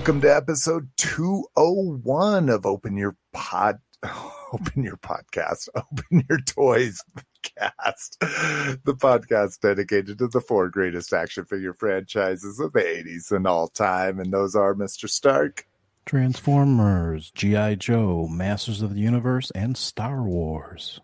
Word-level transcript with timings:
welcome 0.00 0.22
to 0.22 0.34
episode 0.34 0.88
201 0.96 2.48
of 2.48 2.64
Open 2.64 2.96
Your 2.96 3.14
Pod. 3.34 3.80
Open 4.54 4.82
Your 4.82 4.96
Podcast, 4.96 5.68
Open 5.74 6.24
Your 6.26 6.40
Toys 6.40 7.02
Cast, 7.42 8.18
the 8.18 8.96
podcast 8.98 9.60
dedicated 9.60 10.16
to 10.16 10.28
the 10.28 10.40
four 10.40 10.70
greatest 10.70 11.12
action 11.12 11.44
figure 11.44 11.74
franchises 11.74 12.58
of 12.60 12.72
the 12.72 12.80
80s 12.80 13.30
and 13.30 13.46
all 13.46 13.68
time. 13.68 14.18
And 14.18 14.32
those 14.32 14.56
are 14.56 14.74
Mr. 14.74 15.06
Stark, 15.06 15.66
Transformers, 16.06 17.30
G.I. 17.32 17.74
Joe, 17.74 18.26
Masters 18.26 18.80
of 18.80 18.94
the 18.94 19.00
Universe, 19.00 19.50
and 19.50 19.76
Star 19.76 20.22
Wars. 20.22 21.02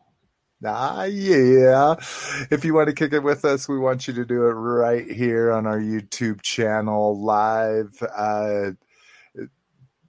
Ah, 0.64 1.04
yeah. 1.04 1.96
If 2.50 2.64
you 2.64 2.72
want 2.72 2.88
to 2.88 2.94
kick 2.94 3.12
it 3.12 3.22
with 3.22 3.44
us, 3.44 3.68
we 3.68 3.78
want 3.78 4.08
you 4.08 4.14
to 4.14 4.24
do 4.24 4.46
it 4.46 4.52
right 4.52 5.06
here 5.08 5.52
on 5.52 5.66
our 5.66 5.78
YouTube 5.78 6.40
channel 6.40 7.22
live. 7.22 8.02
Uh, 8.02 8.70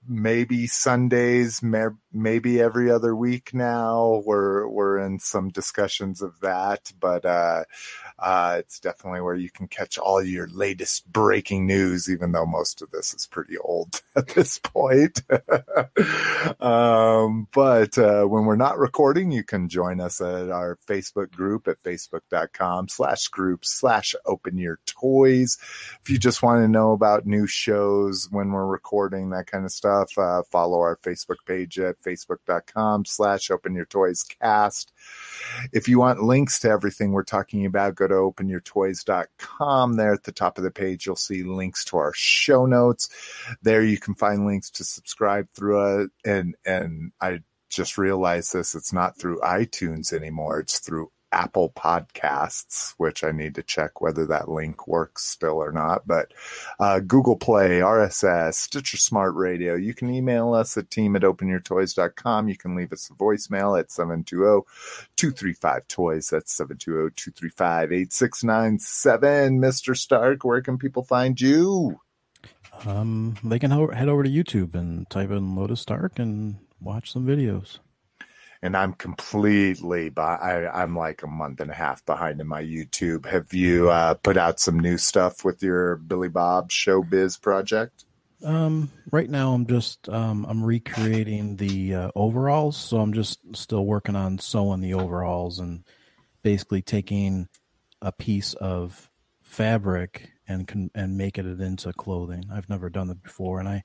maybe 0.08 0.68
Sundays, 0.68 1.62
maybe 2.18 2.60
every 2.60 2.92
other 2.92 3.16
week 3.16 3.54
now. 3.54 4.24
We're 4.26 4.68
we're 4.68 4.98
in 5.00 5.20
some 5.20 5.50
discussions 5.50 6.22
of 6.22 6.40
that, 6.42 6.92
but 7.00 7.26
uh, 7.26 7.64
uh, 8.20 8.58
it's 8.60 8.80
definitely 8.80 9.22
where 9.22 9.36
you 9.36 9.50
can 9.50 9.68
catch 9.68 9.98
all 9.98 10.24
your 10.24 10.48
latest 10.48 11.12
breaking 11.12 11.68
news, 11.68 12.10
even 12.10 12.32
though 12.32 12.46
most 12.46 12.82
of 12.82 12.92
this 12.92 13.14
is 13.14 13.28
pretty 13.28 13.58
old 13.60 14.02
at 14.16 14.28
this 14.30 14.60
point. 14.60 15.22
um, 16.62 17.48
but 17.54 17.98
uh, 17.98 18.26
when 18.26 18.46
we're 18.46 18.56
not 18.56 18.80
recording, 18.80 19.32
you 19.32 19.44
can 19.44 19.70
join 19.70 20.00
us 20.00 20.20
at 20.20 20.50
our 20.50 20.78
Facebook 20.88 21.32
group 21.32 21.68
at 21.68 21.82
facebook.com 21.84 22.88
slash 22.90 23.28
groups 23.28 23.70
slash 23.70 24.16
open 24.26 24.58
your 24.58 24.80
toys. 24.86 25.58
If 26.02 26.10
you 26.10 26.18
just 26.18 26.42
want 26.42 26.64
to 26.64 26.68
know 26.68 26.94
about 26.94 27.28
new 27.28 27.46
shows 27.46 28.28
when 28.32 28.52
we're 28.52 28.66
recording, 28.66 29.30
that 29.30 29.48
kind 29.48 29.66
of 29.66 29.72
stuff, 29.72 30.18
uh, 30.18 30.44
follow 30.44 30.80
our 30.80 30.98
Facebook 30.98 31.38
page 31.46 31.78
at 31.80 32.02
facebook.com 32.08 33.06
slash 33.06 33.52
open 33.52 33.76
your 33.76 33.86
toys 33.86 34.24
cast. 34.24 34.94
If 35.74 35.88
you 35.88 36.00
want 36.00 36.24
links 36.24 36.60
to 36.60 36.70
everything 36.70 37.12
we're 37.12 37.24
talking 37.24 37.66
about, 37.66 37.96
go 37.96 38.08
to 38.08 38.14
openyourtoys.com. 38.14 39.94
There 39.94 40.14
at 40.14 40.24
the 40.24 40.32
top 40.32 40.58
of 40.58 40.64
the 40.64 40.72
page, 40.72 41.06
you'll 41.06 41.16
see 41.16 41.44
links 41.44 41.84
to 41.86 41.98
our 41.98 42.14
show 42.14 42.66
notes. 42.66 43.10
There 43.62 43.84
you 43.84 43.98
can 43.98 44.16
find 44.16 44.46
links 44.46 44.70
to 44.72 44.84
subscribe 44.84 45.50
through 45.52 46.04
it. 46.04 46.12
And, 46.26 46.56
and 46.66 47.12
I 47.22 47.40
just 47.70 47.98
realized 47.98 48.54
this, 48.54 48.76
it's 48.76 48.94
not 48.94 49.18
through 49.18 49.40
iTunes 49.42 50.14
anymore. 50.14 50.60
It's 50.60 50.80
through 50.80 51.12
Apple 51.32 51.72
Podcasts, 51.76 52.94
which 52.98 53.24
I 53.24 53.32
need 53.32 53.56
to 53.56 53.64
check 53.64 54.02
whether 54.02 54.26
that 54.28 54.50
link 54.50 54.88
works 54.88 55.26
still 55.26 55.62
or 55.62 55.72
not. 55.72 56.08
But 56.08 56.34
uh, 56.80 57.00
Google 57.00 57.36
Play, 57.36 57.80
RSS, 57.80 58.56
Stitcher 58.56 58.98
Smart 58.98 59.36
Radio. 59.36 59.76
You 59.76 59.94
can 59.94 60.10
email 60.10 60.54
us 60.54 60.78
at 60.78 60.90
team 60.90 61.16
at 61.16 61.24
openyourtoys.com. 61.24 62.48
You 62.48 62.58
can 62.58 62.76
leave 62.76 62.94
us 62.94 63.10
a 63.10 63.14
voicemail 63.14 63.80
at 63.80 63.92
720 63.92 64.64
235 65.16 65.88
Toys. 65.88 66.30
That's 66.30 66.54
720 66.54 67.12
235 67.16 67.92
8697. 67.92 69.60
Mr. 69.60 69.98
Stark, 69.98 70.44
where 70.44 70.62
can 70.62 70.78
people 70.78 71.04
find 71.04 71.40
you? 71.40 72.00
Um, 72.86 73.36
they 73.44 73.60
can 73.60 73.72
ho- 73.72 73.92
head 73.92 74.08
over 74.08 74.24
to 74.24 74.30
YouTube 74.30 74.76
and 74.76 75.10
type 75.10 75.32
in 75.32 75.56
Lotus 75.56 75.82
Stark 75.82 76.20
and 76.20 76.58
watch 76.80 77.12
some 77.12 77.26
videos 77.26 77.80
and 78.62 78.76
I'm 78.76 78.94
completely 78.94 80.12
I, 80.18 80.68
I'm 80.74 80.96
like 80.96 81.24
a 81.24 81.28
month 81.28 81.60
and 81.60 81.72
a 81.72 81.76
half 81.76 82.06
behind 82.06 82.42
in 82.42 82.48
my 82.48 82.64
YouTube. 82.64 83.26
Have 83.26 83.54
you 83.54 83.90
uh, 83.90 84.16
put 84.16 84.38
out 84.38 84.60
some 84.60 84.80
new 84.80 84.98
stuff 84.98 85.46
with 85.46 85.62
your 85.62 85.98
Billy 85.98 86.30
Bob 86.30 86.70
Showbiz 86.70 87.40
project? 87.42 88.06
Um, 88.44 88.92
right 89.12 89.30
now 89.30 89.54
I'm 89.54 89.66
just 89.66 90.08
um, 90.10 90.46
I'm 90.48 90.64
recreating 90.64 91.56
the 91.56 91.96
uh, 91.96 92.12
overalls, 92.16 92.78
so 92.78 92.98
I'm 92.98 93.14
just 93.14 93.40
still 93.56 93.86
working 93.86 94.16
on 94.16 94.38
sewing 94.40 94.82
the 94.82 94.94
overalls 94.94 95.60
and 95.60 95.84
basically 96.44 96.82
taking 96.82 97.48
a 98.02 98.12
piece 98.12 98.54
of 98.54 99.10
fabric 99.42 100.30
and 100.48 100.68
can 100.68 100.92
and 100.94 101.18
making 101.18 101.52
it 101.52 101.62
into 101.62 101.92
clothing. 101.94 102.46
I've 102.52 102.70
never 102.70 102.90
done 102.90 103.08
that 103.08 103.24
before, 103.24 103.60
and 103.60 103.68
I 103.68 103.84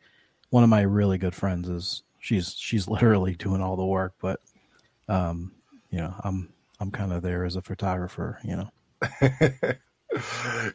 one 0.51 0.65
of 0.65 0.71
my 0.71 0.83
really 0.83 1.17
good 1.17 1.35
friends 1.35 1.69
is 1.69 2.03
she's 2.19 2.55
she's 2.55 2.87
literally 2.89 3.35
doing 3.35 3.63
all 3.63 3.77
the 3.77 3.87
work, 3.87 4.15
but 4.21 4.39
um, 5.09 5.53
you 5.91 5.99
know, 5.99 6.15
I'm 6.25 6.53
I'm 6.81 6.91
kind 6.91 7.13
of 7.13 7.23
there 7.23 7.45
as 7.45 7.57
a 7.57 7.63
photographer, 7.63 8.39
you 8.45 8.57
know. 8.57 8.71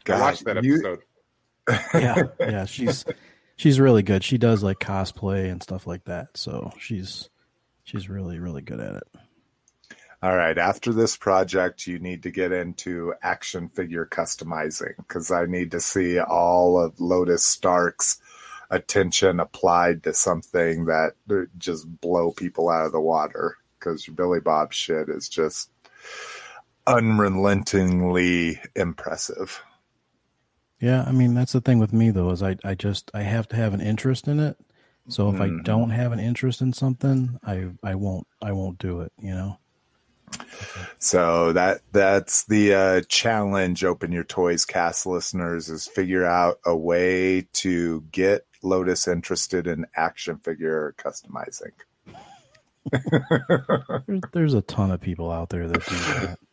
God, 0.04 0.20
watch 0.20 0.40
that 0.40 0.58
episode. 0.58 1.00
You... 1.68 1.76
yeah, 1.94 2.22
yeah, 2.40 2.64
she's 2.64 3.04
she's 3.56 3.78
really 3.78 4.02
good. 4.02 4.24
She 4.24 4.38
does 4.38 4.62
like 4.62 4.78
cosplay 4.78 5.50
and 5.50 5.62
stuff 5.62 5.86
like 5.86 6.04
that. 6.04 6.28
So 6.34 6.72
she's 6.78 7.28
she's 7.84 8.08
really 8.08 8.38
really 8.38 8.62
good 8.62 8.80
at 8.80 8.94
it. 8.94 9.08
All 10.20 10.36
right. 10.36 10.58
After 10.58 10.92
this 10.92 11.16
project, 11.16 11.86
you 11.86 12.00
need 12.00 12.24
to 12.24 12.32
get 12.32 12.50
into 12.50 13.14
action 13.22 13.68
figure 13.68 14.04
customizing 14.04 14.96
because 14.96 15.30
I 15.30 15.46
need 15.46 15.70
to 15.70 15.80
see 15.80 16.18
all 16.18 16.76
of 16.82 17.00
Lotus 17.00 17.44
Stark's 17.44 18.20
attention 18.68 19.38
applied 19.38 20.02
to 20.02 20.12
something 20.12 20.86
that 20.86 21.12
just 21.56 21.86
blow 22.00 22.32
people 22.32 22.68
out 22.68 22.86
of 22.86 22.92
the 22.92 23.00
water 23.00 23.56
because 23.88 24.06
your 24.06 24.14
Billy 24.14 24.40
Bob 24.40 24.72
shit 24.72 25.08
is 25.08 25.28
just 25.28 25.70
unrelentingly 26.86 28.60
impressive. 28.76 29.62
Yeah, 30.80 31.04
I 31.06 31.12
mean 31.12 31.34
that's 31.34 31.52
the 31.52 31.60
thing 31.60 31.78
with 31.78 31.92
me 31.92 32.10
though 32.10 32.30
is 32.30 32.42
I 32.42 32.56
I 32.64 32.74
just 32.74 33.10
I 33.14 33.22
have 33.22 33.48
to 33.48 33.56
have 33.56 33.74
an 33.74 33.80
interest 33.80 34.28
in 34.28 34.38
it. 34.38 34.56
So 35.08 35.30
if 35.30 35.36
mm-hmm. 35.36 35.60
I 35.60 35.62
don't 35.62 35.90
have 35.90 36.12
an 36.12 36.20
interest 36.20 36.60
in 36.60 36.72
something, 36.72 37.38
I 37.44 37.70
I 37.82 37.94
won't 37.94 38.26
I 38.42 38.52
won't 38.52 38.78
do 38.78 39.00
it, 39.00 39.12
you 39.18 39.34
know. 39.34 39.58
So 40.98 41.54
that 41.54 41.80
that's 41.92 42.44
the 42.44 42.74
uh, 42.74 43.00
challenge. 43.08 43.82
Open 43.82 44.12
your 44.12 44.24
toys, 44.24 44.66
cast 44.66 45.06
listeners, 45.06 45.70
is 45.70 45.88
figure 45.88 46.26
out 46.26 46.60
a 46.64 46.76
way 46.76 47.48
to 47.54 48.04
get 48.12 48.44
Lotus 48.62 49.08
interested 49.08 49.66
in 49.66 49.86
action 49.96 50.38
figure 50.38 50.94
customizing 50.98 51.72
there's, 54.32 54.54
a 54.54 54.62
ton 54.62 54.90
of 54.90 55.00
people 55.00 55.30
out 55.30 55.50
there 55.50 55.68
that 55.68 55.86
do 55.86 55.96
that. 55.96 56.38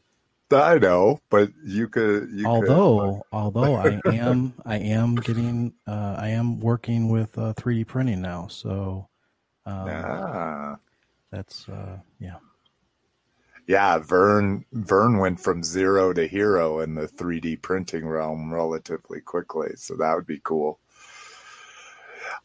I 0.52 0.78
know, 0.78 1.20
but 1.30 1.50
you 1.66 1.88
could. 1.88 2.30
You 2.32 2.46
although, 2.46 3.24
could. 3.32 3.38
although 3.38 3.76
I 3.76 4.00
am, 4.14 4.54
I 4.66 4.78
am 4.78 5.16
getting, 5.16 5.74
uh, 5.88 6.16
I 6.20 6.30
am 6.30 6.60
working 6.60 7.10
with 7.10 7.38
uh, 7.38 7.54
3D 7.54 7.88
printing 7.88 8.22
now, 8.22 8.48
so 8.48 9.10
um, 9.66 9.88
yeah. 9.88 10.76
that's 11.32 11.68
uh, 11.68 11.98
yeah, 12.20 12.38
yeah. 13.68 13.98
Vern, 13.98 14.66
Vern 14.72 15.18
went 15.18 15.40
from 15.40 15.64
zero 15.64 16.14
to 16.14 16.28
hero 16.28 16.80
in 16.80 16.94
the 16.94 17.08
3D 17.08 17.62
printing 17.62 18.08
realm 18.08 18.54
relatively 18.54 19.22
quickly, 19.22 19.72
so 19.76 19.96
that 19.96 20.16
would 20.16 20.28
be 20.28 20.42
cool. 20.44 20.80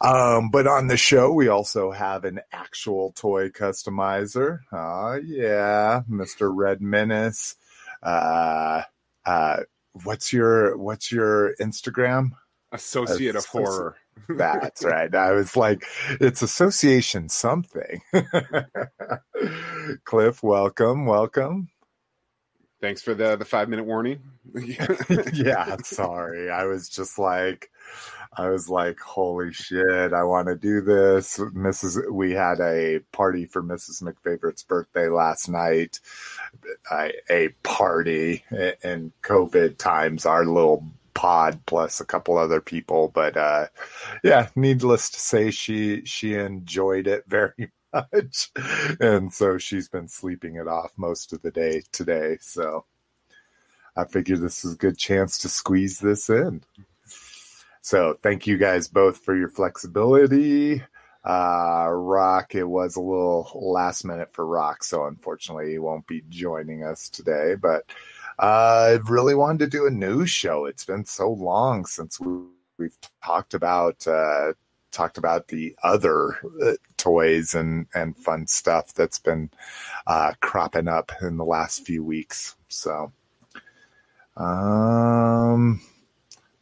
Um, 0.01 0.51
but 0.51 0.67
on 0.67 0.87
the 0.89 0.97
show, 0.97 1.33
we 1.33 1.49
also 1.49 1.91
have 1.91 2.25
an 2.25 2.41
actual 2.53 3.13
toy 3.13 3.49
customizer. 3.49 4.61
Oh, 4.73 5.21
yeah, 5.25 6.03
Mr. 6.11 6.51
Red 6.55 6.81
Menace. 6.81 7.57
Uh, 8.03 8.83
uh, 9.27 9.59
what's 10.05 10.33
your 10.33 10.77
what's 10.77 11.13
your 11.13 11.55
Instagram? 11.61 12.31
Associate 12.73 13.35
of 13.35 13.45
Horror. 13.47 13.97
That's 14.29 14.85
right. 14.85 15.13
I 15.15 15.33
was 15.33 15.57
like, 15.57 15.85
it's 16.21 16.43
association 16.43 17.29
something. 17.29 18.01
Cliff, 20.05 20.43
welcome, 20.43 21.07
welcome. 21.07 21.71
Thanks 22.81 23.03
for 23.03 23.15
the 23.15 23.37
the 23.37 23.45
five 23.45 23.69
minute 23.69 23.85
warning. 23.85 24.21
yeah, 25.35 25.77
sorry. 25.83 26.51
I 26.51 26.65
was 26.65 26.89
just 26.89 27.19
like, 27.19 27.71
I 28.33 28.49
was 28.49 28.69
like, 28.69 29.01
holy 29.01 29.53
shit, 29.53 30.13
I 30.13 30.23
want 30.23 30.47
to 30.49 30.55
do 30.55 30.81
this. 30.81 31.39
Mrs. 31.39 32.11
We 32.13 32.33
had 32.33 32.61
a 32.61 33.01
party 33.11 33.45
for 33.45 33.63
Mrs. 33.63 34.03
McFavorite's 34.03 34.63
birthday 34.63 35.09
last 35.09 35.49
night. 35.49 35.99
I, 36.91 37.13
a 37.29 37.49
party 37.65 38.45
in 38.85 39.13
COVID 39.23 39.79
times, 39.79 40.27
our 40.27 40.45
little 40.45 40.85
pod 41.15 41.61
plus 41.67 42.01
a 42.01 42.05
couple 42.05 42.39
other 42.39 42.61
people. 42.61 43.09
But 43.09 43.37
uh, 43.37 43.67
yeah, 44.23 44.49
needless 44.55 45.11
to 45.11 45.21
say, 45.21 45.51
she 45.51 46.05
she 46.05 46.35
enjoyed 46.35 47.07
it 47.07 47.25
very 47.29 47.73
much, 47.93 48.51
and 49.01 49.33
so 49.33 49.59
she's 49.59 49.89
been 49.89 50.09
sleeping 50.09 50.55
it 50.57 50.69
off 50.69 50.93
most 50.97 51.33
of 51.33 51.43
the 51.43 51.51
day 51.51 51.83
today. 51.93 52.39
So 52.41 52.85
I 53.97 54.05
figure 54.05 54.37
this 54.37 54.65
is 54.65 54.75
a 54.75 54.79
good 54.79 54.99
chance 54.99 55.37
to 55.39 55.49
squeeze 55.49 55.99
this 55.99 56.31
in. 56.31 56.63
So 57.83 58.17
thank 58.23 58.47
you 58.47 58.59
guys 58.59 58.89
both 58.89 59.19
for 59.19 59.37
your 59.37 59.49
flexibility. 59.49 60.83
Uh, 61.25 61.89
Rock, 61.91 62.55
it 62.55 62.65
was 62.65 62.97
a 62.97 63.01
little 63.01 63.51
last 63.55 64.05
minute 64.05 64.33
for 64.33 64.47
Rock, 64.47 64.83
so 64.83 65.07
unfortunately 65.07 65.73
he 65.73 65.79
won't 65.79 66.07
be 66.07 66.23
joining 66.29 66.83
us 66.85 67.09
today. 67.09 67.55
But 67.61 67.85
uh, 68.39 68.99
I 68.99 69.11
really 69.11 69.35
wanted 69.35 69.59
to 69.71 69.79
do 69.79 69.87
a 69.87 69.91
news 69.91 70.31
show. 70.31 70.65
It's 70.65 70.85
been 70.85 71.05
so 71.05 71.31
long 71.31 71.85
since 71.85 72.19
we 72.19 72.45
we've 72.79 72.97
talked 73.23 73.55
about 73.55 74.07
uh, 74.09 74.55
talked 74.91 75.19
about 75.19 75.49
the 75.49 75.77
other 75.83 76.39
uh, 76.65 76.73
toys 76.97 77.55
and 77.55 77.87
and 77.95 78.17
fun 78.17 78.47
stuff 78.47 78.93
that's 78.95 79.19
been 79.19 79.51
uh, 80.07 80.33
cropping 80.41 80.89
up 80.89 81.13
in 81.23 81.37
the 81.37 81.45
last 81.45 81.85
few 81.85 82.03
weeks. 82.03 82.57
So, 82.69 83.13
um, 84.37 85.81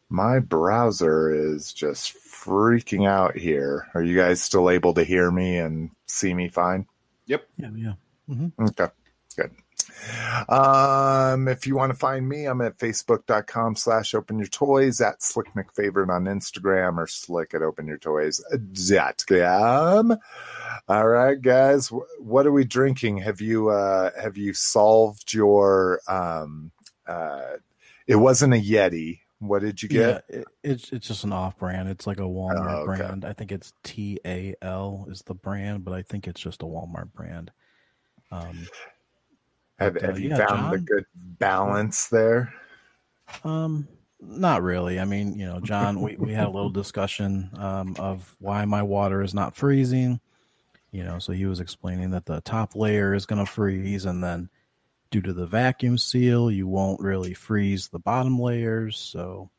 my 0.09 0.39
browser 0.39 1.31
is 1.31 1.71
just 1.71 2.15
freaking 2.15 3.07
out 3.07 3.35
here. 3.35 3.87
Are 3.93 4.01
you 4.03 4.17
guys 4.17 4.41
still 4.41 4.69
able 4.69 4.93
to 4.95 5.03
hear 5.03 5.29
me 5.29 5.57
and 5.57 5.91
see 6.07 6.33
me 6.33 6.49
fine? 6.49 6.87
Yep. 7.27 7.47
Yeah, 7.57 7.69
yeah. 7.75 7.93
hmm 8.27 8.47
Okay, 8.59 8.87
good. 9.35 9.51
Um, 10.47 11.47
if 11.47 11.67
you 11.67 11.75
want 11.75 11.91
to 11.91 11.97
find 11.97 12.27
me, 12.27 12.45
I'm 12.45 12.61
at 12.61 12.77
facebook.com 12.77 13.75
slash 13.75 14.13
open 14.15 14.39
your 14.39 14.47
toys 14.47 15.01
at 15.01 15.21
slick 15.21 15.53
mcfavorite 15.53 16.09
on 16.09 16.25
Instagram 16.25 16.97
or 16.97 17.05
slick 17.07 17.53
at 17.53 17.61
open 17.61 17.85
your 17.87 17.97
toys.com. 17.97 18.27
All 20.87 21.07
right, 21.07 21.41
guys, 21.41 21.91
what 22.19 22.47
are 22.47 22.51
we 22.51 22.65
drinking? 22.65 23.17
Have 23.17 23.41
you, 23.41 23.69
uh, 23.69 24.11
have 24.19 24.37
you 24.37 24.53
solved 24.53 25.33
your, 25.33 25.99
um, 26.07 26.71
uh, 27.05 27.57
it 28.07 28.15
wasn't 28.15 28.53
a 28.53 28.57
Yeti. 28.57 29.19
What 29.39 29.61
did 29.61 29.81
you 29.81 29.89
get? 29.89 30.25
Yeah, 30.29 30.39
it, 30.39 30.47
it's 30.63 30.91
it's 30.91 31.07
just 31.07 31.23
an 31.23 31.31
off 31.31 31.57
brand. 31.57 31.87
It's 31.87 32.05
like 32.05 32.17
a 32.19 32.23
Walmart 32.23 32.85
Oh, 32.85 32.91
okay. 32.91 32.97
brand. 32.97 33.25
I 33.25 33.33
think 33.33 33.51
it's 33.51 33.73
T 33.83 34.19
A 34.25 34.53
L 34.61 35.07
is 35.09 35.21
the 35.21 35.33
brand, 35.33 35.85
but 35.85 35.93
I 35.93 36.01
think 36.01 36.27
it's 36.27 36.41
just 36.41 36.61
a 36.61 36.65
Walmart 36.65 37.13
brand. 37.13 37.51
Um, 38.31 38.67
Have, 39.79 39.93
but, 39.93 40.03
uh, 40.03 40.07
have 40.07 40.19
you 40.19 40.29
yeah, 40.29 40.45
found 40.45 40.73
the 40.73 40.79
good 40.79 41.05
balance 41.15 42.07
there? 42.07 42.53
Um, 43.45 43.87
not 44.19 44.61
really. 44.61 44.99
I 44.99 45.05
mean, 45.05 45.39
you 45.39 45.45
know, 45.45 45.61
John, 45.61 46.01
we, 46.01 46.17
we 46.17 46.33
had 46.33 46.47
a 46.47 46.49
little 46.49 46.69
discussion 46.69 47.49
um, 47.57 47.95
of 47.97 48.35
why 48.39 48.65
my 48.65 48.83
water 48.83 49.21
is 49.21 49.33
not 49.33 49.55
freezing. 49.55 50.19
You 50.91 51.05
know, 51.05 51.17
so 51.19 51.31
he 51.31 51.45
was 51.45 51.61
explaining 51.61 52.09
that 52.11 52.25
the 52.25 52.41
top 52.41 52.75
layer 52.75 53.13
is 53.13 53.25
going 53.25 53.39
to 53.39 53.49
freeze, 53.49 54.05
and 54.05 54.21
then 54.21 54.49
due 55.11 55.21
to 55.21 55.33
the 55.33 55.45
vacuum 55.45 55.97
seal, 55.97 56.51
you 56.51 56.67
won't 56.67 57.01
really 57.01 57.33
freeze 57.33 57.87
the 57.87 57.99
bottom 57.99 58.39
layers. 58.39 58.97
So, 58.97 59.49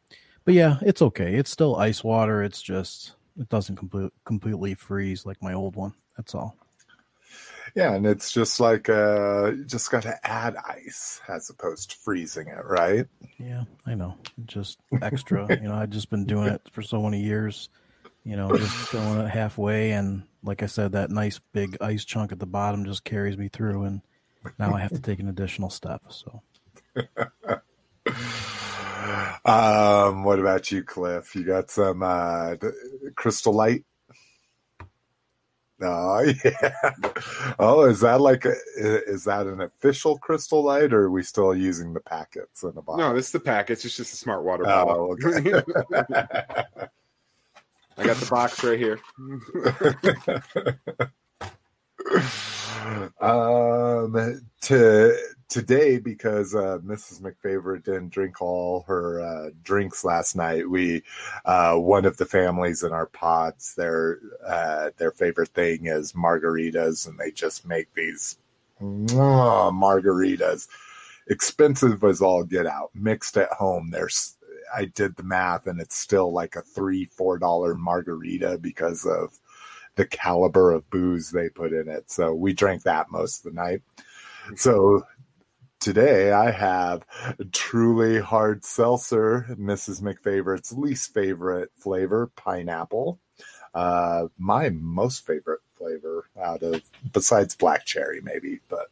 but 0.44 0.54
yeah, 0.54 0.78
it's 0.82 1.02
okay. 1.02 1.34
It's 1.34 1.50
still 1.50 1.76
ice 1.76 2.04
water. 2.04 2.42
It's 2.42 2.62
just 2.62 3.14
it 3.38 3.48
doesn't 3.48 3.76
complete, 3.76 4.12
completely 4.24 4.74
freeze 4.74 5.26
like 5.26 5.42
my 5.42 5.54
old 5.54 5.76
one. 5.76 5.94
That's 6.16 6.34
all. 6.34 6.56
Yeah, 7.74 7.94
and 7.94 8.04
it's 8.04 8.32
just 8.32 8.58
like 8.58 8.88
uh 8.88 9.52
you 9.52 9.64
just 9.64 9.90
got 9.90 10.02
to 10.02 10.18
add 10.26 10.56
ice 10.56 11.20
as 11.28 11.50
opposed 11.50 11.90
to 11.90 11.96
freezing 11.96 12.48
it, 12.48 12.64
right? 12.64 13.06
Yeah, 13.38 13.64
I 13.86 13.94
know. 13.94 14.16
Just 14.44 14.78
extra. 15.02 15.46
you 15.62 15.68
know, 15.68 15.74
I've 15.74 15.90
just 15.90 16.10
been 16.10 16.24
doing 16.24 16.48
it 16.48 16.62
for 16.72 16.82
so 16.82 17.02
many 17.02 17.20
years. 17.20 17.68
You 18.24 18.36
know, 18.36 18.54
just 18.54 18.74
filling 18.88 19.20
it 19.20 19.30
halfway, 19.30 19.92
and 19.92 20.24
like 20.42 20.62
I 20.62 20.66
said, 20.66 20.92
that 20.92 21.10
nice 21.10 21.40
big 21.52 21.78
ice 21.80 22.04
chunk 22.04 22.32
at 22.32 22.38
the 22.38 22.46
bottom 22.46 22.84
just 22.84 23.04
carries 23.04 23.38
me 23.38 23.48
through, 23.48 23.84
and 23.84 24.02
now 24.58 24.74
I 24.74 24.80
have 24.80 24.92
to 24.92 25.00
take 25.00 25.20
an 25.20 25.28
additional 25.28 25.70
step. 25.70 26.02
So 26.08 26.42
Um, 29.44 30.24
what 30.24 30.38
about 30.38 30.70
you, 30.70 30.82
Cliff? 30.82 31.34
You 31.34 31.44
got 31.44 31.70
some 31.70 32.02
uh 32.02 32.56
crystal 33.16 33.52
light? 33.52 33.84
Oh 35.82 36.20
yeah. 36.44 36.74
Oh, 37.58 37.86
is 37.86 38.00
that 38.00 38.20
like 38.20 38.44
a, 38.44 38.54
is 38.76 39.24
that 39.24 39.46
an 39.46 39.62
official 39.62 40.18
crystal 40.18 40.62
light, 40.62 40.92
or 40.92 41.04
are 41.04 41.10
we 41.10 41.22
still 41.22 41.54
using 41.54 41.94
the 41.94 42.00
packets 42.00 42.62
in 42.62 42.74
the 42.74 42.82
bottle? 42.82 42.98
No, 43.08 43.14
this 43.14 43.26
is 43.26 43.32
the 43.32 43.40
packets. 43.40 43.84
It's 43.84 43.96
just 43.96 44.12
a 44.12 44.16
smart 44.16 44.44
water 44.44 44.64
bottle. 44.64 45.16
Oh, 45.24 45.28
okay. 45.28 45.54
I 47.98 48.04
got 48.04 48.16
the 48.16 48.26
box 48.30 48.62
right 48.62 48.78
here. 48.78 49.00
Um 53.20 54.42
to 54.60 55.16
today 55.48 55.98
because 55.98 56.54
uh 56.54 56.78
mrs 56.84 57.20
mcfavorite 57.20 57.84
didn't 57.84 58.10
drink 58.10 58.40
all 58.40 58.84
her 58.86 59.20
uh 59.20 59.50
drinks 59.64 60.04
last 60.04 60.36
night 60.36 60.68
we 60.68 61.02
uh 61.44 61.74
one 61.74 62.04
of 62.04 62.16
the 62.18 62.26
families 62.26 62.82
in 62.82 62.92
our 62.92 63.06
pods 63.06 63.74
their 63.74 64.18
uh 64.46 64.90
their 64.96 65.10
favorite 65.10 65.48
thing 65.48 65.86
is 65.86 66.12
margaritas 66.12 67.08
and 67.08 67.18
they 67.18 67.30
just 67.30 67.66
make 67.66 67.92
these 67.94 68.38
mwah, 68.80 69.72
margaritas. 69.72 70.68
Expensive 71.28 72.02
as 72.02 72.20
all 72.20 72.42
get 72.42 72.66
out. 72.66 72.90
Mixed 72.94 73.36
at 73.36 73.52
home 73.52 73.90
there's 73.90 74.36
i 74.74 74.84
did 74.84 75.16
the 75.16 75.22
math 75.24 75.66
and 75.66 75.80
it's 75.80 75.96
still 75.96 76.32
like 76.32 76.54
a 76.54 76.62
three 76.62 77.04
four 77.04 77.38
dollar 77.38 77.74
margarita 77.74 78.56
because 78.60 79.04
of 79.04 79.39
the 80.00 80.06
caliber 80.06 80.72
of 80.72 80.88
booze 80.88 81.30
they 81.30 81.50
put 81.50 81.74
in 81.74 81.86
it. 81.86 82.10
So 82.10 82.32
we 82.32 82.54
drank 82.54 82.84
that 82.84 83.10
most 83.10 83.44
of 83.44 83.52
the 83.52 83.60
night. 83.60 83.82
So 84.56 85.06
today 85.78 86.32
I 86.32 86.50
have 86.52 87.04
truly 87.52 88.18
hard 88.18 88.64
seltzer, 88.64 89.44
Mrs. 89.50 90.00
McFavorite's 90.00 90.72
least 90.72 91.12
favorite 91.12 91.70
flavor, 91.76 92.30
pineapple. 92.34 93.18
Uh, 93.74 94.28
my 94.38 94.70
most 94.70 95.26
favorite 95.26 95.60
flavor 95.74 96.30
out 96.42 96.62
of 96.62 96.80
besides 97.12 97.54
black 97.54 97.84
cherry, 97.84 98.22
maybe, 98.22 98.60
but 98.70 98.86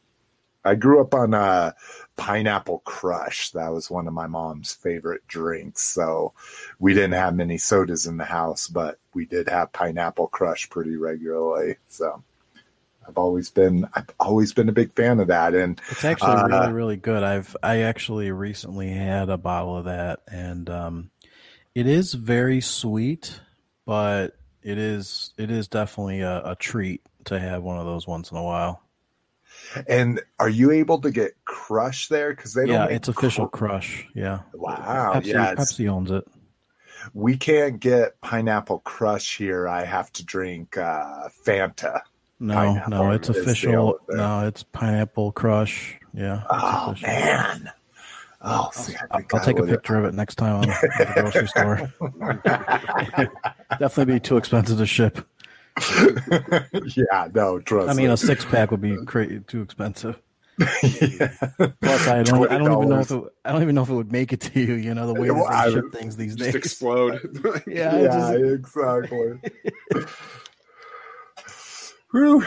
I 0.62 0.74
grew 0.74 1.00
up 1.00 1.14
on 1.14 1.32
uh, 1.32 1.72
pineapple 2.18 2.80
crush. 2.84 3.50
That 3.52 3.70
was 3.72 3.90
one 3.90 4.06
of 4.08 4.12
my 4.12 4.26
mom's 4.26 4.74
favorite 4.74 5.26
drinks. 5.26 5.82
So 5.84 6.34
we 6.78 6.92
didn't 6.92 7.12
have 7.12 7.34
many 7.34 7.56
sodas 7.56 8.06
in 8.06 8.18
the 8.18 8.24
house, 8.24 8.68
but 8.68 8.98
we 9.14 9.24
did 9.24 9.48
have 9.48 9.72
pineapple 9.72 10.26
crush 10.26 10.68
pretty 10.68 10.96
regularly. 10.96 11.76
So 11.88 12.22
I've 13.06 13.16
always 13.16 13.48
been 13.50 13.88
I've 13.94 14.10
always 14.20 14.52
been 14.52 14.68
a 14.68 14.72
big 14.72 14.92
fan 14.92 15.20
of 15.20 15.28
that. 15.28 15.54
And 15.54 15.80
it's 15.88 16.04
actually 16.04 16.36
Uh, 16.42 16.48
really, 16.48 16.72
really 16.72 16.96
good. 16.96 17.22
I've 17.22 17.56
I 17.62 17.78
actually 17.82 18.30
recently 18.32 18.90
had 18.90 19.30
a 19.30 19.38
bottle 19.38 19.78
of 19.78 19.84
that, 19.86 20.20
and 20.30 20.68
um, 20.68 21.10
it 21.74 21.86
is 21.86 22.12
very 22.14 22.60
sweet, 22.60 23.40
but 23.86 24.36
it 24.62 24.78
is 24.78 25.32
it 25.38 25.50
is 25.50 25.68
definitely 25.68 26.20
a, 26.20 26.52
a 26.52 26.56
treat 26.56 27.02
to 27.24 27.38
have 27.38 27.62
one 27.62 27.78
of 27.78 27.86
those 27.86 28.06
once 28.06 28.30
in 28.30 28.36
a 28.36 28.42
while. 28.42 28.82
And 29.86 30.20
are 30.38 30.48
you 30.48 30.70
able 30.70 31.00
to 31.00 31.10
get 31.10 31.32
crush 31.44 32.08
there? 32.08 32.30
Because 32.30 32.54
they 32.54 32.66
don't. 32.66 32.74
yeah, 32.74 32.94
it's 32.94 33.08
official 33.08 33.46
cr- 33.48 33.66
crush. 33.66 34.06
Yeah. 34.14 34.40
Wow, 34.54 35.12
Pepsi, 35.14 35.26
yeah, 35.26 35.54
Pepsi 35.54 35.88
owns 35.88 36.10
it. 36.10 36.24
we 37.14 37.36
can't 37.36 37.80
get 37.80 38.20
pineapple 38.20 38.80
crush 38.80 39.36
here. 39.38 39.68
I 39.68 39.84
have 39.84 40.12
to 40.12 40.24
drink 40.24 40.76
uh, 40.76 41.28
Fanta. 41.46 42.00
No, 42.40 42.54
Pineapple 42.54 42.90
no, 42.90 43.10
it's 43.10 43.28
official. 43.28 43.98
No, 44.08 44.46
it's 44.46 44.62
pineapple 44.62 45.32
crush. 45.32 45.98
Yeah. 46.14 46.42
Oh 46.48 46.90
official. 46.90 47.08
man. 47.08 47.72
Oh, 48.40 48.70
see, 48.72 48.94
I'll, 49.10 49.20
I'll 49.34 49.44
take 49.44 49.58
a 49.58 49.64
picture 49.64 49.96
of 49.96 50.04
it 50.04 50.14
next 50.14 50.36
time 50.36 50.62
I'm 50.62 50.70
at 50.70 50.80
the 50.80 51.12
grocery 51.14 51.48
store. 51.48 51.92
Definitely 53.80 54.14
be 54.14 54.20
too 54.20 54.36
expensive 54.36 54.78
to 54.78 54.86
ship. 54.86 55.26
yeah, 56.96 57.28
no, 57.34 57.58
trust 57.60 57.88
I 57.90 57.94
mean, 57.94 58.06
me. 58.08 58.12
a 58.12 58.16
six 58.16 58.44
pack 58.44 58.70
would 58.70 58.80
be 58.80 58.96
cra- 59.04 59.40
too 59.40 59.62
expensive. 59.62 60.18
yeah. 60.82 61.32
Plus, 61.80 62.08
I 62.08 62.22
don't. 62.24 62.50
I 62.50 62.58
don't 62.58 62.72
even 62.72 62.88
know 62.88 62.98
if 63.00 63.10
it. 63.12 63.22
I 63.44 63.52
don't 63.52 63.62
even 63.62 63.74
know 63.76 63.82
if 63.82 63.90
it 63.90 63.94
would 63.94 64.10
make 64.10 64.32
it 64.32 64.40
to 64.40 64.60
you. 64.60 64.74
You 64.74 64.92
know 64.94 65.06
the 65.06 65.14
way 65.20 65.30
Well, 65.30 65.44
that 65.44 65.52
I 65.54 65.68
they 65.68 65.74
ship 65.74 65.92
things 65.92 66.16
these 66.16 66.34
Just 66.34 66.46
days. 66.52 66.54
explode. 66.56 67.20
Yeah, 67.66 67.96
yeah, 67.96 68.06
just- 68.08 68.34
exactly. 68.34 69.38
Whew. 72.12 72.44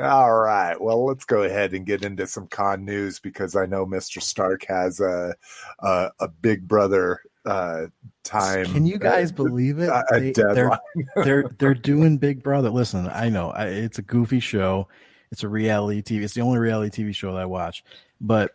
All 0.00 0.32
right. 0.34 0.80
Well, 0.80 1.04
let's 1.04 1.24
go 1.26 1.42
ahead 1.42 1.74
and 1.74 1.84
get 1.84 2.02
into 2.02 2.26
some 2.26 2.46
con 2.46 2.84
news 2.84 3.20
because 3.20 3.54
I 3.54 3.66
know 3.66 3.84
Mr. 3.84 4.22
Stark 4.22 4.64
has 4.66 5.00
a 5.00 5.34
a, 5.80 6.10
a 6.18 6.28
Big 6.28 6.66
Brother 6.66 7.20
uh, 7.44 7.86
time. 8.22 8.66
Can 8.66 8.86
you 8.86 8.98
guys 8.98 9.30
uh, 9.30 9.34
believe 9.34 9.78
it? 9.78 9.88
a- 9.88 10.04
a 10.14 10.20
They, 10.20 10.32
deadline. 10.32 10.66
are 10.66 10.80
they're 11.24 11.44
they're 11.58 11.74
doing 11.74 12.18
Big 12.18 12.42
Brother. 12.42 12.70
Listen, 12.70 13.08
I 13.08 13.28
know 13.28 13.50
I, 13.50 13.66
it's 13.66 13.98
a 13.98 14.02
goofy 14.02 14.40
show. 14.40 14.88
It's 15.30 15.42
a 15.42 15.48
reality 15.48 16.02
TV. 16.02 16.22
It's 16.22 16.34
the 16.34 16.42
only 16.42 16.58
reality 16.58 17.02
TV 17.02 17.14
show 17.14 17.32
that 17.32 17.40
I 17.40 17.46
watch. 17.46 17.84
But 18.20 18.52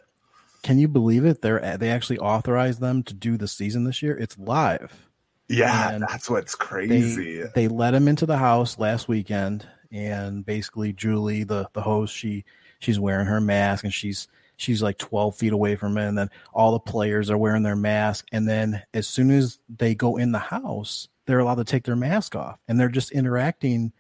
can 0.64 0.78
you 0.80 0.88
believe 0.88 1.26
it? 1.26 1.42
They're 1.42 1.78
they 1.78 1.90
actually 1.90 2.20
authorized 2.20 2.80
them 2.82 3.04
to 3.04 3.14
do 3.14 3.38
the 3.38 3.48
season 3.48 3.84
this 3.84 4.02
year. 4.02 4.18
It's 4.18 4.38
live. 4.38 5.04
Yeah, 5.50 5.92
And 5.92 6.04
that's 6.04 6.30
what's 6.30 6.56
They 6.56 6.66
crazy. 6.66 7.44
they 7.56 7.68
let 7.70 7.94
him 7.94 8.08
into 8.10 8.26
the 8.26 8.36
house 8.38 8.78
last 8.80 9.08
weekend, 9.08 9.66
and 9.94 10.46
basically 10.46 10.92
Julie, 10.94 11.44
the 11.46 11.70
the 11.74 11.82
host, 11.82 12.14
she 12.14 12.44
she's 12.80 13.00
wearing 13.00 13.28
her 13.28 13.40
mask 13.42 13.84
and 13.86 13.94
she's 13.94 14.28
she's 14.58 14.82
like 14.84 14.98
12 14.98 15.36
feet 15.36 15.54
away 15.54 15.76
from 15.76 15.98
it 15.98 16.08
and 16.08 16.18
then 16.18 16.30
all 16.54 16.74
the 16.74 16.80
players 16.80 17.30
are 17.30 17.38
wearing 17.38 17.64
their 17.64 17.76
mask 17.76 18.26
and 18.32 18.48
then 18.48 18.82
as 18.94 19.08
soon 19.08 19.32
as 19.32 19.60
they 19.70 19.96
go 19.96 20.18
in 20.18 20.32
the 20.34 20.40
house 20.40 21.08
they're 21.26 21.40
allowed 21.40 21.56
to 21.56 21.64
take 21.64 21.84
their 21.84 21.96
mask 21.96 22.36
off 22.36 22.60
and 22.68 22.80
they're 22.80 22.90
just 22.90 23.12
interacting 23.12 23.92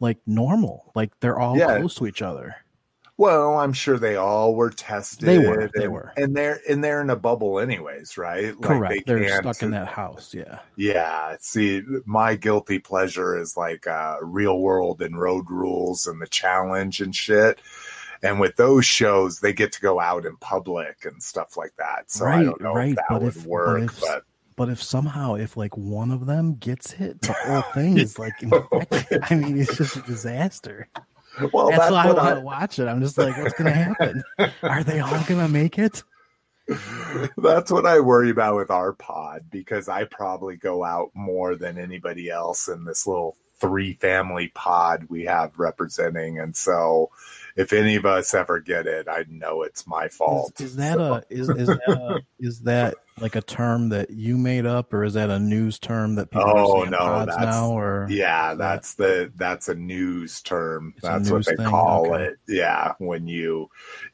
like 0.00 0.18
normal 0.26 0.90
like 0.94 1.10
they're 1.20 1.38
all 1.40 1.56
Yeah. 1.58 1.78
close 1.78 1.94
to 1.96 2.06
each 2.06 2.22
other 2.22 2.54
Well, 3.18 3.58
I'm 3.58 3.72
sure 3.74 3.98
they 3.98 4.16
all 4.16 4.54
were 4.56 4.70
tested. 4.70 5.28
They 5.28 5.38
were, 5.38 5.70
they 5.76 5.84
and, 5.84 5.92
were. 5.92 6.12
and 6.16 6.34
they're 6.34 6.58
and 6.68 6.82
they're 6.82 7.00
in 7.02 7.10
a 7.10 7.14
bubble, 7.14 7.60
anyways, 7.60 8.16
right? 8.18 8.46
Like, 8.46 8.62
Correct. 8.62 9.06
they 9.06 9.14
They're 9.14 9.28
can't- 9.28 9.42
stuck 9.44 9.62
in 9.62 9.70
that 9.72 9.86
house. 9.86 10.34
Yeah. 10.34 10.58
Yeah. 10.76 11.36
See, 11.38 11.82
my 12.04 12.34
guilty 12.34 12.78
pleasure 12.80 13.38
is 13.38 13.54
like 13.56 13.86
uh, 13.86 14.16
real 14.22 14.58
world 14.58 15.02
and 15.02 15.16
road 15.20 15.50
rules 15.50 16.06
and 16.08 16.20
the 16.20 16.26
challenge 16.26 17.00
and 17.00 17.14
shit. 17.14 17.60
And 18.22 18.38
with 18.38 18.56
those 18.56 18.84
shows, 18.86 19.40
they 19.40 19.52
get 19.52 19.72
to 19.72 19.80
go 19.80 19.98
out 20.00 20.24
in 20.26 20.36
public 20.36 21.04
and 21.04 21.22
stuff 21.22 21.56
like 21.56 21.74
that. 21.78 22.10
So 22.10 22.24
I 22.26 22.28
Right, 22.36 22.44
don't 22.44 22.60
know 22.60 22.74
right, 22.74 22.90
if 22.90 22.96
that 22.96 23.04
but 23.10 23.22
would 23.22 23.36
if- 23.36 23.42
but 23.42 23.48
work, 23.48 23.82
if- 23.82 24.00
but 24.00 24.24
But 24.54 24.68
if 24.68 24.82
somehow, 24.82 25.34
if 25.34 25.56
like 25.56 25.76
one 25.76 26.10
of 26.12 26.26
them 26.26 26.54
gets 26.56 26.92
hit, 26.92 27.20
the 27.22 27.32
whole 27.32 27.62
thing 27.74 27.96
is 27.98 28.18
like 28.18 28.32
I 28.42 29.34
mean, 29.34 29.58
it's 29.58 29.76
just 29.76 29.96
a 29.96 30.02
disaster. 30.02 30.88
well, 31.52 31.68
that's, 31.70 31.78
that's, 31.78 31.90
why 31.90 32.04
I 32.08 32.12
want 32.12 32.34
to 32.36 32.40
watch 32.42 32.78
it. 32.78 32.86
I'm 32.86 33.00
just 33.00 33.16
like, 33.18 33.36
what's 33.38 33.54
going 33.54 33.72
to 33.72 33.78
happen? 33.78 34.22
Are 34.62 34.84
they 34.84 35.00
all 35.00 35.22
going 35.24 35.40
to 35.40 35.48
make 35.48 35.78
it? 35.78 36.02
That's 37.38 37.70
what 37.72 37.86
I 37.86 37.98
worry 38.00 38.30
about 38.30 38.56
with 38.56 38.70
our 38.70 38.92
pod 38.92 39.46
because 39.50 39.88
I 39.88 40.04
probably 40.04 40.56
go 40.56 40.84
out 40.84 41.10
more 41.14 41.56
than 41.56 41.76
anybody 41.78 42.30
else 42.30 42.68
in 42.68 42.84
this 42.84 43.06
little 43.06 43.36
three 43.58 43.94
family 43.94 44.48
pod 44.54 45.06
we 45.08 45.24
have 45.24 45.58
representing. 45.58 46.38
And 46.38 46.56
so 46.56 47.10
if 47.56 47.72
any 47.72 47.96
of 47.96 48.06
us 48.06 48.34
ever 48.34 48.60
get 48.60 48.86
it, 48.86 49.08
I 49.08 49.24
know 49.28 49.62
it's 49.62 49.86
my 49.86 50.08
fault. 50.08 50.60
Is, 50.60 50.70
is 50.70 50.76
that 50.76 50.94
So- 50.94 51.14
a 51.14 51.22
is 51.28 51.48
is 51.50 51.66
that 51.66 51.88
a, 51.88 52.20
is 52.40 52.60
that 52.60 52.94
like 53.20 53.36
a 53.36 53.42
term 53.42 53.90
that 53.90 54.10
you 54.10 54.38
made 54.38 54.64
up, 54.66 54.92
or 54.94 55.04
is 55.04 55.14
that 55.14 55.28
a 55.30 55.38
news 55.38 55.78
term 55.78 56.14
that 56.16 56.30
people 56.30 56.48
Oh, 56.48 56.84
no, 56.84 57.26
that's- 57.26 57.36
now? 57.38 57.70
Or 57.70 58.06
Yeah, 58.10 58.50
that- 58.54 58.58
that's 58.58 58.94
the 58.94 59.30
that's 59.36 59.68
a 59.68 59.74
news 59.74 60.40
term. 60.42 60.94
That's 61.02 61.30
what 61.30 61.44
they 61.46 61.56
thing? 61.56 61.66
call 61.68 62.12
Okay. 62.14 62.24
it. 62.24 62.38
Yeah, 62.48 62.92
when 62.98 63.26
you 63.26 63.68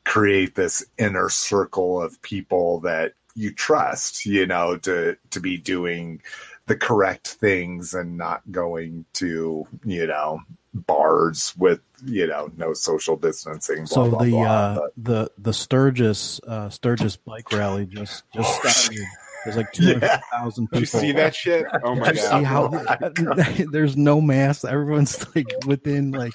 create 0.05 0.55
this 0.55 0.85
inner 0.99 1.29
circle 1.29 2.03
of 2.03 2.21
people 2.23 2.81
that 2.81 3.13
you 3.35 3.53
trust, 3.53 4.27
you 4.27 4.47
know, 4.47 4.77
to 4.79 5.17
to 5.31 5.41
be 5.41 5.57
doing 5.57 6.21
the 6.67 6.77
correct 6.77 7.29
things 7.29 7.95
and 7.95 8.19
not 8.19 8.43
going 8.51 9.05
to, 9.15 9.67
you 9.85 10.07
know, 10.07 10.41
bars 10.87 11.55
with, 11.59 11.81
you 12.05 12.27
know, 12.27 12.51
no 12.57 12.73
social 12.75 13.17
distancing. 13.17 13.79
Blah, 13.79 13.87
so 13.87 14.09
blah, 14.11 14.23
the 14.25 14.31
blah. 14.31 14.43
uh, 14.45 14.75
But- 14.77 14.93
the 14.97 15.31
the 15.39 15.53
Sturgis 15.53 16.41
uh, 16.47 16.71
Sturgis 16.71 17.17
bike 17.17 17.53
rally 17.53 17.87
just 17.87 18.25
just 18.35 18.61
Oh, 18.65 18.69
started. 18.69 19.05
There's 19.45 19.57
like 19.57 19.73
two 19.73 19.85
hundred 19.87 20.21
thousand 20.33 20.67
people. 20.67 20.81
Did 20.81 20.81
you 20.81 20.87
see 21.09 21.13
that 21.13 21.35
shit? 21.35 21.67
Oh 21.85 21.95
my 21.95 22.11
you 22.11 22.17
see 22.17 22.29
god! 22.29 22.45
how 22.45 22.65
Oh 22.67 23.25
my 23.37 23.67
there's 23.71 23.97
no 23.97 24.21
mask? 24.21 24.65
Everyone's 24.65 25.25
like 25.35 25.47
within 25.67 26.11
like 26.11 26.33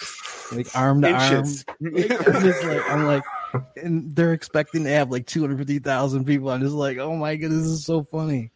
like 0.52 0.68
arm 0.76 1.02
to 1.02 1.10
Inches. 1.10 1.66
arm. 1.82 1.94
Like, 1.94 2.90
I'm 2.90 3.06
like 3.06 3.24
and 3.76 4.16
they're 4.16 4.34
expecting 4.34 4.86
to 4.86 4.90
have 4.90 5.12
like 5.12 5.28
two 5.28 5.42
hundred 5.42 5.58
fifty 5.60 5.80
thousand 5.80 6.26
people. 6.26 6.50
I'm 6.50 6.62
just 6.62 6.74
like, 6.74 6.98
oh 6.98 7.16
my 7.16 7.36
god, 7.36 7.52
this 7.52 7.66
is 7.68 7.86
so 7.86 8.04
funny. 8.04 8.52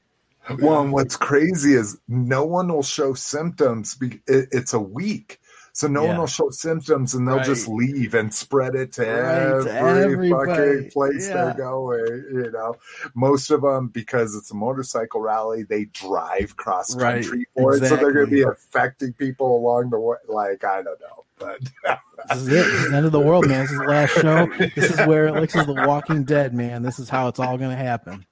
Well, 0.60 0.82
and 0.82 0.94
what's 0.94 1.18
crazy 1.18 1.74
is 1.74 1.98
no 2.08 2.46
one 2.46 2.70
will 2.70 2.82
show 2.82 3.14
symptoms. 3.14 3.96
be- 3.96 4.22
it- 4.28 4.48
It's 4.54 4.74
a 4.74 4.80
week. 4.80 5.42
So 5.78 5.88
no 5.88 6.06
one 6.06 6.18
will 6.18 6.26
show 6.26 6.50
symptoms 6.50 7.14
and 7.14 7.28
they'll 7.28 7.44
just 7.44 7.68
leave 7.68 8.16
and 8.16 8.34
spread 8.34 8.74
it 8.74 8.94
to 8.94 9.04
Right, 9.04 9.68
every 9.68 10.32
everybody. 10.32 10.52
fucking 10.52 10.90
place 10.90 11.28
Yeah. 11.30 11.34
they're 11.36 11.54
going. 11.54 12.26
You 12.34 12.52
know, 12.52 12.76
most 13.14 13.52
of 13.52 13.62
them, 13.62 13.90
because 13.90 14.34
it's 14.36 14.50
a 14.50 14.56
motorcycle 14.56 15.22
rally, 15.22 15.62
they 15.62 15.86
drive 15.86 16.58
cross 16.58 16.96
country 16.96 17.38
Right, 17.38 17.48
for 17.54 17.76
it. 17.76 17.88
So 17.88 17.96
they're 17.96 18.12
going 18.12 18.26
to 18.26 18.32
be 18.32 18.42
affecting 18.42 19.14
people 19.14 19.56
along 19.56 19.92
the 19.92 20.00
way. 20.00 20.18
Like, 20.28 20.64
I 20.64 20.82
don't 20.82 21.00
know. 21.00 21.26
But 21.38 21.60
This 22.30 22.38
is 22.42 22.48
it. 22.48 22.52
This 22.54 22.66
is 22.66 22.90
the 22.90 22.98
end 22.98 23.06
of 23.06 23.12
the 23.12 23.20
world, 23.20 23.48
man. 23.48 23.62
This 23.62 23.72
is 23.74 23.78
the 23.78 23.84
last 23.86 24.12
show. 24.14 24.48
This 24.76 24.90
is 25.00 25.06
where 25.06 25.32
this 25.32 25.56
is 25.56 25.68
the 25.68 25.74
Walking 25.86 26.24
Dead, 26.24 26.56
man. 26.56 26.82
This 26.82 26.98
is 26.98 27.08
how 27.08 27.28
it's 27.28 27.40
all 27.40 27.56
gonna 27.56 27.76
happen. 27.76 28.26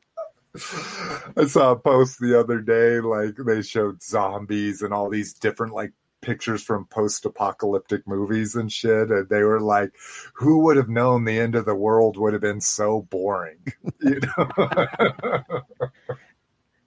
I 1.37 1.45
saw 1.45 1.73
a 1.73 1.75
post 1.75 2.19
the 2.19 2.39
other 2.39 2.59
day, 2.59 3.01
like 3.01 3.35
they 3.37 3.61
showed 3.61 4.01
zombies 4.01 4.81
and 4.81 4.95
all 4.95 5.09
these 5.11 5.33
different 5.33 5.73
like 5.75 5.91
pictures 6.25 6.63
from 6.63 6.85
post-apocalyptic 6.87 8.07
movies 8.07 8.55
and 8.55 8.71
shit, 8.71 9.11
and 9.11 9.29
they 9.29 9.43
were 9.43 9.61
like, 9.61 9.91
"Who 10.33 10.59
would 10.59 10.75
have 10.77 10.89
known 10.89 11.23
the 11.23 11.39
end 11.39 11.55
of 11.55 11.65
the 11.65 11.75
world 11.75 12.17
would 12.17 12.33
have 12.33 12.41
been 12.41 12.61
so 12.61 13.03
boring?" 13.03 13.59
You 14.01 14.19
know? 14.37 14.49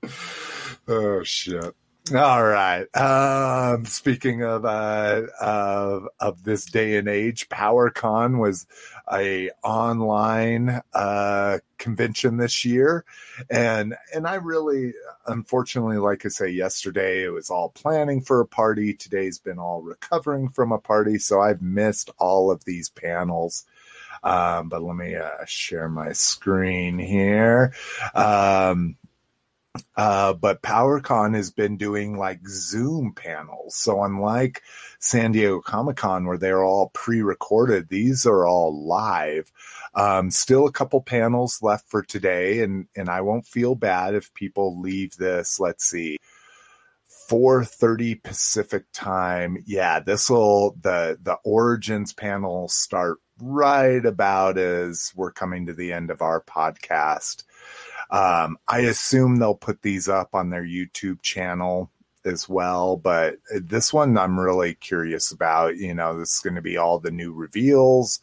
oh 0.88 1.22
shit. 1.22 1.74
All 2.14 2.42
right. 2.42 2.86
Um, 2.96 3.84
speaking 3.84 4.42
of 4.42 4.64
uh, 4.64 5.22
of 5.40 6.08
of 6.20 6.42
this 6.42 6.64
day 6.64 6.96
and 6.96 7.08
age, 7.08 7.48
PowerCon 7.48 8.38
was 8.38 8.66
a 9.12 9.50
online 9.62 10.80
uh, 10.94 11.58
convention 11.76 12.36
this 12.36 12.64
year, 12.64 13.04
and 13.50 13.94
and 14.14 14.26
I 14.26 14.36
really, 14.36 14.94
unfortunately, 15.26 15.98
like 15.98 16.24
I 16.24 16.28
say, 16.28 16.48
yesterday 16.48 17.24
it 17.24 17.30
was 17.30 17.50
all 17.50 17.70
planning 17.70 18.22
for 18.22 18.40
a 18.40 18.46
party. 18.46 18.94
Today's 18.94 19.38
been 19.38 19.58
all 19.58 19.82
recovering 19.82 20.48
from 20.48 20.72
a 20.72 20.78
party, 20.78 21.18
so 21.18 21.40
I've 21.40 21.62
missed 21.62 22.10
all 22.18 22.50
of 22.50 22.64
these 22.64 22.88
panels. 22.88 23.66
Um, 24.22 24.68
but 24.68 24.82
let 24.82 24.96
me 24.96 25.14
uh, 25.14 25.44
share 25.46 25.88
my 25.88 26.12
screen 26.12 26.98
here. 26.98 27.72
Um, 28.14 28.96
uh, 29.96 30.32
but 30.34 30.62
PowerCon 30.62 31.34
has 31.34 31.50
been 31.50 31.76
doing 31.76 32.16
like 32.18 32.46
Zoom 32.48 33.12
panels. 33.14 33.74
So 33.74 34.02
unlike 34.02 34.62
San 34.98 35.32
Diego 35.32 35.60
Comic 35.60 35.96
Con, 35.96 36.26
where 36.26 36.38
they're 36.38 36.64
all 36.64 36.90
pre-recorded, 36.94 37.88
these 37.88 38.26
are 38.26 38.46
all 38.46 38.86
live. 38.86 39.50
Um, 39.94 40.30
still 40.30 40.66
a 40.66 40.72
couple 40.72 41.00
panels 41.02 41.60
left 41.62 41.88
for 41.88 42.02
today, 42.02 42.62
and 42.62 42.86
and 42.96 43.08
I 43.08 43.20
won't 43.22 43.46
feel 43.46 43.74
bad 43.74 44.14
if 44.14 44.32
people 44.34 44.80
leave 44.80 45.16
this. 45.16 45.58
Let's 45.58 45.84
see. 45.84 46.18
4:30 47.28 48.22
Pacific 48.22 48.84
time. 48.92 49.62
Yeah, 49.66 50.00
this 50.00 50.30
will 50.30 50.76
the 50.80 51.18
the 51.20 51.36
Origins 51.44 52.12
panel 52.12 52.68
start 52.68 53.18
right 53.40 54.04
about 54.04 54.58
as 54.58 55.12
we're 55.14 55.32
coming 55.32 55.66
to 55.66 55.74
the 55.74 55.92
end 55.92 56.10
of 56.10 56.22
our 56.22 56.40
podcast. 56.40 57.44
Um, 58.10 58.58
I 58.66 58.80
assume 58.80 59.36
they'll 59.36 59.54
put 59.54 59.82
these 59.82 60.08
up 60.08 60.34
on 60.34 60.50
their 60.50 60.64
YouTube 60.64 61.22
channel 61.22 61.90
as 62.24 62.48
well, 62.48 62.96
but 62.96 63.36
this 63.50 63.92
one 63.92 64.16
I'm 64.16 64.38
really 64.38 64.74
curious 64.74 65.30
about. 65.30 65.76
You 65.76 65.94
know, 65.94 66.18
this 66.18 66.34
is 66.34 66.40
going 66.40 66.56
to 66.56 66.62
be 66.62 66.76
all 66.76 66.98
the 66.98 67.10
new 67.10 67.32
reveals, 67.32 68.20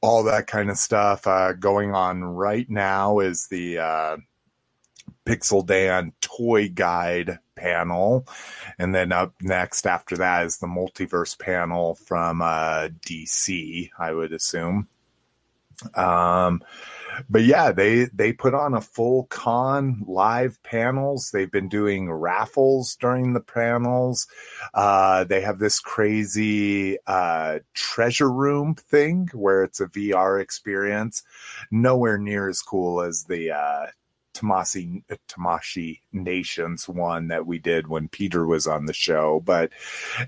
all 0.00 0.22
that 0.24 0.46
kind 0.46 0.70
of 0.70 0.78
stuff. 0.78 1.26
Uh, 1.26 1.52
going 1.52 1.94
on 1.94 2.22
right 2.22 2.68
now 2.68 3.18
is 3.18 3.48
the 3.48 3.78
uh, 3.78 4.16
Pixel 5.26 5.64
Dan 5.64 6.12
toy 6.20 6.68
guide 6.68 7.38
panel. 7.54 8.26
And 8.78 8.94
then 8.94 9.12
up 9.12 9.34
next 9.42 9.86
after 9.86 10.16
that 10.16 10.46
is 10.46 10.58
the 10.58 10.66
multiverse 10.66 11.38
panel 11.38 11.94
from 11.94 12.42
uh, 12.42 12.88
DC, 13.06 13.90
I 13.98 14.12
would 14.12 14.32
assume. 14.32 14.88
Um, 15.94 16.62
but 17.28 17.42
yeah, 17.42 17.72
they 17.72 18.04
they 18.12 18.32
put 18.32 18.54
on 18.54 18.74
a 18.74 18.80
full 18.80 19.24
con 19.24 20.02
live 20.06 20.62
panels. 20.62 21.30
They've 21.32 21.50
been 21.50 21.68
doing 21.68 22.10
raffles 22.10 22.96
during 22.96 23.32
the 23.32 23.40
panels. 23.40 24.26
Uh, 24.74 25.24
they 25.24 25.40
have 25.40 25.58
this 25.58 25.80
crazy 25.80 26.98
uh, 27.06 27.60
treasure 27.74 28.30
room 28.30 28.74
thing 28.74 29.28
where 29.32 29.62
it's 29.62 29.80
a 29.80 29.86
VR 29.86 30.40
experience, 30.40 31.22
nowhere 31.70 32.18
near 32.18 32.48
as 32.48 32.62
cool 32.62 33.02
as 33.02 33.24
the 33.24 33.52
uh, 33.52 33.86
Tamasi 34.34 35.02
Tamashii 35.28 36.00
Nations 36.12 36.88
one 36.88 37.28
that 37.28 37.46
we 37.46 37.58
did 37.58 37.88
when 37.88 38.08
Peter 38.08 38.46
was 38.46 38.66
on 38.66 38.86
the 38.86 38.92
show. 38.92 39.40
But 39.44 39.72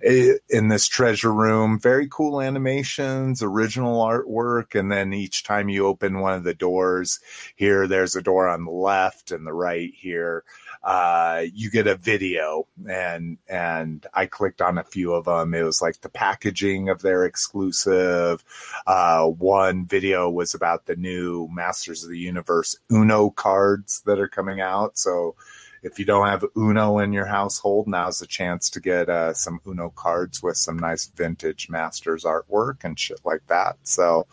in 0.02 0.68
this 0.68 0.86
treasure 0.86 1.32
room, 1.32 1.78
very 1.78 2.08
cool 2.10 2.40
animations, 2.40 3.42
original 3.42 4.04
artwork, 4.04 4.78
and 4.78 4.90
then 4.90 5.12
each 5.12 5.44
time 5.44 5.68
you 5.68 5.86
open 5.86 6.20
one 6.20 6.34
of 6.34 6.44
the 6.44 6.54
doors, 6.54 7.20
here 7.56 7.86
there's 7.86 8.16
a 8.16 8.22
door 8.22 8.48
on 8.48 8.64
the 8.64 8.70
left 8.70 9.30
and 9.30 9.46
the 9.46 9.52
right 9.52 9.92
here. 9.94 10.44
Uh, 10.82 11.42
you 11.54 11.70
get 11.70 11.86
a 11.86 11.94
video 11.94 12.66
and 12.88 13.38
and 13.48 14.04
I 14.12 14.26
clicked 14.26 14.60
on 14.60 14.78
a 14.78 14.84
few 14.84 15.12
of 15.12 15.26
them. 15.26 15.54
It 15.54 15.62
was 15.62 15.80
like 15.80 16.00
the 16.00 16.08
packaging 16.08 16.88
of 16.88 17.02
their 17.02 17.24
exclusive. 17.24 18.44
Uh, 18.86 19.26
one 19.26 19.86
video 19.86 20.28
was 20.28 20.54
about 20.54 20.86
the 20.86 20.96
new 20.96 21.48
Masters 21.52 22.02
of 22.02 22.10
the 22.10 22.18
Universe 22.18 22.76
Uno 22.90 23.30
cards 23.30 24.02
that 24.06 24.18
are 24.18 24.28
coming 24.28 24.60
out. 24.60 24.98
So 24.98 25.36
if 25.82 25.98
you 25.98 26.04
don't 26.04 26.28
have 26.28 26.44
Uno 26.56 26.98
in 26.98 27.12
your 27.12 27.26
household, 27.26 27.88
now's 27.88 28.20
the 28.20 28.26
chance 28.26 28.70
to 28.70 28.80
get 28.80 29.08
uh, 29.08 29.34
some 29.34 29.60
Uno 29.66 29.90
cards 29.90 30.42
with 30.42 30.56
some 30.56 30.78
nice 30.78 31.06
vintage 31.06 31.68
Masters 31.68 32.24
artwork 32.24 32.84
and 32.84 32.98
shit 32.98 33.20
like 33.24 33.46
that. 33.48 33.76
So 33.82 34.26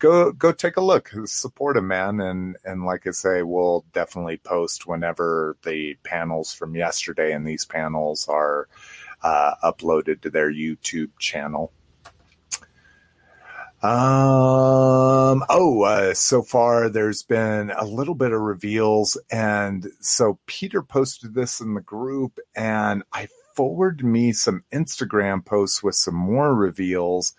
go 0.00 0.32
go 0.32 0.50
take 0.50 0.76
a 0.76 0.80
look, 0.80 1.12
support 1.26 1.76
him, 1.76 1.86
man, 1.86 2.20
and 2.20 2.56
and 2.64 2.84
like 2.84 3.06
I 3.06 3.12
say, 3.12 3.42
we'll 3.42 3.84
definitely 3.92 4.38
post 4.38 4.86
whenever 4.86 5.56
the 5.64 5.96
panels 6.02 6.52
from 6.52 6.74
yesterday 6.74 7.32
and 7.32 7.46
these 7.46 7.64
panels 7.64 8.26
are 8.28 8.68
uh, 9.22 9.54
uploaded 9.62 10.22
to 10.22 10.30
their 10.30 10.52
YouTube 10.52 11.10
channel. 11.20 11.72
Um. 13.82 15.42
Oh, 15.48 15.82
uh, 15.84 16.12
so 16.14 16.42
far 16.42 16.88
there's 16.88 17.22
been 17.22 17.70
a 17.70 17.84
little 17.84 18.14
bit 18.16 18.32
of 18.32 18.40
reveals, 18.40 19.16
and 19.30 19.86
so 20.00 20.38
Peter 20.46 20.82
posted 20.82 21.34
this 21.34 21.60
in 21.60 21.74
the 21.74 21.80
group, 21.80 22.38
and 22.56 23.04
I 23.12 23.28
forwarded 23.54 24.04
me 24.04 24.32
some 24.32 24.64
Instagram 24.72 25.44
posts 25.44 25.82
with 25.82 25.94
some 25.94 26.14
more 26.14 26.54
reveals, 26.54 27.32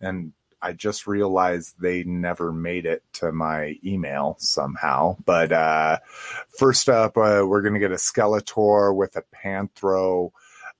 and 0.00 0.32
I 0.60 0.72
just 0.72 1.06
realized 1.06 1.74
they 1.80 2.04
never 2.04 2.52
made 2.52 2.86
it 2.86 3.02
to 3.14 3.32
my 3.32 3.76
email 3.84 4.36
somehow. 4.38 5.16
But 5.24 5.52
uh, 5.52 5.98
first 6.58 6.88
up, 6.88 7.16
uh, 7.16 7.42
we're 7.46 7.62
going 7.62 7.74
to 7.74 7.80
get 7.80 7.92
a 7.92 7.96
Skeletor 7.96 8.94
with 8.94 9.16
a 9.16 9.22
Panthro 9.34 10.30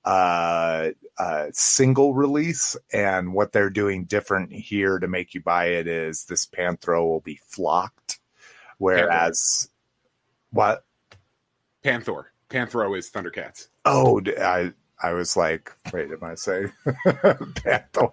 uh, 0.05 0.89
uh, 1.17 1.47
single 1.51 2.13
release. 2.13 2.75
And 2.91 3.33
what 3.33 3.51
they're 3.51 3.69
doing 3.69 4.05
different 4.05 4.51
here 4.51 4.99
to 4.99 5.07
make 5.07 5.33
you 5.33 5.41
buy 5.41 5.67
it 5.67 5.87
is 5.87 6.25
this 6.25 6.45
Panthro 6.45 7.05
will 7.05 7.21
be 7.21 7.39
flocked, 7.47 8.19
whereas 8.77 9.69
what? 10.51 10.83
Panthor. 11.83 12.25
Panthro 12.49 12.97
is 12.97 13.09
Thundercats. 13.11 13.67
Oh, 13.85 14.21
I 14.39 14.73
I 15.01 15.13
was 15.13 15.37
like, 15.37 15.71
wait, 15.93 16.11
am 16.11 16.23
I 16.23 16.35
saying 16.35 16.71
Panthor? 16.85 18.11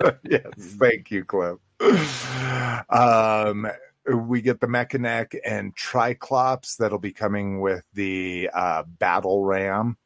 yes, 0.28 0.44
thank 0.58 1.10
you, 1.10 1.24
Cliff. 1.24 1.58
Um, 2.90 3.68
we 4.06 4.40
get 4.40 4.60
the 4.60 4.66
Mekaneck 4.66 5.38
and 5.44 5.76
Triclops 5.76 6.76
that'll 6.76 6.98
be 6.98 7.12
coming 7.12 7.60
with 7.60 7.84
the 7.94 8.50
uh, 8.52 8.82
Battle 8.84 9.44
Ram. 9.44 9.96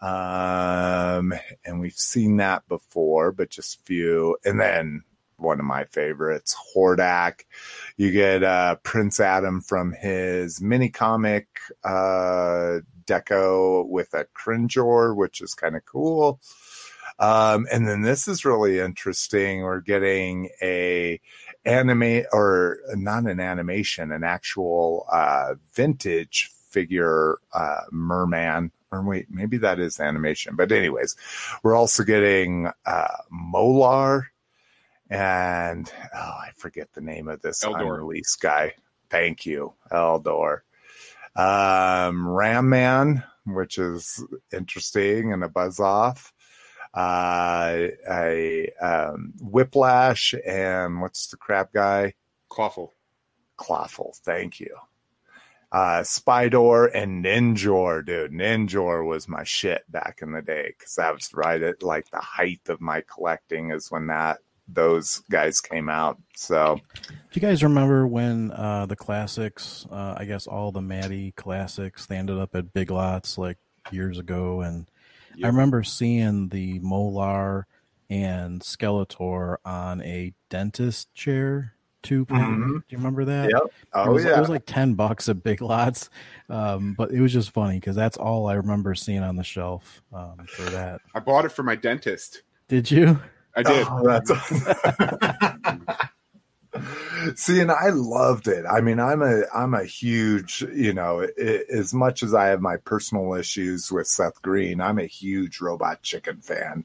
Um, 0.00 1.32
and 1.64 1.80
we've 1.80 1.94
seen 1.94 2.36
that 2.36 2.66
before, 2.68 3.32
but 3.32 3.50
just 3.50 3.84
few. 3.86 4.36
And 4.44 4.60
then 4.60 5.02
one 5.38 5.60
of 5.60 5.66
my 5.66 5.84
favorites, 5.84 6.56
Hordak. 6.74 7.44
You 7.96 8.10
get 8.10 8.42
uh, 8.42 8.76
Prince 8.82 9.20
Adam 9.20 9.60
from 9.60 9.92
his 9.92 10.60
mini 10.60 10.88
comic 10.88 11.46
uh, 11.84 12.80
deco 13.06 13.88
with 13.88 14.12
a 14.14 14.26
Cringer, 14.34 15.14
which 15.14 15.40
is 15.40 15.54
kind 15.54 15.76
of 15.76 15.84
cool. 15.84 16.40
Um, 17.18 17.66
and 17.72 17.88
then 17.88 18.02
this 18.02 18.28
is 18.28 18.44
really 18.44 18.78
interesting. 18.78 19.62
We're 19.62 19.80
getting 19.80 20.50
a 20.62 21.20
anime 21.64 22.24
or 22.32 22.78
not 22.94 23.24
an 23.24 23.40
animation, 23.40 24.12
an 24.12 24.22
actual 24.22 25.06
uh, 25.10 25.54
vintage 25.72 26.50
figure 26.68 27.38
uh, 27.52 27.82
merman. 27.90 28.70
Or 28.92 29.02
wait, 29.02 29.26
maybe 29.30 29.56
that 29.58 29.80
is 29.80 29.98
animation. 29.98 30.56
But 30.56 30.72
anyways, 30.72 31.16
we're 31.62 31.74
also 31.74 32.04
getting 32.04 32.70
uh, 32.84 33.16
Mo-Larr 33.30 34.28
and 35.08 35.90
oh, 36.14 36.18
I 36.18 36.50
forget 36.56 36.92
the 36.92 37.00
name 37.00 37.28
of 37.28 37.40
this 37.42 37.64
Eldor. 37.64 37.80
unreleased 37.80 38.40
guy. 38.40 38.74
Thank 39.08 39.46
you, 39.46 39.74
Eldor. 39.92 40.60
Um, 41.36 42.26
Ram 42.26 42.68
Man, 42.68 43.22
which 43.46 43.78
is 43.78 44.24
interesting 44.52 45.32
and 45.32 45.44
a 45.44 45.48
buzz 45.48 45.78
off. 45.78 46.32
Uh, 46.94 47.88
a 48.10 48.70
um, 48.80 49.32
Whiplash 49.40 50.34
and 50.46 51.00
what's 51.00 51.28
the 51.28 51.36
crab 51.36 51.68
guy? 51.72 52.14
Clawful. 52.48 52.94
Clawful. 53.56 54.14
Thank 54.22 54.60
you. 54.60 54.74
Uh, 55.72 56.00
Spydor 56.02 56.90
and 56.94 57.24
Ninjor, 57.24 58.04
dude. 58.04 58.32
Ninjor 58.32 59.06
was 59.06 59.28
my 59.28 59.44
shit 59.44 59.84
back 59.90 60.20
in 60.22 60.32
the 60.32 60.40
day 60.40 60.72
because 60.78 60.94
that 60.94 61.12
was 61.12 61.34
right 61.34 61.60
at 61.62 61.82
like 61.82 62.10
the 62.10 62.20
height 62.20 62.60
of 62.68 62.80
my 62.80 63.02
collecting 63.02 63.72
is 63.72 63.90
when 63.90 64.06
that 64.06 64.38
those 64.68 65.22
guys 65.30 65.60
came 65.60 65.88
out. 65.88 66.18
So, 66.34 66.80
Do 67.04 67.14
you 67.32 67.40
guys 67.40 67.62
remember 67.62 68.06
when 68.06 68.52
uh, 68.52 68.86
the 68.86 68.96
classics, 68.96 69.86
uh, 69.90 70.14
I 70.16 70.24
guess 70.24 70.46
all 70.46 70.72
the 70.72 70.80
Matty 70.80 71.32
classics, 71.32 72.06
they 72.06 72.16
ended 72.16 72.38
up 72.38 72.54
at 72.54 72.72
Big 72.72 72.90
Lots 72.90 73.38
like 73.38 73.58
years 73.90 74.18
ago? 74.18 74.62
And 74.62 74.90
I 75.42 75.46
remember 75.48 75.82
seeing 75.82 76.48
the 76.48 76.78
Mo-Larr 76.80 77.66
and 78.08 78.60
Skeletor 78.60 79.56
on 79.64 80.00
a 80.02 80.32
dentist 80.48 81.12
chair 81.14 81.72
two 82.02 82.24
pack. 82.24 82.40
Mhm. 82.48 82.68
Do 82.74 82.82
you 82.90 82.98
remember 82.98 83.24
that? 83.24 83.50
yep. 83.50 83.62
It 83.64 83.72
Oh 83.92 84.12
was, 84.12 84.24
yeah. 84.24 84.36
it 84.36 84.40
was 84.40 84.48
like 84.48 84.64
10 84.64 84.94
bucks 84.94 85.28
at 85.28 85.42
Big 85.42 85.60
Lots. 85.60 86.08
Um, 86.48 86.94
but 86.96 87.10
it 87.10 87.20
was 87.20 87.32
just 87.32 87.50
funny 87.50 87.80
because 87.80 87.96
that's 87.96 88.16
all 88.16 88.46
I 88.46 88.54
remember 88.54 88.94
seeing 88.94 89.22
on 89.24 89.34
the 89.34 89.42
shelf 89.42 90.02
um, 90.12 90.46
for 90.48 90.62
that. 90.70 91.00
I 91.14 91.18
bought 91.20 91.44
it 91.44 91.50
for 91.50 91.64
my 91.64 91.74
dentist. 91.74 92.42
Did 92.68 92.88
you? 92.92 93.20
I 93.56 93.62
did. 93.64 93.86
Oh, 93.90 94.06
that's 94.06 94.30
See, 97.34 97.60
and 97.60 97.70
I 97.70 97.90
loved 97.90 98.48
it. 98.48 98.64
I 98.70 98.80
mean, 98.80 99.00
I'm 99.00 99.22
a 99.22 99.42
I'm 99.54 99.74
a 99.74 99.84
huge, 99.84 100.62
you 100.72 100.92
know, 100.92 101.22
i 101.22 101.60
as 101.72 101.92
much 101.94 102.22
as 102.22 102.34
I 102.34 102.46
have 102.46 102.60
my 102.60 102.76
personal 102.76 103.34
issues 103.34 103.90
with 103.90 104.06
Seth 104.06 104.40
Green, 104.42 104.80
I'm 104.80 104.98
a 104.98 105.06
huge 105.06 105.60
Robot 105.60 106.02
Chicken 106.02 106.40
fan, 106.40 106.84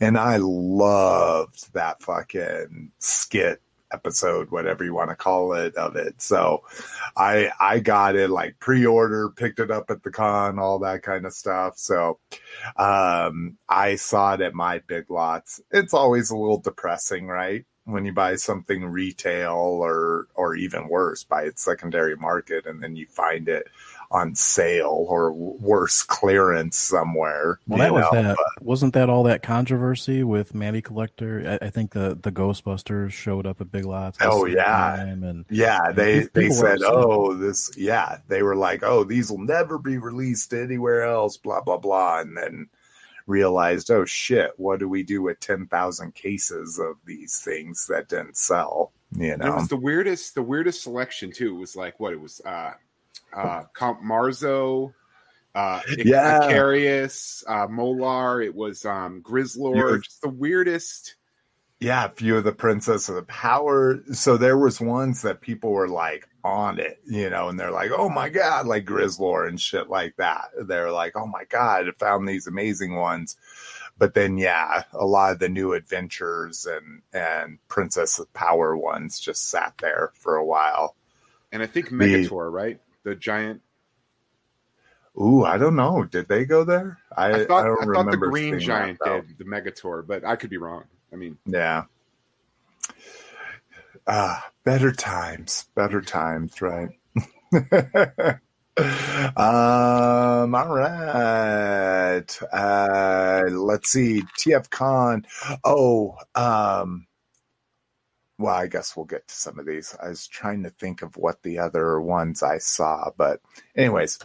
and 0.00 0.18
I 0.18 0.38
loved 0.38 1.72
that 1.74 2.02
fucking 2.02 2.92
skit 2.98 3.60
episode, 3.92 4.50
whatever 4.50 4.84
you 4.84 4.94
want 4.94 5.10
to 5.10 5.16
call 5.16 5.52
it, 5.52 5.74
of 5.74 5.96
it. 5.96 6.22
So, 6.22 6.62
I 7.16 7.50
I 7.60 7.80
got 7.80 8.16
it 8.16 8.30
like 8.30 8.58
pre-order, 8.60 9.30
picked 9.30 9.58
it 9.58 9.70
up 9.70 9.90
at 9.90 10.02
the 10.02 10.10
con, 10.10 10.58
all 10.58 10.78
that 10.80 11.02
kind 11.02 11.26
of 11.26 11.32
stuff. 11.32 11.78
So, 11.78 12.18
um, 12.76 13.58
I 13.68 13.96
saw 13.96 14.34
it 14.34 14.40
at 14.40 14.54
my 14.54 14.80
big 14.86 15.10
lots. 15.10 15.60
It's 15.70 15.94
always 15.94 16.30
a 16.30 16.36
little 16.36 16.60
depressing, 16.60 17.26
right? 17.26 17.64
When 17.90 18.04
you 18.04 18.12
buy 18.12 18.36
something 18.36 18.84
retail 18.86 19.56
or 19.56 20.28
or 20.34 20.54
even 20.54 20.88
worse, 20.88 21.24
buy 21.24 21.42
it 21.42 21.58
secondary 21.58 22.16
market 22.16 22.66
and 22.66 22.82
then 22.82 22.96
you 22.96 23.06
find 23.06 23.48
it 23.48 23.68
on 24.12 24.34
sale 24.34 25.06
or 25.08 25.32
worse 25.32 26.02
clearance 26.02 26.76
somewhere. 26.76 27.60
Well, 27.68 27.78
that 27.78 27.92
was 27.92 28.04
know? 28.12 28.22
that. 28.22 28.36
Wasn't 28.60 28.94
that 28.94 29.08
all 29.08 29.22
that 29.24 29.42
controversy 29.42 30.24
with 30.24 30.52
Matty 30.52 30.82
Collector? 30.82 31.58
I, 31.62 31.66
I 31.66 31.70
think 31.70 31.92
the, 31.92 32.18
the 32.20 32.32
Ghostbusters 32.32 33.12
showed 33.12 33.46
up 33.46 33.60
at 33.60 33.70
Big 33.70 33.84
Lots. 33.84 34.18
Oh, 34.20 34.46
yeah. 34.46 34.64
time, 34.64 35.22
and 35.22 35.44
Yeah, 35.48 35.92
they 35.92 36.26
they 36.34 36.50
said, 36.50 36.80
"Oh, 36.82 37.34
this 37.34 37.76
yeah." 37.76 38.18
They 38.26 38.42
were 38.42 38.56
like, 38.56 38.82
"Oh, 38.82 39.04
these 39.04 39.30
will 39.30 39.38
never 39.38 39.78
be 39.78 39.98
released 39.98 40.52
anywhere 40.52 41.04
else." 41.04 41.36
Blah 41.36 41.60
blah 41.60 41.78
blah, 41.78 42.20
and 42.20 42.36
then 42.36 42.68
realized, 43.30 43.90
"Oh 43.90 44.04
shit, 44.04 44.50
what 44.58 44.80
do 44.80 44.88
we 44.88 45.02
do 45.02 45.22
with 45.22 45.40
ten 45.40 45.66
thousand 45.66 46.14
cases 46.14 46.78
of 46.78 46.96
these 47.06 47.40
things 47.40 47.86
that 47.88 48.08
didn't 48.08 48.36
sell?" 48.36 48.92
You 49.16 49.36
know, 49.36 49.46
It 49.46 49.54
was 49.54 49.68
the 49.68 49.76
weirdest, 49.76 50.34
the 50.34 50.42
weirdest 50.42 50.82
selection 50.82 51.32
too. 51.32 51.56
It 51.56 51.58
was 51.58 51.74
like 51.76 51.98
what 51.98 52.12
it 52.12 52.20
was, 52.20 52.40
uh, 52.44 52.72
uh, 53.34 53.62
Count 53.74 54.02
Marzo, 54.04 54.92
uh, 55.54 55.80
Yeah. 55.98 56.40
Icarius, 56.42 57.42
uh, 57.48 57.66
Mo-Larr. 57.68 58.42
It 58.42 58.54
was 58.54 58.84
um, 58.84 59.22
Grizzlor. 59.22 59.74
You're- 59.76 60.00
Just 60.00 60.20
the 60.22 60.28
weirdest. 60.28 61.16
yeah, 61.80 62.04
a 62.04 62.08
few 62.10 62.36
of 62.36 62.44
the 62.44 62.52
Princess 62.52 63.08
of 63.08 63.16
the 63.16 63.22
Power. 63.24 64.00
So 64.12 64.36
there 64.36 64.56
was 64.58 64.80
ones 64.80 65.22
that 65.22 65.40
people 65.40 65.72
were 65.72 65.88
like 65.88 66.28
on 66.44 66.78
it, 66.78 67.00
you 67.06 67.30
know, 67.30 67.48
and 67.48 67.58
they're 67.58 67.70
like, 67.70 67.90
"Oh 67.96 68.08
my 68.08 68.28
god," 68.28 68.66
like 68.66 68.84
Grizzlor 68.84 69.48
and 69.48 69.60
shit 69.60 69.88
like 69.88 70.16
that. 70.16 70.50
They're 70.66 70.92
like, 70.92 71.16
"Oh 71.16 71.26
my 71.26 71.44
god, 71.44 71.88
I 71.88 71.92
found 71.92 72.28
these 72.28 72.46
amazing 72.46 72.96
ones." 72.96 73.36
But 73.98 74.14
then, 74.14 74.38
yeah, 74.38 74.84
a 74.94 75.04
lot 75.04 75.32
of 75.32 75.38
the 75.40 75.48
new 75.48 75.74
adventures 75.74 76.66
and 76.66 77.02
and 77.12 77.58
Princess 77.68 78.18
of 78.18 78.32
Power 78.32 78.76
ones 78.76 79.20
just 79.20 79.48
sat 79.48 79.74
there 79.80 80.10
for 80.14 80.36
a 80.36 80.44
while. 80.44 80.96
And 81.52 81.62
I 81.62 81.66
think 81.66 81.90
Megator, 81.90 82.50
right? 82.50 82.80
The 83.02 83.14
giant. 83.14 83.62
Ooh, 85.20 85.44
I 85.44 85.58
don't 85.58 85.76
know. 85.76 86.04
Did 86.04 86.28
they 86.28 86.44
go 86.44 86.64
there? 86.64 86.98
I, 87.16 87.32
I 87.32 87.44
thought, 87.44 87.66
I 87.66 87.72
I 87.72 87.84
thought 87.92 88.10
the 88.10 88.16
green 88.16 88.58
giant 88.60 88.98
did 89.04 89.36
the 89.38 89.44
Megator, 89.44 90.06
but 90.06 90.24
I 90.24 90.36
could 90.36 90.50
be 90.50 90.56
wrong. 90.56 90.84
I 91.12 91.16
mean, 91.16 91.36
Yeah. 91.44 91.84
Ah, 94.06 94.50
better 94.64 94.92
times, 94.92 95.66
better 95.74 96.00
times, 96.00 96.60
right? 96.62 96.90
um, 99.36 100.54
all 100.54 100.68
right. 100.68 102.38
Uh, 102.52 103.44
let's 103.50 103.90
see. 103.90 104.22
TF 104.38 104.70
Con. 104.70 105.26
Oh, 105.64 106.16
um, 106.34 107.06
well, 108.38 108.54
I 108.54 108.68
guess 108.68 108.96
we'll 108.96 109.06
get 109.06 109.28
to 109.28 109.34
some 109.34 109.58
of 109.58 109.66
these. 109.66 109.94
I 110.02 110.08
was 110.08 110.26
trying 110.26 110.62
to 110.62 110.70
think 110.70 111.02
of 111.02 111.16
what 111.16 111.42
the 111.42 111.58
other 111.58 112.00
ones 112.00 112.42
I 112.42 112.58
saw, 112.58 113.10
but 113.16 113.40
anyways, 113.76 114.18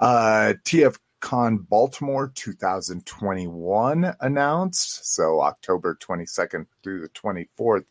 uh, 0.00 0.54
TF 0.64 0.98
Con 1.20 1.58
Baltimore 1.58 2.32
2021 2.34 4.14
announced. 4.20 5.14
So 5.14 5.40
October 5.40 5.96
22nd 6.00 6.66
through 6.82 7.02
the 7.02 7.08
24th 7.10 7.84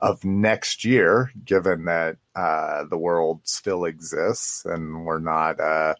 of 0.00 0.24
next 0.24 0.84
year, 0.84 1.32
given 1.44 1.84
that 1.86 2.16
uh, 2.34 2.84
the 2.84 2.98
world 2.98 3.40
still 3.44 3.84
exists 3.84 4.64
and 4.64 5.04
we're 5.04 5.18
not 5.18 5.60
uh, 5.60 5.94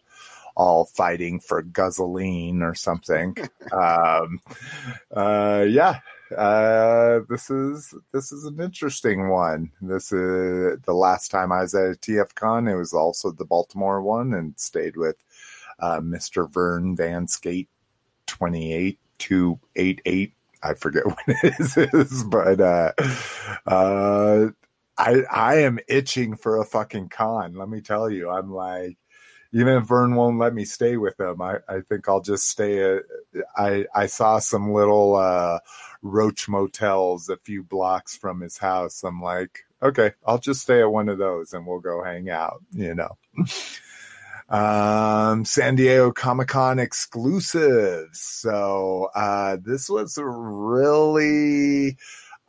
all 0.57 0.85
fighting 0.85 1.39
for 1.39 1.61
guzzling 1.61 2.61
or 2.61 2.73
something. 2.73 3.37
um, 3.71 4.39
uh, 5.15 5.65
yeah. 5.67 5.99
uh, 6.35 7.19
this 7.29 7.49
is 7.49 7.93
this 8.11 8.31
is 8.31 8.43
an 8.45 8.59
interesting 8.59 9.29
one. 9.29 9.71
This 9.81 10.11
is 10.11 10.79
the 10.81 10.93
last 10.93 11.29
time 11.29 11.51
I 11.51 11.61
was 11.61 11.75
at 11.75 11.91
a 11.91 11.95
TFCon. 11.95 12.69
It 12.69 12.75
was 12.75 12.93
also 12.93 13.31
the 13.31 13.45
Baltimore 13.45 14.01
one, 14.01 14.33
and 14.33 14.59
stayed 14.59 14.97
with 14.97 15.15
uh, 15.79 15.99
Mr. 15.99 16.51
Vern 16.51 16.95
Van 16.95 17.27
Skate 17.27 17.69
twenty 18.25 18.73
eight 18.73 18.99
two 19.17 19.59
eight 19.75 20.01
eight. 20.05 20.33
I 20.63 20.73
forget 20.73 21.05
what 21.05 21.19
it 21.27 21.93
is, 21.93 22.23
but 22.23 22.59
uh, 22.59 22.91
uh, 23.65 24.49
I 24.97 25.23
I 25.31 25.55
am 25.59 25.79
itching 25.87 26.35
for 26.35 26.59
a 26.59 26.65
fucking 26.65 27.09
con. 27.09 27.53
Let 27.53 27.69
me 27.69 27.81
tell 27.81 28.09
you, 28.09 28.29
I'm 28.29 28.51
like 28.51 28.97
even 29.53 29.77
if 29.77 29.85
Vern 29.85 30.15
won't 30.15 30.39
let 30.39 30.53
me 30.53 30.65
stay 30.65 30.97
with 30.97 31.19
him, 31.19 31.41
I, 31.41 31.57
I 31.69 31.81
think 31.81 32.07
I'll 32.07 32.21
just 32.21 32.49
stay 32.49 32.79
at, 32.83 33.03
I, 33.55 33.85
I 33.95 34.07
saw 34.07 34.39
some 34.39 34.73
little, 34.73 35.15
uh, 35.15 35.59
roach 36.01 36.47
motels 36.49 37.29
a 37.29 37.37
few 37.37 37.63
blocks 37.63 38.15
from 38.17 38.41
his 38.41 38.57
house. 38.57 39.03
I'm 39.03 39.21
like, 39.21 39.65
okay, 39.81 40.11
I'll 40.25 40.37
just 40.37 40.61
stay 40.61 40.81
at 40.81 40.91
one 40.91 41.09
of 41.09 41.17
those 41.17 41.53
and 41.53 41.65
we'll 41.65 41.79
go 41.79 42.03
hang 42.03 42.29
out, 42.29 42.61
you 42.73 42.93
know. 42.93 43.17
Um, 44.49 45.45
San 45.45 45.75
Diego 45.75 46.11
Comic 46.11 46.47
Con 46.47 46.79
exclusives. 46.79 48.19
So, 48.21 49.09
uh, 49.15 49.57
this 49.63 49.89
was 49.89 50.17
really, 50.21 51.97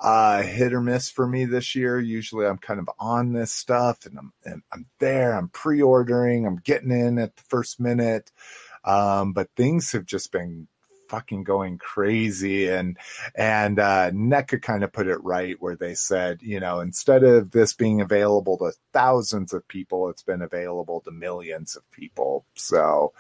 uh, 0.01 0.43
hit 0.43 0.73
or 0.73 0.81
miss 0.81 1.11
for 1.11 1.27
me 1.27 1.45
this 1.45 1.75
year. 1.75 1.99
Usually 1.99 2.47
I'm 2.47 2.59
kind 2.59 2.79
of 2.79 2.89
on 3.01 3.33
this 3.33 3.53
stuff 3.53 4.07
and 4.07 4.19
I'm, 4.19 4.33
and 4.45 4.63
I'm 4.73 4.87
there, 5.01 5.35
I'm 5.35 5.49
pre-ordering, 5.49 6.47
I'm 6.47 6.57
getting 6.57 6.93
in 6.93 7.19
at 7.19 7.35
the 7.37 7.43
first 7.49 7.81
minute. 7.81 8.31
Um, 8.85 9.33
but 9.33 9.51
things 9.57 9.93
have 9.93 10.07
just 10.07 10.31
been 10.31 10.69
fucking 11.09 11.45
going 11.45 11.79
crazy. 11.79 12.69
And 12.69 12.97
and 13.35 13.79
uh 13.79 14.11
NECA 14.11 14.63
kind 14.63 14.85
of 14.85 14.93
put 14.93 15.07
it 15.07 15.23
right 15.23 15.57
where 15.61 15.77
they 15.77 15.95
said 15.95 16.41
you 16.43 16.61
know 16.61 16.81
instead 16.81 17.25
of 17.25 17.51
this 17.51 17.73
being 17.73 18.01
available 18.01 18.59
to 18.59 18.73
thousands 18.93 19.53
of 19.53 19.67
people 19.69 20.09
it's 20.09 20.23
been 20.23 20.43
available 20.43 21.01
to 21.01 21.11
millions 21.11 21.77
of 21.77 21.91
people. 21.91 22.45
So 22.55 23.13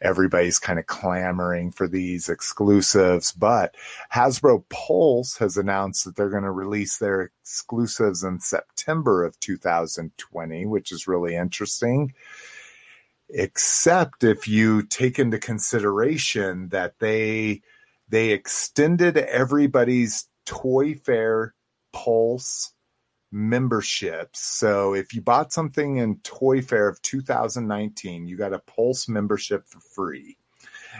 everybody's 0.00 0.58
kind 0.58 0.78
of 0.78 0.86
clamoring 0.86 1.72
for 1.72 1.88
these 1.88 2.28
exclusives 2.28 3.32
but 3.32 3.74
Hasbro 4.12 4.64
Pulse 4.68 5.36
has 5.38 5.56
announced 5.56 6.04
that 6.04 6.16
they're 6.16 6.30
going 6.30 6.42
to 6.42 6.50
release 6.50 6.98
their 6.98 7.30
exclusives 7.42 8.24
in 8.24 8.40
September 8.40 9.24
of 9.24 9.38
2020 9.40 10.66
which 10.66 10.92
is 10.92 11.08
really 11.08 11.34
interesting 11.34 12.12
except 13.28 14.24
if 14.24 14.48
you 14.48 14.82
take 14.82 15.18
into 15.18 15.38
consideration 15.38 16.68
that 16.70 16.98
they 16.98 17.62
they 18.08 18.30
extended 18.30 19.18
everybody's 19.18 20.28
toy 20.46 20.94
fair 20.94 21.54
pulse 21.92 22.72
memberships. 23.30 24.40
So 24.40 24.94
if 24.94 25.12
you 25.12 25.20
bought 25.20 25.52
something 25.52 25.96
in 25.96 26.20
toy 26.20 26.62
fair 26.62 26.88
of 26.88 27.02
2019 27.02 28.26
you 28.26 28.36
got 28.36 28.54
a 28.54 28.60
pulse 28.60 29.08
membership 29.08 29.68
for 29.68 29.80
free. 29.80 30.38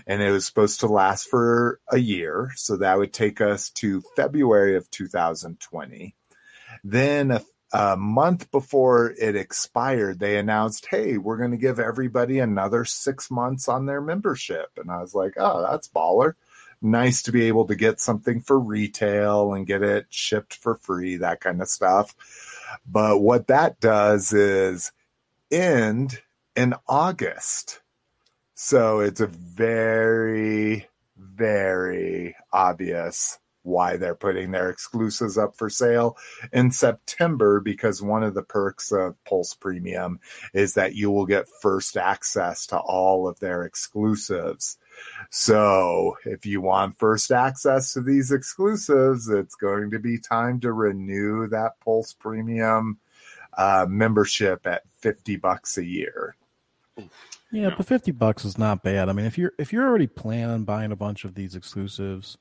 And 0.06 0.22
it 0.22 0.30
was 0.30 0.44
supposed 0.44 0.80
to 0.80 0.86
last 0.86 1.28
for 1.28 1.80
a 1.90 1.98
year. 1.98 2.52
So 2.56 2.76
that 2.76 2.98
would 2.98 3.12
take 3.12 3.40
us 3.40 3.70
to 3.70 4.02
february 4.16 4.76
of 4.76 4.90
2020 4.90 6.14
then 6.84 7.30
a 7.30 7.42
a 7.72 7.96
month 7.96 8.50
before 8.50 9.10
it 9.10 9.36
expired, 9.36 10.18
they 10.18 10.38
announced, 10.38 10.86
"Hey, 10.86 11.18
we're 11.18 11.36
going 11.36 11.50
to 11.50 11.56
give 11.56 11.78
everybody 11.78 12.38
another 12.38 12.84
six 12.84 13.30
months 13.30 13.68
on 13.68 13.86
their 13.86 14.00
membership." 14.00 14.70
And 14.76 14.90
I 14.90 15.00
was 15.00 15.14
like, 15.14 15.34
"Oh, 15.36 15.62
that's 15.62 15.88
baller! 15.88 16.34
Nice 16.80 17.22
to 17.24 17.32
be 17.32 17.44
able 17.44 17.66
to 17.66 17.74
get 17.74 18.00
something 18.00 18.40
for 18.40 18.58
retail 18.58 19.52
and 19.52 19.66
get 19.66 19.82
it 19.82 20.06
shipped 20.10 20.54
for 20.54 20.76
free, 20.76 21.16
that 21.18 21.40
kind 21.40 21.60
of 21.60 21.68
stuff." 21.68 22.14
But 22.86 23.20
what 23.20 23.48
that 23.48 23.80
does 23.80 24.32
is 24.32 24.92
end 25.50 26.22
in 26.56 26.74
August, 26.86 27.80
so 28.54 29.00
it's 29.00 29.20
a 29.20 29.26
very, 29.26 30.88
very 31.16 32.34
obvious 32.52 33.38
why 33.68 33.96
they're 33.96 34.14
putting 34.14 34.50
their 34.50 34.70
exclusives 34.70 35.38
up 35.38 35.56
for 35.56 35.70
sale 35.70 36.16
in 36.52 36.70
September 36.70 37.60
because 37.60 38.02
one 38.02 38.22
of 38.22 38.34
the 38.34 38.42
perks 38.42 38.90
of 38.90 39.22
Pulse 39.24 39.54
Premium 39.54 40.20
is 40.52 40.74
that 40.74 40.94
you 40.94 41.10
will 41.10 41.26
get 41.26 41.46
first 41.60 41.96
access 41.96 42.66
to 42.68 42.78
all 42.78 43.28
of 43.28 43.38
their 43.38 43.62
exclusives. 43.62 44.78
So, 45.30 46.16
if 46.24 46.44
you 46.44 46.60
want 46.60 46.98
first 46.98 47.30
access 47.30 47.92
to 47.92 48.00
these 48.00 48.32
exclusives, 48.32 49.28
it's 49.28 49.54
going 49.54 49.92
to 49.92 50.00
be 50.00 50.18
time 50.18 50.58
to 50.60 50.72
renew 50.72 51.46
that 51.48 51.78
Pulse 51.80 52.14
Premium 52.14 52.98
uh, 53.56 53.86
membership 53.88 54.66
at 54.66 54.88
50 55.00 55.36
bucks 55.36 55.78
a 55.78 55.84
year. 55.84 56.36
Yeah, 57.50 57.70
but 57.76 57.86
50 57.86 58.12
bucks 58.12 58.44
is 58.44 58.58
not 58.58 58.82
bad. 58.82 59.08
I 59.08 59.12
mean, 59.12 59.26
if 59.26 59.38
you're 59.38 59.52
if 59.58 59.72
you're 59.72 59.86
already 59.86 60.06
planning 60.06 60.50
on 60.50 60.64
buying 60.64 60.92
a 60.92 60.96
bunch 60.96 61.24
of 61.24 61.34
these 61.34 61.54
exclusives, 61.54 62.36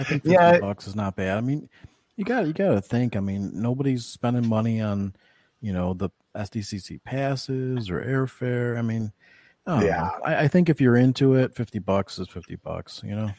I 0.00 0.04
think 0.04 0.22
50 0.22 0.30
yeah. 0.30 0.58
bucks 0.58 0.86
is 0.86 0.96
not 0.96 1.14
bad. 1.14 1.36
I 1.36 1.42
mean, 1.42 1.68
you 2.16 2.24
got 2.24 2.46
you 2.46 2.54
got 2.54 2.72
to 2.72 2.80
think. 2.80 3.16
I 3.16 3.20
mean, 3.20 3.50
nobody's 3.54 4.06
spending 4.06 4.48
money 4.48 4.80
on, 4.80 5.14
you 5.60 5.72
know, 5.72 5.92
the 5.92 6.08
SDCC 6.34 7.04
passes 7.04 7.90
or 7.90 8.00
airfare. 8.00 8.78
I 8.78 8.82
mean, 8.82 9.12
I 9.66 9.84
yeah, 9.84 10.10
I, 10.24 10.36
I, 10.44 10.48
think 10.48 10.68
if 10.70 10.80
you're 10.80 10.96
into 10.96 11.34
it, 11.34 11.54
50 11.54 11.78
bucks 11.80 12.18
is 12.18 12.28
50 12.28 12.56
bucks. 12.56 13.02
You 13.04 13.14
know. 13.14 13.30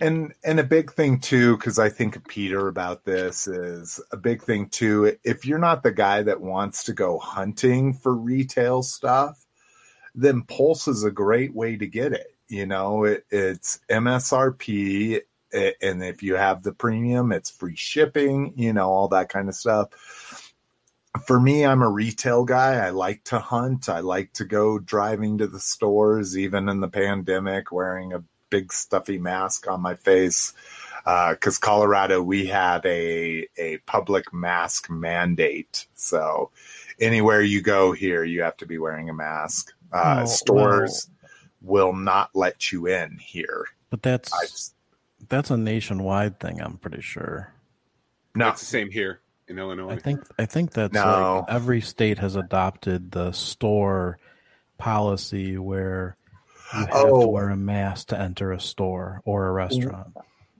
And 0.00 0.32
and 0.42 0.58
a 0.58 0.64
big 0.64 0.92
thing 0.92 1.20
too, 1.20 1.56
because 1.56 1.78
I 1.78 1.90
think 1.90 2.26
Peter 2.26 2.68
about 2.68 3.04
this 3.04 3.46
is 3.46 4.00
a 4.10 4.16
big 4.16 4.42
thing 4.42 4.68
too. 4.68 5.16
If 5.22 5.44
you're 5.44 5.58
not 5.58 5.82
the 5.82 5.92
guy 5.92 6.22
that 6.22 6.40
wants 6.40 6.84
to 6.84 6.92
go 6.92 7.18
hunting 7.18 7.92
for 7.94 8.14
retail 8.14 8.82
stuff, 8.82 9.44
then 10.14 10.42
Pulse 10.42 10.88
is 10.88 11.04
a 11.04 11.10
great 11.10 11.54
way 11.54 11.76
to 11.76 11.86
get 11.86 12.12
it. 12.12 12.34
You 12.48 12.66
know, 12.66 13.04
it, 13.04 13.26
it's 13.30 13.80
MSRP 13.90 15.20
and 15.54 16.04
if 16.04 16.22
you 16.22 16.34
have 16.34 16.62
the 16.62 16.72
premium, 16.72 17.32
it's 17.32 17.50
free 17.50 17.76
shipping, 17.76 18.52
you 18.56 18.72
know, 18.72 18.88
all 18.88 19.08
that 19.08 19.28
kind 19.28 19.48
of 19.48 19.54
stuff. 19.54 20.52
For 21.26 21.38
me, 21.38 21.64
I'm 21.64 21.82
a 21.82 21.88
retail 21.88 22.44
guy. 22.44 22.74
I 22.74 22.90
like 22.90 23.22
to 23.24 23.38
hunt. 23.38 23.88
I 23.88 24.00
like 24.00 24.32
to 24.34 24.44
go 24.44 24.78
driving 24.78 25.38
to 25.38 25.46
the 25.46 25.60
stores, 25.60 26.36
even 26.36 26.68
in 26.68 26.80
the 26.80 26.88
pandemic, 26.88 27.70
wearing 27.70 28.12
a 28.12 28.24
big 28.50 28.72
stuffy 28.72 29.18
mask 29.18 29.68
on 29.68 29.80
my 29.80 29.94
face. 29.94 30.52
Because 31.04 31.58
uh, 31.58 31.60
Colorado, 31.60 32.22
we 32.22 32.46
have 32.46 32.84
a 32.86 33.46
a 33.58 33.78
public 33.86 34.32
mask 34.32 34.90
mandate, 34.90 35.86
so 35.94 36.50
anywhere 36.98 37.42
you 37.42 37.60
go 37.60 37.92
here, 37.92 38.24
you 38.24 38.42
have 38.42 38.56
to 38.56 38.66
be 38.66 38.78
wearing 38.78 39.10
a 39.10 39.14
mask. 39.14 39.72
Uh, 39.92 40.22
oh, 40.22 40.26
stores 40.26 41.10
will 41.60 41.92
not 41.92 42.30
let 42.34 42.72
you 42.72 42.86
in 42.86 43.18
here. 43.18 43.66
But 43.90 44.02
that's 44.02 44.73
that's 45.28 45.50
a 45.50 45.56
nationwide 45.56 46.40
thing. 46.40 46.60
I'm 46.60 46.78
pretty 46.78 47.00
sure. 47.02 47.52
No, 48.34 48.48
it's 48.48 48.60
the 48.60 48.66
same 48.66 48.90
here 48.90 49.20
in 49.48 49.58
Illinois. 49.58 49.90
I 49.90 49.98
think 49.98 50.20
I 50.38 50.46
think 50.46 50.72
that's 50.72 50.94
no. 50.94 51.44
like 51.46 51.54
every 51.54 51.80
state 51.80 52.18
has 52.18 52.36
adopted 52.36 53.12
the 53.12 53.32
store 53.32 54.18
policy 54.78 55.56
where 55.58 56.16
you 56.72 56.80
have 56.80 56.88
oh. 56.92 57.22
to 57.22 57.28
wear 57.28 57.50
a 57.50 57.56
mask 57.56 58.08
to 58.08 58.20
enter 58.20 58.52
a 58.52 58.60
store 58.60 59.20
or 59.24 59.46
a 59.46 59.52
restaurant. 59.52 60.08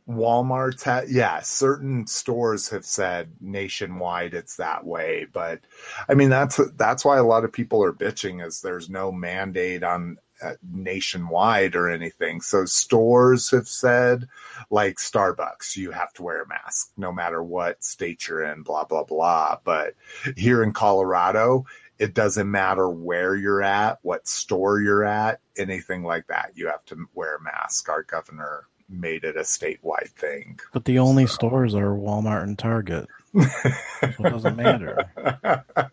Walmart, 0.09 0.83
had, 0.83 1.09
yeah, 1.09 1.41
certain 1.41 2.07
stores 2.07 2.69
have 2.69 2.85
said 2.85 3.33
nationwide 3.41 4.35
it's 4.35 4.57
that 4.57 4.85
way, 4.85 5.27
but 5.33 5.61
I 6.09 6.15
mean 6.15 6.29
that's 6.29 6.61
that's 6.77 7.05
why 7.05 7.17
a 7.17 7.25
lot 7.25 7.45
of 7.45 7.53
people 7.53 7.83
are 7.83 7.93
bitching 7.93 8.47
is 8.47 8.61
there's 8.61 8.91
no 8.91 9.11
mandate 9.11 9.83
on 9.83 10.19
Uh, 10.43 10.55
nationwide 10.73 11.77
or 11.77 11.89
anything. 11.89 12.41
So 12.41 12.65
stores 12.65 13.51
have 13.53 13.69
said, 13.69 14.29
like 14.69 14.97
Starbucks, 14.97 15.77
you 15.77 15.93
have 15.93 16.13
to 16.15 16.23
wear 16.23 16.43
a 16.43 16.49
mask 16.49 16.91
no 16.97 17.13
matter 17.13 17.43
what 17.43 17.83
state 17.85 18.27
you're 18.27 18.43
in, 18.43 18.63
blah, 18.63 18.85
blah, 18.85 19.05
blah. 19.05 19.59
But 19.63 19.95
here 20.37 20.63
in 20.65 20.73
Colorado, 20.73 21.67
it 21.99 22.15
doesn't 22.15 22.51
matter 22.51 22.91
where 22.91 23.37
you're 23.37 23.63
at, 23.63 24.01
what 24.03 24.27
store 24.27 24.81
you're 24.81 25.05
at, 25.05 25.41
anything 25.57 26.03
like 26.03 26.27
that. 26.27 26.51
You 26.55 26.67
have 26.67 26.85
to 26.87 27.07
wear 27.15 27.37
a 27.37 27.43
mask. 27.43 27.89
Our 27.89 28.03
governor 28.03 28.65
made 28.89 29.25
it 29.25 29.37
a 29.37 29.41
statewide 29.41 30.11
thing. 30.11 30.59
But 30.73 30.85
the 30.85 30.99
only 30.99 31.27
so. 31.27 31.35
stores 31.35 31.75
are 31.75 31.97
Walmart 31.97 32.43
and 32.43 32.59
Target. 32.59 33.07
so 33.39 33.47
it 34.03 34.23
doesn't 34.23 34.57
matter. 34.57 34.97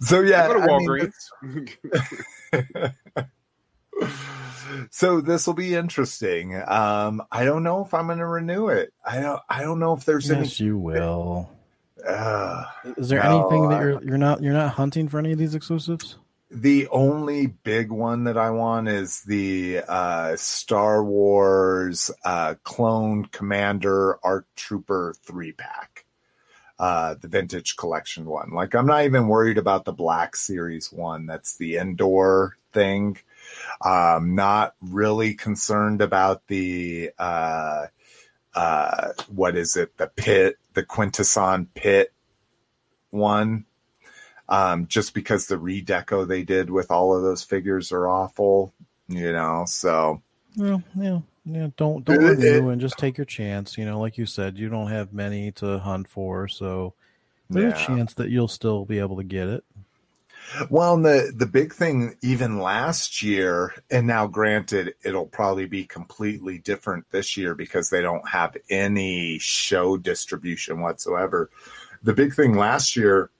so 0.00 0.20
yeah, 0.20 0.48
go 0.48 0.54
to 0.54 0.66
Walgreens. 0.66 1.12
I 1.42 1.46
mean, 1.46 1.68
so 4.90 5.20
this 5.20 5.46
will 5.46 5.54
be 5.54 5.74
interesting. 5.74 6.60
Um, 6.66 7.22
I 7.30 7.44
don't 7.44 7.62
know 7.62 7.84
if 7.84 7.94
I'm 7.94 8.06
going 8.06 8.18
to 8.18 8.26
renew 8.26 8.68
it. 8.68 8.92
I 9.04 9.20
don't. 9.20 9.40
I 9.48 9.62
don't 9.62 9.78
know 9.78 9.94
if 9.94 10.04
there's 10.04 10.28
yes, 10.28 10.36
any. 10.36 10.44
Yes, 10.44 10.60
you 10.60 10.78
will. 10.78 11.50
Uh, 12.06 12.64
Is 12.96 13.08
there 13.08 13.22
no, 13.22 13.42
anything 13.42 13.68
that 13.68 13.82
you're 13.82 14.02
you're 14.02 14.18
not 14.18 14.42
you're 14.42 14.52
not 14.52 14.72
hunting 14.72 15.08
for 15.08 15.18
any 15.18 15.32
of 15.32 15.38
these 15.38 15.54
exclusives? 15.54 16.16
the 16.52 16.86
only 16.88 17.46
big 17.46 17.90
one 17.90 18.24
that 18.24 18.36
I 18.36 18.50
want 18.50 18.88
is 18.88 19.22
the 19.22 19.80
uh, 19.88 20.36
Star 20.36 21.02
Wars 21.02 22.10
uh, 22.24 22.56
Clone 22.62 23.24
Commander 23.26 24.18
ARC 24.22 24.46
Trooper 24.54 25.14
three 25.24 25.52
pack, 25.52 25.91
uh, 26.82 27.14
the 27.14 27.28
vintage 27.28 27.76
collection 27.76 28.24
one. 28.26 28.50
Like, 28.50 28.74
I'm 28.74 28.86
not 28.86 29.04
even 29.04 29.28
worried 29.28 29.56
about 29.56 29.84
the 29.84 29.92
Black 29.92 30.34
Series 30.34 30.92
one. 30.92 31.26
That's 31.26 31.56
the 31.56 31.76
indoor 31.76 32.58
thing. 32.72 33.18
Um, 33.80 34.34
not 34.34 34.74
really 34.80 35.34
concerned 35.34 36.02
about 36.02 36.44
the 36.48 37.10
uh, 37.18 37.86
uh, 38.54 39.08
what 39.28 39.54
is 39.54 39.76
it? 39.76 39.96
The 39.96 40.08
pit, 40.08 40.56
the 40.74 40.82
Quintesson 40.82 41.68
pit 41.74 42.12
one 43.10 43.66
um, 44.48 44.86
just 44.88 45.14
because 45.14 45.46
the 45.46 45.56
redeco 45.56 46.26
they 46.26 46.42
did 46.42 46.68
with 46.68 46.90
all 46.90 47.16
of 47.16 47.22
those 47.22 47.44
figures 47.44 47.92
are 47.92 48.08
awful, 48.08 48.74
you 49.08 49.32
know. 49.32 49.64
So, 49.68 50.20
yeah, 50.54 50.78
yeah, 50.94 51.20
yeah. 51.44 51.68
Don't 51.76 52.04
don't 52.04 52.22
it, 52.22 52.38
renew 52.38 52.70
and 52.70 52.80
just 52.80 52.98
take 52.98 53.18
your 53.18 53.24
chance. 53.24 53.76
You 53.76 53.84
know, 53.84 54.00
like 54.00 54.18
you 54.18 54.26
said, 54.26 54.58
you 54.58 54.68
don't 54.68 54.90
have 54.90 55.12
many 55.12 55.52
to 55.52 55.78
hunt 55.78 56.08
for, 56.08 56.48
so 56.48 56.94
there's 57.50 57.74
yeah. 57.74 57.82
a 57.82 57.86
chance 57.86 58.14
that 58.14 58.30
you'll 58.30 58.48
still 58.48 58.84
be 58.84 58.98
able 58.98 59.16
to 59.16 59.24
get 59.24 59.48
it. 59.48 59.64
Well, 60.70 60.96
the 60.96 61.32
the 61.34 61.46
big 61.46 61.72
thing 61.72 62.16
even 62.22 62.58
last 62.58 63.22
year, 63.22 63.74
and 63.90 64.06
now 64.06 64.26
granted, 64.26 64.94
it'll 65.04 65.26
probably 65.26 65.66
be 65.66 65.84
completely 65.84 66.58
different 66.58 67.10
this 67.10 67.36
year 67.36 67.54
because 67.54 67.90
they 67.90 68.02
don't 68.02 68.28
have 68.28 68.56
any 68.68 69.38
show 69.38 69.96
distribution 69.96 70.80
whatsoever. 70.80 71.50
The 72.02 72.14
big 72.14 72.34
thing 72.34 72.56
last 72.56 72.96
year 72.96 73.30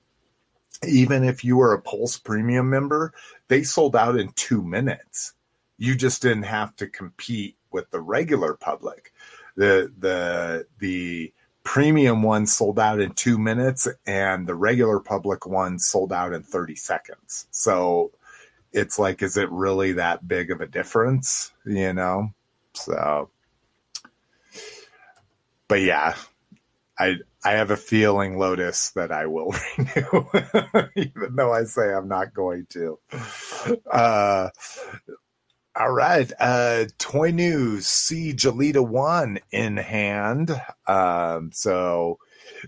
even 0.87 1.23
if 1.23 1.43
you 1.43 1.57
were 1.57 1.73
a 1.73 1.81
Pulse 1.81 2.17
Premium 2.17 2.69
member, 2.69 3.13
they 3.47 3.63
sold 3.63 3.95
out 3.95 4.17
in 4.17 4.31
two 4.33 4.61
minutes. 4.61 5.33
You 5.77 5.95
just 5.95 6.21
didn't 6.21 6.43
have 6.43 6.75
to 6.77 6.87
compete 6.87 7.57
with 7.73 7.89
the 7.91 8.01
regular 8.01 8.53
public. 8.53 9.13
The 9.55 9.91
the 9.99 10.67
the 10.79 11.33
premium 11.63 12.23
one 12.23 12.45
sold 12.45 12.79
out 12.79 12.99
in 12.99 13.11
two 13.13 13.37
minutes, 13.37 13.87
and 14.05 14.47
the 14.47 14.55
regular 14.55 14.99
public 14.99 15.45
one 15.45 15.79
sold 15.79 16.13
out 16.13 16.33
in 16.33 16.43
thirty 16.43 16.75
seconds. 16.75 17.47
So 17.51 18.11
it's 18.71 18.97
like, 18.97 19.21
is 19.21 19.37
it 19.37 19.49
really 19.51 19.93
that 19.93 20.27
big 20.27 20.51
of 20.51 20.61
a 20.61 20.67
difference? 20.67 21.51
You 21.65 21.93
know, 21.93 22.33
so. 22.73 23.29
But 25.67 25.81
yeah, 25.81 26.15
I 26.97 27.17
I 27.43 27.53
have 27.53 27.71
a 27.71 27.77
feeling, 27.77 28.37
Lotus, 28.37 28.91
that 28.91 29.11
I 29.11 29.25
will 29.25 29.53
renew, 29.77 30.25
even 30.95 31.35
though 31.35 31.53
I 31.53 31.63
say 31.65 31.93
I'm 31.93 32.07
not 32.07 32.33
going 32.33 32.65
to. 32.69 32.99
Uh, 33.91 34.49
all 35.75 35.91
right. 35.91 36.31
Uh, 36.39 36.85
toy 36.99 37.31
news 37.31 37.87
Siege 37.87 38.43
Elita 38.43 38.85
1 38.85 39.39
in 39.51 39.77
hand. 39.77 40.51
Um, 40.87 41.51
so 41.51 42.19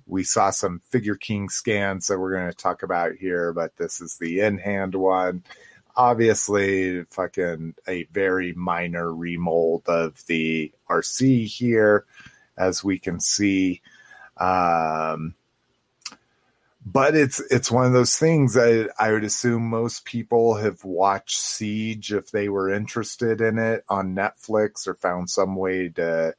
we 0.07 0.23
saw 0.23 0.49
some 0.49 0.81
Figure 0.89 1.15
King 1.15 1.49
scans 1.49 2.07
that 2.07 2.19
we're 2.19 2.33
going 2.33 2.49
to 2.49 2.57
talk 2.57 2.81
about 2.81 3.13
here, 3.13 3.53
but 3.53 3.75
this 3.77 4.01
is 4.01 4.17
the 4.17 4.41
in 4.41 4.57
hand 4.57 4.95
one. 4.95 5.43
Obviously, 5.95 7.03
fucking 7.05 7.75
a 7.87 8.05
very 8.05 8.53
minor 8.53 9.13
remold 9.13 9.83
of 9.87 10.25
the 10.25 10.73
Arcee 10.89 11.47
here, 11.47 12.05
as 12.57 12.83
we 12.83 12.97
can 12.97 13.19
see. 13.19 13.81
Um, 14.37 15.35
but 16.85 17.15
it's 17.15 17.39
it's 17.49 17.71
one 17.71 17.87
of 17.87 17.93
those 17.93 18.15
things 18.15 18.53
that 18.53 18.91
I 18.99 19.11
would 19.11 19.23
assume 19.23 19.67
most 19.67 20.05
people 20.05 20.55
have 20.55 20.83
watched 20.83 21.39
Siege 21.39 22.13
if 22.13 22.29
they 22.29 22.47
were 22.47 22.69
interested 22.69 23.41
in 23.41 23.57
it 23.57 23.83
on 23.89 24.15
Netflix 24.15 24.87
or 24.87 24.93
found 24.93 25.31
some 25.31 25.55
way 25.55 25.89
to 25.89 26.35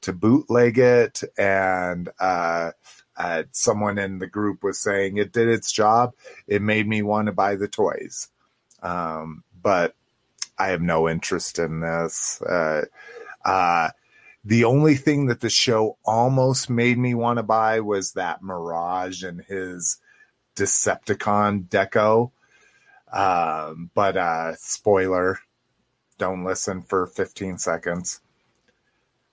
to 0.00 0.12
bootleg 0.12 0.78
it. 0.78 1.22
And 1.38 2.08
uh, 2.18 2.72
uh, 3.16 3.44
someone 3.52 3.98
in 3.98 4.18
the 4.18 4.26
group 4.26 4.64
was 4.64 4.80
saying 4.80 5.16
it 5.16 5.32
did 5.32 5.48
its 5.48 5.70
job. 5.70 6.14
It 6.48 6.60
made 6.60 6.88
me 6.88 7.02
want 7.02 7.26
to 7.26 7.32
buy 7.32 7.54
the 7.54 7.68
toys, 7.68 8.28
um, 8.82 9.44
but 9.62 9.94
I 10.58 10.68
have 10.68 10.82
no 10.82 11.08
interest 11.08 11.60
in 11.60 11.78
this. 11.78 12.42
Uh, 12.42 12.86
uh 13.44 13.90
the 14.44 14.64
only 14.64 14.94
thing 14.96 15.26
that 15.26 15.40
the 15.40 15.50
show 15.50 15.96
almost 16.04 16.68
made 16.68 16.98
me 16.98 17.14
want 17.14 17.38
to 17.38 17.42
buy 17.42 17.80
was 17.80 18.12
that 18.12 18.42
Mirage 18.42 19.22
and 19.22 19.42
his 19.42 19.98
Decepticon 20.56 21.68
deco. 21.68 22.30
Um, 23.12 23.90
but 23.94 24.16
uh, 24.16 24.54
spoiler, 24.56 25.38
don't 26.18 26.44
listen 26.44 26.82
for 26.82 27.06
15 27.06 27.58
seconds 27.58 28.20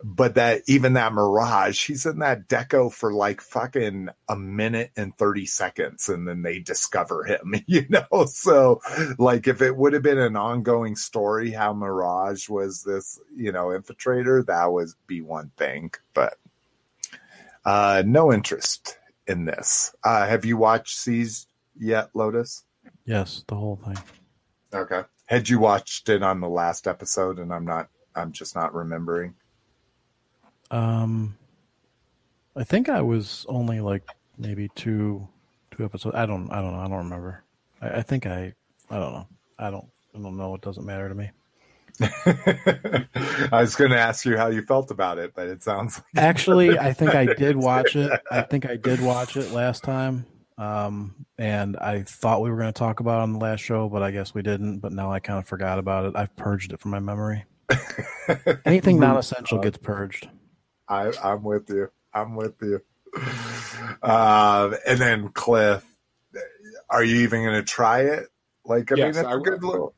but 0.03 0.35
that 0.35 0.63
even 0.67 0.93
that 0.93 1.13
Mirage, 1.13 1.87
he's 1.87 2.05
in 2.05 2.19
that 2.19 2.47
deco 2.47 2.91
for 2.91 3.13
like 3.13 3.41
fucking 3.41 4.09
a 4.27 4.35
minute 4.35 4.91
and 4.95 5.15
30 5.17 5.45
seconds 5.45 6.09
and 6.09 6.27
then 6.27 6.41
they 6.41 6.59
discover 6.59 7.23
him, 7.23 7.55
you 7.67 7.85
know? 7.89 8.25
So, 8.25 8.81
like, 9.17 9.47
if 9.47 9.61
it 9.61 9.75
would 9.75 9.93
have 9.93 10.03
been 10.03 10.17
an 10.17 10.35
ongoing 10.35 10.95
story 10.95 11.51
how 11.51 11.73
Mirage 11.73 12.49
was 12.49 12.83
this, 12.83 13.19
you 13.35 13.51
know, 13.51 13.67
infiltrator, 13.67 14.45
that 14.45 14.71
would 14.71 14.89
be 15.07 15.21
one 15.21 15.51
thing, 15.57 15.91
but 16.13 16.37
uh, 17.65 18.03
no 18.05 18.33
interest 18.33 18.97
in 19.27 19.45
this. 19.45 19.95
Uh, 20.03 20.25
have 20.27 20.45
you 20.45 20.57
watched 20.57 20.97
Siege 20.97 21.45
yet, 21.77 22.09
Lotus? 22.13 22.63
Yes, 23.05 23.43
the 23.47 23.55
whole 23.55 23.75
thing. 23.75 23.97
Okay. 24.73 25.03
Had 25.25 25.49
you 25.49 25.59
watched 25.59 26.09
it 26.09 26.23
on 26.23 26.39
the 26.39 26.49
last 26.49 26.87
episode 26.87 27.39
and 27.39 27.53
I'm 27.53 27.65
not, 27.65 27.89
I'm 28.15 28.31
just 28.31 28.55
not 28.55 28.73
remembering? 28.73 29.35
Um, 30.71 31.37
I 32.55 32.63
think 32.63 32.89
I 32.89 33.01
was 33.01 33.45
only 33.47 33.81
like 33.81 34.03
maybe 34.37 34.69
two 34.75 35.27
two 35.71 35.85
episodes. 35.85 36.15
I 36.15 36.25
don't 36.25 36.51
I 36.51 36.61
don't 36.61 36.73
know. 36.73 36.79
I 36.79 36.87
don't 36.87 36.97
remember. 36.97 37.43
I, 37.81 37.89
I 37.99 38.01
think 38.01 38.25
I 38.25 38.53
I 38.89 38.99
don't 38.99 39.13
know. 39.13 39.27
I 39.59 39.69
don't 39.69 39.87
I 40.15 40.19
don't 40.19 40.37
know. 40.37 40.55
It 40.55 40.61
doesn't 40.61 40.85
matter 40.85 41.07
to 41.07 41.15
me. 41.15 41.31
I 42.01 43.61
was 43.61 43.75
going 43.75 43.91
to 43.91 43.99
ask 43.99 44.25
you 44.25 44.37
how 44.37 44.47
you 44.47 44.63
felt 44.63 44.91
about 44.91 45.19
it, 45.19 45.33
but 45.35 45.47
it 45.47 45.61
sounds 45.61 45.97
like 45.97 46.23
actually 46.23 46.79
I 46.79 46.93
think 46.93 47.13
I 47.13 47.25
did 47.25 47.55
watch 47.57 47.95
it. 47.95 48.11
I 48.31 48.41
think 48.41 48.65
I 48.65 48.77
did 48.77 49.01
watch 49.01 49.35
it 49.35 49.51
last 49.51 49.83
time. 49.83 50.25
Um, 50.57 51.15
and 51.37 51.75
I 51.77 52.03
thought 52.03 52.41
we 52.41 52.49
were 52.49 52.57
going 52.57 52.71
to 52.71 52.77
talk 52.77 52.99
about 52.99 53.19
it 53.19 53.23
on 53.23 53.33
the 53.33 53.39
last 53.39 53.61
show, 53.61 53.89
but 53.89 54.03
I 54.03 54.11
guess 54.11 54.33
we 54.33 54.41
didn't. 54.41 54.79
But 54.79 54.93
now 54.93 55.11
I 55.11 55.19
kind 55.19 55.39
of 55.39 55.47
forgot 55.47 55.79
about 55.79 56.05
it. 56.05 56.13
I've 56.15 56.35
purged 56.35 56.71
it 56.71 56.79
from 56.79 56.91
my 56.91 56.99
memory. 56.99 57.45
Anything 58.65 58.99
non-essential 58.99 59.59
gets 59.59 59.77
purged. 59.77 60.29
I, 60.91 61.11
I'm 61.23 61.43
with 61.43 61.69
you. 61.69 61.89
I'm 62.13 62.35
with 62.35 62.55
you. 62.61 62.81
Uh, 64.01 64.75
and 64.85 64.99
then 64.99 65.29
Cliff, 65.29 65.85
are 66.89 67.03
you 67.03 67.21
even 67.21 67.43
going 67.43 67.55
to 67.55 67.63
try 67.63 68.01
it? 68.01 68.27
Like, 68.65 68.91
I 68.91 68.95
yes, 68.95 69.05
mean, 69.05 69.13
that's 69.13 69.27
I, 69.27 69.37
a 69.37 69.39
good 69.39 69.63
little. 69.63 69.95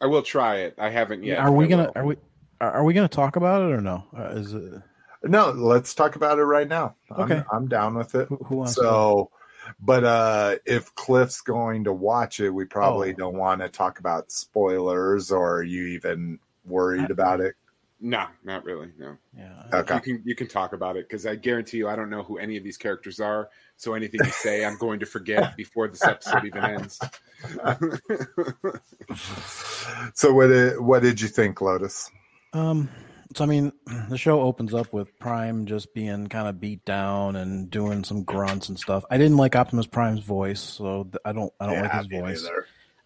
I 0.00 0.06
will 0.06 0.22
try 0.22 0.56
it. 0.56 0.74
I 0.78 0.90
haven't 0.90 1.22
yet. 1.24 1.38
Are 1.38 1.52
we 1.52 1.66
gonna? 1.66 1.90
Are 1.94 2.04
we? 2.04 2.16
Are 2.60 2.84
we 2.84 2.92
gonna 2.92 3.08
talk 3.08 3.36
about 3.36 3.62
it 3.62 3.72
or 3.72 3.80
no? 3.80 4.04
Uh, 4.16 4.30
is 4.30 4.52
it? 4.52 4.74
No, 5.22 5.50
let's 5.50 5.94
talk 5.94 6.16
about 6.16 6.38
it 6.38 6.44
right 6.44 6.68
now. 6.68 6.96
Okay, 7.16 7.36
I'm, 7.36 7.44
I'm 7.52 7.68
down 7.68 7.94
with 7.94 8.14
it. 8.14 8.28
Who, 8.28 8.36
who 8.36 8.56
wants 8.56 8.74
so, 8.74 9.30
to? 9.30 9.74
but 9.80 10.04
uh, 10.04 10.56
if 10.66 10.94
Cliff's 10.96 11.40
going 11.40 11.84
to 11.84 11.92
watch 11.92 12.40
it, 12.40 12.50
we 12.50 12.66
probably 12.66 13.12
oh. 13.14 13.16
don't 13.16 13.36
want 13.36 13.62
to 13.62 13.68
talk 13.68 14.00
about 14.00 14.30
spoilers. 14.30 15.30
Or 15.30 15.58
are 15.58 15.62
you 15.62 15.86
even 15.86 16.38
worried 16.64 17.10
I, 17.10 17.12
about 17.12 17.40
it? 17.40 17.54
No, 18.00 18.26
not 18.42 18.64
really. 18.64 18.88
No. 18.98 19.16
Yeah. 19.36 19.62
Okay. 19.72 19.94
You 19.94 20.00
can 20.00 20.22
you 20.24 20.34
can 20.34 20.48
talk 20.48 20.72
about 20.72 20.96
it 20.96 21.08
because 21.08 21.26
I 21.26 21.36
guarantee 21.36 21.78
you 21.78 21.88
I 21.88 21.96
don't 21.96 22.10
know 22.10 22.22
who 22.22 22.38
any 22.38 22.56
of 22.56 22.64
these 22.64 22.76
characters 22.76 23.20
are. 23.20 23.48
So 23.76 23.94
anything 23.94 24.20
you 24.24 24.30
say, 24.30 24.64
I'm 24.64 24.78
going 24.78 25.00
to 25.00 25.06
forget 25.06 25.56
before 25.56 25.88
this 25.88 26.04
episode 26.04 26.44
even 26.44 26.64
ends. 26.64 27.00
so 30.14 30.32
what 30.32 30.48
did 30.48 30.80
what 30.80 31.02
did 31.02 31.20
you 31.20 31.28
think, 31.28 31.60
Lotus? 31.60 32.10
Um. 32.52 32.88
So 33.36 33.44
I 33.44 33.46
mean, 33.46 33.72
the 34.08 34.18
show 34.18 34.42
opens 34.42 34.74
up 34.74 34.92
with 34.92 35.18
Prime 35.18 35.66
just 35.66 35.94
being 35.94 36.26
kind 36.26 36.46
of 36.46 36.60
beat 36.60 36.84
down 36.84 37.36
and 37.36 37.70
doing 37.70 38.04
some 38.04 38.22
grunts 38.22 38.68
and 38.68 38.78
stuff. 38.78 39.04
I 39.10 39.18
didn't 39.18 39.38
like 39.38 39.56
Optimus 39.56 39.86
Prime's 39.86 40.20
voice, 40.20 40.60
so 40.60 41.08
I 41.24 41.32
don't 41.32 41.52
I 41.58 41.66
don't 41.66 41.76
yeah, 41.76 41.82
like 41.82 41.92
his 41.92 42.06
voice. 42.06 42.48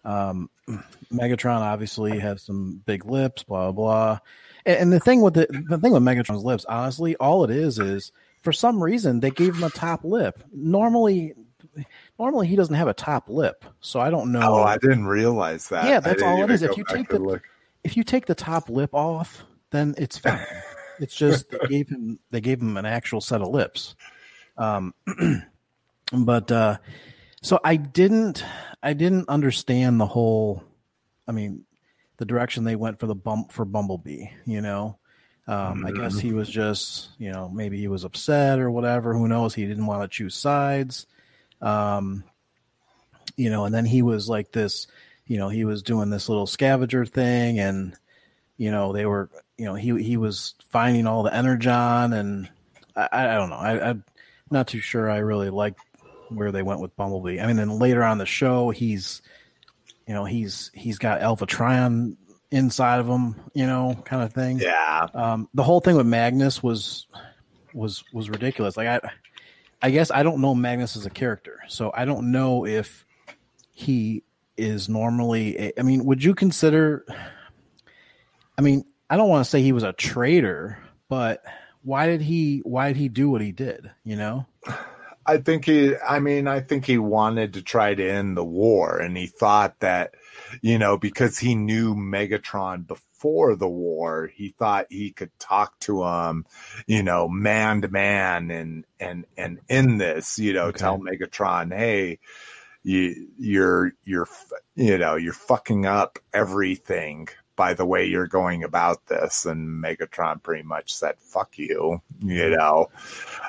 Um, 0.03 0.49
Megatron 1.11 1.61
obviously 1.61 2.19
has 2.19 2.43
some 2.43 2.81
big 2.85 3.05
lips, 3.05 3.43
blah 3.43 3.71
blah. 3.71 3.71
blah 3.71 4.19
and, 4.65 4.91
the 4.91 4.99
thing 4.99 5.21
with 5.21 5.33
the 5.33 5.47
the 5.67 5.77
thing 5.77 5.91
with 5.91 6.03
Megatron's 6.03 6.43
lips, 6.43 6.65
honestly, 6.65 7.15
all 7.17 7.43
it 7.43 7.49
is 7.49 7.79
is 7.79 8.11
for 8.41 8.51
some 8.51 8.81
reason 8.81 9.19
they 9.19 9.31
gave 9.31 9.55
him 9.55 9.63
a 9.63 9.69
top 9.69 10.03
lip. 10.03 10.43
Normally, 10.51 11.33
normally 12.17 12.47
he 12.47 12.55
doesn't 12.55 12.75
have 12.75 12.87
a 12.87 12.93
top 12.93 13.29
lip, 13.29 13.65
so 13.79 13.99
I 13.99 14.09
don't 14.09 14.31
know. 14.31 14.41
Oh, 14.41 14.63
I 14.63 14.77
didn't 14.77 15.05
realize 15.05 15.69
that. 15.69 15.85
Yeah, 15.85 15.99
that's 15.99 16.21
all 16.21 16.43
it 16.43 16.51
is. 16.51 16.61
If 16.61 16.77
you 16.77 16.83
take 16.89 17.09
the 17.09 17.19
look. 17.19 17.43
if 17.83 17.95
you 17.97 18.03
take 18.03 18.25
the 18.25 18.35
top 18.35 18.69
lip 18.69 18.93
off, 18.93 19.43
then 19.71 19.95
it's 19.97 20.17
fine. 20.17 20.45
it's 20.99 21.15
just 21.15 21.49
they 21.49 21.67
gave 21.67 21.89
him 21.89 22.19
they 22.29 22.41
gave 22.41 22.61
him 22.61 22.77
an 22.77 22.85
actual 22.85 23.21
set 23.21 23.41
of 23.41 23.49
lips. 23.49 23.95
Um, 24.57 24.93
but 26.11 26.51
uh, 26.51 26.77
So 27.41 27.59
I 27.63 27.77
didn't 27.77 28.43
I 28.83 28.93
didn't 28.93 29.29
understand 29.29 29.99
the 29.99 30.05
whole 30.05 30.63
I 31.27 31.31
mean 31.31 31.65
the 32.19 32.25
direction 32.25 32.65
they 32.65 32.75
went 32.75 32.99
for 32.99 33.07
the 33.07 33.15
bump 33.15 33.51
for 33.51 33.65
Bumblebee, 33.65 34.25
you 34.45 34.61
know. 34.61 34.99
Um, 35.47 35.83
I 35.83 35.91
guess 35.91 36.19
he 36.19 36.31
was 36.31 36.47
just, 36.47 37.09
you 37.17 37.31
know, 37.31 37.49
maybe 37.49 37.79
he 37.79 37.87
was 37.87 38.03
upset 38.03 38.59
or 38.59 38.69
whatever. 38.69 39.13
Who 39.15 39.27
knows? 39.27 39.55
He 39.55 39.65
didn't 39.65 39.87
want 39.87 40.03
to 40.03 40.07
choose 40.07 40.35
sides. 40.35 41.07
Um, 41.59 42.23
you 43.35 43.49
know, 43.49 43.65
and 43.65 43.73
then 43.73 43.85
he 43.85 44.03
was 44.03 44.29
like 44.29 44.51
this, 44.51 44.85
you 45.25 45.37
know, 45.37 45.49
he 45.49 45.63
was 45.63 45.81
doing 45.81 46.09
this 46.09 46.29
little 46.29 46.45
scavenger 46.45 47.05
thing, 47.05 47.57
and 47.57 47.95
you 48.57 48.69
know, 48.69 48.91
they 48.91 49.05
were, 49.05 49.29
you 49.57 49.65
know, 49.65 49.75
he 49.75 50.03
he 50.03 50.17
was 50.17 50.55
finding 50.69 51.07
all 51.07 51.23
the 51.23 51.33
energon, 51.33 52.13
and 52.13 52.49
I, 52.95 53.07
I 53.11 53.35
don't 53.35 53.49
know, 53.49 53.55
I, 53.55 53.89
I'm 53.89 54.03
not 54.51 54.67
too 54.67 54.81
sure. 54.81 55.09
I 55.09 55.19
really 55.19 55.49
like 55.49 55.75
where 56.27 56.51
they 56.51 56.63
went 56.63 56.81
with 56.81 56.95
Bumblebee. 56.95 57.39
I 57.39 57.47
mean, 57.47 57.55
then 57.55 57.79
later 57.79 58.03
on 58.03 58.17
the 58.17 58.25
show, 58.25 58.69
he's, 58.71 59.21
you 60.09 60.15
know, 60.15 60.25
he's 60.25 60.71
he's 60.73 60.97
got 60.97 61.21
Alpha 61.21 61.45
Trion 61.45 62.17
inside 62.49 62.99
of 62.99 63.07
him, 63.07 63.35
you 63.53 63.67
know, 63.67 63.95
kind 64.05 64.23
of 64.23 64.33
thing. 64.33 64.57
Yeah. 64.57 65.05
Um, 65.13 65.47
the 65.53 65.61
whole 65.61 65.81
thing 65.81 65.95
with 65.95 66.07
Magnus 66.07 66.63
was 66.63 67.05
was 67.75 68.03
was 68.11 68.27
ridiculous. 68.27 68.75
Like 68.75 68.87
I, 68.87 69.11
I 69.83 69.91
guess 69.91 70.09
I 70.09 70.23
don't 70.23 70.41
know 70.41 70.55
Magnus 70.55 70.97
as 70.97 71.05
a 71.05 71.11
character, 71.11 71.59
so 71.67 71.91
I 71.93 72.05
don't 72.05 72.31
know 72.31 72.65
if 72.65 73.05
he 73.71 74.23
is 74.57 74.89
normally. 74.89 75.55
A, 75.59 75.73
I 75.77 75.83
mean, 75.83 76.03
would 76.05 76.23
you 76.23 76.33
consider? 76.33 77.05
I 78.57 78.61
mean, 78.61 78.85
I 79.11 79.15
don't 79.15 79.29
want 79.29 79.45
to 79.45 79.49
say 79.49 79.61
he 79.61 79.73
was 79.73 79.83
a 79.83 79.93
traitor, 79.93 80.79
but 81.07 81.43
why 81.83 82.07
did 82.07 82.21
he? 82.21 82.61
Why 82.63 82.87
did 82.87 82.97
he 82.97 83.09
do 83.09 83.29
what 83.29 83.41
he 83.41 83.51
did? 83.51 83.91
You 84.03 84.15
know. 84.15 84.47
I 85.29 85.37
think 85.37 85.65
he, 85.65 85.95
I 85.97 86.19
mean, 86.19 86.47
I 86.47 86.59
think 86.59 86.85
he 86.85 86.97
wanted 86.97 87.53
to 87.53 87.61
try 87.61 87.93
to 87.93 88.09
end 88.09 88.35
the 88.35 88.43
war 88.43 88.97
and 88.97 89.15
he 89.15 89.27
thought 89.27 89.79
that, 89.81 90.15
you 90.61 90.79
know, 90.79 90.97
because 90.97 91.37
he 91.37 91.53
knew 91.53 91.93
Megatron 91.93 92.87
before 92.87 93.55
the 93.55 93.69
war, 93.69 94.31
he 94.33 94.49
thought 94.49 94.87
he 94.89 95.11
could 95.11 95.29
talk 95.37 95.77
to 95.81 96.03
him, 96.03 96.45
you 96.87 97.03
know, 97.03 97.29
man 97.29 97.81
to 97.83 97.89
man 97.89 98.49
and, 98.49 98.85
and, 98.99 99.25
and 99.37 99.59
in 99.69 99.99
this, 99.99 100.39
you 100.39 100.51
know, 100.53 100.71
Okay. 100.71 100.79
tell 100.79 100.97
Megatron, 100.97 101.71
Hey, 101.71 102.17
you, 102.81 103.27
you're, 103.37 103.93
you're, 104.03 104.27
you 104.75 104.97
know, 104.97 105.15
you're 105.15 105.33
fucking 105.33 105.85
up 105.85 106.17
everything 106.33 107.27
by 107.59 107.73
the 107.73 107.85
way 107.85 108.05
you're 108.05 108.25
going 108.25 108.63
about 108.63 109.05
this. 109.07 109.45
And 109.45 109.83
Megatron 109.83 110.41
pretty 110.41 110.63
much 110.63 110.93
said, 110.93 111.15
fuck 111.19 111.57
you, 111.57 112.01
you 112.23 112.49
know. 112.51 112.89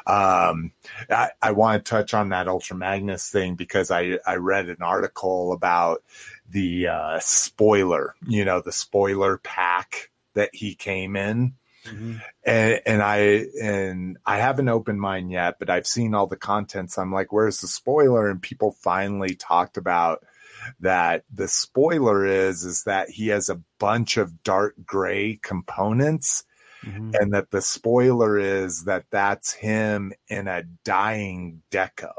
Um, 0.05 0.73
I, 1.09 1.31
I 1.40 1.53
want 1.53 1.85
to 1.85 1.88
touch 1.88 2.12
on 2.12 2.31
that 2.31 2.49
Ultra 2.49 2.77
Magnus 2.77 3.31
thing 3.31 3.55
because 3.55 3.92
I, 3.92 4.18
I 4.27 4.35
read 4.35 4.68
an 4.68 4.83
article 4.83 5.53
about 5.53 6.03
the 6.51 6.88
uh, 6.88 7.20
spoiler, 7.20 8.16
you 8.27 8.44
know, 8.44 8.61
the 8.61 8.73
spoiler 8.73 9.38
pack 9.38 10.11
that 10.35 10.51
he 10.53 10.75
came 10.75 11.14
in. 11.14 11.55
And, 12.44 12.81
and 12.85 13.03
I 13.03 13.46
and 13.62 14.18
I 14.27 14.38
haven't 14.38 14.68
opened 14.68 15.01
mine 15.01 15.31
yet, 15.31 15.61
but 15.61 15.70
I've 15.70 15.87
seen 15.87 16.16
all 16.16 16.27
the 16.27 16.37
contents. 16.37 16.99
I'm 16.99 17.12
like, 17.12 17.33
where's 17.33 17.61
the 17.61 17.68
spoiler? 17.68 18.29
And 18.29 18.42
people 18.42 18.73
finally 18.73 19.37
talked 19.37 19.77
about 19.77 20.25
that. 20.81 21.25
The 21.33 21.49
spoiler 21.49 22.25
is 22.27 22.64
is 22.64 22.85
that 22.85 23.09
he 23.11 23.29
has 23.29 23.49
a 23.49 23.61
bunch 23.79 24.16
of 24.16 24.42
dark 24.42 24.75
gray 24.85 25.38
components 25.42 26.44
Mhm. 26.83 27.14
and 27.20 27.35
that 27.35 27.51
the 27.51 27.61
spoiler 27.61 28.38
is 28.38 28.85
that 28.85 29.05
that's 29.11 29.53
him 29.53 30.12
in 30.29 30.49
a 30.49 30.62
dying 30.85 31.62
deco 31.70 32.12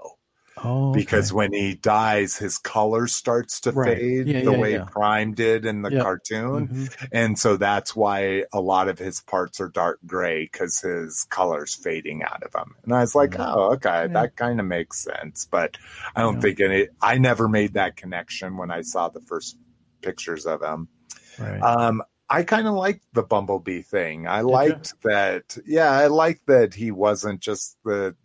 Oh, 0.58 0.90
okay. 0.90 1.00
because 1.00 1.32
when 1.32 1.54
he 1.54 1.76
dies 1.76 2.36
his 2.36 2.58
color 2.58 3.08
starts 3.08 3.62
to 3.62 3.72
Right. 3.72 3.98
fade 3.98 4.28
Yeah, 4.28 4.44
the 4.44 4.52
yeah, 4.52 4.60
way 4.60 4.72
yeah. 4.74 4.84
prime 4.84 5.34
did 5.34 5.66
in 5.66 5.82
the 5.82 5.92
Yep. 5.92 6.04
cartoon 6.04 6.68
Mhm. 6.68 7.08
and 7.14 7.40
so 7.40 7.56
that's 7.56 7.96
why 7.96 8.44
a 8.52 8.60
lot 8.60 8.90
of 8.90 9.00
his 9.00 9.22
parts 9.22 9.62
are 9.62 9.70
dark 9.70 10.00
gray 10.06 10.44
because 10.52 10.82
his 10.82 11.26
color's 11.30 11.74
fading 11.74 12.22
out 12.24 12.44
of 12.44 12.54
him 12.54 12.76
and 12.84 12.94
i 12.94 13.00
was 13.00 13.16
like 13.16 13.40
oh 13.40 13.72
okay 13.72 14.08
that 14.12 14.36
kind 14.36 14.60
of 14.60 14.66
makes 14.66 15.02
sense 15.02 15.48
but 15.50 15.78
i 16.18 16.22
don't 16.22 16.42
think 16.42 16.60
any 16.60 16.90
i 17.02 17.18
never 17.18 17.48
made 17.48 17.74
that 17.74 17.96
connection 17.96 18.58
when 18.58 18.72
i 18.72 18.82
saw 18.82 19.08
the 19.08 19.22
first 19.22 19.58
pictures 20.02 20.46
of 20.46 20.62
him 20.62 20.90
right. 21.40 21.62
um, 21.62 22.04
I 22.30 22.44
kind 22.44 22.66
of 22.66 22.76
liked 22.76 23.04
the 23.12 23.24
Bumblebee 23.24 23.82
thing. 23.82 24.26
I 24.26 24.40
liked 24.40 24.94
that. 25.04 25.58
Yeah, 25.66 25.92
I 25.92 26.08
liked 26.08 26.48
that 26.48 26.74
he 26.74 26.90
wasn't 26.90 27.42
just 27.42 27.78
the, 27.84 28.16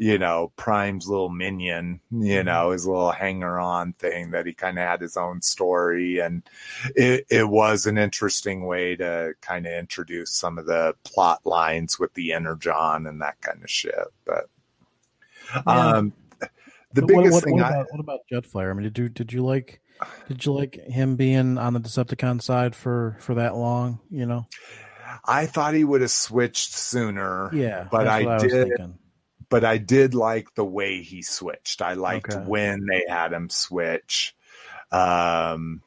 you 0.00 0.16
know, 0.16 0.52
Prime's 0.56 1.08
little 1.08 1.28
minion, 1.28 1.98
you 2.12 2.44
know, 2.44 2.70
his 2.70 2.86
little 2.86 3.10
hanger 3.10 3.58
on 3.58 3.92
thing, 3.94 4.30
that 4.30 4.46
he 4.46 4.54
kind 4.54 4.78
of 4.78 4.86
had 4.86 5.00
his 5.00 5.16
own 5.16 5.42
story. 5.42 6.20
And 6.20 6.42
it, 6.94 7.26
it 7.28 7.48
was 7.48 7.84
an 7.84 7.98
interesting 7.98 8.64
way 8.64 8.94
to 8.94 9.34
kind 9.40 9.66
of 9.66 9.72
introduce 9.72 10.30
some 10.30 10.56
of 10.56 10.66
the 10.66 10.94
plot 11.02 11.40
lines 11.44 11.98
with 11.98 12.14
the 12.14 12.32
Energon 12.32 13.06
and 13.08 13.20
that 13.22 13.40
kind 13.40 13.60
of 13.62 13.68
shit. 13.68 13.94
But, 14.24 14.44
Yeah. 15.52 15.62
um, 15.66 16.12
the 16.40 17.02
But 17.02 17.06
biggest 17.08 17.24
what, 17.24 17.32
what, 17.32 17.44
thing 17.44 17.54
what 17.56 17.64
I, 17.64 17.68
about, 17.70 17.86
what 17.90 18.00
about 18.00 18.20
Jetfire? 18.32 18.70
I 18.70 18.72
mean, 18.74 18.84
did 18.84 18.98
you 18.98 19.08
did 19.08 19.32
you 19.32 19.44
like 19.44 19.80
did 20.28 20.46
you 20.46 20.52
like 20.52 20.76
him 20.76 21.16
being 21.16 21.58
on 21.58 21.72
the 21.74 21.80
Decepticon 21.80 22.40
side 22.40 22.76
for 22.76 23.16
for 23.20 23.34
that 23.34 23.56
long? 23.56 23.98
You 24.10 24.26
know, 24.26 24.46
I 25.24 25.46
thought 25.46 25.74
he 25.74 25.82
would 25.84 26.02
have 26.02 26.10
switched 26.12 26.72
sooner. 26.72 27.50
yeah. 27.52 27.88
But 27.90 28.06
I 28.06 28.22
what 28.24 28.40
did- 28.42 28.68
thinking. 28.68 28.98
But 29.48 29.64
I 29.64 29.78
did 29.78 30.14
like 30.14 30.54
the 30.54 30.64
way 30.64 31.02
he 31.02 31.22
switched. 31.22 31.82
I 31.82 31.94
liked 31.94 32.34
Okay. 32.34 32.44
when 32.46 32.86
they 32.86 33.04
had 33.08 33.32
him 33.32 33.48
switch. 33.50 34.34
Um, 34.90 35.82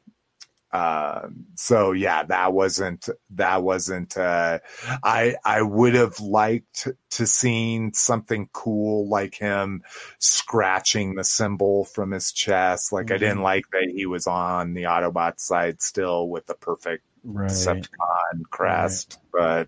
um, 0.74 1.48
so 1.56 1.92
yeah, 1.92 2.24
that 2.24 2.54
wasn't 2.54 3.10
that 3.32 3.62
wasn't. 3.62 4.16
Uh, 4.16 4.60
I 5.04 5.36
I 5.44 5.62
would 5.62 5.96
have 5.96 6.20
liked 6.22 6.88
to 7.12 7.28
seen 7.28 7.94
something 7.94 8.48
cool 8.54 9.10
like 9.10 9.36
him 9.36 9.84
scratching 10.20 11.16
the 11.16 11.26
symbol 11.26 11.84
from 11.84 12.12
his 12.12 12.32
chest. 12.32 12.94
Like 12.94 13.12
I 13.12 13.18
didn't 13.18 13.42
like 13.42 13.66
that 13.74 13.92
he 13.94 14.06
was 14.06 14.28
on 14.28 14.74
the 14.74 14.84
Autobot 14.84 15.40
side 15.42 15.82
still 15.82 16.30
with 16.30 16.46
the 16.46 16.56
perfect 16.56 17.04
Right. 17.24 17.52
Decepticon 17.52 18.44
crest. 18.50 19.20
But 19.32 19.68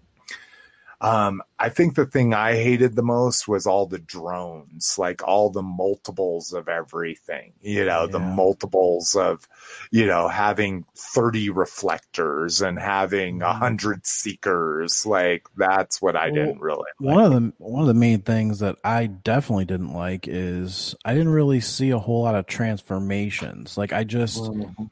um, 1.04 1.44
I 1.60 1.70
think 1.70 1.96
the 1.96 2.06
thing 2.06 2.34
I 2.34 2.54
hated 2.56 2.96
the 2.96 3.04
most 3.04 3.48
was 3.48 3.68
all 3.68 3.86
the 3.88 4.00
drones, 4.00 4.98
like 4.98 5.22
all 5.24 5.50
the 5.50 5.62
multiples 5.62 6.54
of 6.54 6.70
everything, 6.70 7.54
you 7.62 7.84
know, 7.86 8.08
the 8.08 8.20
multiples 8.22 9.14
of, 9.16 9.48
you 9.92 10.06
know, 10.08 10.30
having 10.30 10.86
30 10.96 11.50
reflectors 11.50 12.62
and 12.62 12.80
having 12.80 13.42
a 13.42 13.52
Mhm. 13.52 13.54
hundred 13.54 14.06
seekers. 14.08 15.06
Like 15.06 15.48
that's 15.58 16.02
what 16.02 16.16
I 16.16 16.30
Well, 16.30 16.32
didn't 16.32 16.62
really 16.62 16.86
like. 17.04 17.20
One 17.20 17.24
of 17.26 17.32
the 17.32 17.54
one 17.58 17.82
of 17.82 17.88
the 17.88 17.94
main 17.94 18.22
things 18.22 18.60
that 18.60 18.78
I 18.84 19.08
definitely 19.08 19.66
didn't 19.66 19.94
like 19.94 20.28
is 20.28 20.96
I 21.04 21.14
didn't 21.14 21.34
really 21.34 21.60
see 21.60 21.90
a 21.90 22.00
whole 22.00 22.24
lot 22.24 22.36
of 22.36 22.46
transformations. 22.48 23.78
Like 23.78 23.92
I 23.92 24.04
just 24.06 24.52
Mhm. 24.52 24.90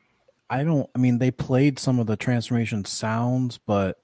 I 0.49 0.63
don't 0.63 0.89
I 0.95 0.99
mean 0.99 1.19
they 1.19 1.31
played 1.31 1.79
some 1.79 1.99
of 1.99 2.07
the 2.07 2.17
transformation 2.17 2.85
sounds, 2.85 3.57
but 3.59 3.99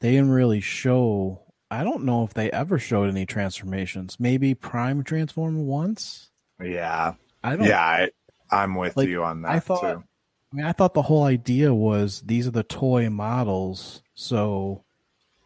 they 0.00 0.12
didn't 0.12 0.30
really 0.32 0.60
show 0.60 1.42
I 1.70 1.82
don't 1.82 2.04
know 2.04 2.24
if 2.24 2.34
they 2.34 2.50
ever 2.50 2.78
showed 2.78 3.08
any 3.08 3.26
transformations. 3.26 4.18
Maybe 4.20 4.54
Prime 4.54 5.02
transformed 5.02 5.66
once. 5.66 6.30
Yeah. 6.62 7.14
I 7.42 7.56
don't 7.56 7.66
Yeah. 7.66 7.80
I, 7.80 8.10
I'm 8.50 8.74
with 8.74 8.96
Like, 8.96 9.08
you 9.08 9.24
on 9.24 9.42
that 9.42 9.52
I 9.52 9.60
thought 9.60 9.80
too. 9.80 10.04
I 10.52 10.56
mean 10.56 10.64
I 10.64 10.72
thought 10.72 10.94
the 10.94 11.02
whole 11.02 11.24
idea 11.24 11.74
was 11.74 12.22
these 12.24 12.46
are 12.46 12.52
the 12.52 12.62
toy 12.62 13.10
models, 13.10 14.02
so 14.14 14.84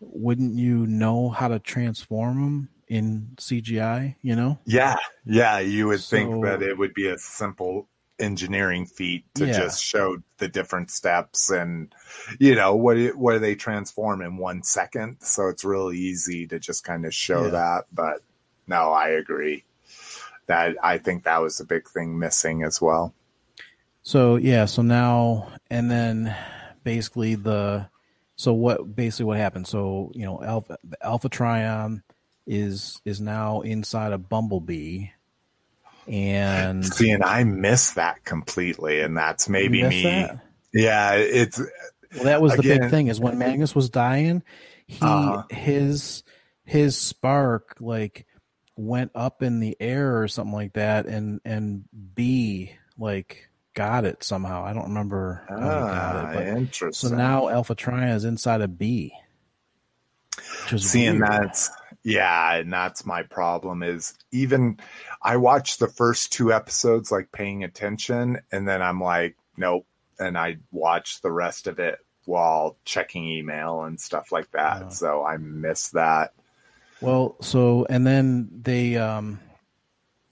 wouldn't 0.00 0.54
you 0.54 0.86
know 0.86 1.30
how 1.30 1.48
to 1.48 1.58
transform 1.58 2.42
them 2.42 2.68
in 2.88 3.28
CGI, 3.36 4.16
you 4.20 4.36
know? 4.36 4.58
Yeah, 4.66 4.96
yeah, 5.24 5.58
you 5.60 5.86
would 5.88 6.00
think 6.00 6.44
that 6.44 6.62
it 6.62 6.76
would 6.76 6.92
be 6.92 7.06
a 7.06 7.16
simple 7.18 7.88
engineering 8.20 8.86
feat 8.86 9.24
to 9.34 9.46
Yeah. 9.46 9.52
just 9.54 9.82
show 9.82 10.18
the 10.38 10.48
different 10.48 10.90
steps 10.90 11.50
and 11.50 11.92
you 12.38 12.54
know 12.54 12.74
what 12.76 12.96
what 13.16 13.32
do 13.32 13.38
they 13.38 13.54
transform 13.54 14.22
in 14.22 14.36
one 14.36 14.62
second 14.62 15.16
so 15.20 15.48
it's 15.48 15.64
really 15.64 15.98
easy 15.98 16.46
to 16.48 16.58
just 16.58 16.84
kind 16.84 17.04
of 17.06 17.14
show 17.14 17.44
Yeah. 17.44 17.50
that 17.50 17.84
but 17.92 18.18
no 18.66 18.92
i 18.92 19.08
agree 19.08 19.64
that 20.46 20.76
i 20.82 20.98
think 20.98 21.24
that 21.24 21.40
was 21.40 21.60
a 21.60 21.64
big 21.64 21.88
thing 21.88 22.18
missing 22.18 22.62
as 22.62 22.80
well 22.80 23.14
So 24.02 24.36
yeah, 24.36 24.64
so 24.64 24.82
now 24.82 25.48
and 25.70 25.90
then 25.90 26.34
basically 26.84 27.34
the 27.36 27.86
so 28.36 28.54
what 28.54 28.96
basically 28.96 29.26
what 29.26 29.36
happened? 29.36 29.66
So 29.68 30.10
you 30.14 30.24
know, 30.24 30.42
Alpha 30.42 30.78
the 30.82 30.96
Alpha 31.04 31.28
Trion 31.28 32.02
is 32.46 33.00
is 33.04 33.20
now 33.20 33.60
inside 33.60 34.12
of 34.14 34.28
Bumblebee, 34.30 35.08
and 36.08 36.84
see 36.84 37.10
and 37.10 37.22
i 37.22 37.44
miss 37.44 37.92
that 37.92 38.24
completely 38.24 39.00
and 39.00 39.16
that's 39.16 39.48
maybe 39.48 39.82
me 39.84 40.02
that? 40.04 40.38
yeah 40.72 41.12
it's 41.14 41.60
Well, 42.14 42.24
that 42.24 42.42
was 42.42 42.56
the 42.56 42.62
big 42.62 42.90
thing 42.90 43.06
is 43.06 43.20
when 43.20 43.38
Magnus 43.38 43.74
was 43.74 43.90
dying, 43.90 44.42
he 44.86 45.04
Uh-huh. 45.04 45.42
his 45.50 46.24
his 46.64 46.96
spark 46.96 47.76
like 47.80 48.26
went 48.76 49.10
up 49.14 49.42
in 49.42 49.60
the 49.60 49.76
air 49.78 50.20
or 50.22 50.26
something 50.26 50.52
like 50.54 50.72
that, 50.72 51.06
and 51.06 51.40
and 51.44 51.84
B 52.14 52.72
like 52.98 53.48
got 53.74 54.04
it 54.04 54.24
somehow. 54.24 54.64
I 54.64 54.72
don't 54.72 54.88
remember 54.88 55.44
how 55.48 55.56
he 55.56 55.62
got 55.62 56.16
Ah, 56.16 56.30
it, 56.30 56.34
but 56.34 56.46
interesting. 56.58 57.10
so 57.10 57.14
now 57.14 57.48
Alpha 57.48 57.74
Trion 57.76 58.14
is 58.14 58.24
inside 58.24 58.60
of 58.60 58.76
B. 58.78 59.12
Which 60.72 60.82
seeing 60.82 61.20
weird. 61.20 61.30
that's 61.30 61.70
yeah 62.02 62.54
and 62.54 62.72
that's 62.72 63.04
my 63.04 63.22
problem 63.22 63.82
is 63.82 64.14
even 64.32 64.78
i 65.22 65.36
watched 65.36 65.78
the 65.80 65.86
first 65.88 66.32
two 66.32 66.52
episodes 66.52 67.10
like 67.12 67.30
paying 67.32 67.62
attention 67.64 68.38
and 68.52 68.66
then 68.66 68.80
i'm 68.80 69.00
like 69.00 69.36
nope 69.56 69.86
and 70.18 70.38
i 70.38 70.56
watch 70.72 71.20
the 71.20 71.30
rest 71.30 71.66
of 71.66 71.78
it 71.78 71.98
while 72.24 72.76
checking 72.84 73.26
email 73.28 73.82
and 73.84 74.00
stuff 74.00 74.32
like 74.32 74.50
that 74.52 74.80
Yeah. 74.82 74.88
so 74.88 75.24
i 75.24 75.36
miss 75.36 75.90
that 75.90 76.32
Well, 77.02 77.36
so 77.40 77.86
and 77.88 78.06
then 78.06 78.48
they 78.62 78.96
um 78.96 79.40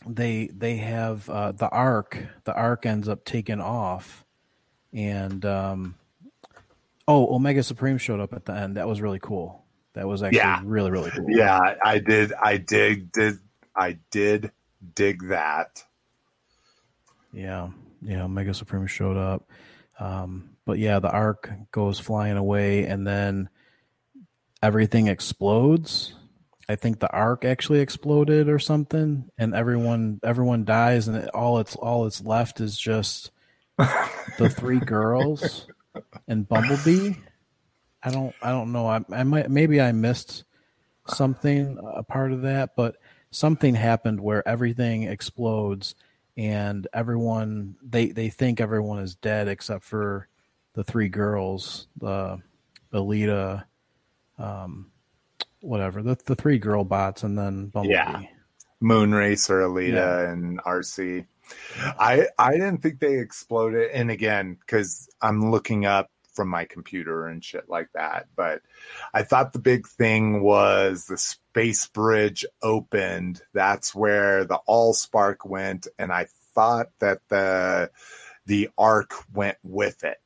they 0.06 0.46
they 0.56 0.76
have 0.76 1.28
uh 1.28 1.52
the 1.52 1.68
Ark 1.68 2.18
the 2.44 2.54
Ark 2.54 2.86
ends 2.86 3.08
up 3.08 3.24
taking 3.24 3.60
off 3.60 4.24
and 4.92 5.44
um 5.44 5.96
oh 7.06 7.34
Omega 7.34 7.62
Supreme 7.62 7.98
showed 7.98 8.20
up 8.20 8.32
at 8.32 8.44
the 8.44 8.52
end. 8.54 8.76
That 8.76 8.86
was 8.88 9.00
really 9.00 9.18
cool. 9.18 9.64
That 9.94 10.06
was 10.06 10.22
actually 10.22 10.38
Yeah. 10.38 10.60
really 10.64 10.90
really 10.90 11.10
cool. 11.10 11.26
yeah 11.28 11.74
i 11.84 11.98
did 11.98 12.32
i 12.34 12.56
did 12.56 13.10
did 13.12 13.38
i 13.74 13.98
did 14.10 14.52
dig 14.94 15.28
that 15.28 15.84
Yeah. 17.32 17.70
Yeah, 18.00 18.26
Mega 18.28 18.54
Supreme 18.54 18.86
showed 18.86 19.16
up. 19.16 19.48
Um 19.98 20.50
but 20.64 20.78
yeah, 20.78 20.98
the 21.00 21.10
Ark 21.10 21.50
goes 21.72 21.98
flying 21.98 22.36
away 22.36 22.84
and 22.84 23.06
then 23.06 23.48
everything 24.62 25.08
explodes. 25.08 26.14
I 26.68 26.76
think 26.76 27.00
the 27.00 27.10
Ark 27.10 27.44
actually 27.44 27.80
exploded 27.80 28.48
or 28.48 28.58
something, 28.58 29.30
and 29.38 29.54
everyone 29.54 30.20
everyone 30.22 30.64
dies, 30.66 31.08
and 31.08 31.16
it, 31.16 31.30
all 31.34 31.58
it's 31.60 31.74
all 31.76 32.06
it's 32.06 32.22
left 32.22 32.60
is 32.60 32.76
just 32.78 33.30
the 33.78 34.50
three 34.54 34.78
girls 34.78 35.66
and 36.28 36.46
Bumblebee. 36.46 37.14
I 38.02 38.10
don't 38.10 38.34
I 38.42 38.50
don't 38.50 38.72
know. 38.72 38.86
I, 38.86 39.00
I 39.10 39.24
might 39.24 39.50
maybe 39.50 39.80
I 39.80 39.92
missed 39.92 40.44
something 41.06 41.78
a 41.94 42.02
part 42.02 42.32
of 42.32 42.42
that, 42.42 42.76
but 42.76 42.96
something 43.30 43.74
happened 43.74 44.20
where 44.20 44.46
everything 44.48 45.04
explodes 45.04 45.94
and 46.36 46.86
everyone 46.92 47.76
they 47.82 48.06
they 48.06 48.28
think 48.28 48.60
everyone 48.60 49.00
is 49.00 49.14
dead 49.16 49.48
except 49.48 49.84
for 49.84 50.28
the 50.74 50.84
three 50.84 51.08
girls, 51.08 51.88
the 51.96 52.38
Elita, 52.92 53.64
um, 54.38 54.90
whatever 55.60 56.02
the 56.02 56.16
the 56.26 56.36
three 56.36 56.58
girl 56.58 56.84
bots, 56.84 57.24
and 57.24 57.36
then 57.36 57.66
Bumblebee. 57.66 57.94
Yeah. 57.94 58.22
Moonracer, 58.80 59.66
Elita, 59.66 59.92
Yeah. 59.94 60.30
and 60.30 60.60
Arcee. 60.60 61.26
I 61.98 62.28
I 62.38 62.52
didn't 62.52 62.78
think 62.78 63.00
they 63.00 63.18
exploded. 63.18 63.90
And 63.90 64.10
again, 64.10 64.54
because 64.60 65.08
I'm 65.20 65.50
looking 65.50 65.84
up 65.84 66.10
from 66.38 66.48
my 66.48 66.64
computer 66.64 67.26
and 67.26 67.44
shit 67.44 67.68
like 67.68 67.88
that. 67.94 68.28
But 68.36 68.62
I 69.12 69.24
thought 69.24 69.52
the 69.52 69.58
big 69.58 69.88
thing 69.88 70.40
was 70.40 71.06
the 71.06 71.18
space 71.18 71.88
bridge 71.88 72.46
opened. 72.62 73.42
That's 73.54 73.92
where 73.92 74.44
the 74.44 74.60
Allspark 74.68 75.38
went, 75.44 75.88
and 75.98 76.12
I 76.12 76.28
thought 76.54 76.90
that 77.00 77.22
the 77.28 77.90
the 78.46 78.68
Ark 78.78 79.14
went 79.34 79.58
with 79.64 80.04
it. 80.04 80.18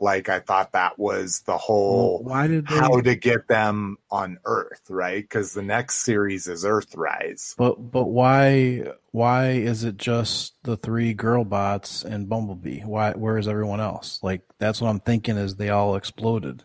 Like 0.00 0.28
I 0.28 0.38
thought 0.40 0.72
that 0.72 0.98
was 0.98 1.40
the 1.42 1.56
whole 1.58 2.22
Well, 2.22 2.30
why 2.32 2.46
did 2.46 2.68
they? 2.68 2.74
how 2.76 3.00
to 3.00 3.14
get 3.16 3.48
them 3.48 3.96
on 4.10 4.38
Earth, 4.44 4.82
right? 4.88 5.22
Because 5.22 5.54
the 5.54 5.62
next 5.62 5.96
series 6.04 6.46
is 6.46 6.64
Earthrise. 6.64 7.54
But 7.56 7.74
but 7.90 8.04
why 8.04 8.92
why 9.10 9.50
is 9.50 9.82
it 9.84 9.96
just 9.96 10.54
the 10.62 10.76
three 10.76 11.14
girl 11.14 11.44
bots 11.44 12.04
and 12.04 12.28
Bumblebee? 12.28 12.80
Why 12.82 13.12
where 13.12 13.38
is 13.38 13.48
everyone 13.48 13.80
else? 13.80 14.20
Like 14.22 14.42
that's 14.58 14.80
what 14.80 14.88
I'm 14.88 15.00
thinking 15.00 15.36
is 15.36 15.56
they 15.56 15.70
all 15.70 15.96
exploded. 15.96 16.62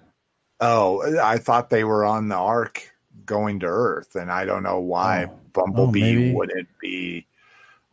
Oh, 0.59 1.19
I 1.19 1.37
thought 1.39 1.69
they 1.71 1.83
were 1.83 2.05
on 2.05 2.29
the 2.29 2.35
Ark 2.35 2.89
going 3.25 3.59
to 3.61 3.65
Earth, 3.65 4.15
and 4.15 4.31
I 4.31 4.45
don't 4.45 4.63
know 4.63 4.79
why 4.79 5.25
Oh. 5.25 5.31
oh 5.33 5.39
Bumblebee 5.53 6.01
maybe. 6.01 6.33
wouldn't 6.33 6.69
be 6.79 7.25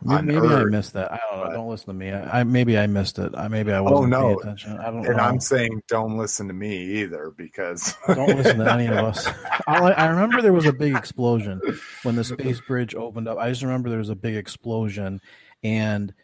May- 0.03 0.15
on 0.17 0.27
Maybe 0.27 0.47
I 0.49 0.65
missed 0.65 0.93
that. 0.95 1.13
I 1.13 1.21
don't 1.31 1.45
know. 1.47 1.53
Don't 1.53 1.69
listen 1.69 1.87
to 1.89 1.93
me. 1.93 2.11
I, 2.11 2.41
I 2.41 2.45
maybe 2.45 2.79
I 2.79 2.87
missed 2.87 3.19
it. 3.19 3.33
I 3.37 3.49
maybe 3.49 3.73
I 3.73 3.81
wasn't 3.81 4.09
no. 4.11 4.23
paying 4.23 4.39
attention. 4.41 4.79
I 4.79 4.85
don't 4.87 5.07
And 5.07 5.17
know. 5.17 5.23
I'm 5.23 5.41
saying, 5.41 5.83
don't 5.89 6.17
listen 6.17 6.49
to 6.49 6.55
me 6.55 6.75
either, 7.03 7.33
because 7.37 7.95
don't 8.09 8.29
listen 8.37 8.59
to 8.59 8.73
any 8.73 8.87
of 8.87 8.97
us. 9.05 9.27
I, 9.67 9.79
I 9.93 10.07
remember 10.07 10.41
there 10.43 10.53
was 10.53 10.67
a 10.67 10.73
big 10.73 10.95
explosion 10.97 11.61
when 12.03 12.17
the 12.17 12.25
space 12.25 12.61
bridge 12.61 12.95
opened 12.95 13.29
up. 13.29 13.39
I 13.39 13.51
just 13.51 13.63
remember 13.63 13.89
there 13.91 13.99
was 13.99 14.09
a 14.09 14.15
big 14.17 14.37
explosion, 14.37 15.21
and 15.63 16.15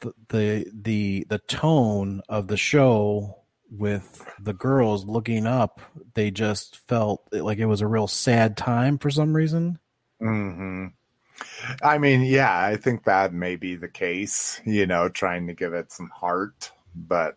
the 0.00 0.12
the 0.28 0.66
the, 0.72 1.26
the 1.28 1.38
tone 1.38 2.22
of 2.28 2.48
the 2.48 2.56
show 2.56 3.34
with 3.70 4.26
the 4.40 4.54
girls 4.54 5.04
looking 5.04 5.46
up, 5.46 5.82
they 6.14 6.30
just 6.30 6.78
felt 6.88 7.28
like 7.32 7.58
it 7.58 7.66
was 7.66 7.82
a 7.82 7.86
real 7.86 8.06
sad 8.06 8.56
time 8.56 8.96
for 8.96 9.10
some 9.10 9.34
reason. 9.36 9.78
hmm 10.18 10.86
I 11.82 11.98
mean, 11.98 12.22
yeah, 12.22 12.58
I 12.58 12.76
think 12.76 13.04
that 13.04 13.32
may 13.32 13.56
be 13.56 13.76
the 13.76 13.88
case. 13.88 14.60
You 14.64 14.86
know, 14.86 15.08
trying 15.08 15.46
to 15.48 15.54
give 15.54 15.74
it 15.74 15.92
some 15.92 16.10
heart, 16.10 16.72
but 16.94 17.36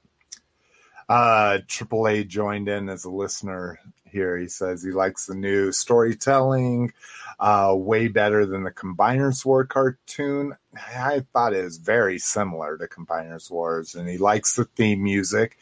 uh 1.10 1.60
AAA 1.68 2.28
joined 2.28 2.70
in 2.70 2.88
as 2.88 3.04
a 3.06 3.10
listener 3.10 3.80
here. 4.12 4.38
He 4.38 4.48
says 4.48 4.84
he 4.84 4.92
likes 4.92 5.26
the 5.26 5.36
new 5.36 5.72
storytelling, 5.72 6.94
uh, 7.40 7.74
way 7.76 8.08
better 8.08 8.46
than 8.46 8.64
the 8.64 8.72
Combiners 8.72 9.46
War 9.46 9.66
cartoon. 9.66 10.56
I 10.76 11.26
thought 11.34 11.54
it 11.54 11.64
was 11.64 11.78
very 11.78 12.20
similar 12.20 12.78
to 12.78 12.88
Combiners 12.88 13.50
Wars, 13.50 13.96
and 13.96 14.08
he 14.08 14.18
likes 14.18 14.56
the 14.56 14.66
theme 14.66 15.04
music. 15.04 15.58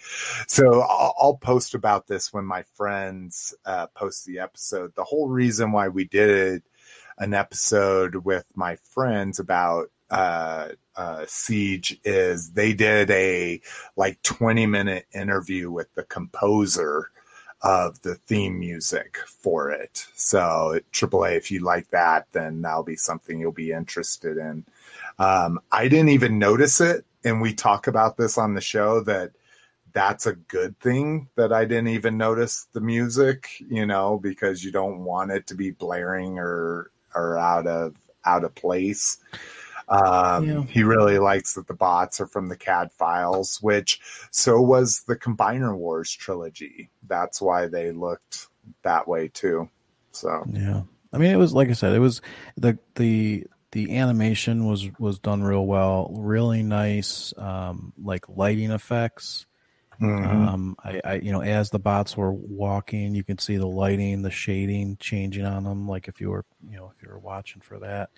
So 0.47 0.81
I'll, 0.81 1.15
I'll 1.19 1.37
post 1.37 1.73
about 1.73 2.07
this 2.07 2.33
when 2.33 2.45
my 2.45 2.63
friends 2.73 3.53
uh, 3.65 3.87
post 3.87 4.25
the 4.25 4.39
episode. 4.39 4.93
The 4.95 5.03
whole 5.03 5.29
reason 5.29 5.71
why 5.71 5.87
we 5.87 6.05
did 6.05 6.63
an 7.20 7.34
episode 7.34 8.15
with 8.15 8.45
my 8.55 8.78
friends 8.78 9.39
about 9.39 9.91
uh, 10.09 10.70
uh, 10.95 11.26
Siege 11.28 11.99
is 12.03 12.51
they 12.51 12.74
did 12.74 13.11
a 13.11 13.61
like 13.95 14.22
20 14.24 14.65
minute 14.65 15.05
interview 15.13 15.70
with 15.70 15.93
the 15.93 16.03
composer 16.03 17.11
of 17.61 18.01
the 18.01 18.15
theme 18.15 18.57
music 18.59 19.17
for 19.28 19.70
it. 19.70 20.07
So 20.15 20.80
AAA, 20.93 21.36
if 21.36 21.51
you 21.51 21.59
like 21.63 21.89
that, 21.89 22.28
then 22.32 22.61
that'll 22.61 22.84
be 22.84 22.95
something 22.95 23.39
you'll 23.39 23.51
be 23.51 23.72
interested 23.72 24.38
in. 24.38 24.65
Um, 25.20 25.59
I 25.72 25.89
didn't 25.89 26.09
even 26.09 26.39
notice 26.39 26.80
it, 26.80 27.05
and 27.26 27.41
we 27.41 27.53
talk 27.53 27.88
about 27.88 28.15
this 28.15 28.38
on 28.38 28.53
the 28.53 28.61
show 28.61 29.01
that 29.01 29.32
that's 29.91 30.26
a 30.26 30.36
good 30.36 30.80
thing 30.80 31.28
that 31.36 31.51
I 31.51 31.65
didn't 31.65 31.89
even 31.89 32.17
notice 32.17 32.67
the 32.74 32.82
music, 32.82 33.49
you 33.59 33.86
know, 33.86 34.17
because 34.17 34.63
you 34.63 34.72
don't 34.72 35.03
want 35.03 35.32
it 35.32 35.47
to 35.47 35.55
be 35.55 35.72
blaring 35.72 36.39
or 36.39 36.91
or 37.16 37.38
out 37.38 37.68
of 37.68 37.95
out 38.26 38.43
of 38.43 38.55
place. 38.55 39.18
Um, 39.88 40.45
Yeah. 40.45 40.64
He 40.64 40.84
really 40.84 41.18
likes 41.18 41.53
that 41.53 41.68
the 41.68 41.74
bots 41.74 42.22
are 42.22 42.28
from 42.28 42.47
the 42.47 42.55
CAD 42.55 42.91
files, 42.91 43.57
which 43.62 43.99
so 44.32 44.62
was 44.62 45.03
the 45.07 45.16
Combiner 45.16 45.76
Wars 45.76 46.12
trilogy. 46.12 46.91
That's 47.07 47.41
why 47.41 47.68
they 47.68 47.91
looked 47.91 48.47
that 48.84 49.07
way 49.07 49.30
too. 49.30 49.70
So 50.12 50.43
Yeah, 50.51 50.84
I 51.12 51.18
mean, 51.18 51.32
it 51.32 51.38
was 51.38 51.53
like 51.53 51.70
I 51.70 51.74
said, 51.74 51.93
it 51.93 51.99
was 51.99 52.22
the 52.55 52.78
the 52.95 53.45
the 53.72 53.97
animation 53.97 54.66
was 54.66 54.89
was 54.99 55.20
done 55.20 55.43
real 55.43 55.66
well, 55.66 56.12
really 56.14 56.64
nice, 56.64 57.34
um, 57.38 57.93
like 58.01 58.28
lighting 58.30 58.72
effects. 58.72 59.45
Mhm. 60.02 60.47
Um, 60.47 60.76
I, 60.84 61.02
I, 61.04 61.14
you 61.16 61.32
know, 61.32 61.41
as 61.41 61.70
the 61.70 61.80
bots 61.80 62.16
were 62.16 62.32
walking, 62.32 63.14
you 63.14 63.24
can 63.24 63.38
see 63.38 63.58
the 63.58 63.68
lighting, 63.68 64.22
the 64.22 64.32
shading 64.32 64.97
changing 64.97 65.45
on 65.45 65.64
them. 65.64 65.88
Like 65.88 66.08
if 66.08 66.22
you 66.22 66.30
were, 66.30 66.45
you 66.70 66.78
know, 66.78 66.91
if 66.95 67.04
you 67.04 67.10
were 67.10 67.20
watching 67.20 67.62
for 67.62 67.80
that. 67.80 68.10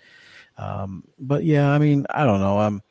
Um, 0.58 1.04
but 1.18 1.44
yeah, 1.44 1.70
I 1.70 1.78
mean, 1.78 2.06
I 2.10 2.24
don't 2.24 2.40
know. 2.40 2.58
Um, 2.60 2.82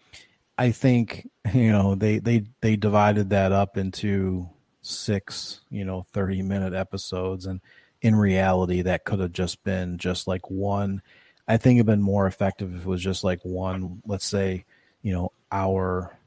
I 0.57 0.71
think 0.71 1.29
you 1.53 1.71
know 1.71 1.95
they 1.95 2.19
they 2.19 2.43
they 2.61 2.75
divided 2.75 3.29
that 3.31 3.51
up 3.51 3.77
into 3.77 4.49
six, 4.81 5.61
you 5.69 5.85
know, 5.85 6.05
thirty 6.13 6.41
minute 6.41 6.73
episodes, 6.73 7.45
and 7.45 7.61
in 8.01 8.15
reality, 8.15 8.81
that 8.83 9.05
could 9.05 9.19
have 9.19 9.31
just 9.33 9.63
been 9.63 9.97
just 9.97 10.27
like 10.27 10.49
one. 10.49 11.01
I 11.47 11.57
think 11.57 11.77
it'd 11.77 11.85
been 11.85 12.01
more 12.01 12.27
effective 12.27 12.73
if 12.75 12.81
it 12.81 12.87
was 12.87 13.01
just 13.01 13.23
like 13.23 13.39
one, 13.43 14.01
let's 14.05 14.25
say, 14.25 14.65
you 15.01 15.13
know, 15.13 15.31
hour 15.51 16.17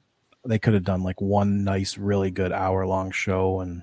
they 0.44 0.58
could 0.58 0.74
have 0.74 0.84
done 0.84 1.02
like 1.02 1.20
one 1.20 1.64
nice, 1.64 1.96
really 1.98 2.30
good 2.30 2.52
hour 2.52 2.86
long 2.86 3.10
show 3.10 3.60
and 3.60 3.82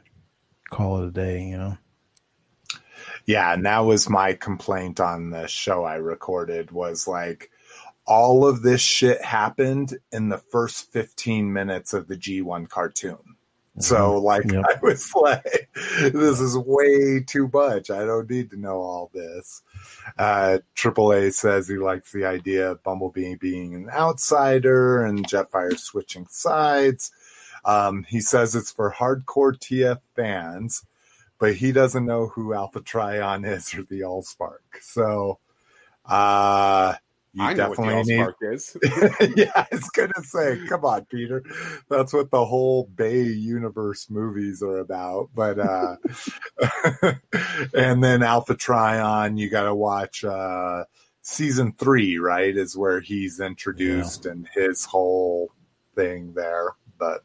call 0.70 1.02
it 1.02 1.08
a 1.08 1.12
day, 1.12 1.44
you 1.44 1.58
know? 1.58 1.78
Yeah, 3.26 3.54
and 3.54 3.66
that 3.66 3.80
was 3.80 4.10
my 4.10 4.34
complaint 4.34 5.00
on 5.00 5.30
the 5.30 5.48
show 5.48 5.84
I 5.84 5.96
recorded 5.96 6.72
was 6.72 7.08
like 7.08 7.50
all 8.06 8.48
of 8.48 8.62
this 8.62 8.82
shit 8.82 9.24
happened 9.24 9.98
in 10.12 10.30
the 10.30 10.38
first 10.38 10.92
15 10.92 11.52
minutes 11.52 11.94
of 11.94 12.08
the 12.08 12.18
G1 12.18 12.68
cartoon. 12.70 13.38
So, 13.80 14.20
like, 14.20 14.52
Yep. 14.52 14.66
I 14.68 14.80
was 14.82 15.14
like, 15.16 15.70
this 16.00 16.40
is 16.40 16.58
way 16.58 17.22
too 17.22 17.50
much. 17.54 17.90
I 17.90 18.06
don't 18.06 18.30
need 18.30 18.50
to 18.52 18.58
know 18.58 18.82
all 18.82 19.10
this. 19.14 19.62
Uh, 20.18 20.60
AAA 20.76 21.34
says 21.34 21.68
he 21.68 21.78
likes 21.78 22.12
the 22.12 22.26
idea 22.26 22.72
of 22.72 22.84
Bumblebee 22.84 23.36
being 23.36 23.74
an 23.74 23.90
outsider 23.90 25.04
and 25.04 25.28
Jetfire 25.28 25.78
switching 25.80 26.28
sides. 26.28 27.12
Um, 27.64 28.04
he 28.10 28.20
says 28.22 28.56
it's 28.56 28.72
for 28.72 28.92
hardcore 28.92 29.56
TF 29.58 30.00
fans, 30.16 30.86
but 31.40 31.56
he 31.56 31.72
doesn't 31.72 32.06
know 32.06 32.28
who 32.28 32.54
Alpha 32.54 32.82
Trion 32.82 33.46
is 33.46 33.74
or 33.74 33.84
the 33.84 34.02
Allspark. 34.02 34.60
So, 34.82 35.40
uh, 36.06 36.96
you 37.34 37.44
I 37.44 37.54
know 37.54 37.70
what 37.70 37.78
the 37.78 37.84
definitely 37.84 38.14
need 38.14 38.20
Allspark 38.20 38.54
is. 38.54 38.78
yeah, 39.38 39.52
I 39.56 39.68
was 39.72 39.90
gonna 39.92 40.24
say, 40.24 40.60
come 40.68 40.84
on, 40.84 41.06
Peter. 41.06 41.44
That's 41.90 42.12
what 42.12 42.30
the 42.30 42.46
whole 42.46 42.86
Bay 42.94 43.24
universe 43.24 44.10
movies 44.10 44.62
are 44.62 44.80
about. 44.80 45.30
But 45.34 45.60
uh 45.60 45.96
and 47.74 48.04
then 48.04 48.22
Alpha 48.22 48.56
Trion, 48.56 49.38
you 49.38 49.50
gotta 49.50 49.74
watch 49.74 50.26
uh 50.26 50.84
season 51.22 51.74
three, 51.78 52.18
right? 52.18 52.56
Is 52.56 52.76
where 52.76 53.00
he's 53.00 53.40
introduced 53.40 54.26
and 54.26 54.48
his 54.54 54.84
whole 54.84 55.52
thing 55.96 56.34
there. 56.34 56.72
But 56.98 57.24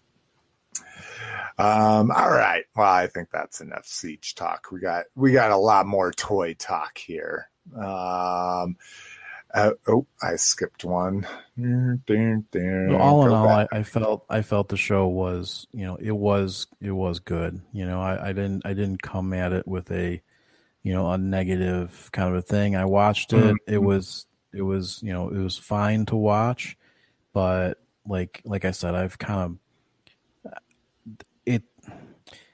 um, 1.59 2.11
all 2.11 2.31
right. 2.31 2.65
Well, 2.77 2.87
I 2.87 3.07
think 3.07 3.31
that's 3.33 3.61
enough 3.61 3.87
siege 3.87 4.35
talk. 4.35 4.69
We 4.71 4.81
got 4.81 5.07
we 5.15 5.33
got 5.33 5.51
a 5.51 5.57
lot 5.57 5.87
more 5.87 6.13
toy 6.13 6.55
talk 6.55 6.97
here. 6.99 7.49
Um 7.77 8.77
uh, 9.57 9.73
oh, 9.89 10.07
I 10.23 10.37
skipped 10.37 10.85
one. 10.85 11.27
All 13.01 13.27
in 13.27 13.33
all, 13.33 13.49
I, 13.49 13.67
I 13.73 13.83
felt 13.83 14.27
I 14.29 14.43
felt 14.43 14.69
the 14.69 14.77
show 14.77 15.09
was 15.09 15.67
you 15.73 15.87
know 15.87 15.97
it 15.97 16.13
was 16.13 16.67
it 16.81 16.93
was 16.93 17.19
good. 17.19 17.61
You 17.73 17.87
know, 17.87 18.01
I, 18.01 18.29
I 18.29 18.33
didn't 18.33 18.65
I 18.67 18.75
didn't 18.75 19.03
come 19.03 19.33
at 19.33 19.53
it 19.53 19.67
with 19.67 19.91
a 19.91 20.23
you 20.83 20.93
know 20.93 21.11
a 21.11 21.19
negative 21.19 22.11
kind 22.13 22.29
of 22.29 22.37
a 22.37 22.43
thing. 22.43 22.77
I 22.77 22.85
watched 22.85 23.33
it. 23.33 23.57
It 23.67 23.79
Mhm. 23.79 23.85
was 23.85 24.27
it 24.53 24.63
was 24.63 25.01
you 25.03 25.13
know 25.13 25.31
it 25.31 25.39
was 25.39 25.57
fine 25.57 26.05
to 26.07 26.17
watch, 26.17 26.77
but 27.33 27.83
like 28.07 28.43
like 28.45 28.65
I 28.67 28.71
said, 28.73 28.95
I've 28.95 29.19
kind 29.19 29.41
of 29.41 30.55
it 31.47 31.63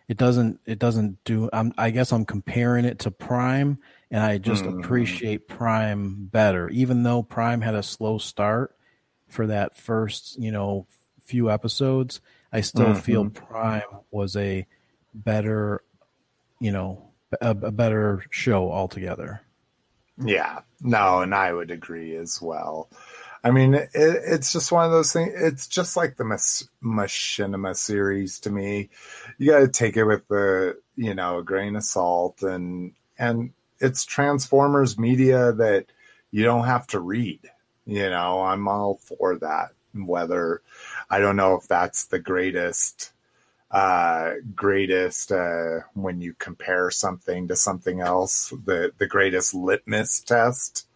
it 0.08 0.16
doesn't 0.16 0.60
it 0.66 0.78
doesn't 0.78 1.22
do. 1.24 1.50
I'm 1.52 1.72
I 1.76 1.90
guess 1.90 2.12
I'm 2.12 2.24
comparing 2.24 2.84
it 2.84 3.00
to 3.00 3.10
Prime, 3.10 3.78
and 4.12 4.22
I 4.22 4.38
just 4.38 4.66
Mhm. 4.66 4.78
appreciate 4.80 5.48
Prime 5.48 6.26
better, 6.26 6.68
even 6.70 7.02
though 7.02 7.24
Prime 7.24 7.62
had 7.62 7.74
a 7.74 7.82
slow 7.82 8.18
start 8.18 8.76
for 9.28 9.48
that 9.48 9.76
first, 9.78 10.38
you 10.38 10.52
know, 10.52 10.86
few 11.24 11.50
episodes, 11.50 12.20
I 12.52 12.60
still 12.62 12.94
feel 12.94 13.30
Prime 13.30 13.82
was 14.12 14.36
a 14.36 14.66
better, 15.14 15.82
you 16.60 16.72
know, 16.72 17.12
a, 17.40 17.50
a 17.50 17.72
better 17.72 18.24
show 18.30 18.72
altogether. 18.72 19.42
Yeah, 20.18 20.60
no, 20.80 21.20
and 21.22 21.34
I 21.34 21.52
would 21.52 21.70
agree 21.70 22.16
as 22.16 22.40
well. 22.40 22.90
I 23.44 23.50
mean, 23.50 23.74
it, 23.74 23.90
it's 23.94 24.52
just 24.52 24.70
one 24.70 24.84
of 24.84 24.92
those 24.92 25.12
things. 25.12 25.32
It's 25.36 25.66
just 25.66 25.96
like 25.96 26.16
the 26.16 26.24
Mas- 26.24 26.68
Machinima 26.84 27.74
series 27.76 28.38
to 28.40 28.50
me. 28.50 28.90
You 29.38 29.50
got 29.52 29.60
to 29.60 29.68
take 29.68 29.96
it 29.96 30.04
with 30.04 30.28
the 30.28 30.78
you 30.96 31.14
know 31.14 31.38
a 31.38 31.44
grain 31.44 31.76
of 31.76 31.84
salt, 31.84 32.42
and 32.42 32.92
and 33.18 33.52
it's 33.82 34.04
Transformers 34.04 34.98
media 34.98 35.52
that 35.52 35.86
you 36.30 36.44
don't 36.44 36.64
have 36.64 36.86
to 36.88 37.00
read. 37.00 37.40
You 37.84 38.08
know, 38.08 38.42
I'm 38.42 38.68
all 38.68 38.96
for 38.96 39.36
that. 39.38 39.72
Whether 39.94 40.62
I 41.10 41.18
don't 41.18 41.36
know 41.36 41.56
if 41.56 41.68
that's 41.68 42.06
the 42.06 42.18
greatest 42.18 43.12
uh 43.70 44.34
greatest 44.54 45.32
uh 45.32 45.80
when 45.94 46.20
you 46.20 46.34
compare 46.38 46.90
something 46.90 47.48
to 47.48 47.56
something 47.56 48.00
else 48.00 48.52
the 48.66 48.92
the 48.98 49.06
greatest 49.06 49.54
litmus 49.54 50.20
test 50.20 50.86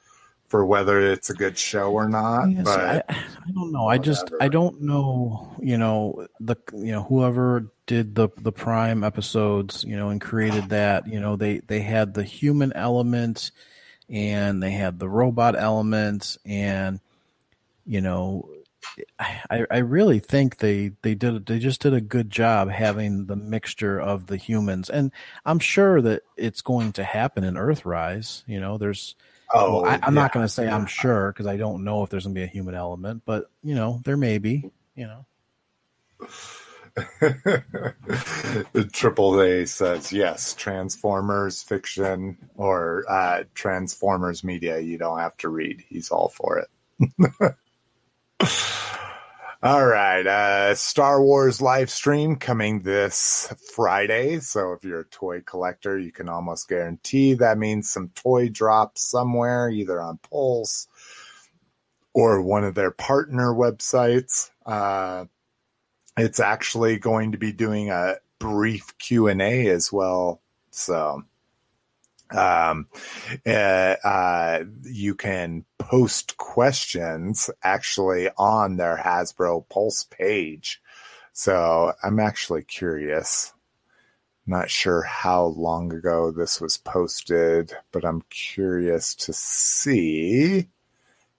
for 0.47 0.67
whether 0.67 1.01
it's 1.01 1.31
a 1.31 1.35
good 1.35 1.57
show 1.57 1.91
or 1.91 2.07
not 2.07 2.51
Yes, 2.51 2.65
but 2.65 2.81
I, 2.81 3.03
I 3.47 3.51
don't 3.55 3.73
know. 3.73 3.87
I 3.89 3.99
just. 3.99 4.31
I 4.41 4.49
don't 4.49 4.83
know. 4.83 5.55
You 5.61 5.79
know 5.79 6.27
the 6.41 6.57
you 6.75 6.93
know 6.93 7.03
whoever 7.03 7.67
did 7.87 8.15
the 8.15 8.29
the 8.37 8.53
Prime 8.53 9.05
episodes, 9.05 9.85
you 9.85 9.97
know, 9.97 10.11
and 10.11 10.21
created 10.21 10.71
that. 10.71 11.07
You 11.07 11.21
know 11.21 11.37
they 11.37 11.59
they 11.59 11.81
had 11.81 12.15
the 12.15 12.25
human 12.25 12.73
element, 12.75 13.53
and 14.09 14.63
they 14.63 14.73
had 14.73 14.99
the 14.99 15.09
robot 15.09 15.57
element, 15.59 16.37
and 16.45 17.01
you 17.85 18.01
know. 18.01 18.51
I, 19.19 19.67
I 19.69 19.79
really 19.79 20.21
think 20.21 20.59
they, 20.59 20.93
they 21.03 21.17
did 21.17 21.45
they 21.47 21.59
just 21.59 21.81
did 21.81 21.93
a 21.93 22.01
good 22.01 22.31
job 22.31 22.71
having 22.71 23.27
the 23.27 23.35
mixture 23.35 24.01
of 24.01 24.27
the 24.27 24.37
humans 24.37 24.89
and 24.89 25.11
I'm 25.45 25.59
sure 25.59 26.01
that 26.03 26.23
it's 26.37 26.63
going 26.63 26.93
to 26.93 27.05
happen 27.05 27.43
in 27.43 27.55
Earthrise. 27.55 28.45
You 28.47 28.61
know, 28.61 28.79
there's 28.79 29.17
oh 29.53 29.83
well, 29.83 29.91
I, 29.91 29.99
I'm 30.03 30.15
yeah. 30.15 30.23
not 30.23 30.33
going 30.33 30.45
to 30.45 30.49
say 30.49 30.69
I'm 30.69 30.87
sure 30.87 31.33
because 31.33 31.47
I 31.47 31.57
don't 31.57 31.85
know 31.85 32.05
if 32.05 32.11
there's 32.11 32.25
going 32.25 32.37
to 32.37 32.39
be 32.39 32.45
a 32.45 32.49
human 32.49 32.75
element, 32.77 33.23
but 33.27 33.51
you 33.63 33.75
know, 33.75 34.01
there 34.05 34.17
may 34.17 34.39
be. 34.39 34.71
You 34.95 35.07
know, 35.09 35.27
triple 38.93 39.41
A 39.41 39.67
says 39.67 40.13
yes 40.13 40.55
transformers 40.55 41.63
fiction 41.63 42.39
or 42.55 43.05
uh 43.09 43.45
transformers 43.55 44.43
media 44.43 44.79
you 44.81 44.97
don't 44.97 45.19
have 45.19 45.37
to 45.37 45.49
read 45.49 45.85
he's 45.89 46.11
all 46.11 46.29
for 46.31 46.59
it 46.59 46.69
All 49.63 49.87
right, 49.87 50.25
uh, 50.27 50.75
Star 50.75 51.21
Wars 51.21 51.63
live 51.63 51.91
stream 51.91 52.37
coming 52.37 52.83
this 52.83 53.53
Friday. 53.75 54.39
So 54.39 54.73
if 54.73 54.85
you're 54.85 55.01
a 55.01 55.05
toy 55.07 55.41
collector, 55.41 55.99
you 55.99 56.13
can 56.13 56.29
almost 56.29 56.69
guarantee 56.69 57.35
that 57.35 57.57
means 57.57 57.91
some 57.91 58.11
toy 58.15 58.49
drops 58.49 59.03
somewhere, 59.03 59.71
either 59.71 60.01
on 60.01 60.19
Pulse 60.19 60.87
or 62.13 62.43
one 62.43 62.65
of 62.65 62.75
their 62.75 62.91
partner 62.91 63.53
websites. 63.53 64.51
Uh, 64.65 65.25
it's 66.17 66.41
actually 66.41 66.99
going 66.99 67.33
to 67.33 67.39
be 67.39 67.53
doing 67.53 67.91
a 67.91 68.17
brief 68.39 68.97
Q 68.99 69.29
and 69.29 69.43
A 69.43 69.69
as 69.69 69.93
well. 69.93 70.41
So 70.71 71.25
um, 72.31 72.89
uh, 73.47 73.51
uh, 73.51 74.65
you 74.83 75.15
can 75.15 75.65
post 75.79 76.37
questions 76.37 77.51
actually 77.63 78.29
on 78.37 78.77
their 78.77 78.97
Hasbro 78.97 79.69
Pulse 79.69 80.05
page. 80.05 80.83
So 81.33 81.93
I'm 82.03 82.19
actually 82.19 82.63
curious. 82.63 83.53
Not 84.49 84.71
sure 84.71 85.03
how 85.03 85.47
long 85.47 85.93
ago 85.93 86.31
this 86.31 86.61
was 86.61 86.79
posted, 86.79 87.73
but 87.91 88.05
I'm 88.05 88.23
curious 88.31 89.15
to 89.17 89.33
see 89.33 90.69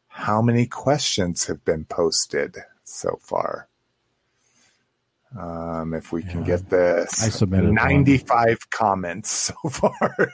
how 0.07 0.41
many 0.41 0.65
questions 0.67 1.45
have 1.45 1.63
been 1.63 1.85
posted 1.85 2.57
so 2.83 3.17
far. 3.21 3.69
Um, 5.37 5.93
if 5.93 6.11
we 6.13 6.23
can 6.23 6.43
get 6.43 6.69
this, 6.69 7.23
I 7.23 7.29
submitted 7.29 7.65
one. 7.65 7.75
95 7.75 8.69
comments 8.69 9.29
so 9.63 9.69
far. 9.69 10.31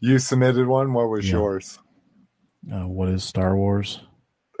you 0.00 0.18
submitted 0.18 0.66
one. 0.66 0.92
What 0.92 1.08
was 1.08 1.26
Yeah. 1.26 1.36
yours? 1.38 1.78
uh, 2.72 2.86
what 2.88 3.08
is 3.08 3.24
Star 3.24 3.56
Wars? 3.56 4.00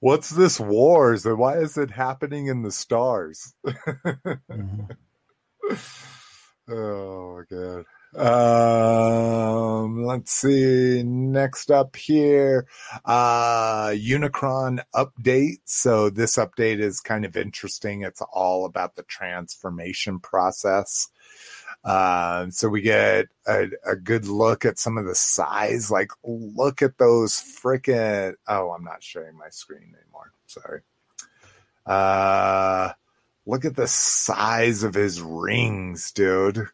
What's 0.00 0.30
this 0.30 0.60
wars 0.60 1.26
and 1.26 1.36
why 1.38 1.58
is 1.58 1.76
it 1.76 1.90
happening 1.90 2.46
in 2.46 2.62
the 2.62 2.70
stars? 2.72 3.54
Mhm. 3.66 4.88
Oh 6.72 7.36
my 7.38 7.42
god. 7.56 7.84
Um, 8.16 10.04
let's 10.04 10.32
see. 10.32 11.02
Next 11.04 11.70
up 11.70 11.94
here, 11.94 12.66
uh, 13.04 13.88
Unicron 13.88 14.80
update. 14.94 15.60
So 15.64 16.10
this 16.10 16.36
update 16.36 16.80
is 16.80 17.00
kind 17.00 17.24
of 17.24 17.36
interesting. 17.36 18.02
It's 18.02 18.22
all 18.32 18.64
about 18.64 18.96
the 18.96 19.04
transformation 19.04 20.18
process. 20.18 21.08
Um, 21.84 22.50
so 22.50 22.68
we 22.68 22.82
get 22.82 23.28
a, 23.46 23.68
a 23.86 23.96
good 23.96 24.26
look 24.26 24.64
at 24.64 24.78
some 24.78 24.98
of 24.98 25.06
the 25.06 25.14
size. 25.14 25.90
Like, 25.90 26.10
look 26.24 26.82
at 26.82 26.98
those 26.98 27.34
freaking. 27.34 28.34
Oh, 28.48 28.70
I'm 28.70 28.84
not 28.84 29.02
sharing 29.02 29.36
my 29.36 29.50
screen 29.50 29.94
anymore. 30.02 30.32
Sorry. 30.46 30.80
Uh, 31.86 32.92
look 33.46 33.64
at 33.64 33.76
the 33.76 33.86
size 33.86 34.82
of 34.82 34.94
his 34.94 35.22
rings, 35.22 36.12
dude, 36.12 36.66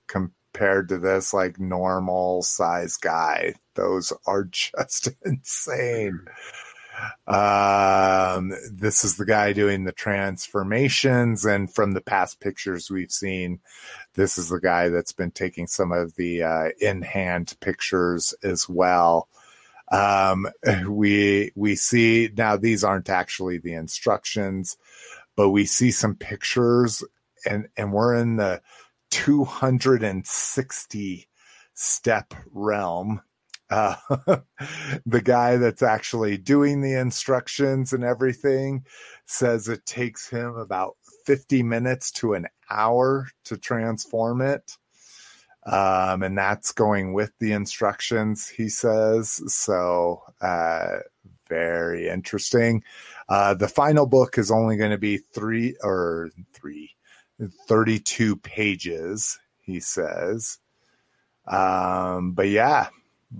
compared 0.57 0.89
to 0.89 0.99
this 0.99 1.35
like 1.35 1.61
normal 1.61 2.43
size 2.43 2.97
guy. 2.97 3.55
Those 3.75 4.13
are 4.27 4.45
just 4.51 5.11
insane. 5.25 6.21
Um, 7.27 8.55
this 8.73 9.05
is 9.05 9.19
the 9.19 9.27
guy 9.27 9.53
doing 9.53 9.85
the 9.85 9.93
transformations, 9.93 11.45
and 11.45 11.73
from 11.73 11.93
the 11.93 12.01
past 12.01 12.41
pictures 12.41 12.91
we've 12.91 13.13
seen, 13.13 13.61
this 14.15 14.39
is 14.39 14.49
the 14.49 14.61
guy 14.61 14.89
that's 14.89 15.13
been 15.13 15.31
taking 15.31 15.67
some 15.67 15.93
of 15.93 16.17
the 16.17 16.43
uh, 16.43 16.69
in 16.81 17.03
hand 17.03 17.55
pictures 17.61 18.35
as 18.43 18.67
well. 18.67 19.29
Um, 19.93 20.49
we 20.89 21.53
we 21.55 21.77
see 21.77 22.31
now 22.35 22.57
these 22.57 22.83
aren't 22.83 23.11
actually 23.11 23.59
the 23.59 23.75
instructions, 23.75 24.79
but 25.37 25.51
we 25.51 25.67
see 25.67 25.91
some 25.91 26.15
pictures, 26.15 27.05
and 27.45 27.69
and 27.77 27.93
we're 27.93 28.15
in 28.15 28.37
the 28.37 28.63
260 29.17 31.29
step 31.73 32.35
realm. 32.53 33.23
Uh, 33.71 33.95
the 35.07 35.23
guy 35.23 35.57
that's 35.57 35.83
actually 35.83 36.37
doing 36.37 36.83
the 36.83 36.93
instructions 36.93 37.95
and 37.95 38.05
everything 38.05 38.85
says 39.25 39.69
it 39.69 39.87
takes 39.87 40.29
him 40.29 40.57
about 40.57 40.99
50 41.25 41.63
minutes 41.63 42.11
to 42.13 42.35
an 42.35 42.47
hour 42.69 43.29
to 43.45 43.57
transform 43.57 44.43
it. 44.43 44.77
Um, 45.65 46.23
and 46.23 46.37
that's 46.37 46.73
going 46.73 47.15
with 47.15 47.33
the 47.41 47.53
instructions, 47.53 48.47
he 48.47 48.69
says. 48.69 49.41
So, 49.51 50.25
uh, 50.43 50.99
very 51.49 52.11
interesting. 52.11 52.85
Uh, 53.31 53.55
the 53.55 53.69
final 53.69 54.07
book 54.07 54.37
is 54.37 54.51
only 54.51 54.77
going 54.77 54.91
to 54.91 54.99
be 54.99 55.17
three 55.17 55.75
or 55.83 56.29
three, 56.53 56.96
32 57.69 58.37
pages, 58.37 59.39
he 59.61 59.81
says. 59.81 60.59
Um, 61.47 62.33
but 62.33 62.49
yeah, 62.49 62.89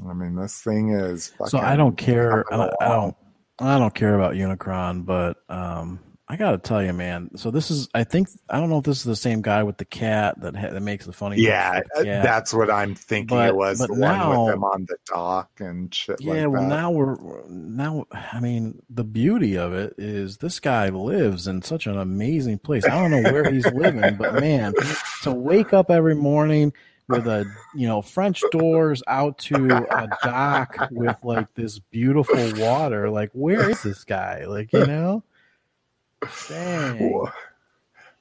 I 0.09 0.13
mean, 0.13 0.37
this 0.37 0.61
thing 0.61 0.91
is. 0.91 1.33
So 1.47 1.59
I 1.59 1.77
don't 1.77 1.97
care. 1.97 2.45
I, 2.53 2.71
I 2.81 2.89
don't. 2.89 3.17
I 3.59 3.79
don't 3.79 3.95
care 3.95 4.15
about 4.15 4.35
Unicron, 4.35 5.07
but 5.07 5.39
um, 5.49 5.99
I 6.29 6.35
gotta 6.35 6.59
tell 6.59 6.83
you, 6.83 6.93
man. 6.93 7.31
So 7.37 7.53
this 7.53 7.71
is, 7.71 7.89
I 7.95 8.03
think, 8.03 8.29
I 8.51 8.59
don't 8.59 8.69
know 8.69 8.79
if 8.79 8.85
this 8.85 8.99
is 8.99 9.05
the 9.05 9.15
same 9.15 9.43
guy 9.43 9.63
with 9.63 9.77
the 9.77 9.85
cat 9.85 10.41
that 10.41 10.57
ha- 10.57 10.71
that 10.71 10.81
makes 10.81 11.07
the 11.07 11.13
funny. 11.13 11.41
Yeah, 11.41 11.83
uh, 11.97 12.03
that's 12.03 12.53
what 12.53 12.69
I'm 12.69 12.97
thinking. 12.97 13.37
But, 13.37 13.51
it 13.51 13.55
was 13.55 13.79
the 13.79 13.95
now, 13.95 14.31
one 14.31 14.47
with 14.47 14.55
him 14.55 14.65
on 14.65 14.87
the 14.89 14.97
dock 15.07 15.51
and 15.61 15.95
shit. 15.95 16.21
Yeah, 16.21 16.47
like 16.47 16.49
well, 16.49 16.63
now 16.65 16.91
we're 16.91 17.17
now. 17.49 18.07
I 18.11 18.41
mean, 18.41 18.83
the 18.91 19.05
beauty 19.05 19.57
of 19.57 19.73
it 19.73 19.95
is 19.99 20.39
this 20.39 20.59
guy 20.59 20.89
lives 20.89 21.47
in 21.47 21.63
such 21.63 21.87
an 21.87 21.97
amazing 21.97 22.59
place. 22.59 22.85
I 22.85 23.01
don't 23.01 23.13
know 23.13 23.31
where 23.31 23.49
he's 23.53 23.71
living, 23.73 24.17
but 24.17 24.35
man, 24.41 24.75
to 25.23 25.31
wake 25.31 25.73
up 25.73 25.93
every 25.93 26.17
morning 26.17 26.73
with 27.09 27.29
a 27.29 27.47
you 27.73 27.87
know 27.87 28.03
French 28.03 28.43
doors 28.51 29.01
out 29.07 29.39
to 29.39 29.77
a 29.77 30.09
dock 30.25 30.89
with 30.91 31.23
like 31.23 31.55
this 31.55 31.79
beautiful 31.79 32.53
water. 32.57 33.11
Like, 33.11 33.31
where 33.33 33.71
is 33.71 33.85
this 33.85 34.03
guy? 34.03 34.45
Like, 34.47 34.73
you 34.73 34.87
know. 34.87 35.23
Dang. 36.49 37.27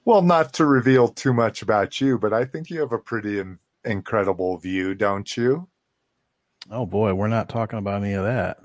Well, 0.06 0.22
not 0.22 0.54
to 0.54 0.66
reveal 0.66 1.08
too 1.08 1.34
much 1.34 1.62
about 1.62 2.00
you, 2.00 2.20
but 2.20 2.34
I 2.34 2.46
think 2.46 2.70
you 2.70 2.80
have 2.82 2.92
a 2.92 3.00
pretty 3.00 3.40
in- 3.40 3.60
incredible 3.84 4.58
view, 4.58 4.94
don't 4.94 5.36
you? 5.36 5.68
Oh 6.70 6.86
boy, 6.86 7.14
we're 7.14 7.28
not 7.28 7.50
talking 7.50 7.80
about 7.80 8.04
any 8.04 8.14
of 8.14 8.24
that. 8.24 8.58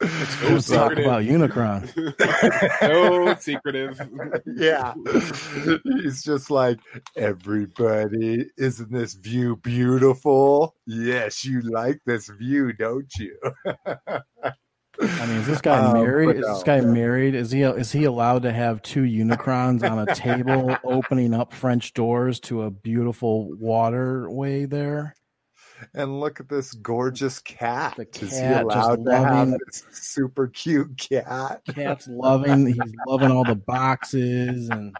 Let's 0.00 0.40
go 0.40 0.60
talk 0.60 0.92
about 0.98 1.22
Unicron. 1.24 1.88
so 2.80 3.34
secretive. 3.38 4.00
yeah. 4.56 4.94
He's 5.84 6.22
just 6.22 6.50
like, 6.50 6.78
everybody, 7.16 8.46
isn't 8.56 8.90
this 8.90 9.14
view 9.14 9.56
beautiful? 9.56 10.74
Yes, 10.86 11.44
you 11.44 11.60
like 11.60 12.00
this 12.06 12.28
view, 12.28 12.72
don't 12.72 13.12
you? 13.18 13.36
I 15.00 15.26
mean, 15.26 15.38
is 15.38 15.46
this 15.46 15.60
guy 15.60 15.78
um, 15.78 15.92
married? 16.04 16.36
Is 16.36 16.42
no, 16.42 16.54
this 16.54 16.62
guy 16.62 16.80
no. 16.80 16.92
married? 16.92 17.34
Is 17.34 17.50
he 17.50 17.62
is 17.62 17.92
he 17.92 18.04
allowed 18.04 18.42
to 18.42 18.52
have 18.52 18.82
two 18.82 19.02
unicrons 19.02 19.88
on 19.88 20.06
a 20.06 20.14
table 20.14 20.76
opening 20.84 21.34
up 21.34 21.52
French 21.52 21.94
doors 21.94 22.40
to 22.40 22.62
a 22.62 22.70
beautiful 22.70 23.52
waterway 23.54 24.66
there? 24.66 25.14
And 25.94 26.20
look 26.20 26.38
at 26.38 26.48
this 26.48 26.72
gorgeous 26.74 27.40
cat. 27.40 27.94
The 27.96 28.04
cat 28.04 28.22
is 28.22 28.38
he 28.38 28.46
allowed 28.46 29.04
to 29.04 29.10
loving, 29.10 29.50
have 29.50 29.58
this 29.66 29.84
super 29.90 30.46
cute 30.46 30.96
cat? 30.96 31.62
Cat's 31.74 32.06
loving. 32.06 32.66
He's 32.66 32.94
loving 33.06 33.32
all 33.32 33.44
the 33.44 33.56
boxes, 33.56 34.68
and 34.68 34.94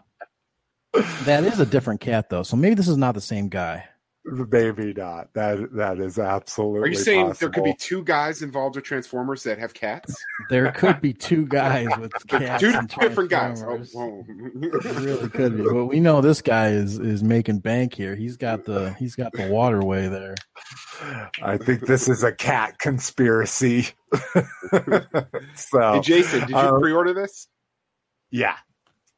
that 1.23 1.43
is 1.43 1.59
a 1.59 1.65
different 1.65 2.01
cat 2.01 2.29
though. 2.29 2.43
So 2.43 2.57
maybe 2.57 2.75
this 2.75 2.87
is 2.87 2.97
not 2.97 3.15
the 3.15 3.21
same 3.21 3.47
guy. 3.47 3.85
Maybe 4.25 4.93
not. 4.93 5.33
That 5.33 5.73
that 5.73 5.99
is 5.99 6.17
absolutely. 6.17 6.79
Are 6.81 6.87
you 6.87 6.95
saying 6.95 7.27
possible. 7.27 7.39
there 7.39 7.53
could 7.53 7.63
be 7.65 7.75
two 7.77 8.03
guys 8.03 8.41
involved 8.41 8.77
with 8.77 8.85
Transformers 8.85 9.43
that 9.43 9.57
have 9.57 9.73
cats? 9.73 10.15
There 10.49 10.71
could 10.71 11.01
be 11.01 11.11
two 11.11 11.45
guys 11.45 11.89
with 11.99 12.13
cats. 12.27 12.61
two 12.61 12.99
different 13.01 13.29
guys. 13.29 13.61
Oh, 13.63 13.83
oh. 13.97 14.25
it 14.29 14.85
really 15.01 15.29
could 15.29 15.57
be. 15.57 15.63
But 15.63 15.85
we 15.85 15.99
know 15.99 16.21
this 16.21 16.41
guy 16.41 16.69
is 16.69 16.99
is 16.99 17.21
making 17.21 17.59
bank 17.59 17.93
here. 17.93 18.15
He's 18.15 18.37
got 18.37 18.63
the 18.63 18.93
he's 18.97 19.15
got 19.15 19.33
the 19.33 19.49
waterway 19.49 20.07
there. 20.07 20.35
I 21.41 21.57
think 21.57 21.81
this 21.81 22.07
is 22.07 22.23
a 22.23 22.31
cat 22.31 22.79
conspiracy. 22.79 23.87
so, 25.55 25.93
hey 25.93 25.99
Jason, 26.01 26.39
did 26.41 26.49
you 26.49 26.55
um, 26.55 26.79
pre-order 26.79 27.13
this? 27.13 27.49
Yeah, 28.31 28.55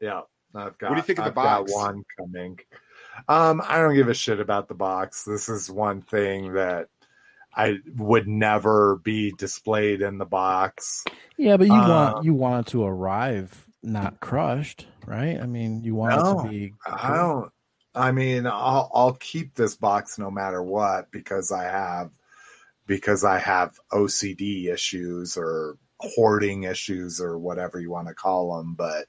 yeah. 0.02 0.22
I've 0.56 0.78
got. 0.78 0.90
What 0.90 0.96
do 0.96 1.00
you 1.00 1.04
think 1.04 1.20
of 1.20 1.26
I've 1.26 1.32
the 1.32 1.42
box? 1.42 1.74
one 1.74 2.04
coming. 2.18 2.58
Um, 3.28 3.62
I 3.66 3.80
don't 3.80 3.96
give 3.96 4.10
a 4.10 4.14
shit 4.14 4.40
about 4.40 4.68
the 4.68 4.76
box. 4.76 5.24
This 5.24 5.50
is 5.50 5.70
one 5.70 6.02
thing 6.02 6.54
that 6.54 6.88
I 7.56 7.78
would 7.96 8.28
never 8.28 8.98
be 8.98 9.32
displayed 9.32 10.02
in 10.02 10.18
the 10.18 10.26
box. 10.26 11.04
Yeah, 11.38 11.58
but 11.58 11.68
you 11.68 11.74
um, 11.74 11.90
want 11.90 12.26
you 12.26 12.34
want 12.34 12.68
it 12.68 12.72
to 12.72 12.86
arrive 12.86 13.66
not 13.86 14.20
crushed, 14.20 14.88
right? 15.06 15.40
I 15.40 15.46
mean, 15.46 15.84
you 15.84 15.96
want 15.96 16.16
no, 16.16 16.40
it 16.40 16.44
to 16.44 16.50
be. 16.50 16.74
I 16.86 17.16
don't. 17.16 17.52
I 17.94 18.12
mean, 18.12 18.46
I'll 18.46 18.92
I'll 18.94 19.14
keep 19.14 19.56
this 19.56 19.76
box 19.76 20.20
no 20.20 20.30
matter 20.30 20.62
what 20.62 21.12
because 21.12 21.52
I 21.52 21.64
have 21.64 22.12
because 22.88 23.24
I 23.24 23.40
have 23.40 23.80
OCD 23.92 24.72
issues 24.72 25.38
or 25.38 25.78
hoarding 26.00 26.64
issues 26.64 27.22
or 27.22 27.38
whatever 27.38 27.80
you 27.80 27.90
want 27.90 28.10
to 28.10 28.14
call 28.14 28.58
them, 28.58 28.74
but 28.76 29.06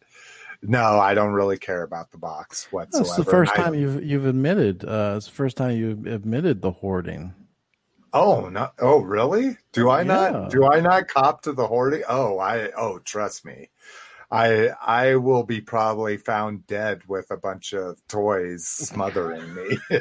no, 0.69 0.99
I 0.99 1.15
don't 1.15 1.33
really 1.33 1.59
care 1.59 1.83
about 1.83 2.11
the 2.11 2.19
box 2.19 2.71
whatsoever. 2.73 3.07
It's 3.07 3.17
the 3.17 3.25
first 3.25 3.55
time 3.55 3.75
you've 3.75 4.03
you've 4.05 4.27
admitted. 4.27 4.85
Uh, 4.85 5.15
it's 5.17 5.27
the 5.27 5.33
first 5.33 5.57
time 5.57 5.77
you've 5.77 6.07
admitted 6.07 6.63
the 6.63 6.71
hoarding. 6.71 7.35
Oh 8.13 8.49
no! 8.49 8.71
Oh 8.79 9.01
really? 9.01 9.59
Do 9.73 9.91
I 9.91 9.99
yeah. 10.01 10.31
not? 10.31 10.51
Do 10.51 10.65
I 10.65 10.81
not 10.81 11.09
cop 11.09 11.43
to 11.43 11.53
the 11.53 11.67
hoarding? 11.67 12.03
Oh, 12.09 12.39
I. 12.39 12.71
Oh, 12.77 12.99
trust 13.01 13.45
me. 13.45 13.69
I 14.31 14.71
I 14.85 15.17
will 15.17 15.45
be 15.45 15.61
probably 15.61 16.17
found 16.17 16.67
dead 16.67 17.03
with 17.07 17.31
a 17.31 17.37
bunch 17.37 17.73
of 17.73 18.01
toys 18.09 18.67
smothering 18.67 19.55
me. 19.55 19.79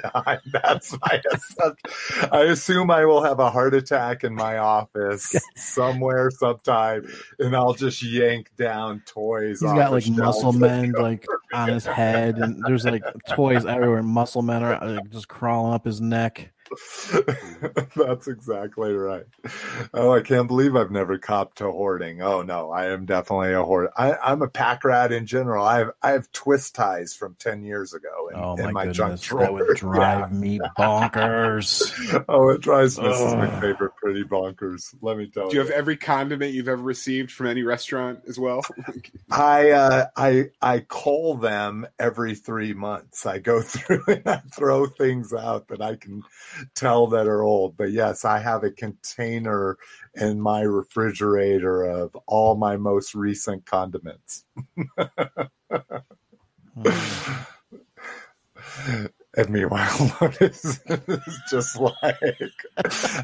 That's 0.52 0.94
my 1.00 1.22
assumption. 1.32 2.30
I 2.32 2.44
assume 2.44 2.90
I 2.90 3.06
will 3.06 3.24
have 3.24 3.40
a 3.40 3.52
heart 3.52 3.76
attack 3.76 4.24
in 4.24 4.34
my 4.34 4.58
office 4.58 5.36
somewhere 5.56 6.32
sometime, 6.32 7.08
and 7.38 7.56
I'll 7.56 7.74
just 7.74 8.02
yank 8.02 8.50
down 8.58 9.04
toys. 9.06 9.60
He's 9.62 9.72
got 9.72 9.92
like 9.92 10.08
muscle 10.10 10.54
men 10.54 10.94
like 10.94 11.26
on 11.54 11.70
his 11.70 11.86
head, 11.86 12.38
and 12.38 12.64
there's 12.66 12.86
like 12.86 13.04
toys 13.30 13.66
everywhere. 13.66 14.02
Muscle 14.02 14.42
men 14.42 14.64
are 14.64 14.96
like, 14.96 15.10
just 15.12 15.28
crawling 15.28 15.74
up 15.74 15.86
his 15.86 16.02
neck. 16.02 16.52
That's 17.96 18.28
exactly 18.28 18.94
right. 18.94 19.26
Oh, 19.94 20.12
I 20.12 20.22
can't 20.22 20.48
believe 20.48 20.76
I've 20.76 20.92
never 20.92 21.18
copped 21.18 21.58
to 21.60 21.72
hoarding. 21.72 22.22
Oh 22.22 22.42
no, 22.42 22.72
I 22.72 22.88
am 22.88 23.06
definitely 23.06 23.54
a 23.54 23.64
hoard. 23.64 23.90
I, 23.96 24.18
am 24.32 24.42
a 24.42 24.48
pack 24.48 24.84
rat 24.84 25.12
in 25.12 25.26
general. 25.26 25.66
I 25.66 25.80
have 25.80 25.92
I 26.02 26.12
have 26.12 26.32
twist 26.32 26.76
ties 26.76 27.14
from 27.14 27.36
ten 27.40 27.64
years 27.64 27.94
ago 27.94 28.25
in, 28.28 28.36
oh, 28.40 28.56
in 28.56 28.66
my, 28.74 28.86
my 28.86 28.92
junk 28.92 29.20
drawer. 29.22 29.42
That 29.42 29.54
would 29.54 29.68
drive 29.78 30.32
yeah. 30.32 30.38
me 30.38 30.60
bonkers. 30.78 32.26
oh, 32.30 32.50
it 32.50 32.62
drives 32.62 32.98
Mrs. 32.98 33.36
McFavorite 33.36 33.96
pretty 33.96 34.24
bonkers. 34.24 34.94
Let 35.02 35.18
me 35.18 35.28
tell 35.28 35.46
you. 35.46 35.50
Do 35.52 35.56
you 35.58 35.62
have 35.62 35.72
every 35.72 35.98
condiment 35.98 36.54
you've 36.54 36.68
ever 36.68 36.82
received 36.82 37.32
from 37.32 37.48
any 37.48 37.64
restaurant 37.64 38.22
as 38.28 38.40
well? 38.40 38.62
I 39.32 39.72
uh, 39.72 40.06
I 40.16 40.46
I 40.62 40.80
call 40.80 41.36
them 41.36 41.88
every 42.00 42.36
three 42.36 42.74
months. 42.74 43.26
I 43.26 43.40
go 43.40 43.62
through 43.62 44.04
and 44.08 44.28
I 44.28 44.42
throw 44.54 44.88
things 44.88 45.34
out 45.34 45.68
that 45.70 45.82
I 45.82 45.96
can 45.96 46.24
tell 46.74 47.08
that 47.08 47.28
are 47.28 47.42
old. 47.42 47.78
But 47.78 47.92
yes, 47.92 48.26
I 48.26 48.40
have 48.40 48.64
a 48.64 48.72
container 48.72 49.78
in 50.16 50.40
my 50.42 50.62
refrigerator 50.62 51.84
of 51.84 52.16
all 52.28 52.56
my 52.56 52.78
most 52.78 53.16
recent 53.16 53.66
condiments. 53.66 54.46
And 59.38 59.50
meanwhile, 59.50 60.16
Lotus 60.22 60.80
is 60.88 61.42
just 61.50 61.78
like, 61.78 62.16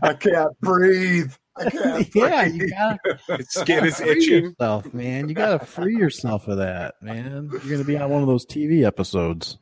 I 0.01 0.13
can't 0.13 0.59
breathe. 0.59 1.31
I 1.55 1.69
can't 1.69 2.09
yeah, 2.15 2.45
you 2.45 2.69
gotta. 2.69 3.19
Its 3.29 3.59
skin 3.59 3.85
is 3.85 3.99
itching. 4.01 4.45
Yourself, 4.45 4.93
man. 4.93 5.29
You 5.29 5.35
gotta 5.35 5.65
free 5.65 5.95
yourself 5.95 6.47
of 6.47 6.57
that, 6.57 6.95
man. 7.01 7.49
You're 7.51 7.71
gonna 7.71 7.83
be 7.83 7.97
on 7.97 8.09
one 8.09 8.21
of 8.21 8.27
those 8.27 8.45
TV 8.45 8.85
episodes. 8.85 9.57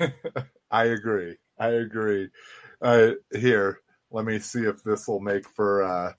I 0.70 0.84
agree. 0.86 1.36
I 1.58 1.68
agree. 1.68 2.28
Uh, 2.82 3.12
here, 3.32 3.80
let 4.10 4.24
me 4.24 4.40
see 4.40 4.64
if 4.64 4.82
this 4.82 5.06
will 5.06 5.20
make 5.20 5.48
for 5.48 5.84
uh, 5.84 6.12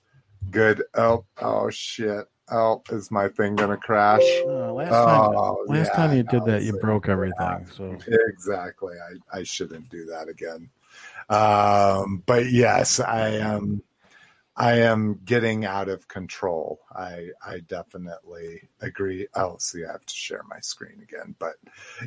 good. 0.50 0.82
Oh, 0.94 1.26
oh 1.40 1.68
shit. 1.68 2.26
Oh, 2.50 2.82
is 2.90 3.10
my 3.10 3.28
thing 3.28 3.56
gonna 3.56 3.76
crash? 3.76 4.42
Uh, 4.46 4.72
last 4.72 4.90
time, 4.90 5.34
oh, 5.36 5.64
last 5.66 5.88
yeah, 5.88 5.96
time 5.96 6.16
you 6.16 6.22
did 6.22 6.44
that, 6.44 6.62
you 6.62 6.72
broke 6.78 7.08
everything. 7.08 7.66
So 7.76 7.98
exactly, 8.28 8.94
I, 8.98 9.38
I 9.38 9.42
shouldn't 9.42 9.88
do 9.88 10.04
that 10.06 10.28
again. 10.28 10.70
Um, 11.28 12.22
but 12.26 12.50
yes, 12.50 13.00
I 13.00 13.30
am. 13.30 13.82
I 14.58 14.78
am 14.80 15.20
getting 15.24 15.66
out 15.66 15.88
of 15.88 16.08
control. 16.08 16.80
I 16.94 17.28
I 17.44 17.60
definitely 17.60 18.68
agree. 18.80 19.26
Oh, 19.34 19.56
see, 19.58 19.84
I 19.84 19.92
have 19.92 20.06
to 20.06 20.14
share 20.14 20.42
my 20.48 20.60
screen 20.60 21.02
again. 21.02 21.34
But 21.38 21.56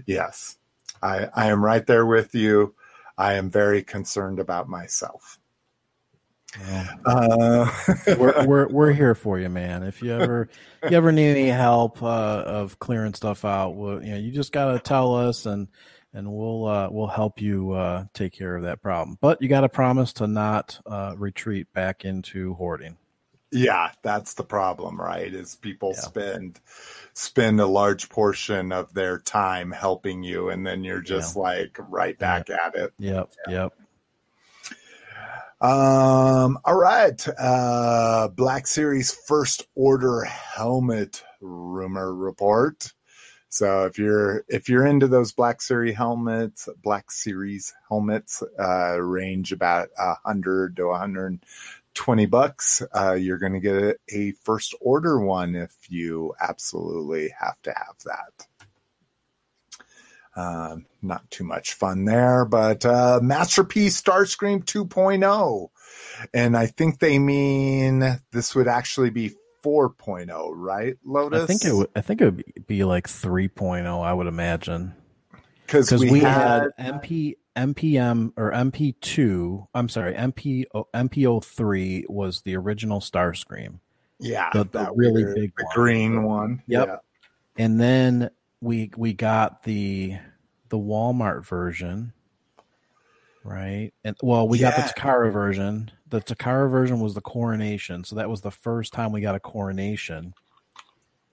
yes, 0.06 0.58
I 1.04 1.28
I 1.36 1.48
am 1.48 1.64
right 1.64 1.86
there 1.86 2.06
with 2.06 2.34
you. 2.34 2.76
I 3.18 3.34
am 3.34 3.50
very 3.50 3.84
concerned 3.84 4.40
about 4.40 4.70
myself. 4.70 5.39
Uh, 7.06 7.72
we're, 8.18 8.46
we're 8.48 8.68
we're 8.70 8.92
here 8.92 9.16
for 9.16 9.40
you, 9.40 9.50
man. 9.50 9.84
If 9.84 10.02
you 10.02 10.14
ever 10.14 10.50
you 10.84 10.98
ever 10.98 11.12
need 11.12 11.32
any 11.32 11.50
help 11.50 12.02
uh, 12.02 12.44
of 12.46 12.80
clearing 12.80 13.14
stuff 13.14 13.46
out, 13.46 13.76
well, 13.76 14.04
you 14.04 14.12
know, 14.12 14.18
you 14.18 14.32
just 14.32 14.52
gotta 14.52 14.80
tell 14.80 15.16
us, 15.16 15.46
and 15.46 15.68
and 16.14 16.32
we'll 16.32 16.66
uh, 16.66 16.90
we'll 16.90 17.08
help 17.08 17.42
you 17.42 17.72
uh, 17.72 18.06
take 18.14 18.34
care 18.34 18.56
of 18.56 18.64
that 18.64 18.82
problem. 18.82 19.18
But 19.22 19.42
you 19.42 19.48
got 19.48 19.62
to 19.62 19.70
promise 19.70 20.14
to 20.14 20.28
not 20.28 20.80
uh, 20.86 21.14
retreat 21.18 21.72
back 21.74 22.06
into 22.06 22.54
hoarding. 22.56 22.98
Yeah, 23.52 23.92
that's 24.04 24.36
the 24.36 24.44
problem, 24.44 25.00
right? 25.00 25.34
Is 25.34 25.56
people 25.56 25.94
yeah. 25.96 26.02
spend 26.02 26.60
spend 27.14 27.60
a 27.60 27.66
large 27.66 28.10
portion 28.10 28.72
of 28.72 28.94
their 28.94 29.20
time 29.20 29.72
helping 29.72 30.24
you, 30.24 30.50
and 30.50 30.66
then 30.66 30.84
you're 30.84 31.02
just 31.02 31.36
yeah. 31.36 31.42
like 31.42 31.78
right 31.90 32.18
back 32.18 32.50
yep. 32.50 32.60
at 32.64 32.76
it. 32.76 32.94
Yep, 33.00 33.32
yeah. 33.48 33.54
yep. 33.54 33.74
Um, 35.62 36.58
all 36.64 36.76
right. 36.76 37.28
Uh, 37.38 38.30
Black 38.30 38.66
Series 38.66 39.12
first 39.12 39.68
order 39.76 40.24
helmet 40.24 41.22
rumor 41.42 42.14
report. 42.14 42.94
So 43.50 43.86
if 43.86 43.98
you're 43.98 44.46
if 44.48 44.70
you're 44.70 44.86
into 44.86 45.08
those 45.08 45.34
Black 45.34 45.62
Series 45.62 45.96
helmets, 45.96 46.70
Black 46.82 47.12
Series 47.12 47.74
helmets 47.90 48.44
uh, 48.58 49.02
range 49.02 49.52
about 49.52 49.90
a 49.98 50.14
hundred 50.24 50.78
to 50.78 50.88
120 50.88 52.26
bucks. 52.28 52.82
Uh, 52.96 53.14
you're 53.14 53.40
going 53.40 53.54
to 53.54 53.60
get 53.60 53.76
a, 53.76 53.96
a 54.10 54.32
first 54.44 54.76
order 54.80 55.20
one 55.20 55.56
if 55.56 55.76
you 55.90 56.34
absolutely 56.40 57.34
have 57.38 57.62
to 57.64 57.74
have 57.76 57.98
that. 58.06 58.48
Uh, 60.40 60.78
not 61.02 61.30
too 61.32 61.44
much 61.44 61.74
fun 61.74 62.06
there, 62.06 62.46
but 62.46 62.86
uh, 62.86 63.20
Masterpiece 63.22 64.02
Starscream 64.02 64.64
2.0. 64.64 65.70
And 66.34 66.56
I 66.56 66.66
think 66.66 67.00
they 67.00 67.20
mean 67.20 68.22
this 68.32 68.56
would 68.56 68.70
actually 68.70 69.10
be 69.10 69.34
4.0, 69.66 70.52
right, 70.56 70.96
Lotus? 71.04 71.44
I 71.44 71.46
think 71.46 71.66
it 71.66 71.74
would. 71.74 71.90
I 71.94 72.00
think 72.00 72.22
it 72.22 72.26
would 72.26 72.68
be 72.68 72.86
like 72.86 73.08
3.0. 73.08 74.02
I 74.02 74.14
would 74.14 74.28
imagine 74.28 74.94
because 75.66 75.92
we, 75.92 76.10
we 76.10 76.20
had, 76.22 76.70
had 76.78 77.02
MP 77.02 77.36
MPM 77.58 78.32
or 78.38 78.54
MP2. 78.54 79.68
I'm 79.74 79.90
sorry, 79.90 80.14
MP 80.14 80.64
MPO3 80.74 82.10
was 82.10 82.44
the 82.44 82.56
original 82.56 83.02
Starscream. 83.02 83.80
Yeah, 84.20 84.52
the, 84.54 84.64
the 84.64 84.90
really 84.96 85.26
weird, 85.26 85.36
big 85.36 85.54
the 85.58 85.66
one. 85.66 85.76
green 85.76 86.24
one. 86.24 86.64
Yep. 86.68 86.88
Yeah. 86.88 86.96
And 87.58 87.82
then 87.82 88.30
we 88.62 88.92
we 88.96 89.12
got 89.14 89.64
the 89.64 90.18
the 90.70 90.78
Walmart 90.78 91.46
version, 91.46 92.14
right? 93.44 93.92
And 94.04 94.16
well, 94.22 94.48
we 94.48 94.60
yeah. 94.60 94.72
got 94.72 94.88
the 94.88 94.94
Takara 94.94 95.32
version. 95.32 95.92
The 96.08 96.22
Takara 96.22 96.70
version 96.70 97.00
was 97.00 97.14
the 97.14 97.22
coronation, 97.22 98.04
so 98.04 98.16
that 98.16 98.30
was 98.30 98.42
the 98.42 98.52
first 98.52 98.94
time 98.94 99.12
we 99.12 99.22
got 99.22 99.36
a 99.36 99.40
coronation. 99.40 100.34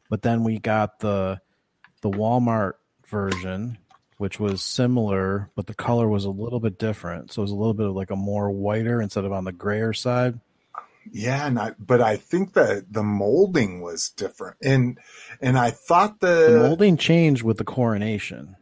But 0.09 0.23
then 0.23 0.45
we 0.45 0.59
got 0.59 1.01
the 1.01 1.41
the 2.03 2.11
Walmart 2.11 2.75
version, 3.07 3.79
which 4.19 4.39
was 4.39 4.63
similar, 4.63 5.51
but 5.55 5.67
the 5.67 5.75
color 5.75 6.09
was 6.09 6.25
a 6.25 6.31
little 6.31 6.61
bit 6.61 6.79
different. 6.79 7.33
So 7.33 7.43
it 7.43 7.45
was 7.45 7.51
a 7.51 7.57
little 7.57 7.75
bit 7.75 7.87
of 7.87 7.95
like 7.95 8.11
a 8.11 8.17
more 8.17 8.51
whiter 8.51 9.01
instead 9.01 9.25
of 9.25 9.33
on 9.33 9.45
the 9.45 9.53
grayer 9.53 9.93
side. 9.93 10.41
Yeah, 11.13 11.47
and 11.47 11.59
I, 11.59 11.73
but 11.79 12.01
I 12.01 12.17
think 12.17 12.55
that 12.55 12.93
the 12.93 13.03
molding 13.03 13.81
was 13.81 14.11
different, 14.11 14.57
and 14.63 14.99
and 15.41 15.59
I 15.59 15.71
thought 15.71 16.21
the, 16.21 16.49
the 16.51 16.69
molding 16.69 16.97
changed 16.97 17.43
with 17.43 17.59
the 17.59 17.65
coronation. 17.65 18.57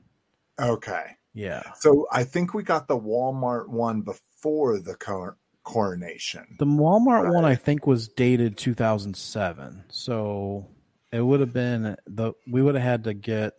Okay. 0.61 1.17
Yeah. 1.35 1.63
So 1.79 2.07
I 2.13 2.25
think 2.25 2.55
we 2.55 2.63
got 2.63 2.87
the 2.87 2.99
Walmart 2.99 3.69
one 3.69 4.03
before 4.03 4.79
the 4.79 4.95
cor- 4.95 5.37
coronation. 5.65 6.57
The 6.59 6.67
Walmart 6.67 7.25
right? 7.25 7.33
one 7.33 7.45
I 7.45 7.57
think 7.57 7.87
was 7.87 8.09
dated 8.09 8.57
2007. 8.57 9.85
So 9.89 10.67
it 11.13 11.21
would 11.21 11.41
have 11.41 11.53
been 11.53 11.97
the 12.07 12.33
we 12.47 12.63
would 12.63 12.75
have 12.77 12.85
had 12.85 13.05
to 13.05 13.15
get 13.15 13.55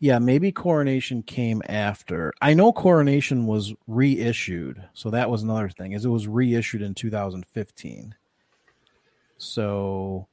yeah, 0.00 0.18
maybe 0.18 0.50
coronation 0.50 1.22
came 1.22 1.62
after. 1.68 2.32
I 2.42 2.54
know 2.54 2.72
coronation 2.72 3.46
was 3.46 3.72
reissued, 3.86 4.82
so 4.94 5.10
that 5.10 5.30
was 5.30 5.44
another 5.44 5.68
thing. 5.68 5.92
Is 5.92 6.04
it 6.04 6.08
was 6.08 6.26
reissued 6.26 6.82
in 6.82 6.92
2015. 6.92 8.12
So 9.38 10.26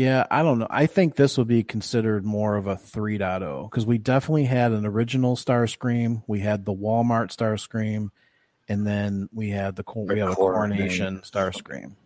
yeah, 0.00 0.26
I 0.30 0.42
don't 0.42 0.58
know. 0.58 0.66
I 0.70 0.86
think 0.86 1.16
this 1.16 1.36
would 1.36 1.46
be 1.46 1.62
considered 1.62 2.24
more 2.24 2.56
of 2.56 2.66
a 2.66 2.74
3.0 2.74 3.68
because 3.68 3.84
we 3.84 3.98
definitely 3.98 4.44
had 4.44 4.72
an 4.72 4.86
original 4.86 5.36
Starscream. 5.36 6.22
We 6.26 6.40
had 6.40 6.64
the 6.64 6.72
Walmart 6.72 7.36
Starscream, 7.36 8.08
and 8.66 8.86
then 8.86 9.28
we 9.30 9.50
had 9.50 9.76
the, 9.76 9.82
the 9.82 10.14
we 10.14 10.18
have 10.20 10.30
a 10.30 10.34
Coronation 10.34 11.20
Starscream. 11.20 11.96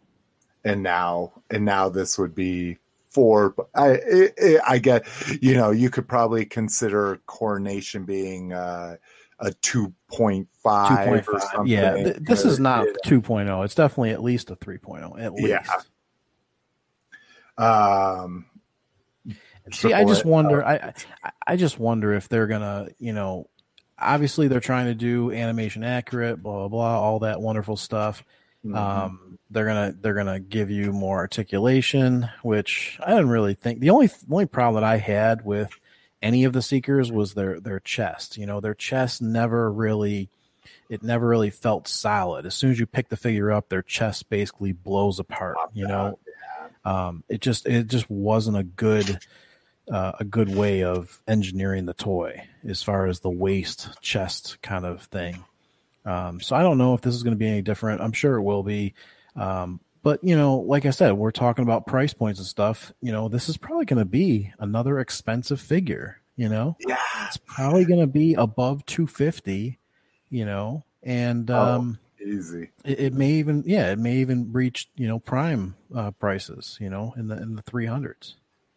And 0.65 0.83
now, 0.83 1.35
and 1.51 1.65
now 1.65 1.89
this 1.89 2.19
would 2.19 2.35
be 2.35 2.79
four. 3.11 3.55
I 3.77 3.91
it, 3.91 4.61
I 4.67 4.79
get, 4.79 5.07
you 5.41 5.55
know, 5.55 5.71
you 5.71 5.89
could 5.89 6.09
probably 6.09 6.47
consider 6.47 7.21
Coronation 7.27 8.05
being 8.05 8.53
uh, 8.53 8.97
a 9.39 9.51
2.5 9.51 10.47
2.5 10.65 11.29
or 11.29 11.41
something. 11.41 11.67
Yeah, 11.67 11.95
th- 11.95 12.17
this 12.23 12.45
is 12.45 12.59
not 12.59 12.87
2.0. 13.07 13.65
It's 13.65 13.77
definitely 13.77 14.11
at 14.11 14.23
least 14.23 14.51
a 14.51 14.57
3.0 14.57 15.21
at 15.23 15.33
least. 15.35 15.49
Yeah. 15.49 15.63
Um, 17.59 18.47
See, 19.73 19.93
I 19.93 20.05
just 20.05 20.27
wonder. 20.27 20.65
I 20.65 20.93
I 21.47 21.57
just 21.57 21.79
wonder 21.79 22.13
if 22.13 22.29
they're 22.29 22.47
gonna, 22.47 22.89
you 22.99 23.15
know, 23.15 23.49
obviously 23.99 24.47
they're 24.49 24.61
trying 24.61 24.87
to 24.87 24.95
do 24.95 25.33
animation 25.33 25.83
accurate, 25.83 26.43
blah 26.43 26.53
blah 26.53 26.69
blah, 26.69 27.01
all 27.01 27.21
that 27.21 27.41
wonderful 27.41 27.77
stuff. 27.77 28.23
Mm-hmm. 28.65 28.77
Um, 28.77 29.39
they're 29.51 29.65
gonna 29.65 29.95
they're 29.99 30.15
gonna 30.15 30.41
give 30.41 30.71
you 30.71 30.93
more 30.93 31.19
articulation, 31.19 32.29
which 32.43 32.99
I 33.05 33.11
didn't 33.11 33.31
really 33.31 33.55
think. 33.55 33.81
The 33.81 33.91
only 33.91 34.09
the 34.09 34.33
only 34.33 34.47
problem 34.47 34.83
that 34.83 34.87
I 34.87 34.99
had 34.99 35.45
with 35.47 35.71
any 36.21 36.45
of 36.45 36.53
the 36.53 36.63
seekers 36.63 37.11
was 37.11 37.33
their 37.33 37.59
their 37.59 37.81
chest. 37.81 38.37
You 38.37 38.45
know, 38.45 38.61
their 38.61 38.75
chest 38.75 39.23
never 39.23 39.73
really 39.73 40.29
it 40.91 41.03
never 41.03 41.27
really 41.27 41.51
felt 41.51 41.89
solid. 41.89 42.45
As 42.45 42.55
soon 42.55 42.71
as 42.71 42.79
you 42.79 42.87
pick 42.87 43.09
the 43.09 43.17
figure 43.17 43.51
up, 43.51 43.69
their 43.69 43.83
chest 43.83 44.29
basically 44.29 44.73
blows 44.73 45.19
apart. 45.19 45.57
You 45.73 45.87
know, 45.87 46.19
um, 46.85 47.25
it 47.29 47.41
just 47.41 47.67
it 47.67 47.87
just 47.87 48.09
wasn't 48.11 48.57
a 48.57 48.63
good 48.63 49.19
uh, 49.91 50.13
a 50.19 50.25
good 50.25 50.55
way 50.55 50.83
of 50.85 51.21
engineering 51.29 51.87
the 51.87 51.95
toy 51.95 52.47
as 52.67 52.83
far 52.83 53.07
as 53.07 53.21
the 53.21 53.31
waist 53.31 53.91
chest 54.01 54.59
kind 54.63 54.85
of 54.85 55.03
thing. 55.05 55.45
Um, 56.07 56.41
so 56.41 56.57
I 56.57 56.63
don't 56.63 56.79
know 56.79 56.95
if 56.95 57.01
this 57.01 57.15
is 57.15 57.23
going 57.23 57.35
to 57.35 57.39
be 57.39 57.49
any 57.49 57.63
different. 57.63 58.01
I'm 58.01 58.13
sure 58.13 58.37
it 58.37 58.43
will 58.43 58.63
be. 58.63 58.95
Um, 59.37 59.81
but 60.03 60.23
you 60.23 60.37
know, 60.37 60.59
like 60.59 60.85
I 60.85 60.91
said, 60.91 61.13
we're 61.13 61.31
talking 61.31 61.63
about 61.63 61.87
price 61.87 62.13
points 62.13 62.39
and 62.39 62.47
stuff. 62.47 62.93
You 63.01 63.13
know, 63.13 63.29
this 63.29 63.49
is 63.49 63.57
probably 63.57 63.87
going 63.87 63.99
to 63.99 64.05
be 64.05 64.53
another 64.59 65.01
expensive 65.01 65.61
figure. 65.61 66.21
You 66.37 66.49
know, 66.49 66.77
yeah, 66.87 66.99
it's 67.27 67.39
probably 67.39 67.85
going 67.85 68.01
to 68.01 68.07
be 68.07 68.35
above 68.35 68.85
250. 68.87 69.79
You 70.31 70.45
know, 70.45 70.85
and 71.03 71.51
oh. 71.51 71.97
Easy. 72.25 72.71
It, 72.85 73.01
it, 73.01 73.13
may 73.15 73.31
even 73.33 73.63
yeah, 73.67 73.93
it 73.93 73.99
may 73.99 74.17
even 74.17 74.53
reach 74.53 74.89
you 74.97 75.07
know 75.07 75.19
prime 75.19 75.77
uh, 75.95 76.11
prices. 76.13 76.79
You 76.81 76.91
know, 76.91 77.13
in 77.17 77.29
the 77.29 77.37
in 77.37 77.57
the 77.57 77.63
three 77.63 77.87
hundreds. 77.87 78.37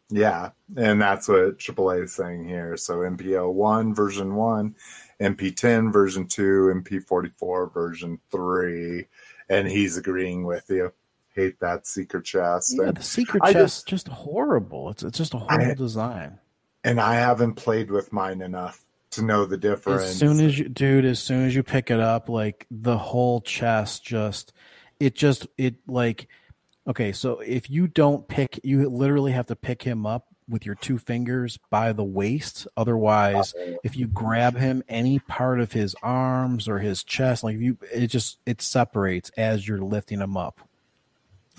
Yeah, 0.10 0.52
and 0.76 1.02
that's 1.02 1.28
what 1.28 1.58
AAA 1.58 2.06
is 2.06 2.14
saying 2.14 2.48
here. 2.48 2.78
So 2.78 2.98
MPO 3.00 3.52
one 3.52 3.94
version 3.94 4.36
one, 4.36 4.76
MP10 5.20 5.92
version 5.92 6.28
two, 6.28 6.72
MP44 6.74 7.74
version 7.74 8.20
three, 8.32 9.08
and 9.50 9.68
he's 9.68 9.98
agreeing 9.98 10.46
with 10.46 10.66
you. 10.70 10.94
Hate 11.34 11.60
that 11.60 11.86
secret 11.86 12.26
chest. 12.26 12.76
Yeah, 12.78 12.88
and 12.88 12.98
the 12.98 13.04
secret 13.04 13.44
I 13.44 13.54
chest 13.54 13.88
just, 13.88 14.06
just 14.06 14.08
horrible. 14.08 14.90
It's 14.90 15.04
it's 15.04 15.18
just 15.18 15.34
a 15.34 15.40
horrible 15.40 15.72
I, 15.72 15.76
design. 15.76 16.40
And 16.84 17.02
I 17.02 17.16
haven't 17.16 17.56
played 17.56 17.92
with 17.92 18.14
mine 18.14 18.42
enough 18.42 18.87
to 19.12 19.22
know 19.22 19.46
the 19.46 19.58
difference. 19.58 20.04
As 20.04 20.18
soon 20.18 20.40
as 20.40 20.58
you, 20.58 20.68
dude, 20.70 21.06
as 21.06 21.20
soon 21.20 21.46
as 21.46 21.56
you 21.56 21.64
pick 21.64 21.92
it 21.92 22.00
up, 22.00 22.30
like 22.30 22.66
the 22.70 22.98
whole 22.98 23.42
chest 23.42 24.04
just, 24.04 24.54
it 25.00 25.16
just, 25.16 25.48
it 25.58 25.76
like, 25.88 26.28
okay, 26.88 27.12
so 27.12 27.40
if 27.40 27.70
you 27.70 27.88
don't 27.88 28.28
pick, 28.28 28.60
you 28.64 28.90
literally 28.90 29.32
have 29.32 29.48
to 29.48 29.56
pick 29.56 29.82
him 29.84 30.06
up 30.06 30.28
with 30.50 30.66
your 30.66 30.76
two 30.76 30.98
fingers 30.98 31.60
by 31.70 31.92
the 31.92 32.04
waist. 32.04 32.68
Otherwise, 32.78 33.54
if 33.84 33.98
you 33.98 34.08
grab 34.08 34.56
him 34.56 34.84
any 34.88 35.20
part 35.20 35.60
of 35.60 35.74
his 35.74 35.96
arms 36.02 36.68
or 36.70 36.80
his 36.80 37.04
chest, 37.04 37.44
like 37.44 37.58
you, 37.58 37.78
it 37.94 38.08
just, 38.08 38.40
it 38.46 38.62
separates 38.62 39.30
as 39.38 39.68
you're 39.68 39.82
lifting 39.82 40.20
him 40.20 40.38
up. 40.38 40.62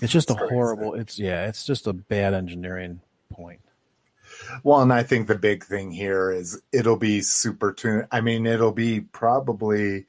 It's 0.01 0.13
just 0.13 0.29
That's 0.29 0.41
a 0.41 0.47
horrible, 0.47 0.95
it's, 0.95 1.19
yeah, 1.19 1.47
it's 1.47 1.65
just 1.65 1.85
a 1.85 1.93
bad 1.93 2.33
engineering 2.33 3.01
point. 3.31 3.59
Well, 4.63 4.81
and 4.81 4.93
I 4.93 5.03
think 5.03 5.27
the 5.27 5.37
big 5.37 5.63
thing 5.63 5.91
here 5.91 6.31
is 6.31 6.61
it'll 6.71 6.97
be 6.97 7.21
super 7.21 7.73
tuned. 7.73 8.07
I 8.11 8.21
mean, 8.21 8.45
it'll 8.45 8.71
be 8.71 9.01
probably 9.01 10.05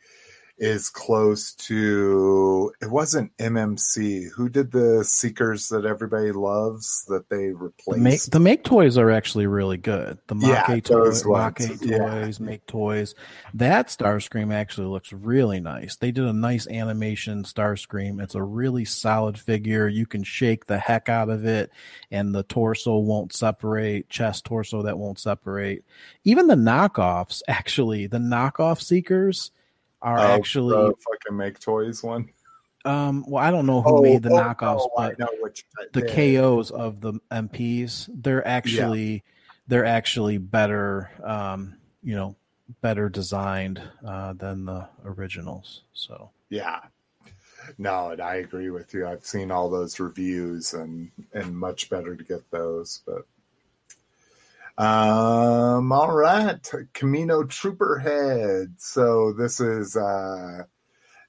is 0.60 0.90
close 0.90 1.54
to 1.54 2.70
it 2.82 2.90
wasn't 2.90 3.34
MMC 3.38 4.28
who 4.30 4.50
did 4.50 4.70
the 4.70 5.02
seekers 5.04 5.70
that 5.70 5.86
everybody 5.86 6.32
loves 6.32 7.02
that 7.08 7.30
they 7.30 7.52
replaced. 7.52 7.96
The 7.96 7.98
make, 7.98 8.20
the 8.24 8.40
make 8.40 8.64
toys 8.64 8.98
are 8.98 9.10
actually 9.10 9.46
really 9.46 9.78
good. 9.78 10.18
The 10.26 10.36
Yeah, 10.36 10.64
Make 10.68 10.84
those 10.84 11.22
toy, 11.22 11.30
ones. 11.30 11.58
Make 11.60 11.80
Yeah. 11.82 11.98
toys, 11.98 12.40
Make 12.40 12.66
toys. 12.66 13.14
That 13.54 13.88
Starscream 13.88 14.52
actually 14.52 14.88
looks 14.88 15.14
really 15.14 15.60
nice. 15.60 15.96
They 15.96 16.12
did 16.12 16.26
a 16.26 16.32
nice 16.32 16.68
animation 16.68 17.42
Starscream. 17.44 18.22
It's 18.22 18.34
a 18.34 18.42
really 18.42 18.84
solid 18.84 19.38
figure. 19.38 19.88
You 19.88 20.04
can 20.04 20.22
shake 20.22 20.66
the 20.66 20.78
heck 20.78 21.08
out 21.08 21.30
of 21.30 21.46
it, 21.46 21.70
and 22.10 22.34
the 22.34 22.42
torso 22.42 22.98
won't 22.98 23.32
separate. 23.32 24.10
Chest, 24.10 24.44
torso 24.44 24.82
that 24.82 24.98
won't 24.98 25.18
separate. 25.18 25.84
Even 26.24 26.48
the 26.48 26.54
knockoffs, 26.54 27.40
actually, 27.48 28.06
the 28.06 28.18
knockoff 28.18 28.82
seekers 28.82 29.52
are 30.02 30.18
Oh, 30.18 30.22
actually. 30.22 30.74
the 30.74 30.94
fucking 30.96 31.36
make 31.36 31.58
toys 31.60 32.02
one. 32.02 32.28
um, 32.84 33.24
well, 33.28 33.42
I 33.44 33.50
don't 33.50 33.66
know 33.66 33.82
who 33.82 34.02
made 34.02 34.22
the 34.22 34.30
knockoffs, 34.30 34.80
oh, 34.80 34.90
but 34.96 35.16
which 35.40 35.64
the 35.92 36.06
yeah. 36.06 36.40
KOs 36.40 36.70
of 36.70 37.00
the 37.00 37.14
MPs, 37.30 38.08
they're 38.14 38.46
actually 38.46 39.22
they're 39.68 39.84
actually 39.84 40.38
better, 40.38 41.10
um, 41.22 41.76
you 42.02 42.16
know, 42.16 42.34
better 42.80 43.08
designed 43.08 43.80
uh, 44.06 44.32
than 44.32 44.64
the 44.64 44.88
originals. 45.04 45.82
So 45.92 46.30
Yeah. 46.48 46.80
No, 47.78 48.10
and 48.10 48.20
I 48.22 48.36
agree 48.36 48.70
with 48.70 48.94
you. 48.94 49.06
I've 49.06 49.24
seen 49.26 49.50
all 49.50 49.68
those 49.70 50.00
reviews 50.00 50.72
and 50.74 51.10
and 51.34 51.56
much 51.56 51.90
better 51.90 52.16
to 52.16 52.24
get 52.24 52.50
those, 52.50 53.02
but 53.06 53.26
um 54.80 55.92
all 55.92 56.10
right. 56.10 56.62
Kamino 56.94 57.46
Trooper 57.46 57.98
Head. 57.98 58.76
So 58.78 59.34
this 59.34 59.60
is 59.60 59.94
uh 59.94 60.62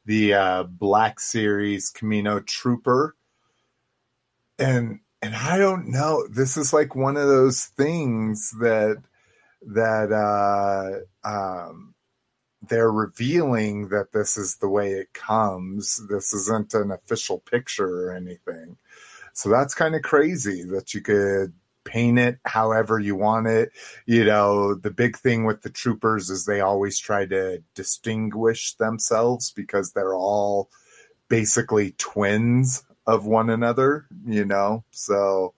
the 0.06 0.34
uh 0.34 0.64
Black 0.64 1.20
Series 1.20 1.92
Kamino 1.92 2.46
Trooper. 2.46 3.14
And 4.58 5.02
and 5.22 5.36
I 5.36 5.58
don't 5.58 5.90
know. 5.90 6.26
This 6.30 6.56
is 6.56 6.72
like 6.72 6.96
one 6.96 7.18
of 7.18 7.28
those 7.28 7.66
things 7.66 8.52
that 8.62 9.04
that 9.64 10.14
uh 10.14 11.28
um 11.28 11.94
they're 12.62 12.92
revealing 12.92 13.90
that 13.90 14.14
this 14.14 14.38
is 14.38 14.56
the 14.58 14.70
way 14.70 14.94
it 14.94 15.12
comes. 15.12 16.02
This 16.10 16.34
isn't 16.34 16.74
an 16.74 16.92
official 16.92 17.40
picture 17.40 18.08
or 18.08 18.14
anything. 18.14 18.78
So 19.34 19.50
that's 19.50 19.74
kind 19.74 19.94
of 19.94 20.04
crazy 20.04 20.64
that 20.64 20.94
you 20.94 21.02
could 21.02 21.52
paint 21.84 22.20
it 22.20 22.40
however 22.46 23.00
you 23.00 23.16
want 23.16 23.48
it. 23.48 23.72
You 24.06 24.26
know, 24.26 24.76
the 24.76 24.92
big 24.92 25.18
thing 25.18 25.46
with 25.46 25.62
the 25.62 25.70
troopers 25.70 26.30
is 26.30 26.46
they 26.46 26.62
always 26.62 27.00
try 27.00 27.26
to 27.28 27.64
distinguish 27.76 28.76
themselves 28.76 29.52
because 29.52 29.92
they're 29.92 30.16
all 30.16 30.70
basically 31.28 31.94
twins 31.98 32.84
of 33.08 33.26
one 33.26 33.50
another, 33.50 34.06
you 34.26 34.46
know? 34.46 34.84
So 34.92 35.54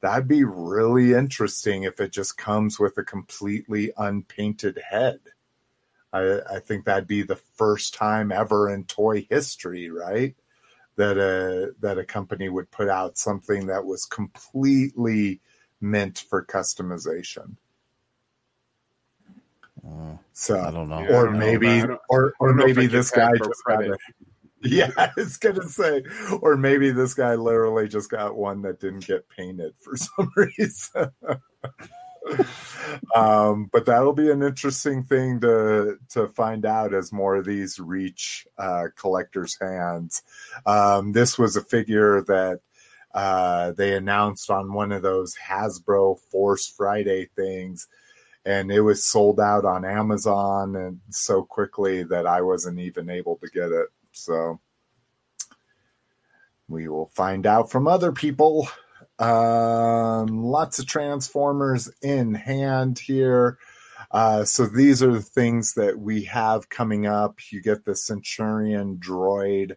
that'd 0.00 0.28
be 0.28 0.44
really 0.44 1.14
interesting 1.14 1.82
if 1.82 2.00
it 2.00 2.12
just 2.12 2.36
comes 2.36 2.78
with 2.78 2.96
a 2.98 3.04
completely 3.04 3.92
unpainted 3.96 4.78
head. 4.88 5.20
I, 6.12 6.40
I 6.50 6.58
think 6.60 6.84
that'd 6.84 7.08
be 7.08 7.22
the 7.22 7.40
first 7.56 7.94
time 7.94 8.30
ever 8.30 8.70
in 8.70 8.84
toy 8.84 9.26
history, 9.28 9.90
right? 9.90 10.34
That 10.96 11.18
a 11.18 11.74
that 11.80 11.98
a 11.98 12.04
company 12.04 12.48
would 12.48 12.70
put 12.70 12.88
out 12.88 13.18
something 13.18 13.66
that 13.66 13.84
was 13.84 14.06
completely 14.06 15.40
meant 15.80 16.18
for 16.28 16.44
customization. 16.44 17.56
uh, 19.86 20.16
So, 20.32 20.60
I 20.60 20.70
don't 20.70 20.88
know. 20.88 21.00
Yeah, 21.00 21.16
or 21.16 21.24
don't 21.26 21.38
maybe, 21.38 21.66
if 21.68 21.82
I- 21.82 21.84
I 21.84 21.86
don't- 21.86 22.00
or 22.08 22.34
or 22.40 22.48
don't 22.48 22.56
know 22.58 22.66
if 22.66 22.76
I 22.76 22.80
maybe 22.80 22.86
this 22.88 23.10
guy 23.10 23.30
just 23.36 23.64
got 23.64 23.76
credit. 23.78 23.92
a, 23.92 23.98
yeah, 24.68 24.90
I 24.96 25.10
was 25.16 25.36
gonna 25.36 25.68
say, 25.68 26.02
or 26.40 26.56
maybe 26.56 26.90
this 26.90 27.14
guy 27.14 27.34
literally 27.34 27.88
just 27.88 28.10
got 28.10 28.36
one 28.36 28.62
that 28.62 28.80
didn't 28.80 29.06
get 29.06 29.28
painted 29.28 29.74
for 29.78 29.96
some 29.96 30.32
reason. 30.36 31.10
um, 33.14 33.68
but 33.72 33.86
that'll 33.86 34.12
be 34.12 34.30
an 34.30 34.42
interesting 34.42 35.04
thing 35.04 35.40
to 35.40 35.98
to 36.10 36.26
find 36.28 36.64
out 36.66 36.92
as 36.94 37.12
more 37.12 37.36
of 37.36 37.44
these 37.44 37.78
reach 37.78 38.46
uh, 38.58 38.86
collectors' 38.96 39.56
hands. 39.60 40.22
Um, 40.64 41.12
this 41.12 41.38
was 41.38 41.54
a 41.56 41.62
figure 41.62 42.22
that 42.22 42.60
uh, 43.16 43.72
they 43.72 43.96
announced 43.96 44.50
on 44.50 44.74
one 44.74 44.92
of 44.92 45.00
those 45.00 45.34
Hasbro 45.36 46.20
Force 46.30 46.68
Friday 46.68 47.30
things, 47.34 47.88
and 48.44 48.70
it 48.70 48.82
was 48.82 49.06
sold 49.06 49.40
out 49.40 49.64
on 49.64 49.86
Amazon 49.86 50.76
and 50.76 51.00
so 51.08 51.42
quickly 51.42 52.02
that 52.02 52.26
I 52.26 52.42
wasn't 52.42 52.78
even 52.78 53.08
able 53.08 53.36
to 53.36 53.48
get 53.48 53.72
it. 53.72 53.88
So 54.12 54.60
we 56.68 56.88
will 56.88 57.10
find 57.14 57.46
out 57.46 57.70
from 57.70 57.88
other 57.88 58.12
people. 58.12 58.68
Um, 59.18 60.44
lots 60.44 60.78
of 60.78 60.86
Transformers 60.86 61.90
in 62.02 62.34
hand 62.34 62.98
here. 62.98 63.56
Uh, 64.10 64.44
so 64.44 64.66
these 64.66 65.02
are 65.02 65.12
the 65.12 65.22
things 65.22 65.72
that 65.74 65.98
we 65.98 66.24
have 66.24 66.68
coming 66.68 67.06
up. 67.06 67.38
You 67.50 67.62
get 67.62 67.86
the 67.86 67.96
Centurion 67.96 68.98
droid, 68.98 69.76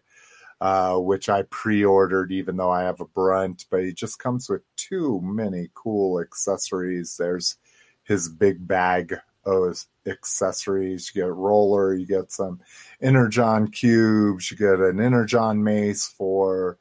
uh, 0.60 0.96
which 0.96 1.28
I 1.28 1.42
pre-ordered, 1.42 2.32
even 2.32 2.56
though 2.56 2.70
I 2.70 2.82
have 2.82 3.00
a 3.00 3.06
Brunt, 3.06 3.66
but 3.70 3.82
he 3.82 3.92
just 3.92 4.18
comes 4.18 4.48
with 4.48 4.62
too 4.76 5.20
many 5.22 5.68
cool 5.74 6.20
accessories. 6.20 7.16
There's 7.16 7.56
his 8.04 8.28
big 8.28 8.66
bag 8.66 9.16
of 9.46 9.84
accessories. 10.06 11.10
You 11.14 11.22
get 11.22 11.32
roller, 11.32 11.94
you 11.94 12.06
get 12.06 12.32
some 12.32 12.60
Energon 13.00 13.70
cubes, 13.70 14.50
you 14.50 14.56
get 14.56 14.80
an 14.80 15.00
Energon 15.00 15.64
mace 15.64 16.06
for 16.06 16.76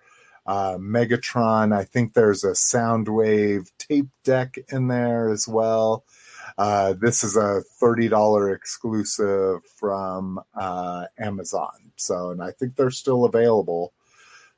uh, 0.45 0.77
Megatron. 0.77 1.73
I 1.73 1.83
think 1.85 2.13
there's 2.13 2.43
a 2.43 2.51
Soundwave 2.51 3.71
tape 3.77 4.09
deck 4.23 4.57
in 4.71 4.87
there 4.87 5.29
as 5.29 5.47
well. 5.47 6.03
Uh, 6.59 6.91
this 6.99 7.23
is 7.23 7.37
a 7.37 7.63
$30 7.81 8.53
exclusive 8.53 9.63
from 9.77 10.41
uh, 10.59 11.05
Amazon. 11.17 11.71
So, 11.95 12.31
and 12.31 12.43
I 12.43 12.51
think 12.51 12.75
they're 12.75 12.91
still 12.91 13.23
available. 13.23 13.93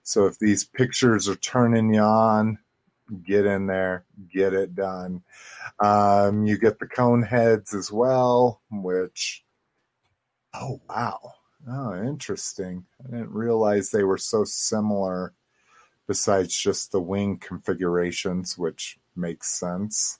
So 0.01 0.25
if 0.25 0.39
these 0.39 0.63
pictures 0.63 1.29
are 1.29 1.35
turning 1.35 1.93
you 1.93 2.01
on, 2.01 2.57
get 3.23 3.45
in 3.45 3.67
there, 3.67 4.05
get 4.33 4.55
it 4.55 4.73
done. 4.73 5.21
Um, 5.79 6.47
you 6.47 6.57
get 6.57 6.79
the 6.79 6.87
cone 6.87 7.21
heads 7.21 7.75
as 7.75 7.91
well, 7.91 8.63
which, 8.71 9.43
oh, 10.55 10.81
wow. 10.89 11.19
Oh, 11.69 11.93
interesting. 12.03 12.83
I 13.05 13.11
didn't 13.11 13.29
realize 13.29 13.91
they 13.91 14.03
were 14.03 14.17
so 14.17 14.43
similar 14.43 15.33
besides 16.07 16.57
just 16.57 16.91
the 16.91 16.99
wing 16.99 17.37
configurations, 17.37 18.57
which 18.57 18.97
makes 19.15 19.51
sense. 19.51 20.17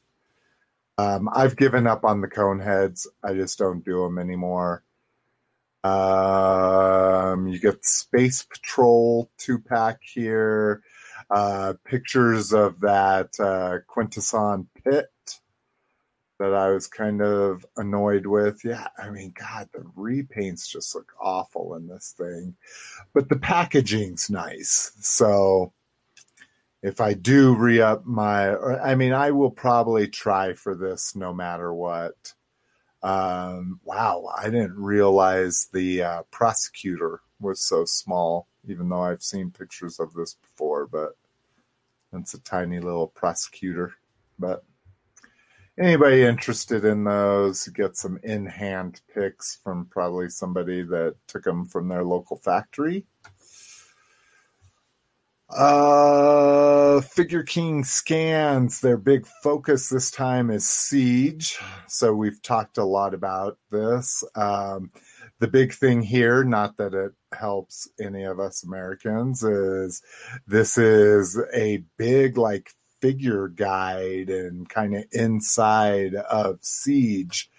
Um, 1.02 1.30
I've 1.34 1.56
given 1.56 1.88
up 1.88 2.06
on 2.06 2.22
the 2.22 2.28
cone 2.28 2.60
heads. 2.60 3.08
I 3.24 3.34
just 3.34 3.58
don't 3.58 3.84
do 3.84 4.04
them 4.04 4.20
anymore. 4.20 4.84
Um, 5.84 7.48
you 7.48 7.60
get 7.60 7.84
Space 7.84 8.44
Patrol 8.44 9.32
two 9.38 9.58
pack 9.58 10.00
here. 10.04 10.84
Uh, 11.32 11.74
pictures 11.86 12.54
of 12.54 12.80
that 12.82 13.30
uh, 13.40 13.80
Quintesson 13.88 14.68
pit 14.84 15.08
that 16.40 16.54
I 16.54 16.70
was 16.70 16.88
kind 16.88 17.22
of 17.22 17.66
annoyed 17.78 18.28
with. 18.28 18.64
Yeah, 18.64 18.88
I 18.98 19.10
mean, 19.10 19.34
God, 19.40 19.70
the 19.74 19.86
repaints 19.98 20.70
just 20.70 20.94
look 20.94 21.14
awful 21.20 21.76
in 21.76 21.88
this 21.88 22.14
thing, 22.16 22.56
but 23.14 23.30
the 23.30 23.38
packaging's 23.38 24.30
nice. 24.30 24.92
So 25.00 25.74
if 26.82 27.00
I 27.00 27.14
do 27.14 27.56
re 27.56 27.82
up 27.82 28.06
my, 28.06 28.56
I 28.56 28.96
mean, 28.96 29.14
I 29.14 29.32
will 29.32 29.52
probably 29.52 30.08
try 30.08 30.54
for 30.54 30.76
this 30.76 31.16
no 31.16 31.34
matter 31.34 31.74
what. 31.74 32.34
Um, 33.04 33.80
wow, 33.84 34.32
I 34.38 34.46
didn't 34.46 34.78
realize 34.78 35.68
the 35.74 36.04
uh, 36.04 36.24
prosecutor 36.32 37.22
was 37.40 37.62
so 37.62 37.86
small, 37.86 38.48
even 38.68 38.90
though 38.90 39.02
I've 39.02 39.24
seen 39.24 39.52
pictures 39.52 40.00
of 40.00 40.14
this 40.14 40.36
before, 40.36 40.88
but 40.88 41.18
it's 42.14 42.34
a 42.34 42.40
tiny 42.42 42.80
little 42.80 43.08
prosecutor. 43.08 43.96
But 44.38 44.64
anybody 45.80 46.24
interested 46.24 46.86
in 46.86 47.04
those, 47.04 47.68
get 47.70 47.98
some 47.98 48.20
in 48.24 48.46
hand 48.46 49.02
picks 49.14 49.58
from 49.64 49.86
probably 49.86 50.30
somebody 50.30 50.84
that 50.84 51.16
took 51.28 51.44
them 51.44 51.66
from 51.66 51.88
their 51.88 52.04
local 52.04 52.38
factory. 52.38 53.06
Uh, 55.54 57.02
Figure 57.02 57.44
King 57.44 57.84
scans. 57.84 58.80
Their 58.80 58.98
big 58.98 59.28
focus 59.44 59.90
this 59.90 60.10
time 60.10 60.50
is 60.50 60.66
Siege. 60.66 61.60
So 61.88 62.14
we've 62.14 62.42
talked 62.42 62.78
a 62.78 62.86
lot 62.86 63.14
about 63.14 63.58
this. 63.70 64.24
Um, 64.36 64.92
the 65.40 65.48
big 65.48 65.74
thing 65.74 66.04
here, 66.04 66.44
not 66.44 66.78
that 66.78 66.94
it 66.94 67.12
helps 67.34 67.90
any 68.00 68.24
of 68.24 68.40
us 68.40 68.64
Americans, 68.64 69.44
is 69.44 70.02
this 70.48 70.78
is 70.78 71.38
a 71.54 71.84
big 71.98 72.38
like 72.38 72.72
figure 73.02 73.50
guide 73.50 74.30
and 74.30 74.70
kind 74.70 74.96
of 74.96 75.04
inside 75.12 76.16
of 76.16 76.60
Siege. 76.62 77.50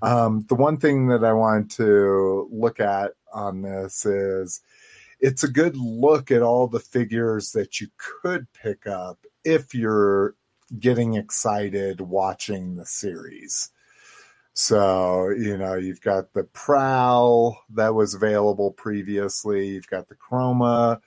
Um, 0.00 0.46
the 0.48 0.54
one 0.54 0.78
thing 0.78 1.08
that 1.08 1.24
I 1.24 1.34
wanted 1.34 1.70
to 1.72 2.48
look 2.50 2.80
at 2.80 3.12
on 3.34 3.60
this 3.62 4.06
is 4.06 4.62
it's 5.22 5.44
a 5.44 5.48
good 5.48 5.76
look 5.76 6.32
at 6.32 6.42
all 6.42 6.66
the 6.66 6.80
figures 6.80 7.52
that 7.52 7.80
you 7.80 7.86
could 7.96 8.46
pick 8.52 8.88
up 8.88 9.24
if 9.44 9.72
you're 9.72 10.34
getting 10.78 11.14
excited 11.14 12.00
watching 12.00 12.74
the 12.74 12.84
series. 12.84 13.70
So, 14.54 15.30
you 15.30 15.56
know, 15.56 15.76
you've 15.76 16.00
got 16.00 16.32
the 16.32 16.44
Prowl 16.44 17.56
that 17.70 17.94
was 17.94 18.14
available 18.14 18.72
previously, 18.72 19.68
you've 19.68 19.86
got 19.86 20.08
the 20.08 20.16
Chroma, 20.16 21.00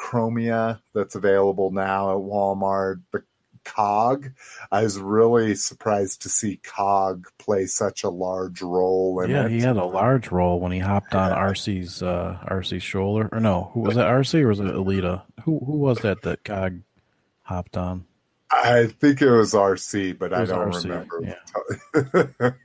Chromia 0.00 0.80
that's 0.94 1.14
available 1.14 1.70
now 1.70 2.10
at 2.12 2.16
Walmart, 2.16 3.02
the 3.12 3.22
Cog. 3.64 4.32
I 4.70 4.82
was 4.82 4.98
really 4.98 5.54
surprised 5.54 6.22
to 6.22 6.28
see 6.28 6.60
Cog 6.62 7.28
play 7.38 7.66
such 7.66 8.04
a 8.04 8.10
large 8.10 8.62
role 8.62 9.20
in 9.20 9.30
yeah, 9.30 9.46
it. 9.46 9.50
he 9.50 9.60
had 9.60 9.76
a 9.76 9.84
large 9.84 10.30
role 10.30 10.60
when 10.60 10.72
he 10.72 10.78
hopped 10.78 11.14
on 11.14 11.32
Arcee's 11.32 12.02
uh, 12.02 12.38
Arcee's 12.48 12.82
shoulder. 12.82 13.28
Or 13.32 13.40
no, 13.40 13.70
who 13.74 13.80
was 13.80 13.96
it? 13.96 14.00
Arcee 14.00 14.42
or 14.42 14.48
was 14.48 14.60
it 14.60 14.66
Elita? 14.66 15.22
Who 15.44 15.58
who 15.58 15.78
was 15.78 15.98
that 15.98 16.22
that 16.22 16.44
Cog 16.44 16.80
hopped 17.42 17.76
on? 17.76 18.06
I 18.50 18.86
think 18.86 19.22
it 19.22 19.30
was 19.30 19.54
Arcee, 19.54 20.18
but 20.18 20.32
It 20.32 20.38
I 20.38 20.44
don't 20.44 20.72
Arcee, 20.72 21.14
remember. 21.94 22.58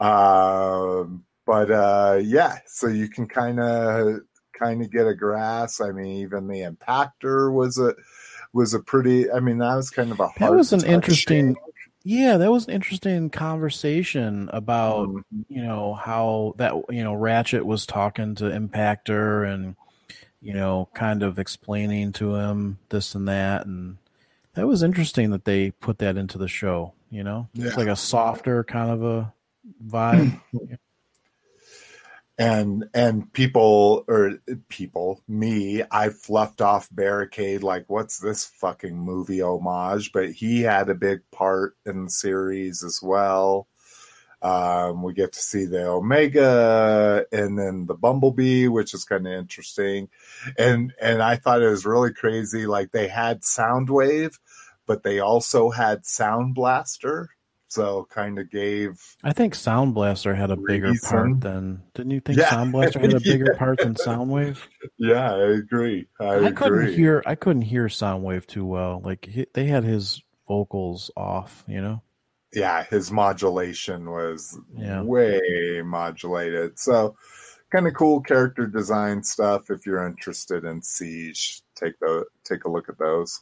um, 0.00 1.24
but 1.46 1.70
uh, 1.70 2.20
yeah, 2.22 2.58
so 2.66 2.88
you 2.88 3.08
can 3.08 3.26
kind 3.26 3.60
of 3.60 4.20
kind 4.58 4.82
of 4.82 4.90
get 4.90 5.06
a 5.06 5.14
grasp. 5.14 5.80
I 5.80 5.92
mean, 5.92 6.18
even 6.18 6.48
the 6.48 6.62
impactor 6.62 7.52
was 7.52 7.78
a 7.78 7.94
was 8.52 8.74
a 8.74 8.80
pretty. 8.80 9.30
I 9.30 9.40
mean, 9.40 9.58
that 9.58 9.74
was 9.74 9.90
kind 9.90 10.10
of 10.12 10.20
a 10.20 10.28
That 10.38 10.52
was 10.52 10.72
an 10.72 10.84
interesting. 10.84 11.56
Yeah, 12.04 12.36
that 12.38 12.50
was 12.50 12.66
an 12.66 12.72
interesting 12.74 13.28
conversation 13.28 14.48
about 14.52 15.08
Mhm. 15.08 15.22
you 15.48 15.62
know 15.62 15.94
how 15.94 16.54
that 16.56 16.72
you 16.90 17.02
know 17.04 17.14
Ratchet 17.14 17.66
was 17.66 17.84
talking 17.86 18.34
to 18.36 18.44
Impactor 18.44 19.52
and 19.52 19.76
you 20.40 20.54
know 20.54 20.88
kind 20.94 21.22
of 21.22 21.38
explaining 21.38 22.12
to 22.12 22.36
him 22.36 22.78
this 22.88 23.14
and 23.14 23.28
that 23.28 23.66
and 23.66 23.98
that 24.54 24.66
was 24.66 24.82
interesting 24.82 25.30
that 25.30 25.44
they 25.44 25.70
put 25.72 25.98
that 25.98 26.16
into 26.16 26.38
the 26.38 26.48
show. 26.48 26.92
You 27.10 27.24
know, 27.24 27.48
Yeah. 27.54 27.66
it's 27.68 27.76
like 27.76 27.88
a 27.88 27.96
softer 27.96 28.64
kind 28.64 28.90
of 28.90 29.02
a 29.04 29.32
vibe. 29.86 30.40
and 32.38 32.88
and 32.94 33.32
people 33.32 34.04
or 34.06 34.38
people 34.68 35.20
me 35.26 35.82
i 35.90 36.08
fluffed 36.08 36.60
off 36.60 36.88
barricade 36.92 37.64
like 37.64 37.84
what's 37.88 38.18
this 38.18 38.44
fucking 38.44 38.96
movie 38.96 39.42
homage? 39.42 40.12
But 40.12 40.30
he 40.30 40.62
had 40.62 40.88
a 40.88 40.94
big 40.94 41.20
part 41.32 41.76
in 41.84 42.04
the 42.04 42.10
series 42.10 42.84
as 42.84 43.00
well. 43.02 43.66
Um, 44.40 45.02
we 45.02 45.14
get 45.14 45.32
to 45.32 45.40
see 45.40 45.64
the 45.64 45.88
omega 45.88 47.26
and 47.32 47.58
then 47.58 47.86
the 47.86 47.94
bumblebee 47.94 48.68
which 48.68 48.94
is 48.94 49.04
kind 49.04 49.26
of 49.26 49.32
interesting. 49.32 50.08
And 50.56 50.92
and 51.00 51.22
i 51.22 51.34
thought 51.36 51.62
it 51.62 51.68
was 51.68 51.84
really 51.84 52.12
crazy 52.12 52.66
like 52.66 52.92
they 52.92 53.08
had 53.08 53.42
soundwave 53.42 54.38
but 54.86 55.02
they 55.02 55.18
also 55.18 55.70
had 55.70 56.06
sound 56.06 56.54
blaster 56.54 57.30
so 57.68 58.06
kind 58.10 58.38
of 58.38 58.50
gave 58.50 59.00
I 59.22 59.32
think 59.32 59.54
Sound 59.54 59.94
Blaster 59.94 60.34
had 60.34 60.50
a 60.50 60.56
bigger 60.56 60.88
Reason. 60.90 61.08
part 61.10 61.40
than. 61.40 61.82
Didn't 61.94 62.12
you 62.12 62.20
think 62.20 62.38
Yeah. 62.38 62.50
Sound 62.50 62.72
Blaster 62.72 62.98
had 62.98 63.12
a 63.14 63.20
bigger 63.20 63.46
Yeah. 63.52 63.58
part 63.58 63.78
than 63.78 63.94
Soundwave? 63.94 64.58
yeah 64.98 65.32
i 65.34 65.50
agree 65.52 66.06
i, 66.20 66.24
I 66.24 66.34
agree 66.36 66.52
couldn't 66.52 66.94
hear. 66.94 67.22
I 67.26 67.34
couldn't 67.34 67.62
hear 67.62 67.86
Soundwave 67.88 68.46
too 68.46 68.64
well. 68.64 69.00
Like 69.04 69.26
he, 69.26 69.46
they 69.54 69.66
had 69.66 69.84
his 69.84 70.22
vocals 70.48 71.10
off. 71.16 71.62
You 71.68 71.80
know. 71.82 72.02
yeah, 72.54 72.84
his 72.84 73.10
modulation 73.12 74.10
was 74.10 74.58
Yeah. 74.74 75.02
way 75.02 75.82
modulated. 75.84 76.78
So 76.78 77.16
kind 77.70 77.86
of 77.86 77.92
cool 77.94 78.22
character 78.22 78.66
design 78.66 79.22
stuff. 79.22 79.70
If 79.70 79.84
you're 79.84 80.06
interested 80.06 80.64
in 80.64 80.80
Siege, 80.80 81.60
take 81.74 81.98
the 81.98 82.24
take 82.44 82.64
a 82.64 82.70
look 82.70 82.88
at 82.88 82.98
those. 82.98 83.40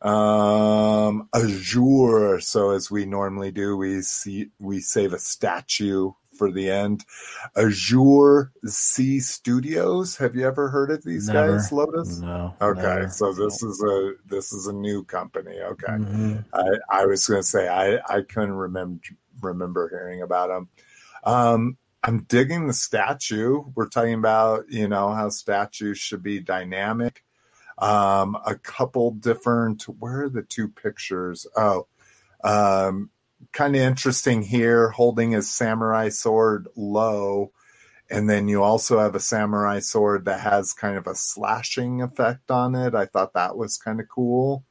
Um, 0.00 1.28
Azure. 1.34 2.40
So 2.40 2.70
as 2.70 2.90
we 2.90 3.04
normally 3.04 3.50
do, 3.50 3.76
we 3.76 4.00
see 4.02 4.48
we 4.58 4.80
save 4.80 5.12
a 5.12 5.18
statue 5.18 6.12
for 6.36 6.52
the 6.52 6.70
end. 6.70 7.04
Azure 7.56 8.52
C 8.66 9.18
Studios. 9.20 10.16
Have 10.16 10.36
you 10.36 10.46
ever 10.46 10.68
heard 10.68 10.90
of 10.90 11.02
these 11.02 11.28
Never. 11.28 11.52
guys, 11.52 11.72
Lotus? 11.72 12.20
No. 12.20 12.54
Okay, 12.60 12.80
never. 12.82 13.08
so 13.08 13.32
this 13.32 13.62
is 13.62 13.82
a 13.82 14.12
this 14.26 14.52
is 14.52 14.66
a 14.68 14.72
new 14.72 15.04
company. 15.04 15.58
Okay. 15.60 15.86
Mhm. 15.88 16.44
I, 16.52 17.00
I 17.02 17.06
was 17.06 17.26
going 17.26 17.42
to 17.42 17.46
say 17.46 17.68
I, 17.68 17.98
I 18.08 18.22
couldn't 18.22 18.52
remember 18.54 19.00
remember 19.40 19.88
hearing 19.88 20.22
about 20.22 20.48
them. 20.48 20.68
Um, 21.24 21.76
I'm 22.04 22.22
digging 22.22 22.68
the 22.68 22.72
statue. 22.72 23.64
We're 23.74 23.88
talking 23.88 24.14
about 24.14 24.64
you 24.70 24.86
know 24.86 25.12
how 25.12 25.30
statues 25.30 25.98
should 25.98 26.22
be 26.22 26.38
dynamic. 26.38 27.24
Um, 27.78 28.36
a 28.44 28.56
couple 28.56 29.12
different. 29.12 29.84
Where 29.84 30.24
are 30.24 30.28
the 30.28 30.42
two 30.42 30.68
pictures? 30.68 31.46
Oh, 31.56 31.86
um, 32.42 33.10
kind 33.52 33.76
of 33.76 33.82
interesting 33.82 34.42
here. 34.42 34.90
Holding 34.90 35.32
his 35.32 35.50
samurai 35.50 36.08
sword 36.08 36.68
low, 36.76 37.52
and 38.10 38.28
then 38.28 38.48
you 38.48 38.62
also 38.62 38.98
have 38.98 39.14
a 39.14 39.20
samurai 39.20 39.78
sword 39.78 40.24
that 40.24 40.40
has 40.40 40.72
kind 40.72 40.96
of 40.96 41.06
a 41.06 41.14
slashing 41.14 42.02
effect 42.02 42.50
on 42.50 42.74
it. 42.74 42.94
I 42.94 43.06
thought 43.06 43.34
that 43.34 43.56
was 43.56 43.76
kind 43.76 44.00
of 44.00 44.08
cool 44.08 44.64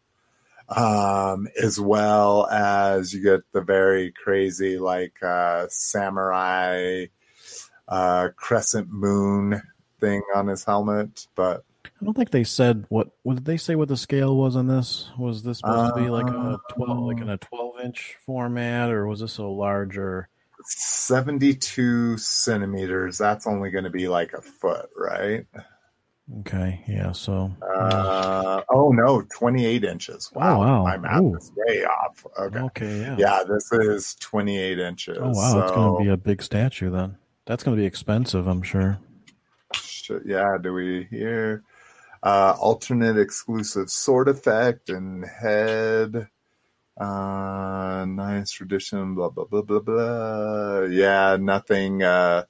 um, 0.70 1.48
as 1.62 1.80
well 1.80 2.48
as 2.48 3.14
you 3.14 3.24
get 3.24 3.42
the 3.52 3.62
very 3.62 4.12
crazy 4.12 4.78
like 4.78 5.22
uh, 5.24 5.66
samurai 5.70 7.06
uh, 7.88 8.30
crescent 8.36 8.90
moon 8.92 9.62
thing 10.00 10.22
on 10.36 10.48
his 10.48 10.66
helmet. 10.66 11.28
But 11.36 11.64
I 12.02 12.06
don't 12.06 12.14
think 12.16 12.32
they 12.32 12.44
said 12.44 12.86
what. 12.90 13.10
What 13.24 13.36
did 13.36 13.46
they 13.46 13.58
say? 13.58 13.76
What 13.76 13.88
the 13.88 13.98
scale 13.98 14.36
was 14.36 14.56
on 14.56 14.68
this? 14.68 15.10
Was 15.18 15.44
this 15.44 15.60
supposed 15.60 15.96
to 15.96 16.02
be 16.02 16.10
like 16.10 16.28
a 16.28 16.60
twelve, 16.72 17.00
like 17.00 17.20
in 17.20 17.30
a 17.30 17.38
twelve 17.38 17.80
inch 17.84 18.16
format, 18.26 18.90
or 18.90 19.08
was 19.08 19.20
this 19.20 19.38
a 19.38 19.44
larger? 19.44 20.30
72 20.70 22.18
centimeters, 22.18 23.18
that's 23.18 23.48
only 23.48 23.70
going 23.72 23.84
to 23.84 23.90
be 23.90 24.08
like 24.08 24.34
a 24.34 24.42
foot, 24.42 24.90
right? 24.98 25.46
Okay, 26.40 26.84
yeah. 26.88 27.14
So 27.14 27.52
Uh, 27.62 28.62
oh 28.70 28.90
no, 28.90 29.22
28 29.34 29.84
inches. 29.86 30.30
Wow, 30.34 30.58
Oh, 30.58 30.60
wow. 30.60 30.84
my 30.84 30.98
math 30.98 31.22
Ooh. 31.22 31.38
is 31.38 31.52
way 31.56 31.86
off. 31.86 32.26
Okay. 32.38 32.60
okay, 32.60 33.00
yeah. 33.00 33.16
Yeah, 33.18 33.44
this 33.48 33.72
is 33.72 34.16
28 34.16 34.80
inches. 34.80 35.18
Oh 35.22 35.30
wow, 35.32 35.62
it's 35.62 35.72
going 35.72 35.98
to 35.98 36.04
be 36.04 36.10
a 36.10 36.18
big 36.18 36.42
statue 36.42 36.90
then. 36.90 37.18
That's 37.46 37.64
going 37.64 37.78
to 37.78 37.82
be 37.82 37.86
expensive, 37.88 38.48
I'm 38.48 38.62
sure. 38.62 39.00
Yeah, 40.26 40.58
do 40.62 40.74
we 40.74 41.08
hear 41.10 41.64
uh, 42.24 42.56
alternate 42.60 43.18
exclusive 43.18 43.90
sword 43.90 44.28
effect 44.28 44.90
and 44.90 45.26
head? 45.26 46.28
Uh, 46.98 48.06
nice 48.08 48.52
tradition, 48.52 49.14
blah 49.14 49.30
blah 49.30 49.46
blah 49.46 49.62
blah 49.62 49.80
blah. 49.80 50.82
Yeah, 50.86 51.38
nothing, 51.40 52.02
uh, 52.02 52.46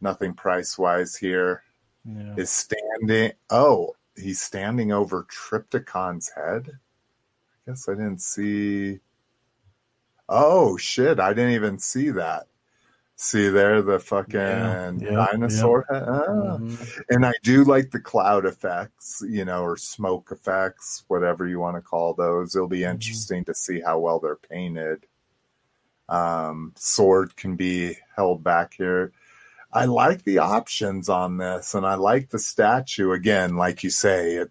nothing 0.00 0.34
price 0.34 0.76
wise 0.76 1.14
here. 1.14 1.62
Yeah. 2.04 2.34
Is 2.36 2.50
standing? 2.50 3.32
Oh, 3.50 3.94
he's 4.16 4.40
standing 4.40 4.90
over 4.90 5.24
Trypticon's 5.30 6.30
head. 6.34 6.70
I 6.72 7.70
guess 7.70 7.88
I 7.88 7.92
didn't 7.92 8.20
see. 8.20 8.98
Oh 10.28 10.76
shit! 10.76 11.20
I 11.20 11.32
didn't 11.32 11.52
even 11.52 11.78
see 11.78 12.10
that. 12.10 12.47
See 13.20 13.48
there, 13.48 13.82
the 13.82 13.98
fucking 13.98 14.38
Yeah, 14.38 14.92
yeah, 14.96 15.10
dinosaur 15.10 15.84
head. 15.90 16.04
Ah. 16.06 16.56
Mhm. 16.58 17.00
And 17.10 17.26
I 17.26 17.32
do 17.42 17.64
like 17.64 17.90
the 17.90 17.98
cloud 17.98 18.46
effects, 18.46 19.24
you 19.28 19.44
know, 19.44 19.64
or 19.64 19.76
smoke 19.76 20.28
effects, 20.30 21.02
whatever 21.08 21.44
you 21.44 21.58
want 21.58 21.76
to 21.76 21.82
call 21.82 22.14
those. 22.14 22.54
It'll 22.54 22.68
be 22.68 22.80
Mhm. 22.82 22.92
interesting 22.92 23.44
to 23.46 23.54
see 23.54 23.80
how 23.80 23.98
well 23.98 24.20
they're 24.20 24.36
painted. 24.36 25.04
Um, 26.08 26.72
sword 26.76 27.36
can 27.36 27.56
be 27.56 27.98
held 28.14 28.44
back 28.44 28.74
here. 28.74 29.10
I 29.72 29.86
like 29.86 30.22
the 30.22 30.38
options 30.38 31.08
on 31.08 31.38
this, 31.38 31.74
and 31.74 31.84
I 31.84 31.96
like 31.96 32.30
the 32.30 32.38
statue. 32.38 33.10
Again, 33.10 33.56
like 33.56 33.82
you 33.82 33.90
say, 33.90 34.36
it, 34.36 34.50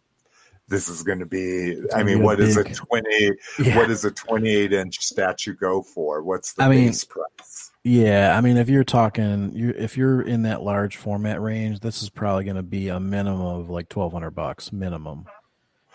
this 0.68 0.90
is 0.90 1.04
going 1.04 1.20
to 1.20 1.26
be. 1.26 1.82
I 1.96 2.04
mean, 2.04 2.22
what 2.22 2.42
is 2.42 2.58
a 2.58 2.66
twenty? 2.66 3.32
Yeah. 3.58 3.78
What 3.78 3.88
does 3.88 4.04
a 4.04 4.12
twenty-eight 4.12 4.74
inch 4.74 5.00
statue 5.00 5.54
go 5.56 5.82
for? 5.82 6.22
What's 6.22 6.52
the 6.54 6.64
I 6.64 6.70
mean, 6.70 6.88
base 6.88 7.06
price? 7.06 7.57
Yeah, 7.88 8.38
I 8.38 8.42
mean, 8.42 8.58
if 8.58 8.68
you're 8.68 8.84
talking, 8.84 9.54
you 9.56 9.70
if 9.70 9.96
you're 9.96 10.22
in 10.22 10.42
that 10.42 10.62
large 10.62 10.98
format 10.98 11.42
range, 11.42 11.80
this 11.80 12.04
is 12.04 12.10
probably 12.10 12.44
going 12.44 12.58
to 12.58 12.64
be 12.64 12.90
a 12.90 13.00
minimum 13.00 13.42
of 13.42 13.70
like 13.70 13.88
twelve 13.88 14.12
hundred 14.12 14.32
bucks 14.32 14.74
minimum. 14.74 15.26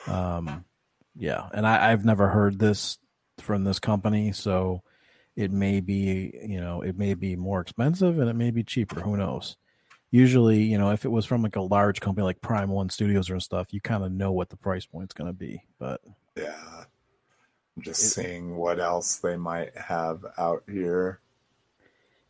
Um, 0.07 0.65
yeah, 1.15 1.51
and 1.53 1.67
I, 1.67 1.93
I've 1.93 2.07
never 2.07 2.29
heard 2.29 2.59
this 2.59 2.97
from 3.41 3.65
this 3.65 3.79
company, 3.79 4.33
so 4.33 4.83
it 5.37 5.51
may 5.51 5.81
be 5.81 6.33
you 6.43 6.61
know 6.63 6.81
it 6.81 6.97
may 6.97 7.13
be 7.13 7.37
more 7.37 7.61
expensive 7.61 8.19
and 8.19 8.31
it 8.31 8.37
may 8.37 8.51
be 8.51 8.65
cheaper. 8.65 9.01
Who 9.03 9.19
knows? 9.19 9.59
Usually, 10.11 10.63
you 10.63 10.79
know, 10.79 10.93
if 10.93 11.05
it 11.05 11.11
was 11.11 11.27
from 11.27 11.43
like 11.43 11.57
a 11.57 11.63
large 11.63 12.01
company 12.01 12.25
like 12.25 12.41
Prime 12.41 12.71
One 12.71 12.89
Studios 12.89 13.29
or 13.29 13.39
stuff, 13.39 13.69
you 13.71 13.83
kind 13.83 14.03
of 14.03 14.13
know 14.13 14.33
what 14.33 14.49
the 14.49 14.57
price 14.57 14.87
point's 14.87 15.13
going 15.13 15.29
to 15.29 15.35
be. 15.35 15.63
But 15.79 16.01
Yeah. 16.37 16.85
Just 17.81 18.03
It- 18.03 18.09
seeing 18.23 18.57
what 18.57 18.81
else 18.81 19.17
they 19.17 19.37
might 19.37 19.77
have 19.77 20.25
out 20.39 20.63
here. 20.71 21.21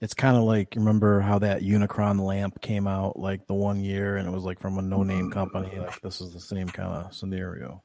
It's 0.02 0.14
kind 0.14 0.36
of 0.36 0.42
like 0.42 0.74
remember 0.74 1.20
how 1.20 1.38
that 1.38 1.62
Unicron 1.62 2.20
lamp 2.20 2.60
came 2.60 2.88
out 2.88 3.16
like 3.16 3.46
the 3.46 3.54
one 3.54 3.84
year, 3.84 4.16
and 4.16 4.26
it 4.26 4.32
was 4.32 4.42
like 4.42 4.58
from 4.60 4.76
a 4.78 4.82
no-name 4.82 5.30
company. 5.30 5.78
Like 5.78 6.00
this 6.00 6.20
is 6.20 6.32
the 6.34 6.40
same 6.40 6.68
kind 6.68 6.88
of 7.06 7.14
scenario. 7.14 7.80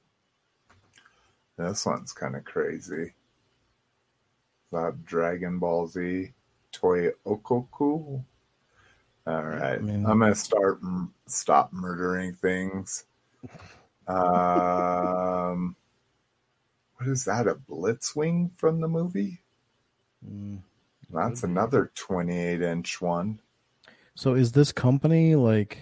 This 1.60 1.86
one's 1.86 2.14
kind 2.14 2.36
of 2.36 2.44
crazy. 2.44 3.14
That 4.72 5.06
Dragon 5.06 5.60
Ball 5.60 5.86
Z 5.88 6.32
Toy 6.72 7.12
Okoku. 7.24 8.24
All 9.28 9.44
right, 9.44 9.74
I 9.76 9.78
mean- 9.78 10.06
I'm 10.08 10.20
gonna 10.20 10.34
start 10.34 10.80
m- 10.82 11.14
stop 11.28 11.72
murdering 11.72 12.34
things. 12.34 13.06
Um, 14.08 15.76
what 16.96 17.10
is 17.10 17.26
that? 17.26 17.46
A 17.46 17.56
Blitzwing 17.56 18.50
from 18.56 18.80
the 18.80 18.88
movie? 18.88 19.42
Mm. 20.26 20.60
That's 21.10 21.42
mm-hmm. 21.42 21.52
another 21.52 21.92
28 21.96 22.62
inch 22.62 23.02
one. 23.02 23.40
So 24.16 24.34
is 24.34 24.52
this 24.52 24.72
company 24.72 25.36
like 25.36 25.80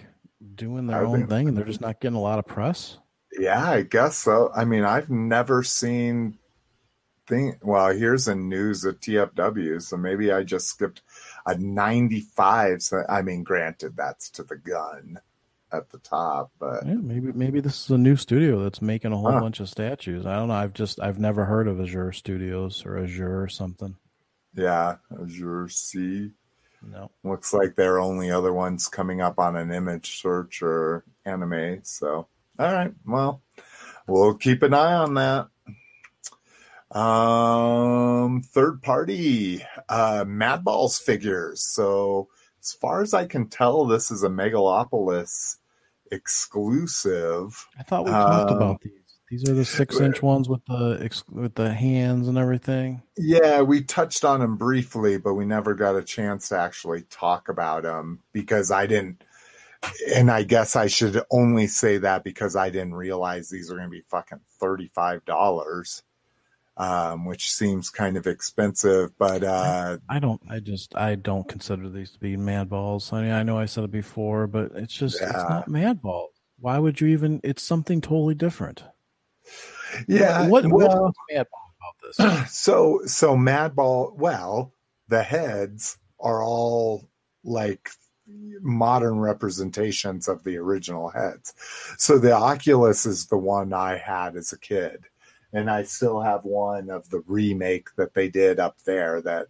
doing 0.54 0.86
their 0.86 1.02
I 1.02 1.04
own 1.04 1.18
think- 1.20 1.30
thing, 1.30 1.48
and 1.48 1.56
they're 1.58 1.64
just 1.64 1.80
not 1.80 2.00
getting 2.00 2.16
a 2.16 2.20
lot 2.20 2.38
of 2.38 2.46
press? 2.46 2.98
Yeah, 3.38 3.70
I 3.70 3.82
guess 3.82 4.16
so. 4.16 4.50
I 4.54 4.64
mean, 4.64 4.84
I've 4.84 5.10
never 5.10 5.62
seen 5.62 6.38
thing. 7.26 7.58
Well, 7.62 7.92
here's 7.94 8.28
a 8.28 8.34
news 8.34 8.84
of 8.84 9.00
TFW, 9.00 9.82
so 9.82 9.96
maybe 9.96 10.32
I 10.32 10.42
just 10.42 10.68
skipped 10.68 11.02
a 11.44 11.56
95. 11.58 12.82
So 12.82 13.02
I 13.08 13.22
mean, 13.22 13.42
granted, 13.42 13.96
that's 13.96 14.30
to 14.30 14.42
the 14.42 14.56
gun 14.56 15.18
at 15.72 15.90
the 15.90 15.98
top, 15.98 16.52
but 16.58 16.86
Yeah, 16.86 16.94
maybe 16.94 17.32
maybe 17.32 17.60
this 17.60 17.84
is 17.84 17.90
a 17.90 17.98
new 17.98 18.16
studio 18.16 18.62
that's 18.62 18.80
making 18.80 19.12
a 19.12 19.16
whole 19.16 19.32
Huh. 19.32 19.40
bunch 19.40 19.60
of 19.60 19.68
statues. 19.68 20.24
I 20.24 20.36
don't 20.36 20.48
know. 20.48 20.54
I've 20.54 20.72
just 20.72 21.00
I've 21.00 21.18
never 21.18 21.44
heard 21.44 21.66
of 21.68 21.80
Azure 21.80 22.12
Studios 22.12 22.86
or 22.86 22.96
Azure 22.96 23.42
or 23.42 23.48
something. 23.48 23.96
Yeah, 24.56 24.96
Azure 25.22 25.68
C 25.68 26.32
No. 26.82 27.10
looks 27.22 27.52
like 27.52 27.74
they're 27.74 28.00
only 28.00 28.30
other 28.30 28.52
ones 28.52 28.88
coming 28.88 29.20
up 29.20 29.38
on 29.38 29.54
an 29.56 29.70
image 29.70 30.20
search 30.20 30.62
or 30.62 31.04
anime. 31.24 31.80
So, 31.82 32.26
all 32.58 32.72
right, 32.72 32.92
well, 33.06 33.42
we'll 34.08 34.34
keep 34.34 34.62
an 34.62 34.74
eye 34.74 34.94
on 34.94 35.14
that. 35.14 35.48
Um, 36.96 38.42
third 38.42 38.80
party, 38.82 39.62
uh, 39.88 40.24
Madballs 40.26 41.00
figures. 41.02 41.62
So, 41.62 42.28
as 42.62 42.72
far 42.72 43.02
as 43.02 43.12
I 43.12 43.26
can 43.26 43.48
tell, 43.48 43.84
this 43.84 44.10
is 44.10 44.22
a 44.22 44.28
Megalopolis 44.28 45.56
exclusive. 46.12 47.66
I 47.78 47.82
thought 47.82 48.04
we 48.04 48.10
talked 48.12 48.50
Um, 48.50 48.56
about 48.56 48.80
these. 48.80 48.92
These 49.30 49.48
are 49.48 49.54
the 49.54 49.64
six 49.64 49.98
inch 49.98 50.22
ones 50.22 50.48
with 50.48 50.64
the 50.66 51.22
with 51.30 51.54
the 51.56 51.72
hands 51.74 52.28
and 52.28 52.38
everything. 52.38 53.02
Yeah, 53.16 53.62
we 53.62 53.82
touched 53.82 54.24
on 54.24 54.38
them 54.38 54.56
briefly, 54.56 55.18
but 55.18 55.34
we 55.34 55.44
never 55.44 55.74
got 55.74 55.96
a 55.96 56.02
chance 56.02 56.50
to 56.50 56.58
actually 56.58 57.02
talk 57.10 57.48
about 57.48 57.82
them 57.82 58.20
because 58.32 58.70
I 58.70 58.86
didn't. 58.86 59.24
And 60.14 60.30
I 60.30 60.44
guess 60.44 60.76
I 60.76 60.86
should 60.86 61.20
only 61.30 61.66
say 61.66 61.98
that 61.98 62.22
because 62.22 62.54
I 62.54 62.70
didn't 62.70 62.94
realize 62.94 63.50
these 63.50 63.70
are 63.70 63.74
going 63.74 63.88
to 63.88 63.90
be 63.90 64.02
fucking 64.02 64.40
thirty 64.60 64.86
five 64.86 65.24
dollars, 65.24 66.04
um, 66.76 67.24
which 67.24 67.52
seems 67.52 67.90
kind 67.90 68.16
of 68.16 68.28
expensive. 68.28 69.10
But 69.18 69.42
uh, 69.42 69.98
I 70.08 70.20
don't. 70.20 70.40
I 70.48 70.60
just. 70.60 70.94
I 70.94 71.16
don't 71.16 71.48
consider 71.48 71.88
these 71.88 72.12
to 72.12 72.20
be 72.20 72.36
mad 72.36 72.68
balls. 72.68 73.12
I 73.12 73.22
mean, 73.22 73.32
I 73.32 73.42
know 73.42 73.58
I 73.58 73.66
said 73.66 73.82
it 73.82 73.90
before, 73.90 74.46
but 74.46 74.70
it's 74.76 74.94
just. 74.94 75.20
It's 75.20 75.32
not 75.32 75.68
mad 75.68 76.00
balls. 76.00 76.30
Why 76.60 76.78
would 76.78 77.00
you 77.00 77.08
even? 77.08 77.40
It's 77.42 77.62
something 77.62 78.00
totally 78.00 78.36
different. 78.36 78.84
Yeah, 80.08 80.48
What? 80.48 80.66
well, 80.66 81.04
what's 81.04 81.18
mad 81.30 81.46
about 82.16 82.42
this? 82.42 82.52
so 82.52 83.02
so 83.06 83.36
Madball. 83.36 84.14
Well, 84.16 84.72
the 85.08 85.22
heads 85.22 85.98
are 86.20 86.42
all 86.42 87.08
like 87.44 87.90
modern 88.60 89.20
representations 89.20 90.28
of 90.28 90.42
the 90.44 90.56
original 90.56 91.10
heads. 91.10 91.54
So 91.98 92.18
the 92.18 92.32
Oculus 92.32 93.06
is 93.06 93.26
the 93.26 93.38
one 93.38 93.72
I 93.72 93.96
had 93.96 94.36
as 94.36 94.52
a 94.52 94.58
kid, 94.58 95.04
and 95.52 95.70
I 95.70 95.84
still 95.84 96.20
have 96.20 96.44
one 96.44 96.90
of 96.90 97.08
the 97.10 97.22
remake 97.26 97.88
that 97.96 98.14
they 98.14 98.28
did 98.28 98.58
up 98.58 98.76
there 98.84 99.20
that 99.22 99.46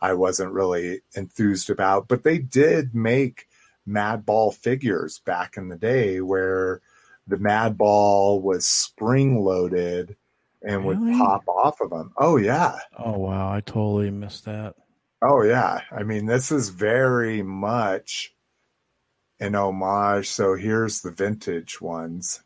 I 0.00 0.12
wasn't 0.14 0.52
really 0.52 1.02
enthused 1.14 1.70
about. 1.70 2.08
But 2.08 2.24
they 2.24 2.38
did 2.38 2.94
make 2.94 3.46
Madball 3.88 4.54
figures 4.54 5.20
back 5.20 5.56
in 5.56 5.68
the 5.68 5.76
day 5.76 6.20
where 6.20 6.82
the 7.26 7.36
Mad 7.38 7.76
Ball 7.76 8.40
was 8.40 8.66
spring 8.66 9.40
loaded 9.42 10.16
and 10.62 10.84
would 10.84 11.00
Really? 11.00 11.18
pop 11.18 11.46
off 11.48 11.80
of 11.80 11.90
them. 11.90 12.12
Oh 12.16 12.36
yeah. 12.36 12.78
oh 12.98 13.18
wow! 13.18 13.52
I 13.52 13.60
totally 13.60 14.10
missed 14.10 14.44
that. 14.46 14.74
Oh 15.22 15.42
yeah. 15.42 15.80
I 15.90 16.02
mean, 16.02 16.26
this 16.26 16.50
is 16.52 16.68
very 16.70 17.42
much 17.42 18.34
an 19.40 19.54
homage. 19.54 20.28
So 20.28 20.54
here's 20.54 21.00
the 21.02 21.10
vintage 21.10 21.80
ones. 21.80 22.42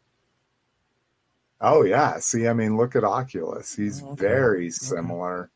Oh 1.60 1.84
yeah. 1.84 2.18
See, 2.20 2.48
I 2.48 2.52
mean, 2.52 2.76
look 2.76 2.96
at 2.96 3.04
Oculus. 3.04 3.74
He's 3.76 4.02
Okay. 4.02 4.14
very 4.20 4.70
similar. 4.70 5.50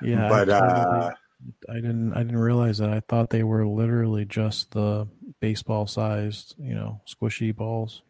Yeah, 0.00 0.28
but 0.28 0.50
I, 0.50 0.60
totally- 0.60 1.06
uh 1.06 1.10
I 1.68 1.74
didn't. 1.74 2.12
I 2.14 2.22
didn't 2.22 2.38
realize 2.38 2.78
that. 2.78 2.90
I 2.90 3.00
thought 3.08 3.30
they 3.30 3.42
were 3.42 3.66
literally 3.66 4.24
just 4.24 4.70
the 4.70 5.08
baseball 5.40 5.88
sized, 5.88 6.54
you 6.56 6.72
know, 6.74 7.00
squishy 7.08 7.54
balls. 7.54 8.02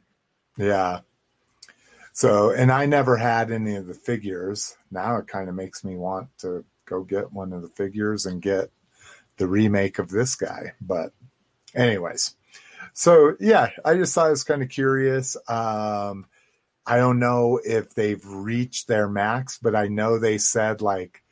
Yeah. 0.57 1.01
So, 2.13 2.51
and 2.51 2.71
I 2.71 2.87
never 2.87 3.17
had 3.17 3.51
any 3.51 3.77
of 3.77 3.87
the 3.87 3.95
figures. 3.95 4.77
Now 4.91 5.17
it 5.17 5.27
kind 5.27 5.49
of 5.49 5.55
makes 5.55 5.83
me 5.83 5.97
want 5.97 6.29
to 6.39 6.65
go 6.85 7.03
get 7.03 7.33
one 7.33 7.53
of 7.53 7.63
the 7.63 7.69
figures 7.69 8.27
and 8.27 8.43
get 8.43 8.71
the 9.39 9.47
remake 9.47 9.99
of 9.99 10.11
this 10.11 10.35
guy. 10.35 10.73
But, 10.81 11.13
anyways, 11.75 12.35
so 12.93 13.35
yeah, 13.41 13.71
I 13.85 13.95
just 13.95 14.15
thought 14.15 14.29
it 14.29 14.31
was 14.31 14.45
kind 14.45 14.63
of 14.63 14.69
curious. 14.69 15.37
Um, 15.49 16.27
I 16.87 16.97
don't 16.97 17.19
know 17.19 17.61
if 17.65 17.95
they've 17.95 18.25
reached 18.27 18.89
their 18.89 19.09
max, 19.09 19.59
but 19.59 19.75
I 19.75 19.89
know 19.89 20.19
they 20.19 20.39
said 20.39 20.83
like 20.83 21.23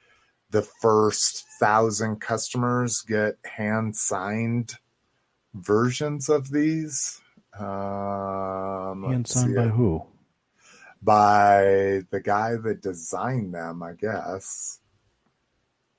the 0.51 0.63
first 0.63 1.45
thousand 1.59 2.21
customers 2.21 3.03
get 3.03 3.37
hand 3.45 3.97
signed 3.97 4.75
versions 5.55 6.29
of 6.29 6.51
these. 6.51 7.21
Um, 7.61 9.05
Hand 9.05 9.29
signed 9.29 9.55
by 9.55 9.65
it 9.65 9.71
who? 9.71 10.03
by 11.03 12.03
the 12.11 12.21
guy 12.23 12.57
that 12.57 12.83
designed 12.83 13.55
them, 13.55 13.83
I 13.83 13.93
guess. 13.93 14.79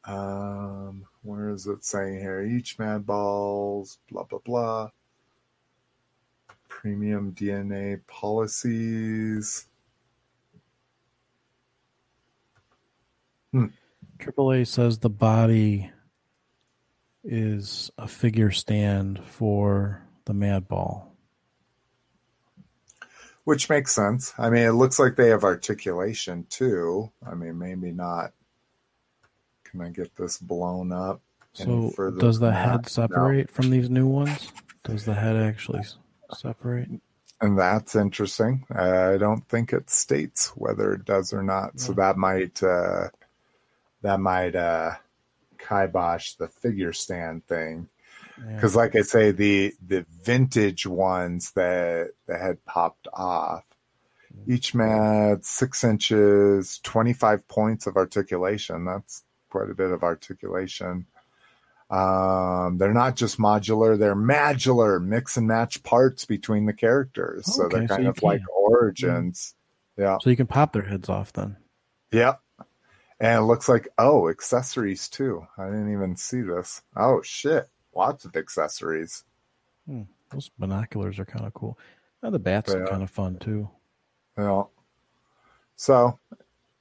Um, 0.04 1.06
where 1.22 1.50
is 1.50 1.68
it 1.68 1.86
saying 1.86 2.20
here? 2.20 2.42
Each 2.42 2.78
mad 2.80 3.06
balls, 3.06 4.00
blah 4.10 4.24
blah 4.24 4.40
blah. 4.44 4.90
Premium 6.68 7.34
DNA 7.34 8.00
policies. 8.08 9.68
Hmm. 13.52 13.68
AAA 14.20 14.68
says 14.68 15.00
the 15.00 15.10
body 15.10 15.92
is 17.24 17.92
a 17.98 18.08
figure 18.08 18.52
stand 18.52 19.24
for 19.24 20.02
the 20.26 20.34
Mad 20.34 20.68
Ball. 20.68 21.11
Which 23.44 23.70
makes 23.70 23.92
sense. 23.92 24.34
I 24.38 24.50
mean, 24.50 24.64
it 24.64 24.74
looks 24.74 25.00
like 25.00 25.16
they 25.16 25.30
have 25.30 25.44
articulation 25.44 26.46
too. 26.50 27.12
I 27.26 27.34
mean, 27.34 27.58
maybe 27.58 27.92
not. 27.92 28.34
Can 29.64 29.82
I 29.82 29.90
get 29.90 30.16
this 30.16 30.38
blown 30.38 30.92
up? 30.92 31.22
So 31.54 31.92
does 32.18 32.40
the 32.40 32.52
head 32.52 32.88
separate 32.88 33.50
from 33.50 33.70
these 33.70 33.90
new 33.90 34.08
ones? 34.08 34.52
Does 34.84 35.06
the 35.06 35.14
head 35.14 35.36
actually 35.36 35.84
separate? 36.34 36.90
And 37.42 37.58
that's 37.58 37.96
interesting. 37.96 38.66
I 38.70 39.18
don't 39.18 39.48
think 39.50 39.74
it 39.74 39.90
states 39.90 40.50
whether 40.56 40.94
it 40.94 41.06
does 41.06 41.34
or 41.34 41.42
not. 41.42 41.80
So 41.80 41.94
that 41.94 42.16
might 42.16 42.62
uh, 42.62 43.10
that 44.04 44.20
might 44.20 44.56
uh, 44.56 44.92
kibosh 45.58 46.34
the 46.36 46.48
figure 46.48 46.94
stand 46.94 47.46
thing. 47.48 47.90
Yeah. 48.44 48.56
Because, 48.56 48.76
like 48.76 48.96
I 48.96 49.02
say, 49.02 49.32
the 49.32 49.74
the 49.86 50.06
vintage 50.24 50.88
ones 50.88 51.52
that 51.52 52.12
that 52.28 52.42
had 52.42 52.66
popped 52.66 53.08
off, 53.14 53.64
each 54.48 54.74
mat 54.74 55.46
six 55.46 55.84
inches, 55.84 56.80
twenty 56.84 57.14
five 57.14 57.48
points 57.48 57.88
of 57.88 57.98
articulation. 57.98 58.86
That's 58.86 59.24
quite 59.50 59.70
a 59.70 59.76
bit 59.76 59.92
of 59.92 60.04
articulation. 60.04 61.06
Um, 61.90 62.78
they're 62.78 62.94
not 62.94 63.16
just 63.18 63.38
modular; 63.38 64.00
they're 64.00 64.16
modular, 64.16 65.04
mix 65.04 65.38
and 65.38 65.48
match 65.48 65.84
parts 65.84 66.26
between 66.26 66.66
the 66.66 66.74
characters. 66.74 67.54
so 67.54 67.68
they're 67.68 67.88
kind 67.88 68.04
you 68.04 68.10
of 68.10 68.24
like 68.24 68.42
origins. 68.56 69.54
Yeah, 69.98 70.18
So 70.22 70.30
you 70.30 70.38
can 70.38 70.48
pop 70.48 70.72
their 70.72 70.84
heads 70.84 71.10
off 71.10 71.34
then. 71.34 71.58
Yep. 72.12 72.40
And 73.20 73.40
it 73.40 73.44
looks 73.44 73.70
like 73.70 73.90
oh, 73.98 74.30
accessories 74.30 75.10
too. 75.10 75.46
I 75.58 75.66
didn't 75.66 75.92
even 75.92 76.16
see 76.16 76.42
this. 76.42 76.82
Oh 76.96 77.22
shit. 77.22 77.70
Lots 77.94 78.26
of 78.26 78.36
accessories. 78.36 79.24
Those 80.32 80.50
binoculars 80.58 81.20
are 81.20 81.26
kind 81.26 81.46
of 81.46 81.54
cool. 81.54 81.78
The 82.22 82.40
bats 82.40 82.72
They 82.72 82.80
are 82.80 82.84
are. 82.84 82.88
kind 82.88 83.04
of 83.04 83.10
fun 83.10 83.38
too. 83.40 83.70
You 84.38 84.44
know. 84.44 84.70
So 85.76 86.20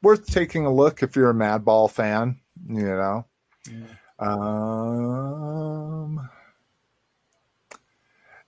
worth 0.03 0.27
taking 0.27 0.67
a 0.67 0.73
look 0.73 1.03
if 1.03 1.17
you're 1.17 1.31
a 1.31 1.35
Madball 1.35 1.91
fan. 1.91 2.39
You 2.69 2.87
know. 2.87 3.25
Um, 4.19 6.29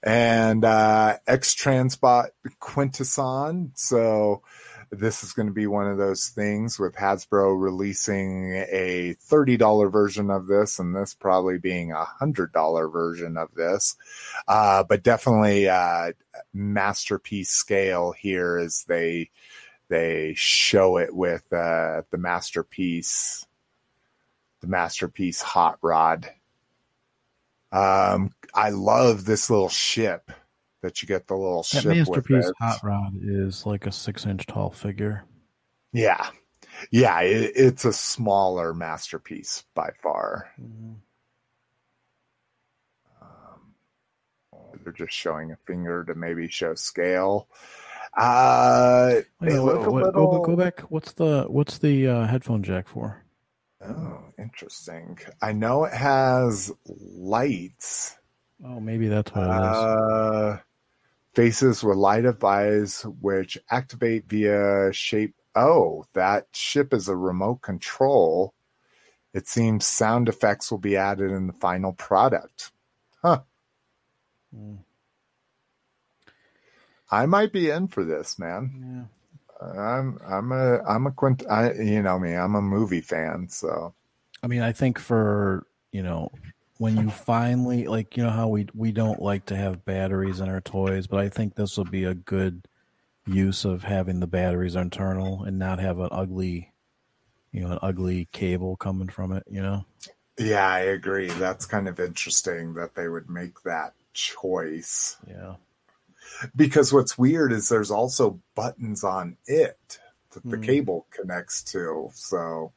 and 0.02 0.64
uh, 0.64 1.16
X 1.26 1.55
Transbot 1.55 2.28
Quintesson. 2.60 3.70
So 3.74 4.43
this 4.93 5.24
is 5.24 5.32
going 5.32 5.48
to 5.48 5.55
be 5.55 5.66
one 5.66 5.86
of 5.86 5.97
those 5.97 6.28
things 6.28 6.78
with 6.78 6.94
Hasbro 6.94 7.59
releasing 7.59 8.52
a 8.52 9.16
$30 9.27 9.90
version 9.90 10.31
of 10.31 10.47
this 10.47 10.78
and 10.78 10.94
this 10.94 11.14
probably 11.14 11.59
being 11.59 11.93
a 11.93 12.05
$100 12.20 12.93
version 12.93 13.39
of 13.39 13.48
this. 13.55 13.97
Uh, 14.47 14.85
but 14.85 15.02
definitely 15.02 15.66
uh, 15.66 16.12
masterpiece 16.52 17.51
scale 17.51 18.12
here 18.12 18.59
as 18.59 18.85
they 18.86 19.31
they 19.89 20.32
show 20.36 20.97
it 20.98 21.14
with 21.14 21.51
uh, 21.52 22.02
the 22.10 22.19
masterpiece 22.19 23.47
the 24.60 24.66
masterpiece 24.66 25.43
hot 25.43 25.78
rod. 25.82 26.31
Um, 27.73 28.32
I 28.55 28.70
love 28.70 29.24
this 29.24 29.48
little 29.48 29.69
ship 29.70 30.31
that 30.82 31.00
you 31.02 31.09
get 31.09 31.26
the 31.26 31.34
little 31.34 31.62
That 31.62 31.82
ship 31.82 31.84
masterpiece 31.96 32.28
with 32.46 32.48
it. 32.48 32.54
hot 32.60 32.80
rod 32.82 33.12
is 33.22 33.64
like 33.66 33.86
a 33.86 33.92
six 33.92 34.26
inch 34.26 34.46
tall 34.46 34.70
figure. 34.70 35.24
Yeah, 35.92 36.28
yeah, 36.90 37.20
it, 37.20 37.52
it's 37.54 37.84
a 37.84 37.92
smaller 37.92 38.74
masterpiece 38.74 39.64
by 39.74 39.90
far. 40.02 40.50
Um, 43.20 43.74
they're 44.82 44.92
just 44.92 45.12
showing 45.12 45.52
a 45.52 45.56
finger 45.66 46.04
to 46.04 46.14
maybe 46.14 46.48
show 46.48 46.74
scale. 46.74 47.48
Uh, 48.16 49.20
Wait, 49.40 49.59
what- 49.59 49.90
what- 49.90 50.12
go, 50.14 50.28
little- 50.30 50.44
go 50.44 50.56
back. 50.56 50.80
What's 50.90 51.12
the 51.12 51.44
what's 51.48 51.78
the 51.78 52.09
uh, 52.09 52.26
headphone 52.26 52.62
jack 52.62 52.88
for? 52.88 53.22
Oh, 53.84 54.22
interesting. 54.38 55.18
I 55.40 55.52
know 55.52 55.84
it 55.84 55.92
has 55.94 56.70
lights. 56.86 58.16
Oh, 58.64 58.78
maybe 58.80 59.09
that's 59.09 59.32
what 59.32 59.44
it 59.44 59.48
is. 59.48 59.52
Uh, 59.52 60.59
faces 61.34 61.82
with 61.82 61.96
light 61.96 62.24
of 62.24 62.42
eyes, 62.44 63.02
which 63.20 63.59
activate 63.70 64.28
via 64.28 64.92
shape. 64.92 65.34
Oh, 65.54 66.06
that 66.14 66.48
ship 66.52 66.94
is 66.94 67.09
a 67.09 67.16
remote 67.16 67.62
control. 67.62 68.54
It 69.34 69.48
seems 69.48 69.86
sound 69.86 70.28
effects 70.28 70.70
will 70.70 70.78
be 70.78 70.96
added 70.96 71.30
in 71.30 71.46
the 71.46 71.52
final 71.54 71.92
product. 71.92 72.70
Huh. 73.22 73.40
Mm. 74.54 74.78
I 77.10 77.26
might 77.26 77.52
be 77.52 77.70
in 77.70 77.88
for 77.88 78.04
this, 78.04 78.38
man. 78.38 79.09
Yeah. 79.10 79.22
I'm 79.62 80.18
I'm 80.26 80.52
a 80.52 80.82
I'm 80.82 81.06
a 81.06 81.12
quint. 81.12 81.44
I 81.48 81.72
you 81.72 82.02
know 82.02 82.18
me. 82.18 82.34
I'm 82.34 82.54
a 82.54 82.62
movie 82.62 83.00
fan, 83.00 83.48
so 83.48 83.94
I 84.42 84.46
mean, 84.48 84.62
I 84.62 84.72
think 84.72 84.98
for 84.98 85.66
you 85.92 86.02
know 86.02 86.32
when 86.82 86.96
you 86.96 87.10
finally 87.10 87.86
like 87.86 88.16
you 88.16 88.24
know 88.24 88.30
how 88.30 88.48
we 88.48 88.66
we 88.74 88.90
don't 88.90 89.22
like 89.22 89.46
to 89.46 89.56
have 89.56 89.84
batteries 89.84 90.40
in 90.40 90.48
our 90.48 90.60
toys, 90.60 91.06
but 91.06 91.20
I 91.20 91.28
think 91.28 91.54
this 91.54 91.76
will 91.76 91.84
be 91.84 92.02
a 92.04 92.14
good 92.14 92.66
use 93.24 93.64
of 93.64 93.84
having 93.84 94.18
the 94.18 94.26
batteries 94.26 94.74
internal 94.74 95.44
and 95.44 95.60
not 95.60 95.78
have 95.78 96.00
an 96.00 96.09
ugly, 96.10 96.72
you 97.52 97.60
know, 97.60 97.70
an 97.72 97.78
ugly 97.82 98.28
cable 98.32 98.74
coming 98.74 99.09
from 99.09 99.30
it. 99.30 99.44
You 99.48 99.62
know. 99.62 99.84
yeah, 100.36 100.66
I 100.66 100.80
agree. 100.80 101.28
That's 101.28 101.66
kind 101.66 101.86
of 101.86 102.00
interesting 102.00 102.74
that 102.74 102.96
they 102.96 103.06
would 103.06 103.30
make 103.30 103.62
that 103.62 103.94
choice. 104.12 105.18
Yeah. 105.28 105.54
because 106.56 106.92
what's 106.92 107.16
weird 107.16 107.52
is 107.52 107.68
there's 107.68 107.92
also 107.92 108.40
buttons 108.56 109.04
on 109.04 109.36
it 109.46 110.00
that 110.32 110.42
the 110.50 110.56
Hmm. 110.56 110.62
cable 110.62 111.06
connects 111.10 111.62
to 111.64 112.10
so 112.14 112.72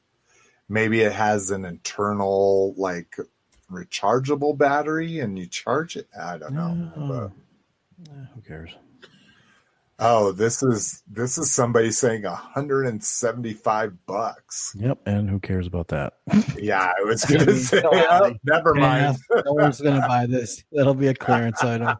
maybe 0.70 1.02
it 1.02 1.14
has 1.14 1.50
an 1.50 1.66
internal 1.66 2.74
like 2.78 3.18
rechargeable 3.72 4.58
battery 4.58 5.20
and 5.20 5.38
you 5.40 5.48
charge 5.48 5.96
it 5.96 6.08
i 6.20 6.38
don't 6.38 6.54
know 6.54 6.92
Oh. 6.98 7.08
but, 7.08 8.16
who 8.36 8.42
cares? 8.42 8.72
oh 10.00 10.32
this 10.34 10.62
is 10.62 11.02
this 11.10 11.38
is 11.38 11.52
somebody 11.52 11.90
saying 11.92 12.24
175 12.24 14.06
bucks 14.06 14.76
Yep. 14.78 15.00
And 15.06 15.30
who 15.30 15.40
cares 15.40 15.68
about 15.68 15.88
that? 15.90 16.14
yeah 16.58 16.92
i 17.00 17.04
was 17.06 17.24
gonna 17.30 17.56
say 17.56 17.82
come 17.82 17.92
oh, 17.94 18.34
never 18.44 18.74
mind 18.76 19.18
no 19.46 19.54
one's 19.54 19.80
gonna 19.82 20.06
buy 20.08 20.26
this. 20.26 20.64
That'll 20.72 20.94
be 20.94 21.08
a 21.08 21.14
clearance 21.14 21.64
item. 21.64 21.98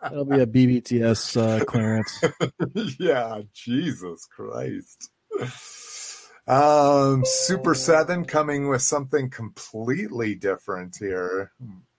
That'll 0.00 0.24
be 0.24 0.38
a 0.40 0.46
BBTS 0.46 1.36
uh, 1.60 1.64
clearance. 1.64 2.22
yeah, 3.00 3.40
Jesus 3.52 4.26
Christ. 4.26 5.10
Um, 6.46 7.24
Super 7.24 7.74
7 7.74 8.24
coming 8.26 8.68
with 8.68 8.82
something 8.82 9.30
completely 9.30 10.34
different 10.34 10.96
here. 10.96 11.52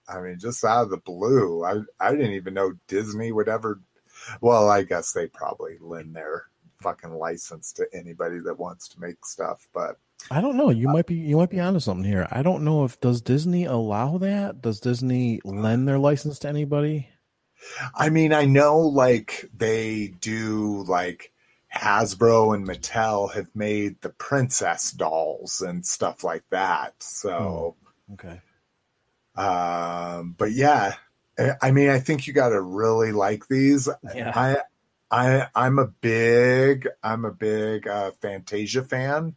I 0.08 0.20
mean, 0.20 0.38
just 0.38 0.64
out 0.64 0.84
of 0.84 0.90
the 0.90 0.98
blue. 0.98 1.64
I, 1.64 1.80
I 2.00 2.12
didn't 2.12 2.32
even 2.32 2.54
know 2.54 2.74
Disney 2.86 3.32
would 3.32 3.48
ever. 3.48 3.80
Well, 4.40 4.68
I 4.68 4.82
guess 4.82 5.12
they 5.12 5.26
probably 5.26 5.78
lend 5.80 6.14
their 6.14 6.44
fucking 6.80 7.12
license 7.12 7.72
to 7.72 7.86
anybody 7.92 8.38
that 8.40 8.58
wants 8.58 8.88
to 8.88 9.00
make 9.00 9.24
stuff, 9.24 9.68
but 9.74 9.98
I 10.30 10.40
don't 10.40 10.56
know. 10.56 10.70
You 10.70 10.88
might 10.88 11.06
be 11.06 11.14
you 11.14 11.36
might 11.36 11.50
be 11.50 11.60
onto 11.60 11.80
something 11.80 12.04
here. 12.04 12.26
I 12.30 12.42
don't 12.42 12.64
know 12.64 12.84
if 12.84 13.00
does 13.00 13.20
Disney 13.20 13.64
allow 13.64 14.18
that? 14.18 14.62
Does 14.62 14.80
Disney 14.80 15.40
lend 15.44 15.86
their 15.86 15.98
license 15.98 16.38
to 16.40 16.48
anybody? 16.48 17.08
I 17.94 18.10
mean, 18.10 18.32
I 18.32 18.44
know 18.44 18.78
like 18.78 19.48
they 19.56 20.14
do 20.20 20.84
like 20.84 21.32
Hasbro 21.76 22.54
and 22.54 22.66
Mattel 22.66 23.32
have 23.34 23.48
made 23.54 24.00
the 24.00 24.08
princess 24.10 24.90
dolls 24.92 25.60
and 25.60 25.84
stuff 25.86 26.24
like 26.24 26.44
that. 26.50 26.94
So, 27.02 27.76
Okay. 28.14 28.40
um, 29.36 30.34
but 30.38 30.52
yeah, 30.52 30.94
I- 31.38 31.56
I 31.62 31.70
mean, 31.70 31.90
I 31.90 32.00
think 32.00 32.26
you 32.26 32.32
got 32.32 32.50
to 32.50 32.60
really 32.60 33.12
like 33.12 33.48
these. 33.48 33.88
Yeah. 34.14 34.32
I, 34.34 34.56
I, 35.10 35.48
I'm 35.54 35.78
a 35.78 35.86
big, 35.86 36.88
I'm 37.02 37.24
a 37.24 37.30
big 37.32 37.86
uh, 37.86 38.12
Fantasia 38.22 38.82
fan. 38.82 39.36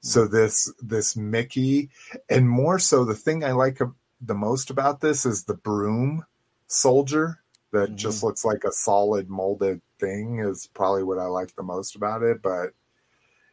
So 0.00 0.26
this, 0.26 0.72
this 0.82 1.16
Mickey, 1.16 1.90
and 2.28 2.48
more 2.48 2.78
so, 2.78 3.04
the 3.04 3.14
thing 3.14 3.42
I 3.42 3.52
like 3.52 3.78
the 4.20 4.34
most 4.34 4.68
about 4.70 5.00
this 5.00 5.24
is 5.24 5.44
the 5.44 5.54
broom 5.54 6.26
soldier 6.66 7.40
that 7.74 7.90
Mhm. 7.92 7.96
just 7.96 8.22
looks 8.22 8.44
like 8.44 8.64
a 8.64 8.72
solid 8.72 9.28
molded 9.28 9.82
thing 10.00 10.38
is 10.40 10.66
probably 10.74 11.02
what 11.04 11.18
I 11.18 11.26
like 11.26 11.54
the 11.54 11.62
most 11.62 11.94
about 11.94 12.22
it. 12.22 12.40
But 12.42 12.72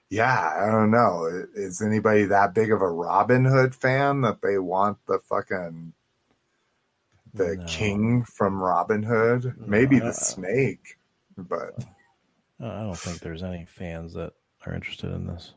yeah, 0.09 0.53
I 0.57 0.71
don't 0.71 0.91
know. 0.91 1.25
Is 1.53 1.81
anybody 1.81 2.25
that 2.25 2.53
big 2.53 2.71
of 2.71 2.81
a 2.81 2.89
Robin 2.89 3.45
Hood 3.45 3.75
fan 3.75 4.21
that 4.21 4.41
they 4.41 4.57
want 4.57 4.97
the 5.07 5.19
fucking 5.19 5.93
the 7.33 7.55
No. 7.57 7.65
king 7.65 8.23
from 8.25 8.61
Robin 8.61 9.03
Hood? 9.03 9.55
No, 9.57 9.67
Maybe 9.67 9.99
the 9.99 10.13
snake, 10.13 10.97
but 11.37 11.83
I 12.59 12.81
don't 12.81 12.97
think 12.97 13.19
there's 13.19 13.43
any 13.43 13.65
fans 13.65 14.13
that 14.13 14.33
are 14.65 14.73
interested 14.73 15.11
in 15.11 15.27
this. 15.27 15.53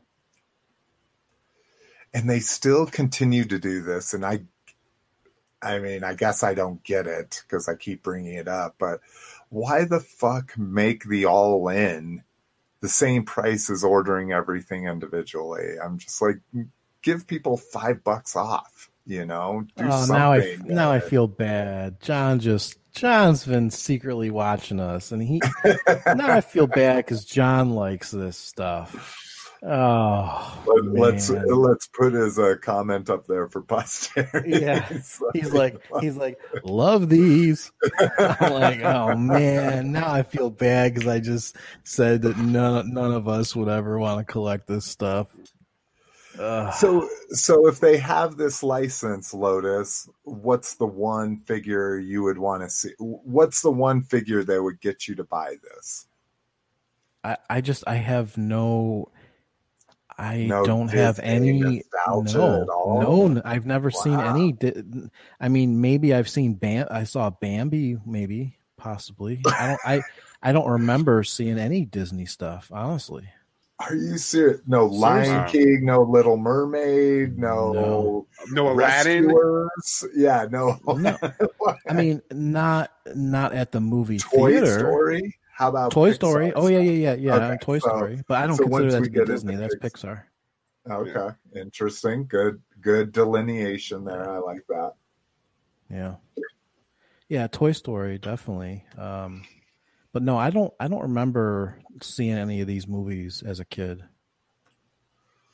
and 2.13 2.29
they 2.29 2.39
still 2.39 2.85
continue 2.85 3.43
to 3.43 3.59
do 3.59 3.81
this 3.81 4.13
and 4.13 4.25
i 4.25 4.39
i 5.65 5.79
mean 5.79 6.03
i 6.03 6.13
guess 6.13 6.43
i 6.43 6.53
don't 6.53 6.83
get 6.83 7.07
it 7.07 7.41
because 7.47 7.67
i 7.67 7.75
keep 7.75 8.03
bringing 8.03 8.35
it 8.35 8.47
up 8.47 8.75
but 8.79 8.99
why 9.49 9.83
the 9.85 9.99
fuck 9.99 10.57
make 10.57 11.03
the 11.05 11.25
all 11.25 11.67
in 11.69 12.23
the 12.81 12.89
same 12.89 13.23
price 13.23 13.69
as 13.69 13.83
ordering 13.83 14.31
everything 14.31 14.85
individually 14.85 15.75
i'm 15.83 15.97
just 15.97 16.21
like 16.21 16.37
give 17.01 17.27
people 17.27 17.57
five 17.57 18.03
bucks 18.03 18.35
off 18.35 18.89
you 19.05 19.25
know 19.25 19.65
do 19.77 19.85
oh, 19.85 20.05
now 20.09 20.33
I 20.33 20.57
now 20.65 20.91
I 20.91 20.99
feel 20.99 21.27
bad. 21.27 22.01
John 22.01 22.39
just 22.39 22.79
John's 22.91 23.45
been 23.45 23.69
secretly 23.69 24.31
watching 24.31 24.79
us, 24.79 25.11
and 25.11 25.21
he 25.21 25.41
now 26.07 26.31
I 26.31 26.41
feel 26.41 26.65
bad 26.65 26.97
because 26.97 27.23
John 27.23 27.71
likes 27.71 28.11
this 28.11 28.37
stuff. 28.37 29.24
Oh, 29.67 30.63
Let, 30.67 30.85
let's 30.85 31.29
let's 31.31 31.87
put 31.87 32.13
his 32.13 32.37
uh, 32.37 32.53
comment 32.61 33.09
up 33.09 33.25
there 33.25 33.47
for 33.47 33.61
posterity. 33.63 34.59
Yeah. 34.61 34.87
He's 35.33 35.51
like, 35.53 35.81
he's 36.01 36.17
like, 36.17 36.39
love 36.63 37.09
these. 37.09 37.71
I'm 38.19 38.53
like, 38.53 38.81
oh 38.81 39.15
man, 39.15 39.91
now 39.91 40.11
I 40.11 40.21
feel 40.21 40.51
bad 40.51 40.93
because 40.93 41.07
I 41.07 41.19
just 41.19 41.55
said 41.83 42.21
that 42.23 42.37
none 42.37 42.93
none 42.93 43.11
of 43.11 43.27
us 43.27 43.55
would 43.55 43.69
ever 43.69 43.97
want 43.97 44.19
to 44.19 44.31
collect 44.31 44.67
this 44.67 44.85
stuff. 44.85 45.27
Ugh. 46.37 46.73
So, 46.73 47.09
so 47.29 47.67
if 47.67 47.79
they 47.79 47.97
have 47.97 48.37
this 48.37 48.61
license, 48.61 49.33
Lotus, 49.33 50.09
what's 50.23 50.75
the 50.75 50.85
one 50.85 51.37
figure 51.37 51.97
you 51.97 52.23
would 52.23 52.37
want 52.37 52.61
to 52.61 52.69
see? 52.69 52.91
What's 52.99 53.61
the 53.61 53.71
one 53.71 54.01
figure 54.01 54.43
that 54.43 54.61
would 54.61 54.79
get 54.81 55.07
you 55.07 55.15
to 55.15 55.23
buy 55.23 55.55
this? 55.63 56.07
I, 57.23 57.37
I 57.49 57.61
just 57.61 57.83
I 57.87 57.95
have 57.95 58.37
no 58.37 59.09
I 60.17 60.45
No 60.45 60.65
don't 60.65 60.87
have 60.89 61.19
any 61.19 61.83
no 62.07 62.23
at 62.61 62.69
all? 62.69 63.01
no 63.01 63.41
I've 63.43 63.65
never 63.65 63.91
seen 63.91 64.19
any 64.19 64.55
I 65.39 65.49
mean 65.49 65.81
maybe 65.81 66.13
I've 66.13 66.29
seen 66.29 66.53
Bam 66.53 66.87
I 66.89 67.03
saw 67.03 67.29
Bambi 67.29 67.97
maybe 68.05 68.57
possibly 68.77 69.41
I 69.45 69.67
don't 69.67 69.79
I 69.85 70.01
I 70.41 70.51
don't 70.51 70.69
remember 70.69 71.23
seeing 71.23 71.59
any 71.59 71.85
Disney 71.85 72.25
stuff 72.25 72.71
honestly 72.73 73.27
Are 73.79 73.93
you 73.93 74.17
serious? 74.17 74.61
No 74.67 74.85
Lion 74.85 75.25
Seriously? 75.25 75.59
King, 75.59 75.85
no 75.85 76.03
Little 76.03 76.37
Mermaid, 76.37 77.37
no, 77.37 77.73
No. 77.73 78.27
No 78.51 78.71
Aladdin. 78.71 79.25
Rescuers. 79.27 80.05
Yeah, 80.15 80.47
no. 80.49 80.79
No. 80.95 81.17
I 81.89 81.93
mean, 81.93 82.21
not 82.31 82.91
not 83.15 83.53
at 83.53 83.73
the 83.73 83.81
movie 83.81 84.19
Toy 84.19 84.51
theater. 84.51 84.79
Story. 84.79 85.35
How 85.55 85.69
about 85.69 85.93
Toy 85.93 86.11
Pixar 86.11 86.15
Story. 86.15 86.53
Oh 86.53 86.67
yeah, 86.67 86.79
yeah, 86.79 86.91
yeah, 86.91 87.13
yeah. 87.13 87.35
Okay, 87.35 87.57
Toy 87.61 87.79
so- 87.79 87.87
Story. 87.87 88.21
But 88.27 88.43
I 88.43 88.47
don't 88.47 88.57
so 88.57 88.63
consider 88.63 88.83
once 88.83 88.93
that 88.93 89.03
to 89.03 89.09
be 89.09 89.09
get 89.09 89.21
into 89.21 89.31
Disney. 89.31 89.55
That's 89.55 89.75
Pixar. 89.75 90.23
Okay, 90.89 91.29
interesting. 91.55 92.25
Good, 92.27 92.61
good 92.81 93.13
delineation 93.13 94.03
there. 94.03 94.29
I 94.29 94.39
like 94.39 94.67
that. 94.67 94.93
Yeah. 95.89 96.15
Yeah, 97.29 97.47
Toy 97.47 97.71
Story 97.71 98.17
definitely. 98.17 98.83
Um, 98.97 99.43
but 100.11 100.23
no, 100.23 100.37
I 100.37 100.49
don't. 100.49 100.73
I 100.77 100.89
don't 100.89 101.03
remember 101.03 101.79
seeing 102.01 102.35
any 102.37 102.59
of 102.59 102.67
these 102.67 102.87
movies 102.87 103.41
as 103.45 103.61
a 103.61 103.65
kid. 103.65 104.03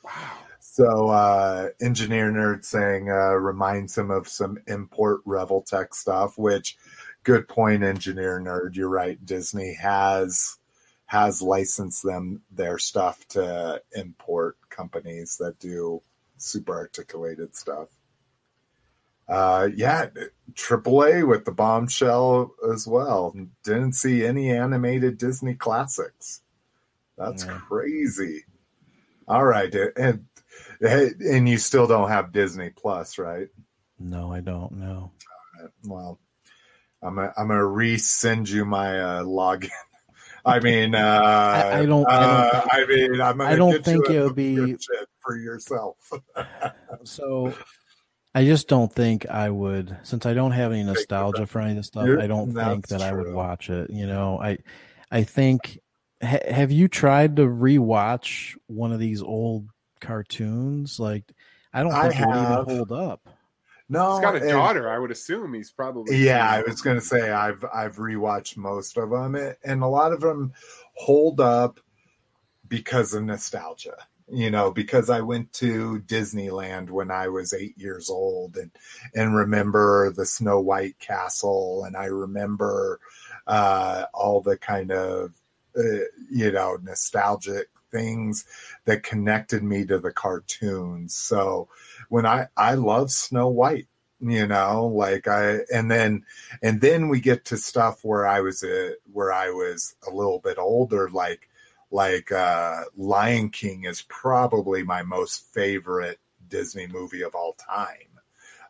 Wow. 0.02 0.38
So, 0.58 1.08
uh, 1.08 1.68
engineer 1.80 2.32
nerd 2.32 2.64
saying 2.64 3.08
uh, 3.08 3.34
reminds 3.34 3.96
him 3.96 4.10
of 4.10 4.26
some 4.26 4.58
import 4.66 5.24
Revoltech 5.24 5.94
stuff. 5.94 6.36
Which, 6.36 6.76
good 7.24 7.48
point, 7.48 7.82
engineer 7.82 8.40
nerd. 8.40 8.76
You're 8.76 8.88
right. 8.88 9.24
Disney 9.24 9.74
has 9.74 10.58
has 11.06 11.42
licensed 11.42 12.02
them 12.02 12.42
their 12.50 12.78
stuff 12.78 13.26
to 13.28 13.82
import 13.94 14.56
companies 14.70 15.36
that 15.38 15.58
do 15.58 16.00
super 16.38 16.74
articulated 16.74 17.54
stuff. 17.54 17.88
Uh, 19.28 19.68
yeah, 19.74 20.08
AAA 20.54 21.26
with 21.26 21.44
the 21.44 21.52
bombshell 21.52 22.52
as 22.72 22.86
well. 22.86 23.34
Didn't 23.62 23.92
see 23.94 24.24
any 24.24 24.50
animated 24.50 25.18
Disney 25.18 25.54
classics. 25.54 26.40
That's 27.16 27.44
Yeah. 27.44 27.58
crazy. 27.58 28.44
All 29.28 29.44
right, 29.44 29.72
and 29.96 30.26
and 30.80 31.48
you 31.48 31.58
still 31.58 31.86
don't 31.86 32.08
have 32.08 32.32
Disney 32.32 32.70
Plus, 32.70 33.18
right? 33.18 33.48
No, 33.98 34.32
I 34.32 34.40
don't 34.40 34.72
know. 34.72 35.12
Well, 35.84 36.18
I'm 37.02 37.18
a, 37.18 37.32
I'm 37.36 37.48
gonna 37.48 37.60
resend 37.62 38.48
you 38.48 38.64
my 38.64 38.98
uh, 39.00 39.22
login. 39.24 39.70
I 40.44 40.58
mean, 40.60 40.94
uh, 40.94 40.98
I, 40.98 41.78
I 41.80 41.86
don't- 41.86 42.06
I 42.08 42.20
don't 42.20 42.30
Uh, 42.54 42.66
I 42.72 42.86
mean, 42.86 43.20
I'm 43.20 43.40
I 43.40 43.54
don't 43.56 43.84
think 43.84 44.10
it 44.10 44.22
would 44.24 44.34
be- 44.34 44.76
for 45.20 45.36
yourself. 45.36 45.96
So 47.04 47.54
I 48.34 48.44
just 48.44 48.68
don't 48.68 48.92
think 48.92 49.26
I 49.28 49.50
would, 49.50 49.96
since 50.04 50.24
I 50.26 50.34
don't 50.34 50.52
have 50.52 50.72
any 50.72 50.82
nostalgia 50.84 51.46
for 51.46 51.60
any 51.60 51.70
of 51.70 51.76
this 51.76 51.86
stuff. 51.88 52.06
You're- 52.06 52.22
I 52.22 52.26
don't 52.26 52.52
think 52.52 52.88
that 52.88 53.02
I 53.02 53.12
would 53.12 53.32
watch 53.32 53.70
it. 53.70 53.90
You 53.90 54.06
know, 54.06 54.38
I, 54.40 54.58
I 55.10 55.22
think. 55.24 55.78
Ha, 56.22 56.38
have 56.48 56.70
you 56.70 56.86
tried 56.86 57.36
to 57.36 57.42
rewatch 57.42 58.56
one 58.68 58.92
of 58.92 59.00
these 59.00 59.22
old 59.22 59.66
cartoons? 60.00 61.00
Like, 61.00 61.24
I 61.72 61.82
don't 61.82 61.92
I 61.92 62.08
think 62.10 62.20
it 62.20 62.26
would 62.26 62.36
even 62.36 62.64
hold 62.76 62.92
up. 62.92 63.28
No, 63.92 64.12
He's 64.14 64.20
got 64.20 64.34
a 64.36 64.40
and- 64.40 64.50
daughter. 64.50 64.90
I 64.90 64.98
would 64.98 65.10
assume 65.10 65.54
he's 65.54 65.70
probably. 65.70 66.16
Yeah, 66.16 66.48
I 66.48 66.62
was 66.62 66.80
going 66.80 66.96
to 66.96 67.04
say 67.04 67.30
I've 67.30 67.64
I've 67.72 67.96
rewatched 67.96 68.56
most 68.56 68.96
of 68.96 69.10
them, 69.10 69.34
and 69.64 69.82
a 69.82 69.86
lot 69.86 70.12
of 70.12 70.20
them 70.20 70.52
hold 70.94 71.40
up 71.40 71.78
because 72.68 73.14
of 73.14 73.22
nostalgia. 73.24 73.96
You 74.28 74.50
know, 74.50 74.70
because 74.70 75.10
I 75.10 75.20
went 75.20 75.52
to 75.54 76.00
Disneyland 76.06 76.88
when 76.88 77.10
I 77.10 77.28
was 77.28 77.52
eight 77.52 77.76
years 77.76 78.08
old, 78.08 78.56
and 78.56 78.70
and 79.14 79.36
remember 79.36 80.10
the 80.10 80.24
Snow 80.24 80.58
White 80.58 80.98
Castle, 80.98 81.84
and 81.84 81.96
I 81.96 82.06
remember 82.06 82.98
uh, 83.46 84.04
all 84.14 84.40
the 84.40 84.56
kind 84.56 84.90
of 84.90 85.34
uh, 85.76 86.06
you 86.30 86.50
know 86.50 86.78
nostalgic 86.82 87.68
things 87.90 88.46
that 88.86 89.02
connected 89.02 89.62
me 89.62 89.84
to 89.84 89.98
the 89.98 90.12
cartoons. 90.12 91.14
So 91.14 91.68
when 92.12 92.26
I 92.26 92.48
I 92.58 92.74
love 92.74 93.10
Snow 93.10 93.48
White 93.48 93.88
you 94.24 94.46
know 94.46 94.86
like 94.86 95.26
i 95.26 95.58
and 95.74 95.90
then 95.90 96.24
and 96.62 96.80
then 96.80 97.08
we 97.08 97.20
get 97.20 97.44
to 97.44 97.56
stuff 97.56 98.04
where 98.04 98.24
i 98.24 98.40
was 98.40 98.62
a 98.62 98.92
where 99.12 99.32
i 99.32 99.50
was 99.50 99.96
a 100.06 100.14
little 100.14 100.38
bit 100.38 100.58
older 100.58 101.10
like 101.10 101.48
like 101.90 102.30
uh 102.30 102.82
lion 102.96 103.50
king 103.50 103.82
is 103.82 104.02
probably 104.02 104.84
my 104.84 105.02
most 105.02 105.52
favorite 105.52 106.20
disney 106.48 106.86
movie 106.86 107.22
of 107.22 107.34
all 107.34 107.54
time 107.54 108.20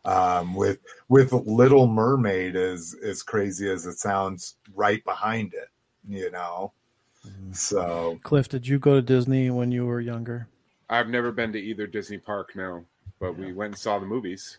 um 0.05 0.55
with 0.55 0.79
with 1.07 1.31
little 1.31 1.85
mermaid 1.85 2.55
as 2.55 2.95
as 3.03 3.21
crazy 3.21 3.69
as 3.69 3.85
it 3.85 3.99
sounds 3.99 4.55
right 4.73 5.03
behind 5.03 5.53
it 5.53 5.69
you 6.07 6.31
know 6.31 6.73
Mhm. 7.25 7.55
so 7.55 8.19
Cliff, 8.23 8.49
did 8.49 8.67
you 8.67 8.79
go 8.79 8.95
to 8.95 9.01
Disney 9.01 9.49
when 9.49 9.71
you 9.71 9.85
were 9.85 10.01
younger? 10.01 10.49
I've 10.89 11.07
never 11.07 11.31
been 11.31 11.53
to 11.53 11.59
either 11.59 11.87
Disney 11.87 12.17
park, 12.17 12.53
no. 12.53 12.85
But 13.23 13.37
we 13.37 13.53
went 13.53 13.71
and 13.71 13.79
saw 13.79 13.99
the 13.99 14.05
movies. 14.05 14.57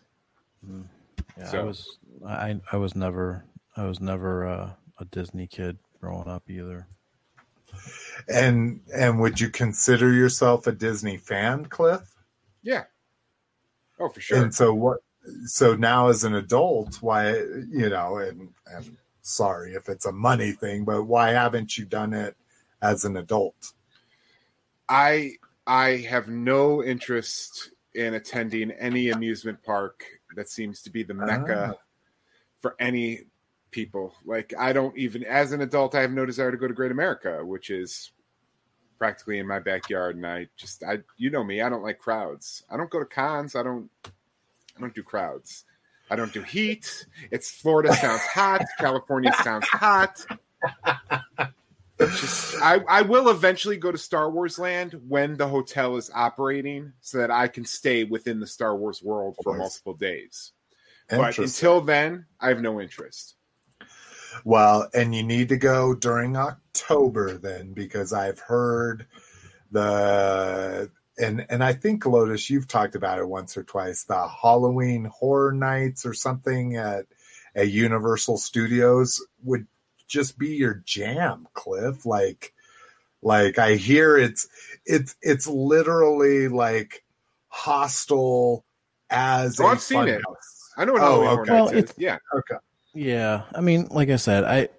Yeah, 1.37 1.51
I 1.53 1.61
was. 1.61 1.99
I 2.27 2.59
I 2.71 2.77
was 2.77 2.95
never. 2.95 3.45
I 3.77 3.85
was 3.85 4.01
never 4.01 4.47
uh, 4.47 4.71
a 4.97 5.05
Disney 5.05 5.45
kid 5.45 5.77
growing 6.01 6.27
up 6.27 6.49
either. 6.49 6.87
and 8.27 8.81
and 8.91 9.19
would 9.19 9.39
you 9.39 9.49
consider 9.49 10.11
yourself 10.11 10.65
a 10.65 10.71
disney 10.71 11.17
fan 11.17 11.65
cliff 11.65 12.15
Yeah. 12.63 12.85
Oh, 13.99 14.09
for 14.09 14.21
sure. 14.21 14.41
And 14.41 14.53
so 14.53 14.73
what? 14.73 14.97
So 15.45 15.75
now, 15.75 16.07
as 16.07 16.23
an 16.23 16.33
adult, 16.33 17.01
why 17.01 17.35
you 17.35 17.89
know, 17.89 18.17
and 18.17 18.49
and 18.65 18.97
sorry 19.21 19.73
if 19.73 19.89
it's 19.89 20.07
a 20.07 20.11
money 20.11 20.53
thing, 20.53 20.85
but 20.85 21.03
why 21.03 21.29
haven't 21.31 21.77
you 21.77 21.85
done 21.85 22.13
it 22.13 22.35
as 22.81 23.05
an 23.05 23.15
adult? 23.15 23.73
I 24.89 25.33
I 25.67 25.97
have 26.09 26.27
no 26.27 26.83
interest 26.83 27.71
in 27.95 28.13
attending 28.15 28.71
any 28.71 29.09
amusement 29.09 29.61
park 29.63 30.03
that 30.35 30.49
seems 30.49 30.81
to 30.83 30.89
be 30.89 31.03
the 31.03 31.13
mecca 31.13 31.75
ah. 31.75 31.81
for 32.59 32.75
any 32.79 33.21
people. 33.71 34.13
Like 34.25 34.53
I 34.57 34.73
don't 34.73 34.95
even 34.97 35.23
as 35.23 35.51
an 35.51 35.61
adult 35.61 35.95
I 35.95 36.01
have 36.01 36.11
no 36.11 36.25
desire 36.25 36.51
to 36.51 36.57
go 36.57 36.67
to 36.67 36.73
Great 36.73 36.91
America, 36.91 37.43
which 37.43 37.69
is 37.69 38.11
practically 38.97 39.39
in 39.39 39.47
my 39.47 39.59
backyard 39.59 40.15
and 40.15 40.25
I 40.25 40.47
just 40.57 40.83
I 40.83 40.99
you 41.17 41.29
know 41.29 41.43
me, 41.43 41.61
I 41.61 41.69
don't 41.69 41.83
like 41.83 41.99
crowds. 41.99 42.63
I 42.69 42.77
don't 42.77 42.89
go 42.89 42.99
to 42.99 43.05
cons, 43.05 43.55
I 43.55 43.63
don't 43.63 43.89
I 44.05 44.81
don't 44.81 44.93
do 44.93 45.03
crowds. 45.03 45.65
I 46.09 46.15
don't 46.15 46.31
do 46.31 46.41
heat. 46.41 47.07
It's 47.31 47.49
Florida 47.49 47.93
sounds 47.95 48.21
hot, 48.21 48.63
California 48.77 49.33
sounds 49.43 49.67
hot. 49.71 50.23
Just 51.97 52.61
I, 52.61 52.79
I 52.89 53.01
will 53.03 53.29
eventually 53.29 53.77
go 53.77 53.91
to 53.91 53.97
Star 53.97 54.29
Wars 54.29 54.59
Land 54.59 54.99
when 55.07 55.37
the 55.37 55.47
hotel 55.47 55.95
is 55.95 56.11
operating 56.13 56.91
so 57.01 57.19
that 57.19 57.31
I 57.31 57.47
can 57.47 57.63
stay 57.63 58.03
within 58.03 58.39
the 58.39 58.47
Star 58.47 58.75
Wars 58.75 59.01
world 59.01 59.37
for 59.43 59.57
multiple 59.57 59.93
days. 59.93 60.51
But 61.09 61.37
until 61.37 61.81
then, 61.81 62.25
I 62.39 62.49
have 62.49 62.61
no 62.61 62.81
interest. 62.81 63.35
Well, 64.43 64.89
and 64.93 65.15
you 65.15 65.23
need 65.23 65.49
to 65.49 65.57
go 65.57 65.93
during 65.93 66.35
October 66.35 67.37
then, 67.37 67.73
because 67.73 68.11
I've 68.11 68.39
heard 68.39 69.07
the 69.71 70.91
and 71.17 71.45
and 71.49 71.63
I 71.63 71.73
think 71.73 72.05
Lotus, 72.05 72.49
you've 72.49 72.67
talked 72.67 72.95
about 72.95 73.19
it 73.19 73.27
once 73.27 73.55
or 73.55 73.63
twice. 73.63 74.03
The 74.03 74.27
Halloween 74.27 75.05
Horror 75.05 75.53
Nights 75.53 76.05
or 76.05 76.13
something 76.13 76.75
at 76.75 77.05
at 77.55 77.69
Universal 77.69 78.39
Studios 78.39 79.25
would 79.43 79.67
just 80.07 80.37
be 80.37 80.49
your 80.49 80.81
jam, 80.85 81.47
Cliff. 81.53 82.05
Like, 82.05 82.53
like 83.21 83.57
I 83.57 83.75
hear 83.75 84.17
it's 84.17 84.47
it's 84.85 85.15
it's 85.21 85.47
literally 85.47 86.47
like 86.47 87.03
hostile 87.47 88.65
as 89.09 89.59
Oh, 89.59 89.65
a 89.67 89.71
I've 89.71 89.81
seen 89.81 90.07
it. 90.07 90.21
funhouse. 90.21 90.71
I 90.77 90.85
know 90.85 90.93
what 90.93 91.01
Oh, 91.01 91.05
Halloween 91.23 91.39
okay. 91.39 91.51
Well, 91.51 91.69
it's- 91.69 91.93
Yeah. 91.97 92.17
Okay. 92.33 92.55
Yeah, 92.93 93.43
I 93.53 93.59
mean, 93.59 93.87
like 93.91 94.09
I 94.09 94.15
said, 94.15 94.43
I 94.45 94.69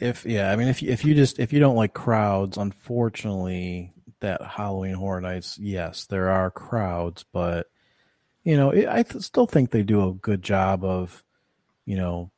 if 0.00 0.24
yeah, 0.24 0.50
I 0.50 0.56
mean, 0.56 0.68
if 0.68 0.82
you, 0.82 0.90
if 0.90 1.04
you 1.04 1.14
just 1.14 1.38
if 1.38 1.52
you 1.52 1.60
don't 1.60 1.76
like 1.76 1.92
crowds, 1.92 2.56
unfortunately, 2.56 3.92
that 4.20 4.40
Halloween 4.42 4.94
Horror 4.94 5.20
Nights, 5.20 5.58
yes, 5.58 6.06
there 6.06 6.30
are 6.30 6.50
crowds, 6.50 7.24
but 7.32 7.68
you 8.44 8.56
know, 8.56 8.70
it, 8.70 8.88
I 8.88 9.02
th- 9.02 9.22
still 9.22 9.46
think 9.46 9.70
they 9.70 9.82
do 9.82 10.08
a 10.08 10.14
good 10.14 10.42
job 10.42 10.82
of, 10.82 11.22
you 11.84 11.96
know, 11.96 12.30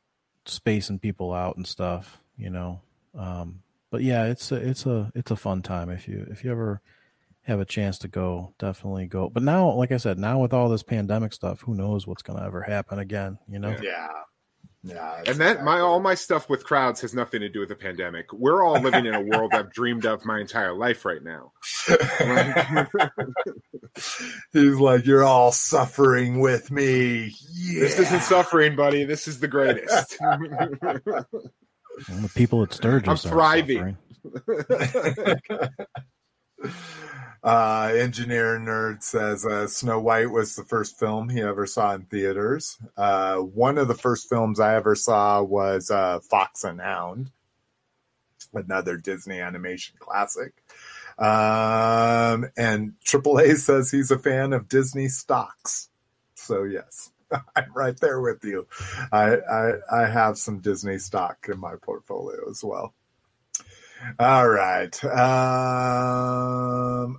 spacing 0.45 0.99
people 0.99 1.33
out 1.33 1.57
and 1.57 1.67
stuff. 1.67 2.19
You 2.37 2.49
know, 2.49 2.81
um, 3.17 3.61
but 3.91 4.01
yeah, 4.01 4.25
it's 4.25 4.51
a 4.51 4.55
it's 4.55 4.85
a 4.85 5.11
it's 5.15 5.31
a 5.31 5.35
fun 5.35 5.61
time 5.61 5.89
if 5.89 6.07
you 6.07 6.25
if 6.29 6.43
you 6.43 6.51
ever 6.51 6.81
have 7.43 7.59
a 7.59 7.65
chance 7.65 7.99
to 7.99 8.07
go, 8.07 8.53
definitely 8.57 9.05
go. 9.05 9.29
But 9.29 9.43
now, 9.43 9.71
like 9.71 9.91
I 9.91 9.97
said, 9.97 10.17
now 10.17 10.39
with 10.39 10.53
all 10.53 10.67
this 10.67 10.83
pandemic 10.83 11.31
stuff, 11.31 11.61
who 11.61 11.75
knows 11.75 12.07
what's 12.07 12.23
going 12.23 12.39
to 12.39 12.45
ever 12.45 12.61
happen 12.61 12.99
again? 12.99 13.37
You 13.47 13.59
know. 13.59 13.75
Yeah. 13.81 14.09
Yeah. 14.85 15.21
Yeah. 15.23 15.31
And 15.31 15.41
that 15.41 15.63
my 15.63 15.79
all 15.79 15.99
my 15.99 16.13
stuff 16.13 16.47
with 16.47 16.63
crowds 16.63 17.01
has 17.01 17.15
nothing 17.15 17.41
to 17.41 17.49
do 17.49 17.59
with 17.59 17.69
the 17.69 17.75
pandemic. 17.75 18.31
We're 18.31 18.63
all 18.63 18.79
living 18.79 19.07
in 19.07 19.15
a 19.15 19.21
world 19.21 19.51
I've 19.53 19.73
dreamed 19.73 20.05
of 20.05 20.23
my 20.25 20.39
entire 20.39 20.73
life 20.73 21.05
right 21.05 21.23
now. 21.23 21.53
He's 24.53 24.75
like, 24.75 25.05
you're 25.05 25.23
all 25.23 25.51
suffering 25.51 26.39
with 26.39 26.69
me. 26.69 27.33
Yeah. 27.51 27.79
This 27.79 27.97
isn't 27.99 28.21
suffering, 28.21 28.75
buddy. 28.75 29.05
This 29.05 29.27
is 29.27 29.39
the 29.39 29.47
greatest. 29.47 30.17
And 30.19 30.45
the 32.23 32.29
people 32.35 32.61
at 32.61 32.73
Sturgis 32.73 33.25
I'm 33.25 33.31
are 33.31 33.33
thriving. 33.33 33.97
Uh, 37.45 37.91
Engineer 37.93 38.59
Nerd 38.59 39.03
says 39.03 39.45
uh, 39.45 39.67
Snow 39.67 39.99
White 39.99 40.31
was 40.31 40.55
the 40.55 40.63
first 40.63 40.97
film 40.97 41.29
he 41.29 41.41
ever 41.43 41.67
saw 41.67 41.93
in 41.93 42.01
theaters. 42.05 42.79
Uh, 42.97 43.37
one 43.37 43.77
of 43.77 43.87
the 43.87 43.93
first 43.93 44.27
films 44.27 44.59
I 44.59 44.75
ever 44.75 44.95
saw 44.95 45.43
was 45.43 45.91
uh, 45.91 46.21
Fox 46.21 46.63
and 46.63 46.81
Hound, 46.81 47.29
another 48.51 48.97
Disney 48.97 49.39
animation 49.39 49.95
classic. 49.99 50.53
Um, 51.19 52.49
and 52.57 52.93
AAA 53.05 53.57
says 53.57 53.91
he's 53.91 54.09
a 54.09 54.17
fan 54.17 54.51
of 54.51 54.67
Disney 54.67 55.07
stocks. 55.07 55.89
So, 56.33 56.63
yes. 56.63 57.11
I'm 57.55 57.71
right 57.75 57.99
there 57.99 58.21
with 58.21 58.43
you. 58.43 58.67
I, 59.11 59.35
I 59.37 59.71
I 59.91 60.05
have 60.07 60.37
some 60.37 60.59
Disney 60.61 60.97
stock 60.99 61.47
in 61.51 61.59
my 61.59 61.75
portfolio 61.81 62.49
as 62.49 62.63
well. 62.63 62.93
All 64.19 64.47
right. 64.47 65.03
Um, 65.05 65.21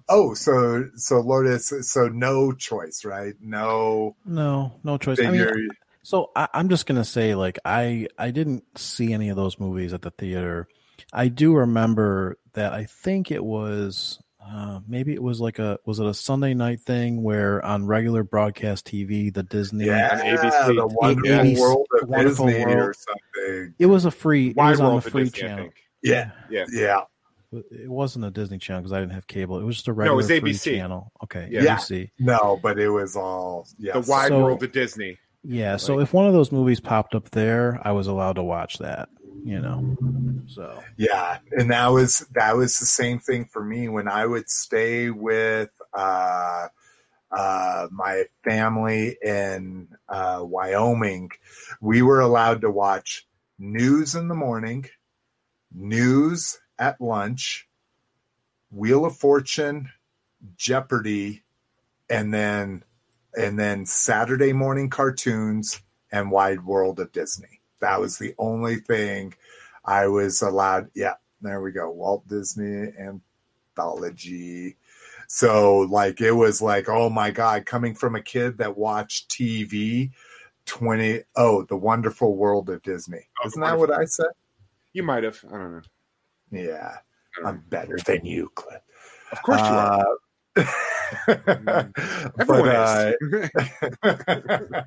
oh, 0.08 0.34
so 0.34 0.88
so 0.96 1.20
Lotus. 1.20 1.72
So 1.82 2.08
no 2.08 2.52
choice, 2.52 3.04
right? 3.04 3.34
No, 3.40 4.16
no, 4.24 4.72
no 4.84 4.98
choice. 4.98 5.20
I 5.20 5.30
mean, 5.30 5.68
so 6.02 6.30
I, 6.36 6.48
I'm 6.54 6.68
just 6.68 6.86
gonna 6.86 7.04
say, 7.04 7.34
like, 7.34 7.58
I 7.64 8.08
I 8.18 8.30
didn't 8.30 8.78
see 8.78 9.12
any 9.12 9.28
of 9.28 9.36
those 9.36 9.58
movies 9.58 9.92
at 9.92 10.02
the 10.02 10.10
theater. 10.10 10.68
I 11.12 11.28
do 11.28 11.54
remember 11.54 12.38
that. 12.54 12.72
I 12.72 12.84
think 12.84 13.30
it 13.30 13.44
was 13.44 14.18
uh, 14.48 14.80
maybe 14.86 15.12
it 15.12 15.22
was 15.22 15.40
like 15.40 15.58
a 15.58 15.78
was 15.84 15.98
it 15.98 16.06
a 16.06 16.14
Sunday 16.14 16.54
night 16.54 16.80
thing 16.80 17.22
where 17.22 17.64
on 17.64 17.86
regular 17.86 18.22
broadcast 18.22 18.86
TV 18.86 19.32
the 19.34 19.42
Disney 19.42 19.86
yeah 19.86 20.20
ABC 20.20 20.76
the 20.76 20.86
Wonderful 20.86 21.30
ABC, 21.30 21.58
World 21.58 21.86
of 22.00 22.08
Wonderful 22.08 22.46
Disney 22.46 22.64
World. 22.66 22.78
or 22.78 22.94
something. 22.94 23.74
It 23.78 23.86
was 23.86 24.04
a 24.04 24.10
free. 24.10 24.50
It 24.50 24.56
was 24.56 24.80
on 24.80 24.96
the 24.96 25.02
free 25.02 25.24
Disney, 25.24 25.40
channel. 25.40 25.68
Yeah, 26.02 26.30
yeah, 26.50 26.64
yeah. 26.70 27.02
It 27.52 27.88
wasn't 27.88 28.24
a 28.24 28.30
Disney 28.30 28.58
channel 28.58 28.82
because 28.82 28.92
I 28.92 29.00
didn't 29.00 29.12
have 29.12 29.26
cable. 29.26 29.58
It 29.58 29.64
was 29.64 29.76
just 29.76 29.88
a 29.88 29.92
regular 29.92 30.20
no, 30.20 30.28
it 30.28 30.42
was 30.42 30.42
ABC. 30.42 30.76
channel. 30.76 31.12
Okay, 31.24 31.48
yeah. 31.50 31.76
ABC. 31.76 32.10
No, 32.18 32.58
but 32.62 32.78
it 32.78 32.88
was 32.88 33.16
all 33.16 33.66
yeah. 33.78 33.92
The 33.92 34.00
wide 34.00 34.28
so, 34.28 34.42
world 34.42 34.62
of 34.62 34.72
Disney. 34.72 35.18
Yeah, 35.42 35.72
like, 35.72 35.80
so 35.80 36.00
if 36.00 36.12
one 36.12 36.26
of 36.26 36.32
those 36.32 36.50
movies 36.50 36.80
popped 36.80 37.14
up 37.14 37.30
there, 37.30 37.80
I 37.84 37.92
was 37.92 38.08
allowed 38.08 38.34
to 38.34 38.42
watch 38.42 38.78
that. 38.78 39.08
You 39.44 39.60
know, 39.60 39.96
so 40.48 40.82
yeah, 40.96 41.38
and 41.52 41.70
that 41.70 41.86
was 41.86 42.26
that 42.34 42.56
was 42.56 42.80
the 42.80 42.86
same 42.86 43.20
thing 43.20 43.44
for 43.44 43.64
me 43.64 43.88
when 43.88 44.08
I 44.08 44.26
would 44.26 44.50
stay 44.50 45.10
with 45.10 45.70
uh, 45.96 46.66
uh, 47.30 47.86
my 47.92 48.24
family 48.42 49.16
in 49.22 49.88
uh, 50.08 50.40
Wyoming. 50.42 51.30
We 51.80 52.02
were 52.02 52.20
allowed 52.20 52.62
to 52.62 52.70
watch 52.72 53.26
news 53.58 54.16
in 54.16 54.26
the 54.26 54.34
morning, 54.34 54.86
news 55.72 56.58
at 56.78 57.00
lunch, 57.00 57.68
Wheel 58.70 59.04
of 59.04 59.16
Fortune, 59.16 59.90
Jeopardy, 60.56 61.42
and 62.08 62.32
then 62.32 62.84
and 63.36 63.58
then 63.58 63.84
Saturday 63.84 64.52
morning 64.52 64.88
cartoons 64.88 65.80
and 66.10 66.30
Wide 66.30 66.64
World 66.64 67.00
of 67.00 67.12
Disney. 67.12 67.60
That 67.80 68.00
was 68.00 68.18
the 68.18 68.34
only 68.38 68.76
thing 68.76 69.34
I 69.84 70.06
was 70.06 70.40
allowed. 70.40 70.90
Yeah, 70.94 71.14
there 71.42 71.60
we 71.60 71.72
go. 71.72 71.90
Walt 71.90 72.26
Disney 72.26 72.92
Anthology. 72.98 74.76
So 75.28 75.80
like 75.80 76.20
it 76.20 76.32
was 76.32 76.62
like, 76.62 76.88
oh 76.88 77.10
my 77.10 77.30
God, 77.30 77.66
coming 77.66 77.94
from 77.94 78.14
a 78.16 78.22
kid 78.22 78.58
that 78.58 78.78
watched 78.78 79.30
TV 79.30 80.12
20 80.66 81.22
oh, 81.36 81.62
the 81.64 81.76
wonderful 81.76 82.36
world 82.36 82.68
of 82.70 82.82
Disney. 82.82 83.28
Oh, 83.42 83.46
Isn't 83.48 83.62
that 83.62 83.78
what 83.78 83.92
I 83.92 84.04
said? 84.04 84.26
You 84.96 85.02
might 85.02 85.24
have. 85.24 85.38
I 85.52 85.58
don't 85.58 85.72
know. 85.72 85.82
Yeah, 86.50 86.96
I'm 87.44 87.62
better 87.68 87.98
than 88.06 88.24
you, 88.24 88.50
Cliff. 88.54 88.80
Of 89.30 89.42
course 89.42 89.60
you 89.60 89.66
uh, 89.66 90.04
are. 90.56 90.72
but, 92.46 93.12
uh, 94.02 94.82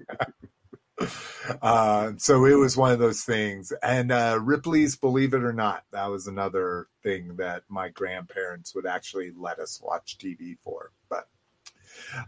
uh, 1.61 2.14
so 2.18 2.45
it 2.45 2.56
was 2.56 2.76
one 2.76 2.91
of 2.91 2.98
those 2.98 3.22
things. 3.22 3.72
And 3.84 4.11
uh, 4.11 4.40
Ripley's 4.41 4.95
Believe 4.95 5.36
It 5.36 5.44
or 5.44 5.53
Not, 5.53 5.84
that 5.91 6.07
was 6.07 6.26
another 6.26 6.88
thing 7.03 7.36
that 7.36 7.61
my 7.69 7.90
grandparents 7.90 8.73
would 8.73 8.88
actually 8.88 9.31
let 9.38 9.60
us 9.60 9.80
watch 9.80 10.18
TV 10.18 10.57
for. 10.57 10.91
But 11.07 11.27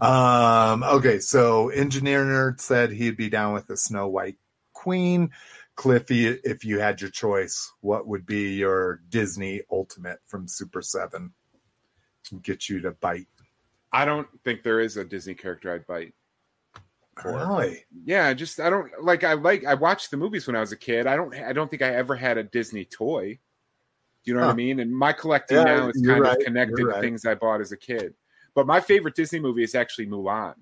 um, 0.07 0.83
okay, 0.83 1.17
so 1.17 1.69
Engineer 1.69 2.25
Nerd 2.25 2.61
said 2.61 2.91
he'd 2.91 3.17
be 3.17 3.31
down 3.31 3.55
with 3.55 3.65
the 3.65 3.75
Snow 3.75 4.07
White 4.07 4.37
Queen. 4.73 5.31
Cliffy, 5.81 6.27
if 6.27 6.63
you 6.63 6.77
had 6.77 7.01
your 7.01 7.09
choice, 7.09 7.73
what 7.81 8.05
would 8.05 8.23
be 8.23 8.53
your 8.53 9.01
Disney 9.09 9.63
Ultimate 9.71 10.19
from 10.27 10.47
Super 10.47 10.83
7? 10.83 11.33
Get 12.43 12.69
you 12.69 12.81
to 12.81 12.91
bite. 12.91 13.25
I 13.91 14.05
don't 14.05 14.27
think 14.43 14.61
there 14.61 14.79
is 14.79 14.97
a 14.97 15.03
Disney 15.03 15.33
character 15.33 15.73
I'd 15.73 15.87
bite. 15.87 16.13
Really? 17.25 17.83
Yeah, 18.05 18.31
just 18.35 18.59
I 18.59 18.69
don't 18.69 18.91
like 19.01 19.23
I 19.23 19.33
like 19.33 19.65
I 19.65 19.73
watched 19.73 20.11
the 20.11 20.17
movies 20.17 20.45
when 20.45 20.55
I 20.55 20.59
was 20.59 20.71
a 20.71 20.77
kid. 20.77 21.07
I 21.07 21.15
don't 21.15 21.33
I 21.33 21.51
don't 21.51 21.67
think 21.67 21.81
I 21.81 21.95
ever 21.95 22.15
had 22.15 22.37
a 22.37 22.43
Disney 22.43 22.85
toy. 22.85 23.39
You 24.23 24.35
know 24.35 24.41
huh. 24.41 24.45
what 24.45 24.53
I 24.53 24.57
mean? 24.57 24.81
And 24.81 24.95
my 24.95 25.13
collecting 25.13 25.57
yeah, 25.57 25.63
now 25.63 25.89
is 25.89 25.99
kind 26.05 26.21
right, 26.21 26.37
of 26.37 26.43
connected 26.43 26.85
right. 26.85 26.97
to 26.97 27.01
things 27.01 27.25
I 27.25 27.33
bought 27.33 27.59
as 27.59 27.71
a 27.71 27.77
kid. 27.77 28.13
But 28.53 28.67
my 28.67 28.81
favorite 28.81 29.15
Disney 29.15 29.39
movie 29.39 29.63
is 29.63 29.73
actually 29.73 30.05
Mulan. 30.05 30.53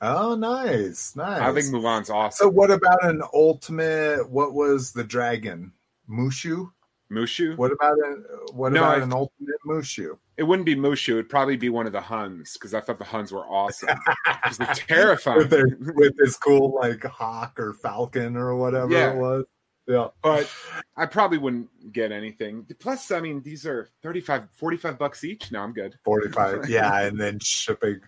Oh, 0.00 0.34
nice, 0.34 1.16
nice. 1.16 1.40
I 1.40 1.52
think 1.52 1.66
Mulan's 1.66 2.10
awesome. 2.10 2.44
So, 2.44 2.48
what 2.50 2.70
about 2.70 3.04
an 3.04 3.22
ultimate? 3.32 4.28
What 4.28 4.52
was 4.52 4.92
the 4.92 5.04
dragon? 5.04 5.72
Mushu. 6.08 6.70
Mushu. 7.10 7.56
What 7.56 7.72
about 7.72 7.96
a, 7.98 8.52
what 8.52 8.72
no, 8.72 8.82
about 8.82 9.02
an 9.02 9.12
ultimate 9.12 9.56
Mushu? 9.66 10.18
It 10.36 10.42
wouldn't 10.42 10.66
be 10.66 10.76
Mushu. 10.76 11.12
It'd 11.12 11.28
probably 11.28 11.56
be 11.56 11.68
one 11.68 11.86
of 11.86 11.92
the 11.92 12.00
Huns 12.00 12.54
because 12.54 12.74
I 12.74 12.80
thought 12.80 12.98
the 12.98 13.04
Huns 13.04 13.32
were 13.32 13.46
awesome. 13.46 13.98
they're 14.58 14.74
terrifying 14.74 15.38
with, 15.38 15.50
their, 15.50 15.78
with 15.80 16.16
this 16.16 16.36
cool 16.36 16.74
like 16.80 17.04
hawk 17.04 17.58
or 17.58 17.74
falcon 17.74 18.36
or 18.36 18.56
whatever 18.56 18.92
yeah. 18.92 19.12
it 19.12 19.16
was. 19.16 19.44
Yeah. 19.86 20.08
But 20.22 20.50
I 20.96 21.06
probably 21.06 21.38
wouldn't 21.38 21.92
get 21.92 22.10
anything. 22.10 22.66
Plus, 22.78 23.10
I 23.12 23.20
mean, 23.20 23.42
these 23.42 23.66
are 23.66 23.88
35, 24.02 24.48
45 24.52 24.98
bucks 24.98 25.22
each. 25.22 25.52
No, 25.52 25.60
I'm 25.60 25.72
good. 25.72 25.96
45. 26.04 26.64
yeah. 26.68 27.02
And 27.02 27.20
then 27.20 27.38
shipping. 27.40 28.00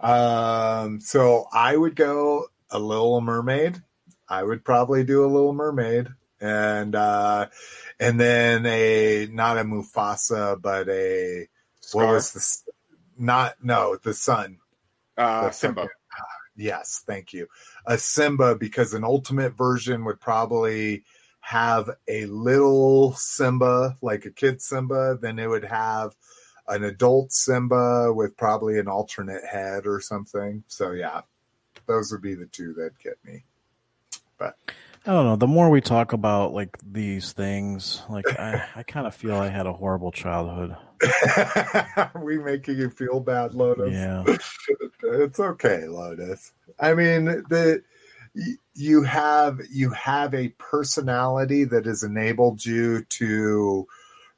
Um, 0.00 1.00
so 1.00 1.46
I 1.52 1.76
would 1.76 1.94
go 1.94 2.46
a 2.70 2.78
little 2.78 3.20
mermaid. 3.20 3.80
I 4.28 4.42
would 4.42 4.64
probably 4.64 5.04
do 5.04 5.24
a 5.24 5.28
little 5.28 5.52
mermaid. 5.52 6.08
And, 6.40 6.94
uh, 6.94 7.46
and 8.00 8.18
then 8.18 8.66
a, 8.66 9.26
not 9.26 9.58
a 9.58 9.62
Mufasa, 9.64 10.60
but 10.60 10.88
a, 10.88 11.46
Scar. 11.80 12.06
what 12.06 12.14
was 12.14 12.32
this? 12.32 12.64
Not, 13.18 13.54
no, 13.62 13.98
the 14.02 14.14
sun. 14.14 14.58
Uh, 15.16 15.48
the 15.48 15.50
Simba. 15.52 15.88
yes. 16.56 17.04
Thank 17.06 17.32
you. 17.34 17.46
A 17.86 17.98
Simba, 17.98 18.56
because 18.56 18.94
an 18.94 19.04
ultimate 19.04 19.56
version 19.56 20.04
would 20.06 20.20
probably, 20.20 21.04
have 21.50 21.90
a 22.06 22.26
little 22.26 23.12
Simba, 23.14 23.96
like 24.02 24.24
a 24.24 24.30
kid 24.30 24.62
Simba, 24.62 25.18
then 25.20 25.40
it 25.40 25.48
would 25.48 25.64
have 25.64 26.12
an 26.68 26.84
adult 26.84 27.32
Simba 27.32 28.12
with 28.14 28.36
probably 28.36 28.78
an 28.78 28.86
alternate 28.86 29.44
head 29.44 29.84
or 29.84 30.00
something. 30.00 30.62
So 30.68 30.92
yeah, 30.92 31.22
those 31.86 32.12
would 32.12 32.22
be 32.22 32.36
the 32.36 32.46
two 32.46 32.72
that 32.74 32.96
get 33.02 33.16
me. 33.24 33.42
But 34.38 34.54
I 35.04 35.10
don't 35.10 35.24
know. 35.24 35.34
The 35.34 35.48
more 35.48 35.70
we 35.70 35.80
talk 35.80 36.12
about 36.12 36.52
like 36.52 36.78
these 36.86 37.32
things, 37.32 38.00
like 38.08 38.26
I, 38.38 38.64
I 38.76 38.84
kind 38.84 39.08
of 39.08 39.14
feel 39.16 39.34
I 39.34 39.48
had 39.48 39.66
a 39.66 39.72
horrible 39.72 40.12
childhood. 40.12 40.76
Are 41.96 42.12
we 42.22 42.38
making 42.38 42.78
you 42.78 42.90
feel 42.90 43.18
bad, 43.18 43.54
Lotus? 43.54 43.92
Yeah. 43.92 44.22
it's 45.02 45.40
okay, 45.40 45.88
Lotus. 45.88 46.52
I 46.78 46.94
mean, 46.94 47.24
the 47.24 47.82
you 48.80 49.02
have 49.02 49.60
you 49.70 49.90
have 49.90 50.34
a 50.34 50.48
personality 50.50 51.64
that 51.64 51.86
has 51.86 52.02
enabled 52.02 52.64
you 52.64 53.04
to 53.04 53.86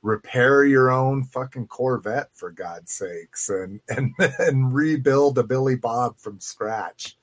repair 0.02 0.64
your 0.64 0.90
own 0.90 1.24
fucking 1.24 1.68
Corvette 1.68 2.34
for 2.34 2.50
God's 2.50 2.92
sakes 2.92 3.48
and 3.48 3.80
and 3.88 4.12
and 4.38 4.74
rebuild 4.74 5.38
a 5.38 5.42
Billy 5.42 5.76
Bob 5.76 6.18
from 6.18 6.40
scratch. 6.40 7.16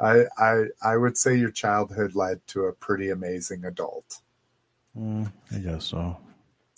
I 0.00 0.24
I 0.38 0.64
I 0.82 0.96
would 0.96 1.16
say 1.16 1.36
your 1.36 1.50
childhood 1.50 2.14
led 2.14 2.44
to 2.48 2.64
a 2.64 2.72
pretty 2.72 3.10
amazing 3.10 3.64
adult. 3.64 4.20
Mm, 4.98 5.30
I 5.52 5.58
guess 5.58 5.86
so. 5.86 6.16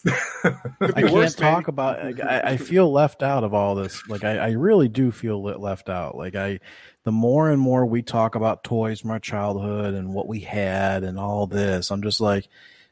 I 0.07 1.03
can't 1.03 1.37
talk 1.37 1.69
about. 1.69 2.21
I, 2.23 2.41
I, 2.41 2.57
feel 2.57 2.93
left 2.93 3.23
out 3.23 3.45
of 3.45 3.55
all 3.55 3.75
this. 3.75 4.07
Like 4.09 4.25
I, 4.25 4.39
I 4.39 4.51
really 4.51 4.89
do 4.89 5.11
feel 5.11 5.43
left 5.43 5.89
out. 5.89 6.17
Like 6.17 6.35
I, 6.35 6.61
the 7.05 7.13
more 7.13 7.51
and 7.51 7.61
more 7.61 7.87
we 7.87 8.03
talk 8.03 8.35
about 8.35 8.63
toys 8.63 9.01
from 9.01 9.11
our 9.11 9.19
childhood 9.19 9.95
and 9.95 10.13
what 10.13 10.29
we 10.29 10.41
had 10.41 11.03
and 11.03 11.19
all 11.19 11.47
this, 11.47 11.91
I'm 11.91 12.03
just 12.03 12.21
like, 12.21 12.49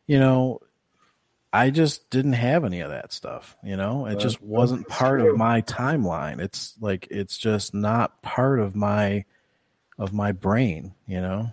you 0.07 0.19
know, 0.19 0.61
I 1.53 1.71
just 1.71 2.11
didn't 2.11 2.33
have 2.33 2.65
any 2.65 2.81
of 2.81 2.91
that 2.91 3.13
stuff. 3.13 3.57
You 3.63 3.77
know, 3.77 4.07
it 4.07 4.19
just 4.19 4.43
wasn't 4.43 4.89
part 4.89 5.21
of 5.21 5.37
my 5.37 5.63
timeline. 5.63 6.41
It's 6.41 6.75
like 6.81 7.07
it's 7.11 7.39
just 7.39 7.75
not 7.75 8.23
part 8.23 8.59
of 8.59 8.75
my 8.75 9.25
of 9.99 10.13
my 10.13 10.33
brain. 10.33 10.95
You 11.07 11.21
know. 11.21 11.53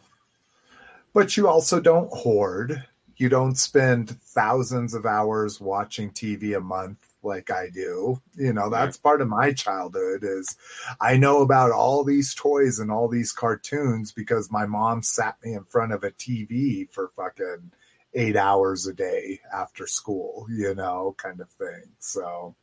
But 1.13 1.35
you 1.35 1.47
also 1.47 1.79
don't 1.79 2.11
hoard 2.11 2.83
you 3.22 3.30
don't 3.30 3.56
spend 3.56 4.19
thousands 4.22 4.95
of 4.95 5.06
hours 5.06 5.61
watching 5.61 6.10
TV 6.10 6.57
a 6.57 6.60
month 6.60 6.98
like 7.22 7.52
I 7.52 7.69
do. 7.69 8.19
You 8.35 8.52
know, 8.52 8.68
that's 8.72 8.98
part 8.98 9.22
of 9.22 9.27
my 9.27 9.53
childhood 9.53 10.23
is 10.23 10.57
I 10.99 11.18
know 11.18 11.43
about 11.43 11.69
all 11.69 12.03
these 12.03 12.34
toys 12.34 12.80
and 12.80 12.91
all 12.91 13.07
these 13.07 13.31
cartoons 13.31 14.11
because 14.11 14.49
my 14.49 14.65
mom 14.65 15.03
sat 15.03 15.38
me 15.43 15.53
in 15.53 15.65
front 15.65 15.91
of 15.93 16.03
a 16.03 16.10
TV 16.10 16.89
for 16.89 17.10
fucking 17.10 17.72
eight 18.15 18.35
hours 18.35 18.88
a 18.88 18.93
day 18.93 19.39
after 19.53 19.85
school, 19.85 20.48
you 20.49 20.73
know, 20.73 21.14
kind 21.15 21.41
of 21.41 21.49
thing. 21.52 21.91
So, 21.99 22.56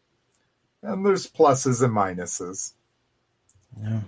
and 0.83 1.07
there's 1.07 1.31
pluses 1.31 1.85
and 1.85 1.95
minuses. 1.95 2.73
Yeah. 3.81 4.01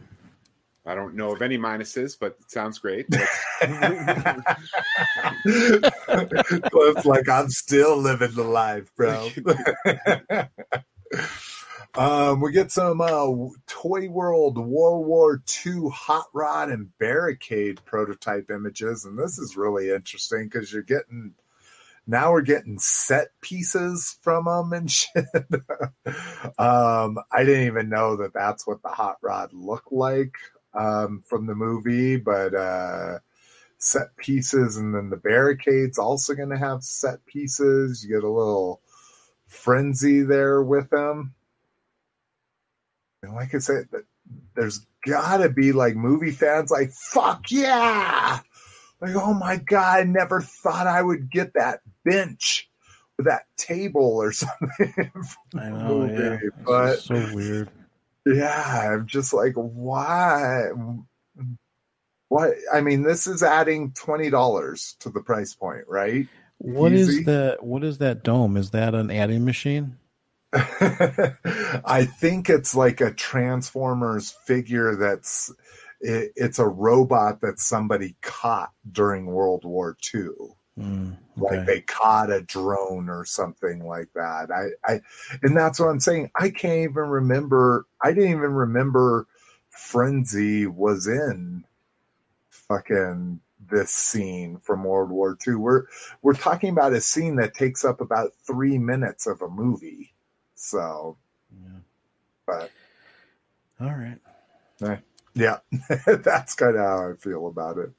I 0.87 0.95
don't 0.95 1.15
know 1.15 1.33
of 1.33 1.43
any 1.43 1.59
minuses, 1.59 2.17
but 2.19 2.37
it 2.41 2.51
sounds 2.51 2.79
great. 2.79 3.07
Cliff's 6.71 7.05
like, 7.05 7.29
I'm 7.29 7.51
still 7.51 7.99
living 7.99 8.33
the 8.33 8.45
life, 8.45 8.91
bro. 8.97 9.31
um, 11.95 12.41
we 12.41 12.53
get 12.53 12.73
some 12.73 13.03
uh, 13.03 13.27
Toy 13.67 14.09
World 14.09 14.57
World 14.57 15.07
War 15.07 15.43
II 15.67 15.91
hot 15.93 16.27
rod 16.33 16.71
and 16.71 16.97
barricade 16.99 17.85
prototype 17.85 18.51
images, 18.51 19.05
and 19.05 19.19
this 19.19 19.39
is 19.39 19.59
really 19.59 19.91
interesting 19.91 20.45
because 20.45 20.73
you're 20.73 20.83
getting 20.83 21.35
now 22.07 22.33
we're 22.33 22.41
getting 22.41 22.79
set 22.79 23.29
pieces 23.43 24.17
from 24.23 24.47
them 24.47 24.73
and 24.73 24.91
shit. 24.91 25.27
um, 26.59 27.19
I 27.31 27.45
didn't 27.45 27.67
even 27.67 27.91
know 27.91 28.17
that 28.17 28.33
that's 28.33 28.67
what 28.67 28.81
the 28.83 28.89
hot 28.89 29.19
rod 29.21 29.53
looked 29.53 29.93
like 29.93 30.37
um, 30.75 31.23
from 31.27 31.47
the 31.47 31.55
movie, 31.55 32.17
but 32.17 32.55
uh, 32.55 33.19
set 33.79 34.17
pieces, 34.17 34.77
and 34.77 34.95
then 34.95 35.11
the 35.11 35.17
barricades 35.17 35.99
also 35.99 36.35
going 36.35 36.51
to 36.51 36.59
have 36.59 36.83
set 36.83 37.25
pieces. 37.27 38.05
You 38.05 38.17
get 38.17 38.25
a 38.25 38.31
little 38.31 38.81
frenzy 39.47 40.23
there 40.23 40.63
with 40.63 40.91
them. 40.91 41.35
And 43.23 43.35
like 43.35 43.55
I 43.55 43.59
said, 43.59 43.89
there's 44.55 44.87
got 45.07 45.39
to 45.39 45.49
be 45.49 45.73
like 45.73 45.97
movie 45.97 46.31
fans 46.31 46.71
like, 46.71 46.93
fuck 46.93 47.51
yeah! 47.51 48.41
Like, 49.01 49.15
oh 49.15 49.35
my 49.35 49.57
God, 49.57 50.01
I 50.01 50.05
never 50.05 50.41
thought 50.41 50.87
I 50.87 51.01
would 51.03 51.31
get 51.31 51.55
that 51.55 51.81
bench 52.05 52.69
or 53.19 53.25
that 53.25 53.47
table 53.57 54.17
or 54.17 54.33
something. 54.33 55.13
I 55.55 55.71
know, 55.71 56.05
yeah. 56.05 56.39
But 56.65 56.97
so 57.01 57.35
weird. 57.35 57.71
Yeah, 58.27 58.93
I'm 58.93 59.07
just 59.07 59.33
like, 59.33 59.55
why? 59.55 60.69
What? 62.29 62.55
I 62.73 62.81
mean, 62.81 63.03
this 63.03 63.27
is 63.27 63.43
adding 63.43 63.93
twenty 63.93 64.31
dollars 64.31 64.97
to 65.01 65.11
the 65.11 65.21
price 65.21 65.55
point, 65.55 65.85
right? 65.89 66.27
What 66.59 66.93
Easy. 66.93 67.21
is 67.21 67.25
the 67.25 67.57
what 67.61 67.83
is 67.83 67.99
that 67.99 68.23
dome? 68.23 68.57
Is 68.57 68.71
that 68.71 68.95
an 68.95 69.11
adding 69.11 69.45
machine? 69.45 69.97
I 70.53 72.09
think 72.19 72.51
it's 72.51 72.75
like 72.75 73.01
a 73.01 73.13
Transformers 73.13 74.37
figure 74.47 74.97
that's 74.97 75.53
it, 76.01 76.33
it's 76.37 76.59
a 76.59 76.67
robot 76.67 77.41
that 77.41 77.61
somebody 77.61 78.17
caught 78.21 78.73
during 78.91 79.27
World 79.27 79.65
War 79.65 79.97
II. 80.13 80.31
Mm, 80.81 81.17
okay. 81.41 81.57
Like 81.59 81.67
they 81.67 81.81
caught 81.83 82.33
a 82.33 82.41
drone 82.41 83.09
or 83.09 83.25
something 83.25 83.85
like 83.85 84.09
that. 84.15 84.51
I, 84.51 84.93
I, 84.93 85.01
and 85.43 85.57
that's 85.57 85.79
what 85.79 85.89
I'm 85.89 86.01
saying. 86.01 86.31
I 86.35 86.51
can't 86.51 86.91
even 86.91 87.09
remember. 87.09 87.87
I 88.03 88.13
didn't 88.13 88.31
even 88.31 88.53
remember 88.53 89.27
Frenzy 89.69 90.67
was 90.67 91.07
in 91.07 91.65
fucking 92.49 93.41
this 93.71 93.91
scene 93.91 94.59
from 94.59 94.85
World 94.85 95.11
War 95.11 95.37
II. 95.47 95.57
We're 95.57 95.85
we're 96.23 96.35
talking 96.35 96.71
about 96.71 96.93
a 96.93 97.01
scene 97.01 97.37
that 97.37 97.55
takes 97.55 97.85
up 97.85 98.01
about 98.01 98.33
three 98.47 98.79
minutes 98.79 99.27
of 99.27 99.43
a 99.43 99.49
movie. 99.49 100.15
So, 100.55 101.17
yeah. 101.53 101.81
but 102.47 102.71
all 103.81 103.95
right. 103.95 104.19
Yeah, 105.35 105.59
that's 106.07 106.55
kind 106.55 106.77
of 106.77 106.83
how 106.83 107.11
I 107.11 107.15
feel 107.15 107.47
about 107.47 107.79
it. 107.79 107.91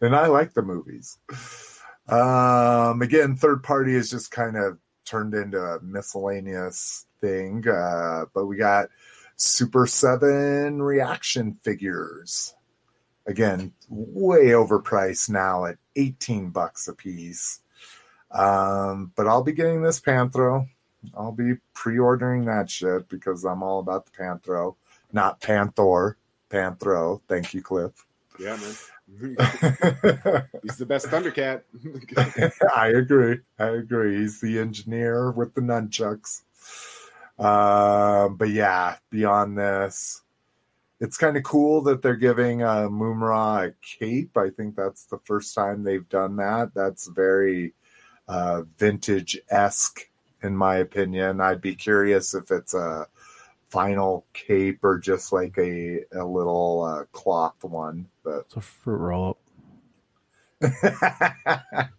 And 0.00 0.14
I 0.14 0.28
like 0.28 0.54
the 0.54 0.62
movies. 0.62 1.18
Um, 2.08 3.02
again, 3.02 3.36
third 3.36 3.62
party 3.62 3.94
is 3.94 4.10
just 4.10 4.30
kind 4.30 4.56
of 4.56 4.78
turned 5.04 5.34
into 5.34 5.58
a 5.58 5.80
miscellaneous 5.80 7.06
thing. 7.20 7.66
Uh, 7.68 8.26
but 8.34 8.46
we 8.46 8.56
got 8.56 8.88
Super 9.36 9.86
7 9.86 10.82
reaction 10.82 11.52
figures. 11.52 12.54
Again, 13.26 13.72
way 13.88 14.48
overpriced 14.48 15.28
now 15.28 15.66
at 15.66 15.76
18 15.96 16.50
bucks 16.50 16.88
a 16.88 16.94
piece. 16.94 17.60
Um, 18.30 19.12
but 19.16 19.26
I'll 19.26 19.42
be 19.42 19.52
getting 19.52 19.82
this 19.82 20.00
Panthro. 20.00 20.66
I'll 21.14 21.32
be 21.32 21.54
pre 21.74 21.98
ordering 21.98 22.46
that 22.46 22.70
shit 22.70 23.08
because 23.08 23.44
I'm 23.44 23.62
all 23.62 23.80
about 23.80 24.06
the 24.06 24.12
Panthro, 24.12 24.76
not 25.12 25.40
Panthor. 25.40 26.14
Panthro. 26.50 27.20
Thank 27.28 27.54
you, 27.54 27.62
Cliff. 27.62 28.06
Yeah, 28.38 28.56
man. 28.56 28.74
He's 30.62 30.76
the 30.76 30.86
best 30.86 31.06
Thundercat. 31.06 31.62
I 32.76 32.88
agree. 32.88 33.38
I 33.58 33.68
agree. 33.68 34.18
He's 34.18 34.40
the 34.40 34.58
engineer 34.58 35.30
with 35.30 35.54
the 35.54 35.60
nunchucks. 35.60 36.42
Uh, 37.38 38.28
but 38.28 38.50
yeah, 38.50 38.96
beyond 39.10 39.56
this, 39.56 40.22
it's 41.00 41.16
kind 41.16 41.36
of 41.36 41.42
cool 41.42 41.80
that 41.82 42.02
they're 42.02 42.16
giving 42.16 42.62
uh, 42.62 42.88
Mumm-Ra 42.88 43.62
a 43.62 43.70
cape. 43.82 44.36
I 44.36 44.50
think 44.50 44.76
that's 44.76 45.04
the 45.04 45.18
first 45.18 45.54
time 45.54 45.82
they've 45.82 46.08
done 46.08 46.36
that. 46.36 46.74
That's 46.74 47.06
very 47.08 47.74
uh, 48.26 48.62
vintage 48.78 49.38
esque, 49.48 50.08
in 50.42 50.56
my 50.56 50.76
opinion. 50.76 51.40
I'd 51.40 51.60
be 51.60 51.74
curious 51.74 52.34
if 52.34 52.50
it's 52.50 52.74
a 52.74 53.06
final 53.70 54.24
cape 54.32 54.82
or 54.82 54.98
just 54.98 55.32
like 55.32 55.56
a 55.58 56.00
a 56.12 56.24
little 56.24 56.82
uh, 56.82 57.04
cloth 57.12 57.62
one. 57.62 58.08
But 58.24 58.40
it's 58.46 58.56
a 58.56 58.60
fruit 58.60 58.96
roll 58.96 59.30
up. 59.30 59.38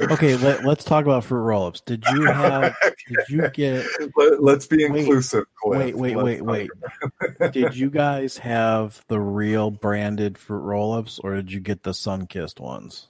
okay, 0.00 0.36
let, 0.36 0.64
us 0.64 0.84
talk 0.84 1.04
about 1.04 1.24
fruit 1.24 1.42
roll-ups. 1.42 1.80
Did 1.82 2.04
you 2.12 2.24
have? 2.24 2.74
Did 3.08 3.28
you 3.28 3.48
get? 3.50 3.86
Let, 4.16 4.58
us 4.58 4.66
be 4.66 4.84
inclusive. 4.84 5.44
Wait, 5.64 5.96
wait, 5.96 6.16
wait, 6.16 6.42
wait, 6.42 6.42
wait. 6.42 7.52
did 7.52 7.76
you 7.76 7.90
guys 7.94 8.38
have 8.38 9.04
the 9.08 9.20
real 9.20 9.70
branded 9.70 10.38
fruit 10.38 10.60
roll-ups, 10.60 11.18
or 11.22 11.34
did 11.34 11.52
you 11.52 11.60
get 11.60 11.82
the 11.82 11.94
sun-kissed 11.94 12.60
ones? 12.60 13.08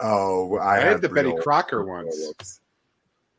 Oh, 0.00 0.56
I, 0.58 0.76
I 0.76 0.80
had, 0.80 0.92
had, 0.92 1.00
the 1.02 1.08
Betty 1.08 1.34
Crocker 1.40 1.84
ones. 1.84 2.60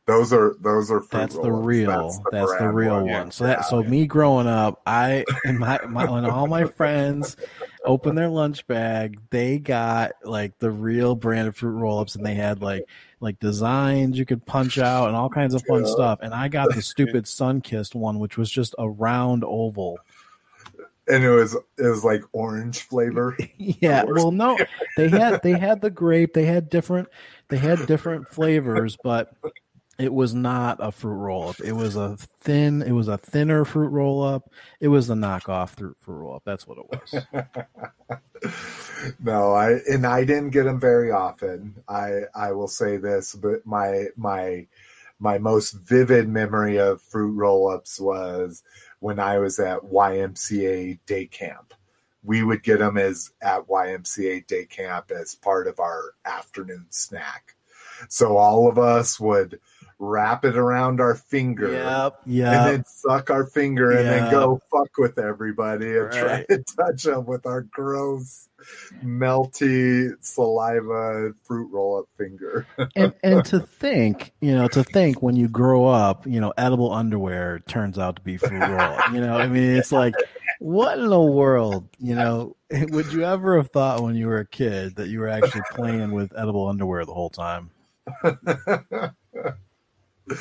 Roll-ups. 0.08 0.30
Those 0.30 0.32
are 0.32 0.56
those 0.60 0.90
are 0.90 1.02
that's 1.10 1.34
the 1.34 1.50
real 1.50 1.90
that's 1.90 2.18
the, 2.18 2.30
that's 2.30 2.56
the 2.56 2.68
real 2.68 2.94
one. 2.94 3.06
one. 3.08 3.30
So 3.30 3.44
that 3.44 3.64
so 3.64 3.82
me 3.82 4.06
growing 4.06 4.46
up, 4.46 4.80
I 4.86 5.24
and 5.44 5.58
my, 5.60 5.80
my 5.86 6.10
when 6.10 6.24
all 6.24 6.46
my 6.46 6.64
friends 6.64 7.36
opened 7.84 8.16
their 8.16 8.28
lunch 8.28 8.66
bag, 8.66 9.18
they 9.30 9.58
got 9.58 10.12
like 10.24 10.58
the 10.58 10.70
real 10.70 11.14
brand 11.14 11.48
of 11.48 11.56
fruit 11.56 11.70
roll 11.70 11.98
ups, 11.98 12.14
and 12.14 12.24
they 12.24 12.34
had 12.34 12.62
like 12.62 12.84
like 13.20 13.40
designs 13.40 14.18
you 14.18 14.26
could 14.26 14.44
punch 14.46 14.78
out 14.78 15.08
and 15.08 15.16
all 15.16 15.30
kinds 15.30 15.54
of 15.54 15.62
fun 15.66 15.84
yeah. 15.84 15.90
stuff. 15.90 16.18
And 16.22 16.34
I 16.34 16.48
got 16.48 16.74
the 16.74 16.82
stupid 16.82 17.26
sun 17.26 17.60
kissed 17.60 17.94
one, 17.94 18.18
which 18.18 18.36
was 18.36 18.50
just 18.50 18.74
a 18.78 18.88
round 18.88 19.44
oval. 19.44 19.98
And 21.08 21.22
it 21.24 21.30
was 21.30 21.54
it 21.78 21.86
was 21.88 22.04
like 22.04 22.22
orange 22.32 22.80
flavor. 22.80 23.36
yeah. 23.56 24.04
Well, 24.04 24.32
no, 24.32 24.58
they 24.96 25.08
had 25.08 25.40
they 25.42 25.58
had 25.58 25.80
the 25.80 25.90
grape. 25.90 26.34
They 26.34 26.44
had 26.44 26.68
different 26.68 27.08
they 27.48 27.58
had 27.58 27.86
different 27.86 28.28
flavors, 28.28 28.96
but 29.02 29.32
it 29.98 30.12
was 30.12 30.34
not 30.34 30.78
a 30.80 30.92
fruit 30.92 31.14
roll 31.14 31.48
up. 31.48 31.60
It 31.60 31.72
was 31.72 31.96
a 31.96 32.16
thin. 32.40 32.82
It 32.82 32.92
was 32.92 33.08
a 33.08 33.16
thinner 33.16 33.64
fruit 33.64 33.88
roll 33.88 34.22
up. 34.22 34.50
It 34.80 34.88
was 34.88 35.06
the 35.06 35.14
knockoff 35.14 35.70
fruit 35.70 35.96
fruit 36.00 36.16
roll 36.16 36.36
up. 36.36 36.42
That's 36.44 36.66
what 36.66 36.78
it 36.78 37.34
was. 38.42 38.52
no, 39.20 39.52
I 39.52 39.78
and 39.88 40.06
I 40.06 40.24
didn't 40.24 40.50
get 40.50 40.64
them 40.64 40.78
very 40.78 41.10
often. 41.10 41.82
I 41.88 42.22
I 42.34 42.52
will 42.52 42.68
say 42.68 42.98
this, 42.98 43.34
but 43.34 43.64
my 43.64 44.06
my 44.16 44.66
my 45.18 45.38
most 45.38 45.72
vivid 45.72 46.28
memory 46.28 46.78
of 46.78 47.00
fruit 47.00 47.32
roll 47.32 47.70
ups 47.70 47.98
was 47.98 48.62
when 49.00 49.18
I 49.18 49.38
was 49.38 49.58
at 49.58 49.80
YMCA 49.80 50.98
day 51.06 51.26
camp. 51.26 51.72
We 52.22 52.42
would 52.42 52.62
get 52.62 52.80
them 52.80 52.98
as 52.98 53.30
at 53.40 53.68
YMCA 53.68 54.46
day 54.46 54.66
camp 54.66 55.10
as 55.10 55.34
part 55.36 55.68
of 55.68 55.80
our 55.80 56.12
afternoon 56.24 56.86
snack. 56.90 57.54
So 58.08 58.36
all 58.36 58.68
of 58.68 58.78
us 58.78 59.18
would 59.18 59.58
wrap 59.98 60.44
it 60.44 60.56
around 60.56 61.00
our 61.00 61.14
finger. 61.14 61.72
Yep. 61.72 62.20
Yeah. 62.26 62.66
And 62.66 62.74
then 62.74 62.84
suck 62.84 63.30
our 63.30 63.46
finger 63.46 63.92
yep. 63.92 64.00
and 64.00 64.08
then 64.08 64.30
go 64.30 64.60
fuck 64.70 64.96
with 64.98 65.18
everybody 65.18 65.96
and 65.96 66.06
right. 66.06 66.12
try 66.12 66.56
to 66.56 66.64
touch 66.76 67.04
them 67.04 67.24
with 67.24 67.46
our 67.46 67.62
gross, 67.62 68.48
melty 69.02 70.12
saliva 70.20 71.32
fruit 71.44 71.70
roll 71.72 71.98
up 71.98 72.06
finger. 72.18 72.66
and 72.96 73.14
and 73.22 73.44
to 73.46 73.60
think, 73.60 74.32
you 74.40 74.54
know, 74.54 74.68
to 74.68 74.84
think 74.84 75.22
when 75.22 75.36
you 75.36 75.48
grow 75.48 75.86
up, 75.86 76.26
you 76.26 76.40
know, 76.40 76.52
edible 76.58 76.92
underwear 76.92 77.60
turns 77.60 77.98
out 77.98 78.16
to 78.16 78.22
be 78.22 78.36
fruit 78.36 78.60
roll 78.60 78.80
up. 78.80 79.12
You 79.12 79.20
know, 79.20 79.36
I 79.36 79.46
mean, 79.46 79.76
it's 79.76 79.92
like 79.92 80.14
what 80.58 80.98
in 80.98 81.08
the 81.08 81.20
world, 81.20 81.88
you 81.98 82.14
know, 82.14 82.56
would 82.70 83.12
you 83.12 83.24
ever 83.24 83.56
have 83.56 83.70
thought 83.70 84.02
when 84.02 84.14
you 84.14 84.26
were 84.26 84.38
a 84.38 84.46
kid 84.46 84.96
that 84.96 85.08
you 85.08 85.20
were 85.20 85.28
actually 85.28 85.62
playing 85.72 86.12
with 86.12 86.32
edible 86.36 86.68
underwear 86.68 87.04
the 87.04 87.14
whole 87.14 87.30
time? 87.30 87.70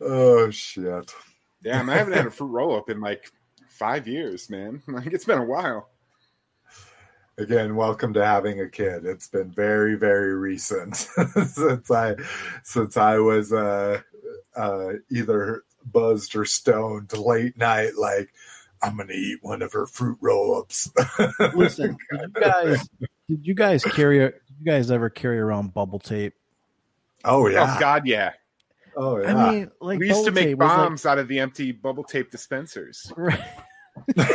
Oh 0.00 0.50
shit. 0.50 1.14
Damn, 1.62 1.88
I 1.88 1.94
haven't 1.94 2.14
had 2.14 2.26
a 2.26 2.30
fruit 2.30 2.48
roll 2.48 2.76
up 2.76 2.90
in 2.90 3.00
like 3.00 3.30
five 3.68 4.06
years, 4.06 4.50
man. 4.50 4.82
Like 4.88 5.06
it's 5.06 5.24
been 5.24 5.38
a 5.38 5.44
while. 5.44 5.88
Again, 7.38 7.74
welcome 7.74 8.12
to 8.14 8.24
having 8.24 8.60
a 8.60 8.68
kid. 8.68 9.06
It's 9.06 9.28
been 9.28 9.50
very, 9.50 9.96
very 9.96 10.36
recent 10.36 10.96
since 11.46 11.90
I 11.90 12.16
since 12.62 12.96
I 12.96 13.18
was 13.18 13.52
uh, 13.52 14.00
uh, 14.54 14.92
either 15.10 15.62
buzzed 15.90 16.36
or 16.36 16.44
stoned 16.44 17.16
late 17.16 17.56
night. 17.56 17.92
Like 17.96 18.32
I'm 18.82 18.96
gonna 18.96 19.12
eat 19.12 19.38
one 19.42 19.62
of 19.62 19.72
her 19.72 19.86
fruit 19.86 20.18
roll-ups. 20.20 20.90
Listen, 21.54 21.96
did 22.10 22.20
you 22.34 22.42
guys, 22.42 22.88
did 23.28 23.46
you 23.46 23.54
guys 23.54 23.84
carry? 23.84 24.18
Did 24.18 24.34
you 24.60 24.66
guys 24.66 24.90
ever 24.90 25.08
carry 25.08 25.38
around 25.38 25.72
bubble 25.72 25.98
tape? 25.98 26.34
oh 27.24 27.48
yeah. 27.48 27.74
Oh 27.76 27.80
God, 27.80 28.06
yeah. 28.06 28.32
Oh 28.96 29.18
yeah. 29.20 29.34
I 29.36 29.50
mean, 29.52 29.70
like 29.80 29.98
we 29.98 30.08
used 30.08 30.24
to 30.24 30.30
make 30.30 30.44
tape 30.46 30.58
was 30.58 30.68
like- 30.68 30.76
bombs 30.76 31.06
out 31.06 31.18
of 31.18 31.28
the 31.28 31.38
empty 31.40 31.72
bubble 31.72 32.04
tape 32.04 32.30
dispensers. 32.30 33.12
Right. 33.16 33.40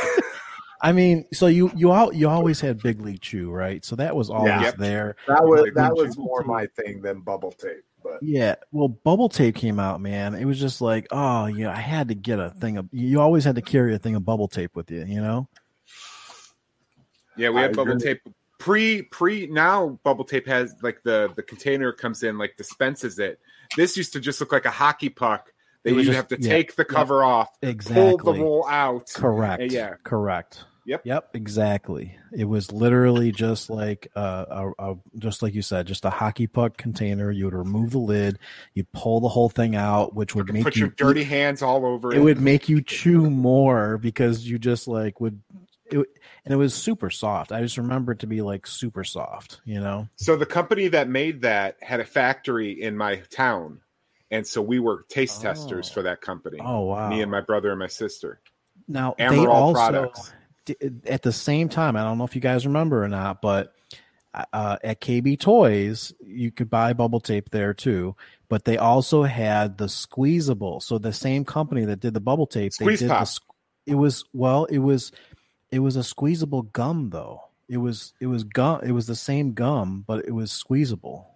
I 0.82 0.94
mean, 0.94 1.26
so 1.34 1.48
you 1.48 1.70
you 1.76 1.92
all 1.92 2.14
you 2.14 2.30
always 2.30 2.62
had 2.62 2.82
Big 2.82 3.02
League 3.02 3.20
Chew, 3.20 3.52
right? 3.52 3.84
So 3.84 3.98
that 3.98 4.16
was 4.16 4.30
always 4.30 4.50
Yeah. 4.52 4.72
There. 4.72 5.16
that 5.28 5.44
was 5.44 5.62
like 5.62 5.74
that 5.74 5.94
when 5.94 6.08
was 6.08 6.16
you- 6.16 6.24
more 6.24 6.44
my 6.44 6.68
thing 6.68 7.02
than 7.02 7.20
bubble 7.20 7.52
tape. 7.52 7.84
But 8.02 8.20
Yeah. 8.24 8.56
Well, 8.72 8.88
bubble 8.88 9.28
tape 9.28 9.56
came 9.56 9.78
out, 9.78 10.00
man. 10.00 10.34
It 10.36 10.46
was 10.46 10.58
just 10.58 10.80
like, 10.80 11.08
oh 11.12 11.48
yeah, 11.48 11.72
I 11.72 11.76
had 11.82 12.08
to 12.08 12.16
get 12.16 12.40
a 12.40 12.52
thing 12.52 12.78
of. 12.78 12.88
You 12.94 13.20
always 13.20 13.44
had 13.44 13.56
to 13.56 13.62
carry 13.62 13.94
a 13.94 14.00
thing 14.00 14.16
of 14.16 14.24
bubble 14.24 14.48
tape 14.48 14.74
with 14.74 14.90
you, 14.90 15.04
you 15.04 15.20
know. 15.22 15.50
Yeah, 17.36 17.50
we 17.50 17.60
I 17.60 17.64
had 17.64 17.76
bubble 17.76 17.92
agree. 17.94 18.14
tape 18.14 18.22
pre 18.58 19.02
pre 19.04 19.48
now 19.48 20.00
bubble 20.04 20.24
tape 20.26 20.48
has 20.48 20.76
like 20.82 21.02
the 21.04 21.30
the 21.36 21.44
container 21.44 21.92
comes 21.92 22.24
in 22.24 22.38
like 22.38 22.56
dispenses 22.58 23.20
it. 23.20 23.40
This 23.78 23.98
used 23.98 24.14
to 24.14 24.20
just 24.20 24.40
look 24.40 24.52
like 24.52 24.66
a 24.66 24.72
hockey 24.72 25.10
puck 25.10 25.52
that 25.84 25.94
you'd 25.94 26.04
just- 26.04 26.16
have 26.16 26.28
to 26.30 26.38
yeah. 26.40 26.50
take 26.50 26.76
the 26.76 26.86
cover 26.86 27.24
off, 27.24 27.50
exactly. 27.62 28.18
pull 28.18 28.34
the 28.34 28.40
roll 28.40 28.68
out. 28.68 29.10
Correct. 29.16 29.72
Yeah. 29.72 29.96
Correct. 30.04 30.64
Yep. 30.86 31.02
Yep. 31.06 31.30
Exactly. 31.36 32.18
It 32.34 32.46
was 32.46 32.72
literally 32.72 33.32
just 33.32 33.70
like 33.70 34.08
uh, 34.16 34.46
a, 34.50 34.92
a 34.92 34.96
just 35.20 35.44
like 35.44 35.54
you 35.54 35.62
said, 35.62 35.86
just 35.86 36.04
a 36.04 36.10
hockey 36.10 36.48
puck 36.48 36.78
container. 36.78 37.30
You 37.30 37.46
would 37.46 37.54
remove 37.54 37.92
the 37.92 38.00
lid, 38.00 38.40
you'd 38.74 38.92
pull 38.92 39.20
the 39.20 39.28
whole 39.28 39.50
thing 39.50 39.76
out, 39.76 40.16
which 40.16 40.34
would 40.34 40.52
make 40.52 40.64
Put 40.64 40.76
you 40.78 40.86
your 40.86 40.90
dirty 40.98 41.24
hands 41.24 41.62
all 41.62 41.86
over 41.86 42.12
it. 42.12 42.18
it 42.18 42.22
would 42.22 42.42
make 42.42 42.70
you 42.70 42.82
chew 42.82 43.30
more 43.30 44.00
because 44.00 44.50
you 44.50 44.58
just 44.58 44.88
like 44.88 45.22
would 45.22 45.40
it, 45.94 46.08
and 46.46 46.54
it 46.54 46.58
was 46.58 46.74
super 46.74 47.10
soft. 47.10 47.52
I 47.52 47.62
just 47.62 47.78
remember 47.78 48.12
it 48.14 48.20
to 48.20 48.28
be 48.28 48.42
like 48.42 48.66
super 48.68 49.04
soft, 49.04 49.62
you 49.66 49.80
know. 49.80 50.08
So 50.18 50.36
the 50.36 50.46
company 50.46 50.88
that 50.90 51.10
made 51.10 51.42
that 51.42 51.78
had 51.82 52.00
a 52.00 52.06
factory 52.06 52.82
in 52.82 52.96
my 52.98 53.18
town, 53.30 53.82
and 54.32 54.46
so 54.46 54.62
we 54.62 54.80
were 54.80 55.06
taste 55.10 55.42
testers 55.42 55.90
Oh. 55.90 55.94
for 55.96 56.02
that 56.04 56.22
company. 56.22 56.60
Oh 56.62 56.82
wow! 56.82 57.10
Me 57.10 57.22
and 57.22 57.32
my 57.32 57.42
brother 57.42 57.70
and 57.72 57.80
my 57.80 57.88
sister. 57.88 58.42
now 58.88 59.16
they 59.18 59.46
also 59.46 59.74
products. 59.80 60.34
di- 60.66 60.76
at 61.08 61.22
the 61.22 61.32
same 61.32 61.70
time. 61.70 61.96
I 61.96 62.04
don't 62.04 62.18
know 62.18 62.24
if 62.26 62.36
you 62.36 62.42
guys 62.42 62.66
remember 62.66 63.04
or 63.04 63.08
not, 63.08 63.42
but 63.42 63.74
uh, 64.54 64.78
at 64.84 65.02
KB 65.02 65.40
Toys 65.40 66.14
you 66.26 66.52
could 66.52 66.70
buy 66.70 66.94
bubble 66.94 67.20
tape 67.20 67.50
there 67.50 67.74
too. 67.74 68.16
But 68.48 68.66
they 68.66 68.78
also 68.78 69.24
had 69.24 69.78
the 69.78 69.88
squeezable. 69.90 70.80
So 70.82 70.98
the 70.98 71.14
same 71.14 71.46
company 71.46 71.86
that 71.86 72.00
did 72.00 72.14
the 72.16 72.20
bubble 72.20 72.48
tape, 72.48 72.74
Squeeze 72.74 73.00
they 73.00 73.06
did 73.08 73.12
Pop. 73.12 73.28
the. 73.28 73.40
It 73.86 73.96
was 73.96 74.24
well, 74.34 74.66
it 74.66 74.80
was 74.80 75.12
it 75.72 75.80
was 75.80 75.96
a 75.96 76.04
squeezable 76.04 76.64
gum 76.64 77.10
though. 77.12 77.42
It 77.68 77.78
was 77.78 78.14
it 78.20 78.28
was 78.28 78.44
gum. 78.44 78.82
It 78.84 78.92
was 78.92 79.08
the 79.08 79.16
same 79.16 79.54
gum, 79.54 80.04
but 80.08 80.26
it 80.26 80.32
was 80.32 80.52
squeezable. 80.52 81.28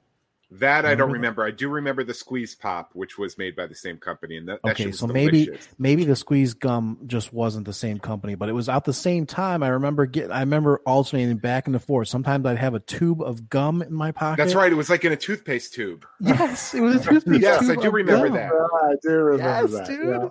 That 0.59 0.85
I 0.85 0.93
don't 0.93 1.11
Remember 1.11 1.41
that? 1.45 1.47
I 1.47 1.55
do 1.55 1.67
remember 1.67 2.03
the 2.03 2.13
Squeeze 2.13 2.53
Pop, 2.53 2.91
which 2.93 3.17
was 3.17 3.39
made 3.39 3.55
by 3.55 3.65
the 3.65 3.73
same 3.73 3.97
company, 3.97 4.37
and 4.37 4.47
that, 4.47 4.59
that 4.63 4.71
Okay, 4.73 4.85
was 4.85 4.99
so 4.99 5.07
maybe 5.07 5.45
delicious. 5.45 5.67
maybe 5.79 6.05
the 6.05 6.15
squeeze 6.15 6.53
gum 6.53 6.99
just 7.07 7.33
wasn't 7.33 7.65
the 7.65 7.73
same 7.73 7.97
company, 7.97 8.35
but 8.35 8.49
it 8.49 8.51
was 8.51 8.69
out 8.69 8.85
the 8.85 8.93
same 8.93 9.25
time. 9.25 9.63
I 9.63 9.69
remember 9.69 10.05
getting, 10.05 10.29
I 10.31 10.41
remember 10.41 10.79
alternating 10.85 11.37
back 11.37 11.65
and 11.67 11.81
forth. 11.83 12.07
Sometimes 12.07 12.45
I'd 12.45 12.59
have 12.59 12.75
a 12.75 12.79
tube 12.79 13.23
of 13.23 13.49
gum 13.49 13.81
in 13.81 13.93
my 13.93 14.11
pocket. 14.11 14.43
That's 14.43 14.53
right. 14.53 14.71
It 14.71 14.75
was 14.75 14.91
like 14.91 15.03
in 15.03 15.11
a 15.11 15.17
toothpaste 15.17 15.73
tube. 15.73 16.05
Yes, 16.19 16.75
it 16.75 16.81
was 16.81 16.97
a 16.97 16.99
toothpaste. 17.09 17.41
Yes, 17.41 17.67
I 17.67 17.75
do 17.75 17.89
remember 17.89 18.27
gum. 18.27 18.35
that. 18.37 18.51
Yeah, 18.53 18.87
I 18.89 18.93
do 19.01 19.09
remember 19.09 19.43
Yes, 19.43 19.71
that. 19.71 19.87
dude. 19.87 20.07
yeah. 20.07 20.29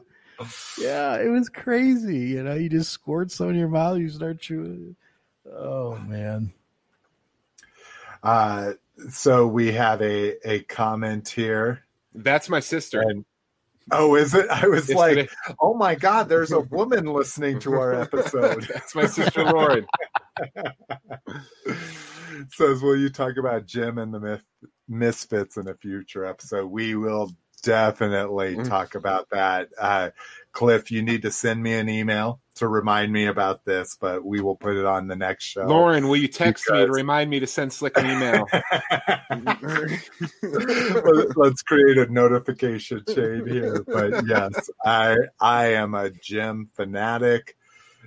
Yeah, 0.79 1.17
it 1.21 1.29
was 1.29 1.49
crazy. 1.49 2.19
You 2.19 2.43
know, 2.43 2.55
you 2.55 2.69
just 2.69 2.91
squirt 2.91 3.31
some 3.31 3.51
in 3.51 3.57
your 3.57 3.69
mouth, 3.69 3.99
you 3.99 4.09
start 4.09 4.41
chewing. 4.41 4.97
Oh 5.51 5.97
man. 5.97 6.53
Uh, 8.23 8.73
so 9.11 9.47
we 9.47 9.73
have 9.73 10.01
a 10.03 10.37
a 10.49 10.61
comment 10.65 11.29
here. 11.29 11.85
That's 12.15 12.49
my 12.49 12.61
sister. 12.61 13.01
And 13.01 13.25
oh, 13.91 14.15
is 14.15 14.35
it? 14.35 14.49
I 14.49 14.69
was 14.69 14.89
Yes, 14.89 14.97
like, 14.99 15.17
today- 15.17 15.29
oh 15.61 15.75
my 15.75 15.95
god, 15.95 16.29
there's 16.29 16.53
a 16.53 16.61
woman 16.61 17.07
listening 17.07 17.59
to 17.61 17.73
our 17.75 17.95
episode. 17.95 18.63
That's 18.73 18.95
my 18.95 19.07
sister 19.07 19.45
Lauren. 19.45 19.87
Says, 22.51 22.83
will 22.83 22.97
you 22.97 23.09
talk 23.09 23.37
about 23.37 23.67
Jem 23.67 23.99
and 23.99 24.13
the 24.13 24.21
myth, 24.21 24.43
Misfits 24.89 25.57
in 25.57 25.69
a 25.69 25.75
future 25.75 26.25
episode? 26.25 26.67
We 26.67 26.95
will 26.97 27.31
definitely 27.63 28.57
Mm. 28.57 28.69
talk 28.69 28.95
about 28.95 29.31
that. 29.31 29.69
Uh, 29.81 30.11
Cliff, 30.53 30.91
you 30.91 31.03
need 31.03 31.23
to 31.23 31.31
send 31.31 31.63
me 31.63 31.73
an 31.73 31.89
email 31.89 32.41
to 32.57 32.69
remind 32.69 33.11
me 33.11 33.25
about 33.27 33.65
this, 33.65 33.97
but 33.99 34.23
we 34.23 34.43
will 34.43 34.57
put 34.57 34.77
it 34.77 34.85
on 34.85 35.07
the 35.07 35.17
next 35.17 35.45
show. 35.45 35.67
Lauren, 35.67 36.07
will 36.09 36.17
you 36.17 36.29
text 36.29 36.69
me 36.71 36.85
to 36.85 36.93
remind 36.93 37.31
me 37.31 37.41
to 37.41 37.47
send 37.47 37.73
Slick 37.73 37.97
an 37.97 38.05
email? 38.05 38.47
Let- 40.43 41.37
Let's 41.37 41.63
create 41.63 41.97
a 41.99 42.13
notification 42.13 43.03
chain 43.09 43.47
here. 43.47 43.83
But 43.85 44.27
yes, 44.27 44.71
I 44.85 45.17
I 45.41 45.69
am 45.75 45.95
a 45.95 46.11
Jem 46.11 46.69
fanatic, 46.75 47.57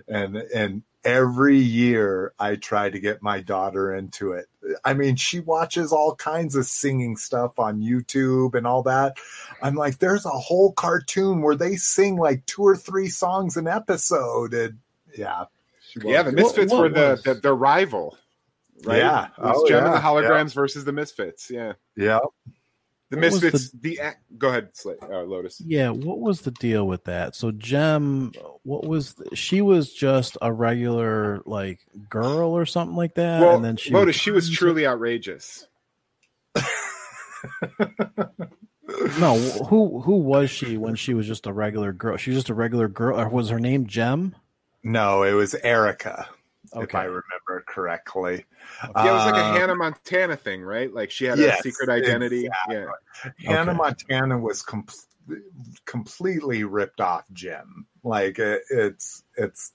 and 0.07 0.37
and 0.37 0.83
every 1.05 1.57
year 1.57 2.33
I 2.39 2.55
try 2.55 2.89
to 2.89 2.99
get 2.99 3.21
my 3.21 3.39
daughter 3.39 3.93
into 3.93 4.33
it. 4.33 4.47
I 4.83 4.95
mean, 4.95 5.15
she 5.15 5.39
watches 5.39 5.93
all 5.93 6.15
kinds 6.15 6.55
of 6.55 6.65
singing 6.65 7.15
stuff 7.15 7.59
on 7.59 7.81
YouTube 7.81 8.55
and 8.55 8.65
all 8.65 8.83
that. 8.83 9.17
I'm 9.61 9.75
like, 9.75 9.99
there's 9.99 10.25
a 10.25 10.29
whole 10.29 10.73
cartoon 10.73 11.41
where 11.41 11.55
they 11.55 11.75
sing 11.75 12.17
like 12.17 12.45
two 12.47 12.63
or 12.63 12.75
three 12.75 13.07
songs 13.07 13.55
an 13.55 13.67
episode, 13.67 14.53
and 14.53 14.79
yeah, 15.15 15.45
yeah, 15.95 16.23
the 16.23 16.23
loves 16.23 16.29
it. 16.29 16.35
Misfits 16.35 16.71
what 16.73 16.81
were 16.81 16.89
the, 16.89 17.21
the 17.23 17.35
the 17.35 17.53
rival. 17.53 18.17
Right? 18.83 18.97
Yeah. 18.97 19.27
It 19.37 19.41
was 19.41 19.57
Oh, 19.57 19.67
Jem 19.67 19.77
yeah, 19.77 19.85
and 19.85 19.95
the 19.95 19.99
holograms 19.99 20.53
versus 20.53 20.83
the 20.83 20.91
Misfits. 20.91 21.49
Yeah. 21.49 21.73
yeah. 21.95 22.19
The 23.11 23.17
What 23.17 23.31
was 23.31 23.41
the- 23.41 23.51
Misfits, 23.51 23.71
the, 23.71 23.99
go 24.37 24.49
ahead, 24.49 24.69
Slate, 24.73 24.97
uh, 25.03 25.21
Lotus. 25.23 25.61
Yeah, 25.63 25.89
what 25.91 26.19
was 26.19 26.41
the 26.41 26.49
deal 26.51 26.87
with 26.87 27.03
that? 27.03 27.35
So 27.35 27.51
Jem, 27.51 28.31
what 28.63 28.85
was 28.87 29.13
the, 29.13 29.35
she 29.35 29.61
was 29.61 29.93
just 29.93 30.37
a 30.41 30.51
regular 30.51 31.41
like 31.45 31.79
girl 32.09 32.49
or 32.57 32.65
something 32.65 32.95
like 32.97 33.13
that, 33.15 33.41
Well, 33.41 33.55
and 33.57 33.63
then 33.63 33.77
she 33.77 33.93
Lotus, 33.93 34.15
she 34.15 34.31
was 34.31 34.47
turned- 34.47 34.57
truly 34.57 34.87
outrageous. 34.87 35.67
no. 39.19 39.37
Who 39.69 40.01
who 40.01 40.17
was 40.17 40.49
she 40.49 40.77
when 40.77 40.95
she 40.95 41.13
was 41.13 41.27
just 41.27 41.45
a 41.47 41.53
regular 41.53 41.93
girl? 41.93 42.17
She 42.17 42.31
was 42.31 42.37
just 42.37 42.49
a 42.49 42.53
regular 42.53 42.87
girl, 42.87 43.19
or 43.19 43.29
was 43.29 43.49
her 43.49 43.59
name 43.59 43.87
Jem? 43.87 44.35
No, 44.83 45.23
it 45.23 45.33
was 45.33 45.55
Erica, 45.55 46.27
if 46.83 46.95
I 46.95 47.03
remember 47.03 47.63
correctly. 47.67 48.45
Yeah, 48.95 49.09
it 49.09 49.13
was 49.13 49.25
like 49.25 49.35
a 49.35 49.43
Uh, 49.43 49.59
Hannah 49.59 49.75
Montana 49.75 50.35
thing, 50.35 50.61
right? 50.63 50.93
Like 50.93 51.11
she 51.11 51.25
had 51.25 51.39
Yes, 51.39 51.59
a 51.59 51.63
secret 51.63 51.89
identity. 51.89 52.43
exactly. 52.43 52.75
Yeah. 52.75 52.85
Hannah 53.45 53.71
Okay. 53.71 53.77
Montana 53.77 54.37
was 54.37 54.61
com- 54.61 54.87
completely 55.85 56.63
ripped 56.63 57.01
off 57.01 57.25
Jem. 57.33 57.87
Like 58.03 58.39
it, 58.39 58.61
it's 58.69 59.23
it's 59.35 59.71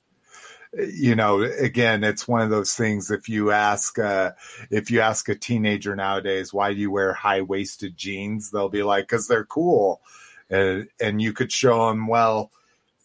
you 0.73 1.17
know 1.17 1.43
again 1.43 2.05
it's 2.05 2.29
one 2.29 2.43
of 2.43 2.51
those 2.51 2.75
things 2.75 3.11
if 3.11 3.29
you 3.29 3.51
ask 3.51 3.99
uh 3.99 4.31
if 4.71 4.89
you 4.93 5.01
ask 5.01 5.29
a 5.29 5.35
teenager 5.35 5.97
nowadays 5.97 6.53
why 6.53 6.73
do 6.73 6.79
you 6.79 6.93
wear 6.93 7.13
high 7.13 7.41
waisted 7.41 7.97
jeans 7.97 8.53
they'll 8.53 8.69
be 8.69 8.85
like 8.85 9.09
cuz 9.09 9.27
they're 9.27 9.45
cool 9.45 10.01
and 10.49 10.89
and 11.01 11.21
you 11.21 11.33
could 11.33 11.51
show 11.51 11.89
them 11.89 12.07
well 12.07 12.53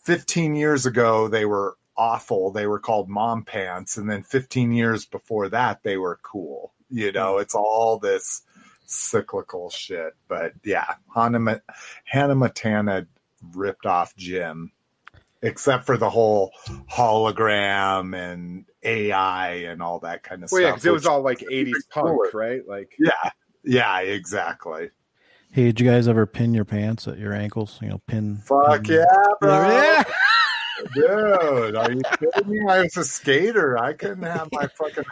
15 0.04 0.56
years 0.56 0.86
ago 0.86 1.28
they 1.28 1.44
were 1.46 1.76
awful 1.98 2.52
they 2.52 2.68
were 2.68 2.80
called 2.80 3.10
mom 3.10 3.44
pants 3.44 3.98
and 3.98 4.10
then 4.10 4.22
15 4.22 4.74
years 4.74 5.06
before 5.06 5.50
that 5.50 5.84
they 5.84 5.98
were 5.98 6.20
cool 6.24 6.74
you 6.90 7.12
know 7.12 7.36
hmm. 7.36 7.42
it's 7.42 7.56
all 7.56 7.98
this 8.00 8.44
cyclical 8.86 9.70
shit. 9.70 10.14
But 10.28 10.54
yeah, 10.64 10.96
Hannah, 11.14 11.40
Ma- 11.40 11.60
Hannah 12.04 12.36
Montana 12.36 13.08
ripped 13.54 13.86
off 13.86 14.16
Jem, 14.16 14.72
except 15.42 15.86
for 15.86 15.98
the 15.98 16.10
whole 16.10 16.52
hologram 16.92 18.16
and 18.16 18.66
AI 18.84 19.50
and 19.50 19.82
all 19.82 20.00
that 20.00 20.24
kind 20.24 20.44
of 20.44 20.52
Well, 20.52 20.62
yeah, 20.62 20.68
stuff. 20.70 20.76
because 20.76 20.86
it 20.86 20.92
was 20.92 21.06
all 21.06 21.22
like 21.22 21.40
80s 21.40 21.74
cool. 21.94 22.04
punk, 22.04 22.34
right? 22.34 22.68
Like, 22.68 22.96
yeah, 23.00 23.32
yeah, 23.64 24.00
exactly. 24.00 24.92
Hey, 25.52 25.66
did 25.66 25.80
you 25.80 25.90
guys 25.90 26.08
ever 26.08 26.26
pin 26.26 26.54
your 26.54 26.66
pants 26.66 27.08
at 27.08 27.18
your 27.18 27.34
ankles? 27.34 27.80
You 27.82 27.90
know, 27.90 28.02
pin. 28.08 28.38
Fuck 28.38 28.84
pin- 28.84 28.96
yeah, 28.96 29.26
bro. 29.40 29.70
Yeah. 29.70 30.04
Dude, 30.94 31.76
are 31.76 31.92
you 31.92 32.02
kidding 32.20 32.50
me? 32.52 32.60
I 32.68 32.82
was 32.82 32.98
a 32.98 33.04
skater. 33.06 33.78
I 33.78 33.94
couldn't 33.94 34.24
have 34.24 34.50
my 34.52 34.68
fucking 34.68 35.06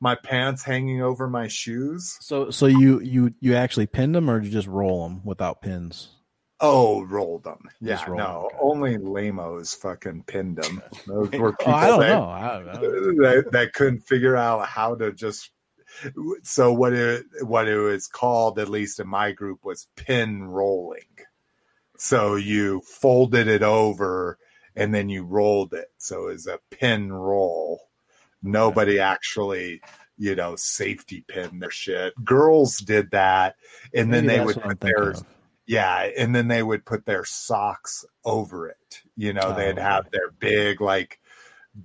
my 0.00 0.14
pants 0.14 0.62
hanging 0.62 1.02
over 1.02 1.28
my 1.28 1.48
shoes. 1.48 2.16
So 2.20 2.50
so 2.50 2.66
you 2.66 3.00
you 3.00 3.34
you 3.40 3.54
actually 3.54 3.86
pinned 3.86 4.14
them, 4.14 4.30
or 4.30 4.40
did 4.40 4.46
you 4.46 4.52
just 4.52 4.68
roll 4.68 5.08
them 5.08 5.20
without 5.24 5.62
pins? 5.62 6.08
Oh, 6.60 7.04
rolled 7.04 7.44
them. 7.44 7.60
Yeah, 7.80 8.04
rolled 8.06 8.18
no, 8.18 8.24
'em, 8.24 8.46
okay. 8.46 8.56
only 8.60 8.96
lamos 8.98 9.74
fucking 9.74 10.24
pinned 10.24 10.56
them. 10.56 10.82
Those 11.06 11.30
were 11.32 11.54
Oh, 11.66 11.70
I 11.70 11.86
don't 11.86 12.00
that, 12.00 12.08
know. 12.08 12.28
I 12.28 12.48
don't 12.48 12.66
know. 12.66 12.72
that 13.22 13.52
that 13.52 13.72
couldn't 13.74 14.00
figure 14.00 14.36
out 14.36 14.66
how 14.66 14.94
to 14.96 15.12
just. 15.12 15.50
So 16.42 16.72
what 16.72 16.92
it 16.92 17.24
what 17.42 17.68
it 17.68 17.78
was 17.78 18.06
called, 18.08 18.58
at 18.58 18.68
least 18.68 19.00
in 19.00 19.08
my 19.08 19.32
group, 19.32 19.64
was 19.64 19.88
pin 19.96 20.44
rolling. 20.44 21.06
So 21.96 22.36
you 22.36 22.80
folded 22.82 23.48
it 23.48 23.62
over 23.62 24.38
and 24.78 24.94
then 24.94 25.08
you 25.08 25.24
rolled 25.24 25.74
it. 25.74 25.90
So 25.98 26.28
it 26.28 26.32
was 26.32 26.46
a 26.46 26.60
pin 26.70 27.12
roll. 27.12 27.82
Nobody 28.42 29.00
actually, 29.00 29.82
you 30.16 30.34
know, 30.34 30.54
safety 30.56 31.24
pin 31.26 31.58
their 31.58 31.70
shit. 31.70 32.14
Girls 32.24 32.78
did 32.78 33.10
that, 33.10 33.56
and 33.92 34.12
then 34.14 34.26
they 34.26 34.40
would 34.44 34.60
put 34.60 34.80
their 34.80 35.10
of. 35.10 35.26
Yeah, 35.66 36.08
and 36.16 36.34
then 36.34 36.48
they 36.48 36.62
would 36.62 36.86
put 36.86 37.04
their 37.04 37.26
socks 37.26 38.04
over 38.24 38.68
it. 38.68 39.02
You 39.16 39.34
know, 39.34 39.42
Oh, 39.44 39.54
they'd 39.54 39.72
okay. 39.72 39.82
have 39.82 40.10
their 40.10 40.30
big, 40.30 40.80
like, 40.80 41.20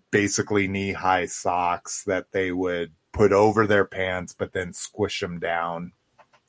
basically 0.09 0.69
knee 0.69 0.93
high 0.93 1.25
socks 1.25 2.03
that 2.05 2.31
they 2.31 2.53
would 2.53 2.93
put 3.11 3.33
over 3.33 3.67
their 3.67 3.83
pants, 3.83 4.33
but 4.37 4.53
then 4.53 4.71
squish 4.71 5.19
them 5.19 5.37
down. 5.37 5.91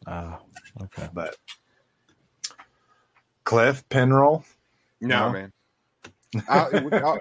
Ah, 0.07 0.39
okay. 0.81 1.09
But 1.13 1.37
Cliff 3.43 3.89
Pinroll, 3.89 4.45
No, 5.01 5.27
No? 5.27 5.33
man. 5.33 5.53
I'll, 6.49 6.95
I'll, 7.05 7.19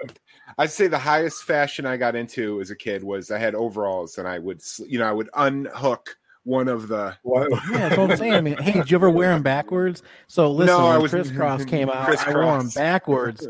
I'd 0.58 0.70
say 0.70 0.86
the 0.86 0.98
highest 0.98 1.44
fashion 1.44 1.86
I 1.86 1.96
got 1.96 2.16
into 2.16 2.60
as 2.60 2.70
a 2.70 2.76
kid 2.76 3.02
was 3.02 3.30
I 3.30 3.38
had 3.38 3.54
overalls 3.54 4.18
and 4.18 4.28
I 4.28 4.38
would, 4.38 4.62
you 4.86 4.98
know, 4.98 5.06
I 5.06 5.12
would 5.12 5.30
unhook 5.34 6.16
one 6.44 6.68
of 6.68 6.88
the. 6.88 7.16
Yeah, 7.24 7.48
that's 7.70 7.96
what 7.96 8.10
I'm 8.12 8.16
saying. 8.16 8.34
I 8.34 8.40
mean, 8.40 8.56
hey, 8.58 8.72
did 8.72 8.90
you 8.90 8.94
ever 8.96 9.10
wear 9.10 9.30
them 9.32 9.42
backwards? 9.42 10.02
So 10.28 10.50
listen, 10.50 10.76
No, 10.76 10.86
I 10.86 10.92
when 10.94 11.02
was- 11.02 11.10
Kris 11.10 11.30
Kross 11.30 11.66
came 11.68 11.90
out, 11.90 12.26
I 12.28 12.32
wore 12.32 12.58
them 12.58 12.68
backwards. 12.74 13.46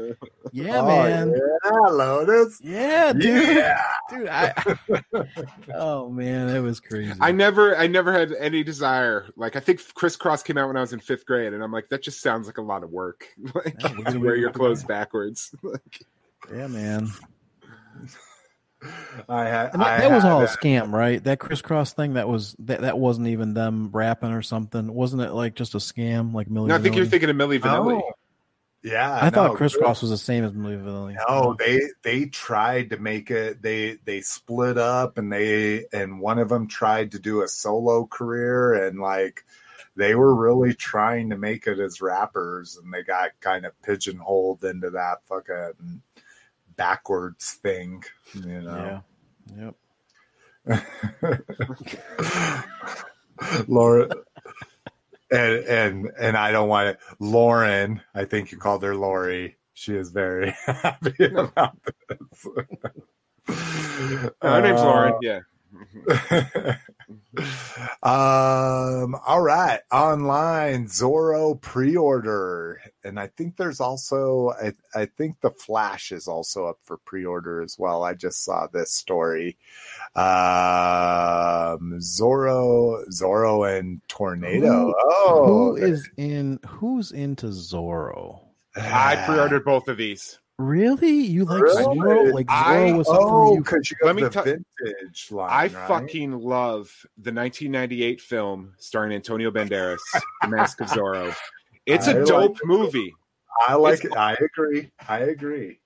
Yeah, 0.53 0.81
Oh, 0.81 0.87
man. 0.87 1.35
Yeah, 1.65 1.71
Lotus. 1.89 2.61
Yeah, 2.63 3.13
dude. 3.13 3.57
Yeah. 3.57 3.83
Dude, 4.11 4.29
I. 4.29 4.55
oh 5.75 6.09
man, 6.11 6.49
it 6.49 6.61
was 6.61 6.81
crazy. 6.81 7.13
I 7.21 7.33
never, 7.33 7.77
I 7.77 7.87
never 7.87 8.13
had 8.13 8.33
any 8.39 8.63
desire. 8.63 9.27
Like 9.37 9.57
I 9.57 9.61
think 9.61 9.81
Kris 9.95 10.17
Kross 10.17 10.45
came 10.45 10.57
out 10.59 10.69
when 10.69 10.77
I 10.77 10.81
was 10.81 10.93
in 10.93 11.01
fifth 11.01 11.27
grade, 11.27 11.53
and 11.53 11.63
I'm 11.63 11.73
like, 11.73 11.89
that 11.89 12.03
just 12.03 12.21
sounds 12.21 12.47
like 12.47 12.59
a 12.59 12.63
lot 12.63 12.83
of 12.85 12.91
work. 12.91 13.27
like 13.55 13.75
Yeah, 13.83 13.93
we 13.97 14.03
wear 14.05 14.19
wear 14.21 14.37
your 14.37 14.51
clothes 14.51 14.85
backwards. 14.85 15.55
Like, 15.63 16.05
yeah, 16.55 16.67
man. 16.67 17.09
I 19.29 19.45
had. 19.45 19.73
And 19.73 19.83
that, 19.83 19.89
I 19.89 20.01
that 20.01 20.11
was 20.11 20.23
had 20.23 20.33
all 20.33 20.41
a 20.41 20.45
a- 20.45 20.49
scam, 20.49 20.93
right? 20.93 21.23
That 21.23 21.39
Kris 21.39 21.63
Kross 21.63 21.95
thing 21.95 22.15
that 22.15 22.29
was 22.29 22.55
that 22.61 22.83
that 22.83 22.99
wasn't 22.99 23.29
even 23.29 23.55
them 23.55 23.91
rapping 23.93 24.33
or 24.33 24.43
something. 24.43 24.93
Wasn't 24.93 25.23
it 25.23 25.33
like 25.33 25.55
just 25.55 25.75
a 25.75 25.79
scam, 25.79 26.35
like 26.35 26.51
Millie? 26.51 26.69
no, 26.69 26.77
I 26.77 26.79
think 26.79 26.97
you're 26.97 27.07
thinking 27.07 27.31
of 27.31 27.37
Milli 27.37 27.59
Vanilli. 27.61 27.99
No. 27.99 28.13
Yeah, 28.83 29.19
I 29.23 29.31
thought 29.31 29.57
Kris 29.57 29.75
Kross 29.75 30.03
was 30.03 30.11
the 30.11 30.19
same 30.19 30.45
as 30.45 30.53
Milli 30.53 30.79
Vanilli. 30.79 31.17
No, 31.27 31.57
they 31.59 31.81
they 32.03 32.27
tried 32.27 32.91
to 32.91 32.99
make 32.99 33.31
it. 33.31 33.63
They 33.63 33.97
they 34.05 34.21
split 34.21 34.77
up, 34.77 35.17
and 35.17 35.33
they 35.33 35.87
and 35.91 36.21
one 36.21 36.39
of 36.39 36.51
them 36.51 36.69
tried 36.69 37.13
to 37.13 37.19
do 37.19 37.43
a 37.43 37.49
solo 37.49 38.05
career, 38.05 38.75
and 38.75 39.01
like 39.01 39.43
they 39.97 40.15
were 40.15 40.35
really 40.35 40.75
trying 40.75 41.31
to 41.31 41.39
make 41.39 41.67
it 41.67 41.79
as 41.79 42.03
rappers, 42.03 42.77
and 42.77 42.93
they 42.93 43.03
got 43.03 43.31
kind 43.41 43.65
of 43.65 43.73
pigeonholed 43.83 44.63
into 44.65 44.91
that 44.91 45.25
fucking 45.25 46.03
backwards 46.77 47.53
thing, 47.63 48.03
you 48.35 48.63
know. 48.63 49.03
Yeah. 49.57 49.73
Yep. 50.67 50.85
Laura 53.69 54.09
and 55.31 55.65
and 55.65 56.11
and 56.19 56.37
I 56.37 56.53
don't 56.53 56.69
want 56.69 56.89
it. 56.89 56.99
Lauren, 57.19 58.01
I 58.15 58.25
think 58.25 58.53
you 58.53 58.59
called 58.59 58.83
her 58.83 58.95
Lori. 58.95 59.57
She 59.75 59.95
is 59.95 60.11
very 60.11 60.55
happy 60.67 61.25
about 61.25 61.77
this. 62.09 62.47
Her 64.43 64.63
name's 64.63 64.81
Uh, 64.81 64.85
Lauren. 64.85 65.15
Yeah. 65.21 65.41
um 68.03 69.15
all 69.27 69.41
right 69.43 69.81
online 69.93 70.87
zorro 70.87 71.61
pre-order 71.61 72.81
and 73.03 73.19
i 73.19 73.27
think 73.27 73.57
there's 73.57 73.81
also 73.81 74.51
i 74.63 74.73
i 74.95 75.05
think 75.05 75.39
the 75.41 75.51
flash 75.51 76.13
is 76.13 76.29
also 76.29 76.67
up 76.67 76.79
for 76.83 76.97
pre-order 76.99 77.61
as 77.61 77.79
well 77.79 78.03
i 78.05 78.15
just 78.15 78.45
saw 78.45 78.67
this 78.69 78.93
story 78.93 79.57
um 80.17 81.99
zorro 82.01 83.05
zorro 83.09 83.79
and 83.79 84.01
tornado 84.09 84.87
Who- 84.87 84.95
oh 84.99 85.45
who 85.47 85.77
is 85.77 86.09
in? 86.17 86.59
Who's 86.67 87.13
into 87.13 87.47
Zorro? 87.47 88.41
I 88.77 89.17
pre-ordered 89.27 89.65
both 89.65 89.89
of 89.89 89.97
these. 89.97 90.39
Really? 90.59 91.11
You 91.11 91.45
like 91.45 91.63
Really? 91.63 91.85
Zorro? 91.85 92.33
Like 92.33 92.47
I- 92.49 92.91
Zorro 92.91 92.99
was 92.99 93.07
something 93.09 93.27
oh 93.29 93.55
you 93.55 93.61
because 93.61 93.91
you 93.91 93.97
Let 94.03 94.09
have 94.09 94.17
me 94.17 94.23
the 94.23 94.31
tell- 94.31 94.45
vintage 94.45 95.29
line 95.33 95.51
I 95.51 95.63
right? 95.63 95.89
fucking 95.89 96.33
love 96.33 96.91
the 97.19 97.33
1998 97.33 98.21
film 98.21 98.75
starring 98.79 99.13
Antonio 99.13 99.51
Banderas, 99.51 99.99
The 100.43 100.49
Mask 100.49 100.81
of 100.81 100.89
Zorro. 100.89 101.35
It's 101.87 102.07
I 102.09 102.13
a 102.13 102.19
like 102.19 102.27
dope 102.27 102.57
it. 102.57 102.67
movie. 102.67 103.13
i 103.69 103.75
like 103.75 104.05
it's- 104.05 104.13
it 104.13 104.17
i 104.19 104.33
agree 104.35 104.91
i 105.09 105.19
agree 105.19 105.79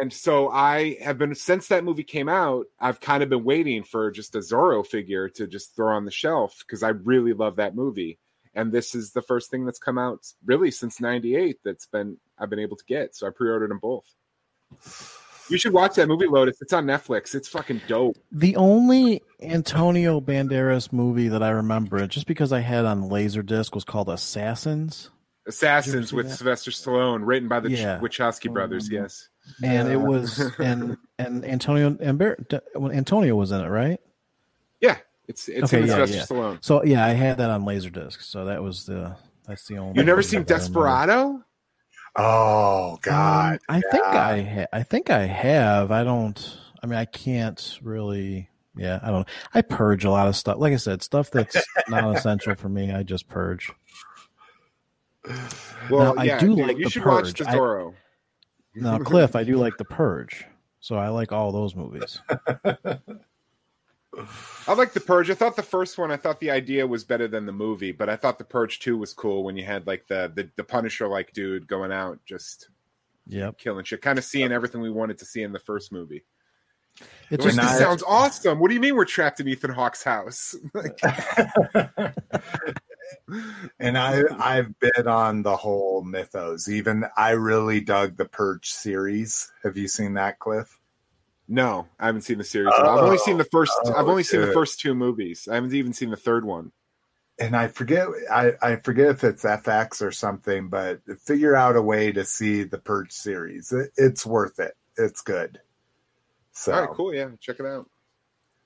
And 0.00 0.12
so 0.12 0.50
I 0.50 0.98
have 1.00 1.16
been 1.16 1.34
since 1.34 1.68
that 1.68 1.84
movie 1.84 2.04
came 2.04 2.28
out, 2.28 2.66
I've 2.78 3.00
kind 3.00 3.22
of 3.22 3.30
been 3.30 3.44
waiting 3.44 3.82
for 3.82 4.10
just 4.10 4.34
a 4.36 4.40
Zorro 4.40 4.86
figure 4.86 5.26
to 5.30 5.46
just 5.46 5.74
throw 5.74 5.96
on 5.96 6.04
the 6.04 6.10
shelf 6.10 6.58
because 6.66 6.82
I 6.82 6.90
really 6.90 7.32
love 7.32 7.56
that 7.56 7.74
movie. 7.74 8.18
And 8.54 8.72
this 8.72 8.94
is 8.94 9.12
the 9.12 9.22
first 9.22 9.50
thing 9.50 9.64
that's 9.64 9.78
come 9.78 9.96
out 9.98 10.26
really 10.44 10.70
since 10.70 11.00
98 11.00 11.58
that's 11.64 11.86
been 11.86 12.16
I've 12.38 12.50
been 12.50 12.58
able 12.58 12.76
to 12.76 12.84
get. 12.84 13.14
So 13.14 13.26
I 13.26 13.30
pre-ordered 13.30 13.70
them 13.70 13.78
both. 13.78 14.04
You 15.48 15.58
should 15.58 15.72
watch 15.72 15.96
that 15.96 16.06
movie, 16.06 16.26
Lotus. 16.26 16.60
It's 16.60 16.72
on 16.72 16.86
Netflix. 16.86 17.34
It's 17.34 17.48
fucking 17.48 17.82
dope. 17.88 18.16
The 18.30 18.54
only 18.56 19.22
Antonio 19.40 20.20
Banderas 20.20 20.92
movie 20.92 21.28
that 21.28 21.42
I 21.42 21.50
remember, 21.50 22.06
just 22.06 22.26
because 22.28 22.52
I 22.52 22.60
had 22.60 22.84
on 22.84 23.08
Laserdisc, 23.10 23.74
was 23.74 23.82
called 23.84 24.08
Assassins, 24.08 25.10
Assassins 25.46 26.12
with 26.12 26.28
that? 26.28 26.36
Sylvester 26.36 26.70
Stallone, 26.70 27.26
written 27.26 27.48
by 27.48 27.58
the 27.58 27.70
Yeah. 27.70 27.98
Wachowski 27.98 28.52
brothers. 28.52 28.88
Mhm. 28.88 28.92
Yes. 28.92 29.28
and 29.64 29.88
it 29.88 29.96
was 29.96 30.38
and 30.60 30.96
and 31.18 31.44
Antonio 31.44 31.96
and 32.00 32.36
when 32.74 32.92
Antonio 32.92 33.34
was 33.34 33.50
in 33.50 33.60
it, 33.60 33.68
right? 33.68 33.98
Yeah. 34.80 34.98
It's 35.30 35.48
it's 35.48 35.72
Okay, 35.72 35.80
yeah, 35.86 36.04
Sylvester 36.06 36.16
yeah. 36.16 36.22
Stallone. 36.24 36.58
So 36.64 36.84
yeah, 36.84 37.06
I 37.06 37.10
had 37.10 37.38
that 37.38 37.50
on 37.50 37.64
Laserdisc. 37.64 38.20
So 38.22 38.44
that 38.46 38.60
was 38.62 38.84
the 38.84 39.16
that's 39.46 39.66
the 39.68 39.78
only. 39.78 39.94
You've 39.96 40.06
never 40.06 40.22
seen 40.22 40.40
I. 40.40 40.44
Desperado? 40.44 41.42
oh 42.16 42.98
god 43.02 43.52
Um, 43.68 43.76
I 43.76 43.80
think. 43.92 44.04
I 44.04 44.42
ha- 44.42 44.66
I 44.72 44.82
think 44.82 45.10
I 45.10 45.26
have. 45.26 45.92
I 45.92 46.02
don't. 46.04 46.58
I 46.82 46.86
mean, 46.86 46.98
I 46.98 47.04
can't 47.04 47.78
really. 47.82 48.48
Yeah, 48.76 48.98
I 49.02 49.10
don't. 49.10 49.28
I 49.54 49.62
purge 49.62 50.04
a 50.04 50.10
lot 50.10 50.26
of 50.28 50.34
stuff. 50.36 50.56
Like 50.58 50.72
I 50.72 50.76
said, 50.76 51.02
stuff 51.02 51.30
that's 51.30 51.56
not 51.88 52.16
essential 52.16 52.54
for 52.56 52.68
me. 52.68 52.92
I 52.92 53.02
just 53.04 53.28
purge. 53.28 53.70
Well, 55.90 56.14
Now, 56.14 56.20
I 56.20 56.24
yeah, 56.24 56.38
do 56.38 56.56
dude, 56.56 56.66
like 56.66 56.78
you 56.78 56.84
The 56.84 56.90
should 56.90 57.04
watch 57.04 57.24
Purge. 57.26 57.38
the 57.40 57.48
I- 57.50 57.54
Zorro. 57.54 57.94
Now, 58.74 58.98
Cliff, 58.98 59.34
I 59.36 59.42
do 59.44 59.56
like 59.56 59.76
The 59.78 59.84
Purge, 59.84 60.46
so 60.80 60.96
I 60.96 61.08
like 61.08 61.32
all 61.32 61.50
those 61.52 61.74
movies. 61.76 62.20
I 64.66 64.74
like 64.74 64.92
the 64.92 65.00
Purge. 65.00 65.30
I 65.30 65.34
thought 65.34 65.56
the 65.56 65.62
first 65.62 65.96
one, 65.96 66.10
I 66.10 66.16
thought 66.16 66.40
the 66.40 66.50
idea 66.50 66.86
was 66.86 67.04
better 67.04 67.28
than 67.28 67.46
the 67.46 67.52
movie, 67.52 67.92
but 67.92 68.08
I 68.08 68.16
thought 68.16 68.38
the 68.38 68.44
Purge 68.44 68.80
two 68.80 68.98
was 68.98 69.12
cool 69.12 69.44
when 69.44 69.56
you 69.56 69.64
had 69.64 69.86
like 69.86 70.06
the 70.08 70.32
the, 70.34 70.50
the 70.56 70.64
Punisher 70.64 71.06
like 71.08 71.32
dude 71.32 71.68
going 71.68 71.92
out 71.92 72.18
just 72.26 72.68
Yep. 73.26 73.58
killing 73.58 73.84
shit, 73.84 74.02
kind 74.02 74.18
of 74.18 74.24
seeing 74.24 74.50
everything 74.50 74.80
we 74.80 74.90
wanted 74.90 75.18
to 75.18 75.24
see 75.24 75.42
in 75.42 75.52
the 75.52 75.60
first 75.60 75.92
movie. 75.92 76.24
It 77.30 77.40
just 77.40 77.56
When 77.56 77.64
this 77.64 77.78
sounds 77.78 78.02
awesome. 78.02 78.58
What 78.58 78.68
do 78.68 78.74
you 78.74 78.80
mean 78.80 78.96
we're 78.96 79.04
trapped 79.04 79.38
in 79.38 79.46
Ethan 79.46 79.70
Hawke's 79.70 80.02
house? 80.02 80.56
And 83.78 83.96
I 83.96 84.22
I've 84.38 84.78
been 84.78 85.06
on 85.06 85.42
the 85.42 85.56
whole 85.56 86.02
mythos. 86.02 86.68
Even 86.68 87.04
I 87.16 87.30
really 87.30 87.80
dug 87.80 88.16
the 88.16 88.24
Purge 88.24 88.70
series. 88.70 89.50
Have 89.62 89.76
you 89.76 89.88
seen 89.88 90.14
that, 90.14 90.38
Cliff? 90.38 90.79
No, 91.50 91.88
I 91.98 92.06
haven't 92.06 92.20
seen 92.20 92.38
the 92.38 92.44
series. 92.44 92.72
at 92.78 92.84
all. 92.84 92.98
I've 92.98 93.04
only 93.04 93.18
seen 93.18 93.36
the 93.36 93.44
first. 93.44 93.72
Oh, 93.84 93.92
I've 93.92 94.06
only 94.06 94.22
seen 94.22 94.40
the 94.40 94.52
first 94.52 94.78
two 94.78 94.94
movies. 94.94 95.48
I 95.50 95.56
haven't 95.56 95.74
even 95.74 95.92
seen 95.92 96.10
the 96.10 96.16
third 96.16 96.44
one. 96.44 96.70
And 97.40 97.56
I 97.56 97.66
forget 97.66 98.06
I, 98.30 98.52
I 98.62 98.76
forget 98.76 99.08
if 99.08 99.24
it's 99.24 99.42
FX 99.42 100.00
or 100.00 100.12
something, 100.12 100.68
but 100.68 101.00
figure 101.18 101.56
out 101.56 101.74
a 101.74 101.82
way 101.82 102.12
to 102.12 102.24
see 102.24 102.62
the 102.62 102.78
Purge 102.78 103.10
series. 103.10 103.72
It, 103.72 103.90
it's 103.96 104.24
worth 104.24 104.60
it. 104.60 104.74
It's 104.96 105.22
good. 105.22 105.60
So 106.52 106.72
All 106.72 106.80
right, 106.82 106.90
cool. 106.90 107.14
Yeah, 107.14 107.30
check 107.40 107.58
it 107.58 107.66
out. 107.66 107.88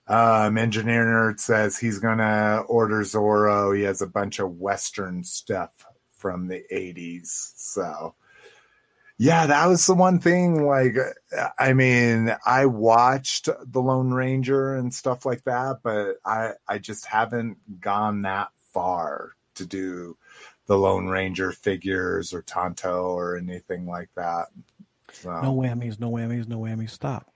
Um, 0.06 0.58
Engineer 0.58 1.06
Nerd 1.06 1.40
says 1.40 1.78
he's 1.78 1.98
gonna 1.98 2.64
order 2.68 3.00
Zorro. 3.00 3.74
He 3.74 3.84
has 3.84 4.02
a 4.02 4.06
bunch 4.06 4.40
of 4.40 4.58
Western 4.58 5.24
stuff 5.24 5.70
from 6.18 6.48
the 6.48 6.62
'80s. 6.70 7.28
So, 7.56 8.14
yeah, 9.18 9.46
that 9.46 9.66
was 9.66 9.86
the 9.86 9.94
one 9.94 10.18
thing. 10.18 10.66
Like, 10.66 10.96
I 11.58 11.72
mean, 11.72 12.34
I 12.44 12.66
watched 12.66 13.48
The 13.66 13.80
Lone 13.80 14.12
Ranger 14.12 14.74
and 14.74 14.92
stuff 14.92 15.24
like 15.24 15.44
that, 15.44 15.78
but 15.82 16.16
I 16.24 16.52
I 16.68 16.78
just 16.78 17.06
haven't 17.06 17.80
gone 17.80 18.22
that 18.22 18.48
far 18.72 19.32
to 19.54 19.66
do 19.66 20.16
the 20.66 20.76
Lone 20.76 21.06
Ranger 21.06 21.52
figures 21.52 22.32
or 22.34 22.42
Tonto 22.42 23.10
or 23.10 23.36
anything 23.36 23.86
like 23.86 24.08
that. 24.16 24.46
So. 25.12 25.30
No 25.42 25.54
whammies, 25.54 26.00
no 26.00 26.10
whammies, 26.10 26.48
no 26.48 26.58
whammies. 26.58 26.90
Stop. 26.90 27.30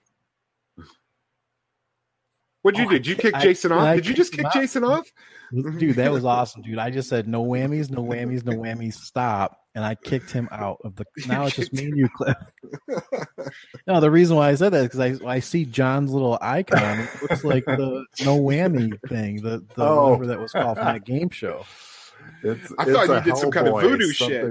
What'd 2.63 2.79
you 2.81 2.87
Oh, 2.87 2.91
do? 2.91 2.97
Did 2.99 3.07
you 3.07 3.15
kick 3.17 3.35
I- 3.35 3.41
Jason 3.43 3.71
off? 3.73 3.83
I 3.83 3.97
Did 3.97 4.07
you 4.09 4.15
just 4.15 4.33
kick 4.33 4.41
him 4.41 4.47
out. 4.47 4.53
Jason 4.53 4.83
off? 4.85 5.07
Dude, 5.53 5.95
that 5.97 6.11
was 6.11 6.25
awesome, 6.25 6.63
dude. 6.63 6.79
I 6.79 6.91
just 6.91 7.09
said 7.09 7.29
no 7.29 7.45
whammies, 7.45 7.89
no 7.89 8.03
whammies, 8.03 8.45
no 8.45 8.53
whammies, 8.55 8.95
stop. 8.95 9.61
And 9.79 9.87
I 9.87 9.95
kicked 9.95 10.33
him 10.33 10.49
out 10.51 10.81
of 10.83 10.97
the 10.97 11.05
now 11.29 11.47
it's 11.47 11.55
just 11.55 11.73
me 11.73 11.85
and 11.85 11.97
you, 11.97 12.09
Cliff. 12.09 12.35
No, 13.87 14.01
the 14.01 14.11
reason 14.11 14.37
why 14.37 14.49
I 14.49 14.57
said 14.57 14.71
that 14.71 14.79
is 14.79 14.89
because 14.89 15.23
I, 15.23 15.35
I 15.35 15.39
see 15.39 15.65
John's 15.65 16.11
little 16.11 16.37
icon. 16.43 16.99
It 16.99 17.23
looks 17.23 17.45
like 17.45 17.65
the 17.65 18.05
no 18.25 18.37
whammy 18.41 18.99
thing, 19.09 19.37
the, 19.41 19.65
the 19.77 19.85
Oh. 19.85 20.07
whatever 20.09 20.27
that 20.27 20.41
was 20.41 20.51
called 20.51 20.79
from 20.79 20.87
that 20.87 21.05
game 21.05 21.31
show. 21.31 21.65
It's, 22.43 22.73
I 22.77 22.87
thought 22.87 23.09
you 23.09 23.21
did 23.21 23.37
some 23.37 23.53
kind 23.53 23.69
of 23.69 23.81
voodoo 23.81 24.11
shit. 24.11 24.43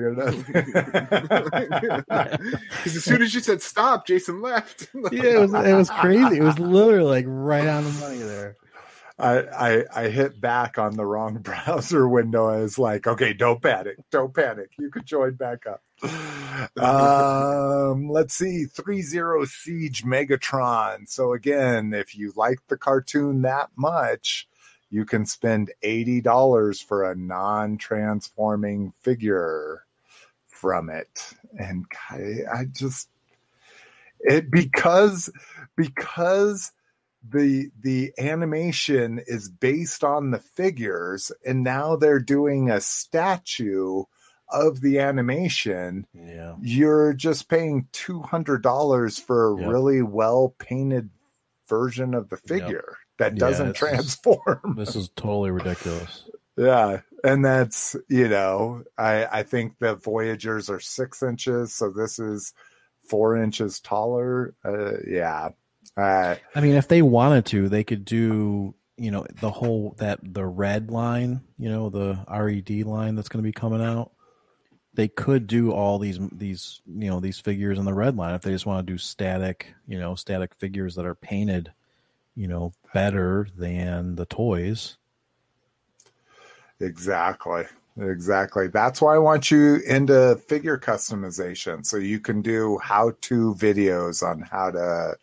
Because 2.77 2.95
as 2.95 3.03
soon 3.03 3.21
as 3.21 3.33
you 3.33 3.41
said 3.41 3.61
stop, 3.61 4.07
Jason 4.07 4.41
left. 4.41 4.87
Yeah, 5.11 5.23
it 5.23 5.39
was 5.41 5.53
it 5.53 5.73
was 5.73 5.89
crazy. 5.89 6.37
It 6.37 6.43
was 6.43 6.57
literally 6.57 7.09
like 7.11 7.25
right 7.27 7.67
on 7.67 7.83
the 7.83 7.91
money 7.91 8.19
there. 8.19 8.55
I, 9.19 9.85
I 9.95 10.09
hit 10.09 10.39
back 10.39 10.77
on 10.77 10.95
the 10.95 11.05
wrong 11.05 11.37
browser 11.41 12.07
window. 12.07 12.47
I 12.47 12.61
was 12.61 12.77
like, 12.77 13.07
okay, 13.07 13.33
don't 13.33 13.61
panic, 13.61 13.97
don't 14.11 14.33
panic. 14.33 14.71
You 14.77 14.91
can 14.91 15.05
join 15.05 15.33
back 15.33 15.65
up. 15.65 15.81
Um, 16.77 18.09
let's 18.09 18.35
see, 18.35 18.65
three 18.65 19.01
zero 19.01 19.45
siege 19.45 20.03
Megatron. 20.03 21.07
So 21.09 21.33
again, 21.33 21.93
if 21.93 22.15
you 22.15 22.33
like 22.35 22.59
the 22.67 22.77
cartoon 22.77 23.41
that 23.43 23.69
much, 23.75 24.47
you 24.89 25.05
can 25.05 25.25
spend 25.25 25.71
eighty 25.81 26.21
dollars 26.21 26.79
for 26.79 27.09
a 27.09 27.15
non-transforming 27.15 28.93
figure 29.01 29.85
from 30.45 30.89
it. 30.89 31.33
And 31.57 31.85
I, 32.09 32.39
I 32.53 32.65
just 32.65 33.09
it 34.19 34.51
because 34.51 35.29
because 35.75 36.71
the 37.31 37.69
the 37.81 38.11
animation 38.19 39.19
is 39.27 39.49
based 39.49 40.03
on 40.03 40.31
the 40.31 40.39
figures 40.39 41.31
and 41.45 41.63
now 41.63 41.95
they're 41.95 42.19
doing 42.19 42.69
a 42.69 42.79
statue 42.81 44.03
of 44.49 44.79
the 44.81 44.99
animation 44.99 46.07
Yeah. 46.13 46.55
you're 46.61 47.13
just 47.13 47.49
paying 47.49 47.87
$200 47.91 49.19
for 49.21 49.53
a 49.53 49.59
Yep. 49.59 49.69
really 49.69 50.01
well 50.01 50.55
painted 50.59 51.09
version 51.67 52.13
of 52.13 52.29
the 52.29 52.37
figure 52.37 52.95
that 53.17 53.35
doesn't 53.35 53.75
just- 53.75 53.79
transform 53.79 54.75
This 54.77 54.95
is 54.95 55.09
totally 55.15 55.51
ridiculous. 55.51 56.23
yeah 56.55 57.01
and 57.23 57.43
that's 57.43 57.95
you 58.09 58.27
know 58.29 58.83
i 58.97 59.25
i 59.25 59.43
think 59.43 59.73
the 59.79 59.95
voyagers 59.95 60.69
are 60.69 60.79
six 60.79 61.21
inches 61.23 61.73
so 61.73 61.89
this 61.89 62.19
is 62.19 62.53
four 63.09 63.35
inches 63.37 63.79
taller 63.79 64.53
uh, 64.63 64.93
yeah 65.05 65.49
uh, 65.97 66.35
I 66.53 66.61
mean, 66.61 66.75
if 66.75 66.87
they 66.87 67.01
wanted 67.01 67.45
to, 67.47 67.69
they 67.69 67.83
could 67.83 68.05
do, 68.05 68.75
you 68.97 69.09
know, 69.09 69.25
the 69.41 69.49
whole 69.49 69.95
that 69.97 70.19
the 70.21 70.45
red 70.45 70.91
line, 70.91 71.41
you 71.57 71.69
know, 71.69 71.89
the 71.89 72.19
RED 72.29 72.85
line 72.85 73.15
that's 73.15 73.29
going 73.29 73.43
to 73.43 73.47
be 73.47 73.51
coming 73.53 73.81
out. 73.81 74.11
They 74.93 75.07
could 75.07 75.47
do 75.47 75.71
all 75.71 75.99
these 75.99 76.19
these 76.31 76.81
you 76.87 77.09
know 77.09 77.19
these 77.19 77.39
figures 77.39 77.77
in 77.77 77.85
the 77.85 77.93
red 77.93 78.15
line 78.15 78.33
if 78.33 78.41
they 78.41 78.51
just 78.51 78.65
want 78.65 78.85
to 78.85 78.93
do 78.93 78.97
static, 78.97 79.73
you 79.87 79.99
know, 79.99 80.15
static 80.15 80.55
figures 80.55 80.95
that 80.95 81.05
are 81.05 81.15
painted, 81.15 81.71
you 82.35 82.47
know, 82.47 82.73
better 82.93 83.47
than 83.57 84.15
the 84.15 84.25
toys. 84.25 84.97
Exactly. 86.79 87.63
Exactly. 87.99 88.67
That's 88.67 89.01
why 89.01 89.15
I 89.15 89.17
want 89.17 89.49
you 89.49 89.77
into 89.87 90.39
figure 90.47 90.77
customization 90.77 91.83
so 91.83 91.97
you 91.97 92.19
can 92.19 92.43
do 92.43 92.77
how 92.77 93.13
to 93.21 93.55
videos 93.55 94.21
on 94.21 94.41
how 94.41 94.69
to 94.69 95.15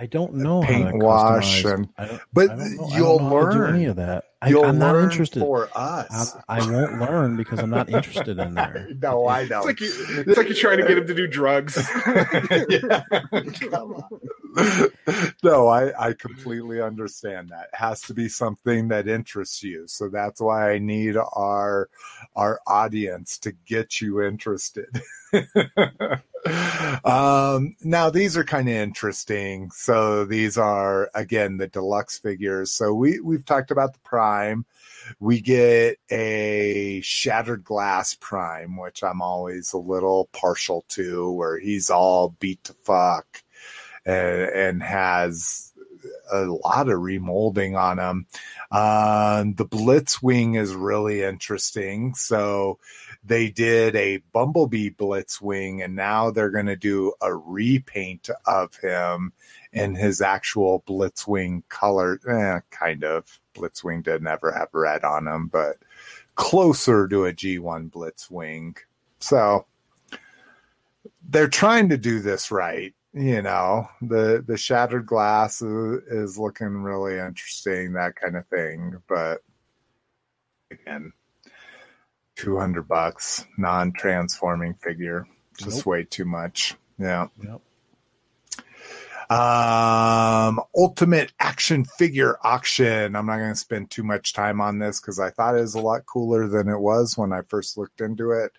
I 0.00 0.06
don't 0.06 0.34
know 0.34 0.62
how 0.62 0.90
to 0.90 0.96
wash 0.96 1.64
customize- 1.64 1.74
and 1.74 1.88
I 1.98 2.06
don't, 2.06 2.20
but 2.32 2.50
I 2.50 2.56
don't 2.56 2.76
know, 2.76 2.88
you'll 2.96 3.18
don't 3.18 3.30
know 3.30 3.36
how 3.40 3.46
to 3.46 3.52
do 3.52 3.58
learn. 3.58 3.74
any 3.74 3.84
of 3.86 3.96
that. 3.96 4.24
I, 4.40 4.48
you'll 4.50 4.64
I'm 4.64 4.78
not 4.78 4.94
interested. 4.94 5.40
for 5.40 5.68
us. 5.74 6.36
I 6.48 6.60
won't 6.70 7.00
learn 7.00 7.36
because 7.36 7.58
I'm 7.58 7.70
not 7.70 7.88
interested 7.90 8.38
in 8.38 8.54
there. 8.54 8.88
no, 9.02 9.26
I 9.26 9.48
know. 9.48 9.58
It's 9.58 9.66
like 9.66 9.80
you, 9.80 9.90
it's 10.26 10.36
like 10.38 10.46
you're 10.46 10.54
trying 10.56 10.76
to 10.78 10.86
get 10.86 10.98
him 10.98 11.06
to 11.08 11.14
do 11.14 11.26
drugs. 11.26 11.74
Come 13.60 13.94
on. 13.94 14.20
no, 15.42 15.68
I, 15.68 16.08
I 16.08 16.12
completely 16.14 16.80
understand 16.80 17.50
that. 17.50 17.68
It 17.72 17.76
has 17.76 18.00
to 18.02 18.14
be 18.14 18.28
something 18.28 18.88
that 18.88 19.08
interests 19.08 19.62
you. 19.62 19.86
So 19.86 20.08
that's 20.08 20.40
why 20.40 20.72
I 20.72 20.78
need 20.78 21.16
our 21.16 21.88
our 22.34 22.60
audience 22.66 23.38
to 23.40 23.52
get 23.66 24.00
you 24.00 24.22
interested. 24.22 25.00
um, 27.04 27.76
now 27.82 28.10
these 28.10 28.36
are 28.36 28.44
kind 28.44 28.68
of 28.68 28.74
interesting. 28.74 29.70
So 29.70 30.24
these 30.24 30.58
are 30.58 31.10
again 31.14 31.58
the 31.58 31.68
deluxe 31.68 32.18
figures. 32.18 32.72
So 32.72 32.94
we 32.94 33.20
we've 33.20 33.44
talked 33.44 33.70
about 33.70 33.92
the 33.92 34.00
prime. 34.00 34.64
We 35.20 35.40
get 35.40 35.98
a 36.10 37.00
shattered 37.02 37.64
glass 37.64 38.14
prime, 38.14 38.76
which 38.76 39.02
I'm 39.02 39.22
always 39.22 39.72
a 39.72 39.78
little 39.78 40.28
partial 40.32 40.84
to, 40.90 41.30
where 41.30 41.58
he's 41.58 41.88
all 41.88 42.36
beat 42.40 42.62
to 42.64 42.74
fuck 42.74 43.42
and, 44.08 44.50
and 44.50 44.82
has 44.82 45.72
a 46.32 46.40
lot 46.40 46.88
of 46.88 46.98
remolding 46.98 47.78
on 47.78 47.98
him. 47.98 48.26
Um, 48.70 49.54
the 49.54 49.66
Blitzwing 49.66 50.58
is 50.58 50.74
really 50.74 51.22
interesting. 51.22 52.14
So 52.14 52.78
they 53.24 53.50
did 53.50 53.96
a 53.96 54.18
Bumblebee 54.32 54.90
Blitzwing, 54.90 55.84
and 55.84 55.94
now 55.94 56.30
they're 56.30 56.50
going 56.50 56.66
to 56.66 56.76
do 56.76 57.12
a 57.20 57.34
repaint 57.34 58.30
of 58.46 58.74
him 58.76 59.32
in 59.72 59.94
his 59.94 60.20
actual 60.20 60.82
Blitzwing 60.86 61.62
color. 61.68 62.18
Eh, 62.28 62.60
kind 62.70 63.04
of. 63.04 63.38
Blitzwing 63.54 64.04
didn't 64.04 64.28
ever 64.28 64.52
have 64.52 64.68
red 64.72 65.04
on 65.04 65.26
him, 65.26 65.48
but 65.48 65.76
closer 66.36 67.08
to 67.08 67.26
a 67.26 67.32
G1 67.32 67.90
Blitzwing. 67.90 68.76
So 69.18 69.66
they're 71.28 71.48
trying 71.48 71.88
to 71.90 71.98
do 71.98 72.20
this 72.20 72.50
right. 72.50 72.94
You 73.14 73.42
know, 73.42 73.88
the 74.02 74.44
the 74.46 74.56
shattered 74.56 75.06
glass 75.06 75.62
is, 75.62 76.02
is 76.08 76.38
looking 76.38 76.68
really 76.82 77.18
interesting, 77.18 77.94
that 77.94 78.16
kind 78.16 78.36
of 78.36 78.46
thing. 78.48 78.96
But 79.08 79.38
again, 80.70 81.12
two 82.36 82.58
hundred 82.58 82.86
bucks, 82.86 83.44
non 83.56 83.92
transforming 83.92 84.74
figure, 84.74 85.26
just 85.56 85.78
Nope. 85.78 85.86
way 85.86 86.04
too 86.04 86.26
much. 86.26 86.76
Yeah. 86.98 87.28
Yep. 87.42 87.60
Um, 89.30 90.58
ultimate 90.74 91.32
action 91.38 91.84
figure 91.84 92.38
auction. 92.42 93.14
I'm 93.14 93.26
not 93.26 93.36
going 93.38 93.52
to 93.52 93.56
spend 93.56 93.90
too 93.90 94.02
much 94.02 94.32
time 94.32 94.60
on 94.60 94.78
this 94.78 95.00
because 95.00 95.20
I 95.20 95.28
thought 95.30 95.54
it 95.54 95.60
was 95.60 95.74
a 95.74 95.80
lot 95.80 96.06
cooler 96.06 96.48
than 96.48 96.68
it 96.68 96.78
was 96.78 97.16
when 97.18 97.32
I 97.32 97.42
first 97.42 97.76
looked 97.76 98.00
into 98.00 98.30
it. 98.30 98.52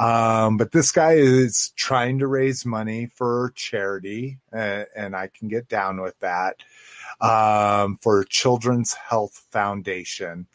Um, 0.00 0.56
but 0.56 0.72
this 0.72 0.92
guy 0.92 1.12
is 1.12 1.72
trying 1.76 2.20
to 2.20 2.26
raise 2.26 2.64
money 2.64 3.10
for 3.14 3.52
charity, 3.54 4.38
and, 4.50 4.86
and 4.96 5.14
I 5.14 5.28
can 5.28 5.48
get 5.48 5.68
down 5.68 6.00
with 6.00 6.18
that. 6.20 6.56
Um, 7.20 7.98
for 8.00 8.24
Children's 8.24 8.94
Health 8.94 9.44
Foundation. 9.50 10.46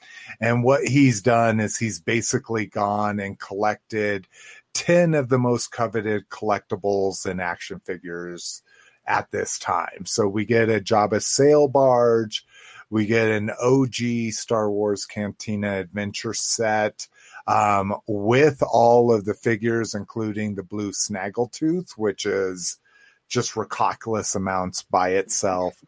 And 0.41 0.63
what 0.63 0.83
he's 0.83 1.21
done 1.21 1.59
is 1.59 1.77
he's 1.77 1.99
basically 1.99 2.65
gone 2.65 3.19
and 3.19 3.39
collected 3.39 4.27
10 4.73 5.13
of 5.13 5.29
the 5.29 5.37
most 5.37 5.71
coveted 5.71 6.27
collectibles 6.29 7.27
and 7.27 7.39
action 7.39 7.81
figures 7.81 8.63
at 9.05 9.29
this 9.29 9.59
time. 9.59 10.05
So 10.05 10.27
we 10.27 10.45
get 10.45 10.69
a 10.69 10.79
Jabba 10.79 11.21
sail 11.21 11.67
barge, 11.67 12.43
we 12.89 13.05
get 13.05 13.27
an 13.27 13.51
OG 13.61 14.31
Star 14.31 14.71
Wars 14.71 15.05
Cantina 15.05 15.79
adventure 15.79 16.33
set 16.33 17.07
um, 17.47 17.95
with 18.07 18.61
all 18.63 19.13
of 19.13 19.25
the 19.25 19.33
figures, 19.33 19.93
including 19.93 20.55
the 20.55 20.63
blue 20.63 20.91
Snaggletooth, 20.91 21.91
which 21.97 22.25
is 22.25 22.79
just 23.27 23.53
recalculous 23.53 24.35
amounts 24.35 24.83
by 24.83 25.09
itself. 25.09 25.81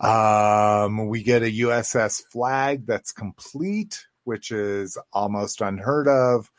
Um, 0.00 1.08
we 1.08 1.22
get 1.22 1.42
a 1.42 1.60
USS 1.60 2.22
Flagg 2.30 2.86
that's 2.86 3.12
complete, 3.12 4.06
which 4.24 4.50
is 4.50 4.96
almost 5.12 5.60
unheard 5.60 6.08
of. 6.08 6.50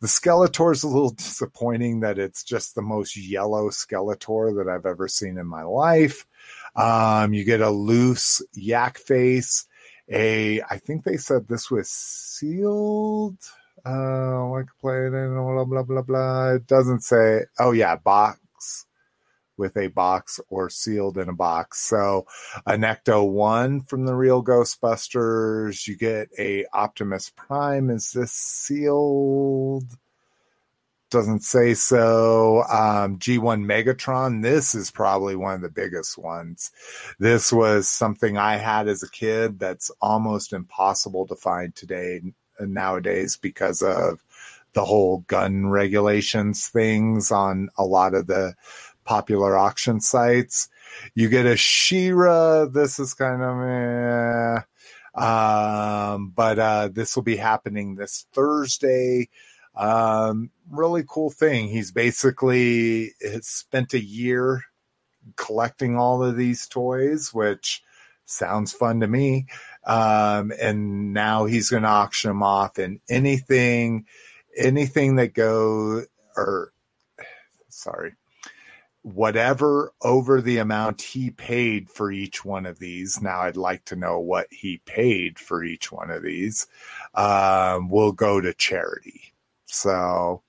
The 0.00 0.08
Skeletor 0.08 0.72
is 0.72 0.82
a 0.82 0.88
little 0.88 1.10
disappointing 1.14 2.00
that 2.00 2.18
it's 2.18 2.44
just 2.44 2.74
the 2.74 2.82
most 2.82 3.16
yellow 3.16 3.70
Skeletor 3.70 4.56
that 4.56 4.70
I've 4.70 4.86
ever 4.86 5.08
seen 5.08 5.38
in 5.38 5.46
my 5.46 5.62
life. 5.62 6.26
Um, 6.74 7.34
you 7.34 7.44
get 7.44 7.60
a 7.60 7.70
loose 7.70 8.42
yak 8.54 8.98
face. 8.98 9.66
A, 10.12 10.60
I 10.62 10.78
think 10.78 11.04
they 11.04 11.16
said 11.16 11.48
this 11.48 11.70
was 11.70 11.90
sealed. 11.90 13.38
Uh, 13.84 14.46
like 14.50 14.66
planet, 14.80 15.32
blah 15.32 15.64
blah 15.64 15.82
blah 15.82 16.02
blah. 16.02 16.54
It 16.54 16.66
doesn't 16.66 17.02
say. 17.02 17.42
Oh 17.58 17.72
yeah, 17.72 17.96
box 17.96 18.38
with 19.56 19.76
a 19.76 19.88
box 19.88 20.40
or 20.48 20.70
sealed 20.70 21.18
in 21.18 21.28
a 21.28 21.34
box. 21.34 21.80
So 21.80 22.26
a 22.66 22.72
Ecto 22.72 23.28
1 23.30 23.82
from 23.82 24.06
the 24.06 24.14
real 24.14 24.42
Ghostbusters. 24.42 25.86
You 25.86 25.96
get 25.96 26.28
a 26.38 26.66
Optimus 26.72 27.30
Prime. 27.30 27.90
Is 27.90 28.10
this 28.12 28.32
sealed? 28.32 29.96
Doesn't 31.12 31.44
say 31.44 31.74
so. 31.74 32.62
Um, 32.70 33.18
G1 33.18 33.66
Megatron. 33.66 34.42
This 34.42 34.74
is 34.74 34.90
probably 34.90 35.36
one 35.36 35.56
of 35.56 35.60
the 35.60 35.68
biggest 35.68 36.16
ones. 36.16 36.70
This 37.18 37.52
was 37.52 37.86
something 37.86 38.38
I 38.38 38.56
had 38.56 38.88
as 38.88 39.02
a 39.02 39.10
kid 39.10 39.58
that's 39.58 39.90
almost 40.00 40.54
impossible 40.54 41.26
to 41.26 41.36
find 41.36 41.74
today 41.74 42.22
nowadays 42.58 43.36
because 43.36 43.82
of 43.82 44.24
the 44.72 44.86
whole 44.86 45.18
gun 45.26 45.66
regulations 45.66 46.68
things 46.68 47.30
on 47.30 47.68
a 47.76 47.84
lot 47.84 48.14
of 48.14 48.26
the 48.26 48.54
popular 49.04 49.54
auction 49.54 50.00
sites. 50.00 50.70
You 51.14 51.28
get 51.28 51.44
a 51.44 51.58
She-Ra. 51.58 52.64
This 52.64 52.98
is 52.98 53.12
kind 53.12 53.42
of 53.42 53.60
eh. 53.68 54.62
Um, 55.22 56.32
but 56.34 56.58
uh, 56.58 56.88
this 56.90 57.14
will 57.14 57.22
be 57.22 57.36
happening 57.36 57.96
this 57.96 58.24
Thursday. 58.32 59.28
Um, 59.74 60.50
really 60.70 61.04
cool 61.06 61.30
thing. 61.30 61.68
He's 61.68 61.92
basically 61.92 63.12
spent 63.40 63.94
a 63.94 64.02
year 64.02 64.64
collecting 65.36 65.96
all 65.96 66.22
of 66.22 66.36
these 66.36 66.66
toys, 66.66 67.32
which 67.32 67.82
sounds 68.24 68.72
fun 68.72 69.00
to 69.00 69.06
me. 69.06 69.46
Um, 69.84 70.52
and 70.60 71.12
now 71.12 71.44
he's 71.44 71.70
going 71.70 71.82
to 71.82 71.88
auction 71.88 72.30
them 72.30 72.42
off 72.42 72.78
and 72.78 73.00
anything, 73.08 74.06
anything 74.56 75.16
that 75.16 75.34
go 75.34 76.04
or 76.36 76.72
sorry, 77.68 78.14
whatever 79.02 79.92
over 80.02 80.40
the 80.40 80.58
amount 80.58 81.02
he 81.02 81.30
paid 81.30 81.90
for 81.90 82.12
each 82.12 82.44
one 82.44 82.66
of 82.66 82.78
these. 82.78 83.20
Now 83.20 83.40
I'd 83.40 83.56
like 83.56 83.84
to 83.86 83.96
know 83.96 84.20
what 84.20 84.46
he 84.50 84.80
paid 84.86 85.38
for 85.38 85.64
each 85.64 85.90
one 85.90 86.10
of 86.10 86.22
these. 86.22 86.66
Um, 87.14 87.88
will 87.88 88.12
go 88.12 88.40
to 88.40 88.54
charity. 88.54 89.31
So 89.72 90.42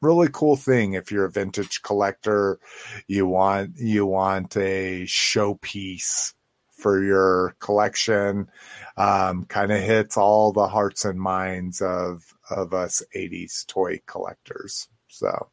really 0.00 0.28
cool 0.30 0.56
thing 0.56 0.92
if 0.94 1.10
you're 1.10 1.24
a 1.24 1.30
vintage 1.30 1.82
collector, 1.82 2.58
you 3.06 3.26
want 3.26 3.76
you 3.76 4.06
want 4.06 4.56
a 4.56 5.04
showpiece 5.06 6.34
for 6.72 7.02
your 7.02 7.54
collection. 7.60 8.48
Um, 8.96 9.44
kind 9.46 9.72
of 9.72 9.80
hits 9.80 10.16
all 10.16 10.52
the 10.52 10.68
hearts 10.68 11.04
and 11.04 11.18
minds 11.18 11.80
of 11.80 12.22
of 12.50 12.74
us 12.74 13.02
80s 13.16 13.66
toy 13.66 14.00
collectors. 14.06 14.88
So 15.08 15.48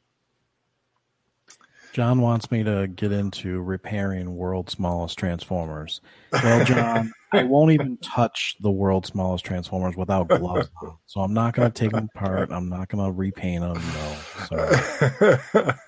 John 1.94 2.22
wants 2.22 2.52
me 2.52 2.64
to 2.64 2.88
get 2.88 3.12
into 3.12 3.62
repairing 3.62 4.36
world's 4.36 4.74
smallest 4.74 5.18
transformers. 5.18 6.02
Well, 6.32 6.64
John, 6.66 7.12
I 7.34 7.44
won't 7.44 7.72
even 7.72 7.98
touch 7.98 8.56
the 8.62 8.72
world's 8.72 9.10
smallest 9.10 9.46
transformers 9.46 9.96
without 9.96 10.30
gloves 10.30 10.70
on. 10.82 10.98
So 11.06 11.22
I'm 11.22 11.34
not 11.34 11.54
going 11.54 11.72
to 11.72 11.80
take 11.80 11.92
them 11.92 12.10
apart. 12.16 12.52
I'm 12.52 12.70
not 12.70 12.88
going 12.88 13.06
to 13.06 13.12
repaint 13.12 13.62
them. 13.62 13.82
No. 14.52 15.74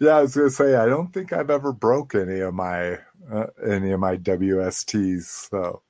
Yeah, 0.00 0.16
I 0.16 0.22
was 0.22 0.34
going 0.34 0.48
to 0.48 0.54
say 0.54 0.74
I 0.74 0.86
don't 0.86 1.12
think 1.12 1.32
I've 1.32 1.50
ever 1.50 1.72
broke 1.72 2.14
any 2.14 2.40
of 2.40 2.54
my 2.54 2.98
uh, 3.32 3.46
any 3.64 3.92
of 3.92 4.00
my 4.00 4.16
WSTs. 4.16 5.48
So 5.50 5.82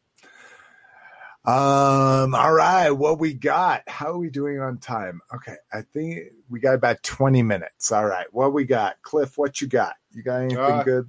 um, 1.46 2.34
all 2.34 2.52
right, 2.52 2.90
what 2.90 3.18
we 3.18 3.32
got? 3.32 3.82
How 3.88 4.08
are 4.08 4.18
we 4.18 4.28
doing 4.28 4.60
on 4.60 4.76
time? 4.76 5.22
Okay, 5.34 5.56
I 5.72 5.82
think 5.82 6.32
we 6.50 6.60
got 6.60 6.74
about 6.74 7.02
20 7.02 7.42
minutes. 7.42 7.90
All 7.92 8.04
right, 8.04 8.26
what 8.30 8.52
we 8.52 8.64
got? 8.64 9.00
Cliff, 9.00 9.38
what 9.38 9.60
you 9.60 9.66
got? 9.66 9.94
You 10.12 10.22
got 10.22 10.42
anything 10.42 10.58
uh, 10.58 10.82
good? 10.82 11.08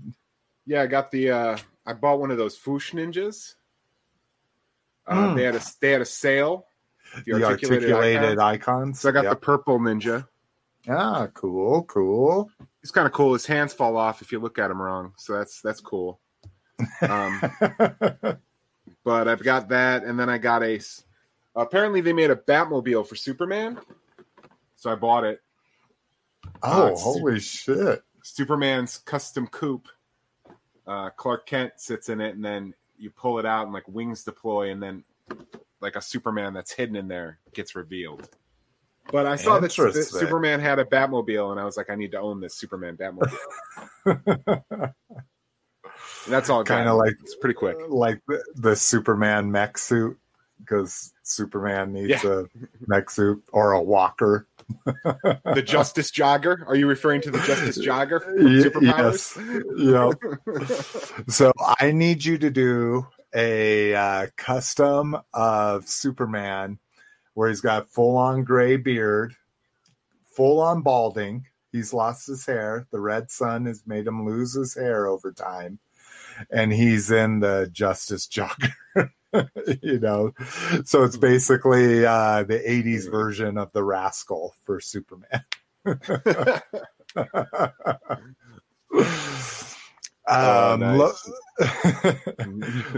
Yeah, 0.65 0.83
I 0.83 0.87
got 0.87 1.11
the 1.11 1.31
uh 1.31 1.57
I 1.85 1.93
bought 1.93 2.19
one 2.19 2.31
of 2.31 2.37
those 2.37 2.57
Fwoosh 2.57 2.93
ninjas. 2.93 3.55
Uh, 5.05 5.29
mm. 5.29 5.35
they 5.35 5.43
had 5.43 5.55
a 5.55 5.61
they 5.81 5.91
had 5.91 6.01
a 6.01 6.05
sale. 6.05 6.65
The, 7.25 7.33
the 7.33 7.43
articulated, 7.43 7.91
articulated 7.91 8.39
icons. 8.39 8.39
icons. 8.39 8.99
So 9.01 9.09
I 9.09 9.11
got 9.11 9.23
yep. 9.25 9.33
the 9.33 9.39
purple 9.39 9.79
ninja. 9.79 10.27
Ah, 10.87 11.27
cool, 11.33 11.83
cool. 11.83 12.49
He's 12.81 12.91
kind 12.91 13.05
of 13.05 13.11
cool. 13.11 13.33
His 13.33 13.45
hands 13.45 13.73
fall 13.73 13.97
off 13.97 14.21
if 14.21 14.31
you 14.31 14.39
look 14.39 14.57
at 14.59 14.71
him 14.71 14.81
wrong, 14.81 15.13
so 15.17 15.33
that's 15.33 15.61
that's 15.61 15.81
cool. 15.81 16.21
Um, 17.01 17.41
but 19.03 19.27
I've 19.27 19.43
got 19.43 19.69
that, 19.69 20.03
and 20.03 20.19
then 20.19 20.29
I 20.29 20.37
got 20.37 20.63
a. 20.63 20.79
Apparently, 21.55 22.01
they 22.01 22.13
made 22.13 22.31
a 22.31 22.35
Batmobile 22.35 23.07
for 23.07 23.15
Superman, 23.15 23.79
so 24.75 24.91
I 24.91 24.95
bought 24.95 25.23
it. 25.23 25.41
Oh, 26.63 26.93
uh, 26.93 26.95
holy 26.95 27.39
shit! 27.39 28.03
Superman's 28.23 28.97
custom 28.99 29.47
coupe. 29.47 29.87
Uh, 30.87 31.09
Clark 31.11 31.45
Kent 31.45 31.73
sits 31.77 32.09
in 32.09 32.21
it, 32.21 32.35
and 32.35 32.43
then 32.43 32.73
you 32.97 33.09
pull 33.09 33.39
it 33.39 33.45
out, 33.45 33.63
and 33.63 33.73
like 33.73 33.87
wings 33.87 34.23
deploy, 34.23 34.71
and 34.71 34.81
then 34.81 35.03
like 35.81 35.95
a 35.95 36.01
Superman 36.01 36.53
that's 36.53 36.71
hidden 36.71 36.95
in 36.95 37.07
there 37.07 37.39
gets 37.53 37.75
revealed. 37.75 38.29
But 39.11 39.25
I 39.25 39.35
saw 39.35 39.59
that 39.59 39.71
Superman 39.71 40.59
had 40.59 40.79
a 40.79 40.85
Batmobile, 40.85 41.51
and 41.51 41.59
I 41.59 41.65
was 41.65 41.75
like, 41.75 41.89
I 41.89 41.95
need 41.95 42.11
to 42.11 42.19
own 42.19 42.39
this 42.39 42.55
Superman 42.55 42.97
Batmobile. 42.97 43.33
that's 46.27 46.49
all 46.49 46.63
kind 46.63 46.87
of 46.87 46.97
like 46.97 47.15
it's 47.21 47.35
pretty 47.35 47.55
quick, 47.55 47.77
like 47.89 48.21
the, 48.27 48.43
the 48.55 48.75
Superman 48.75 49.51
mech 49.51 49.77
suit 49.77 50.17
because 50.59 51.13
Superman 51.23 51.93
needs 51.93 52.23
yeah. 52.23 52.41
a 52.41 52.43
mech 52.87 53.09
suit 53.09 53.43
or 53.51 53.73
a 53.73 53.81
walker. 53.81 54.47
the 55.03 55.63
Justice 55.65 56.11
Jogger? 56.11 56.65
Are 56.67 56.75
you 56.75 56.87
referring 56.87 57.21
to 57.21 57.31
the 57.31 57.39
Justice 57.39 57.77
Jogger? 57.77 58.21
yes. 58.81 59.37
Yeah. 59.75 61.23
so 61.27 61.51
I 61.79 61.91
need 61.91 62.23
you 62.23 62.37
to 62.37 62.49
do 62.49 63.07
a 63.33 63.93
uh, 63.95 64.27
custom 64.37 65.17
of 65.33 65.87
Superman 65.87 66.79
where 67.33 67.49
he's 67.49 67.61
got 67.61 67.89
full 67.89 68.17
on 68.17 68.43
gray 68.43 68.77
beard, 68.77 69.35
full 70.35 70.59
on 70.61 70.81
balding. 70.81 71.45
He's 71.71 71.93
lost 71.93 72.27
his 72.27 72.45
hair. 72.45 72.87
The 72.91 72.99
red 72.99 73.31
sun 73.31 73.65
has 73.65 73.83
made 73.87 74.05
him 74.05 74.25
lose 74.25 74.53
his 74.53 74.75
hair 74.75 75.07
over 75.07 75.31
time 75.31 75.79
and 76.49 76.71
he's 76.73 77.11
in 77.11 77.39
the 77.39 77.69
Justice 77.71 78.27
Jogger. 78.27 78.73
you 79.81 79.99
know, 79.99 80.33
so 80.83 81.03
it's 81.03 81.17
basically 81.17 82.05
uh, 82.05 82.43
the 82.43 82.59
'80s 82.59 83.09
version 83.09 83.57
of 83.57 83.71
the 83.71 83.83
Rascal 83.83 84.55
for 84.63 84.79
Superman. 84.79 85.43
Um, 90.27 90.83
oh, 90.83 91.13
nice. 91.59 92.43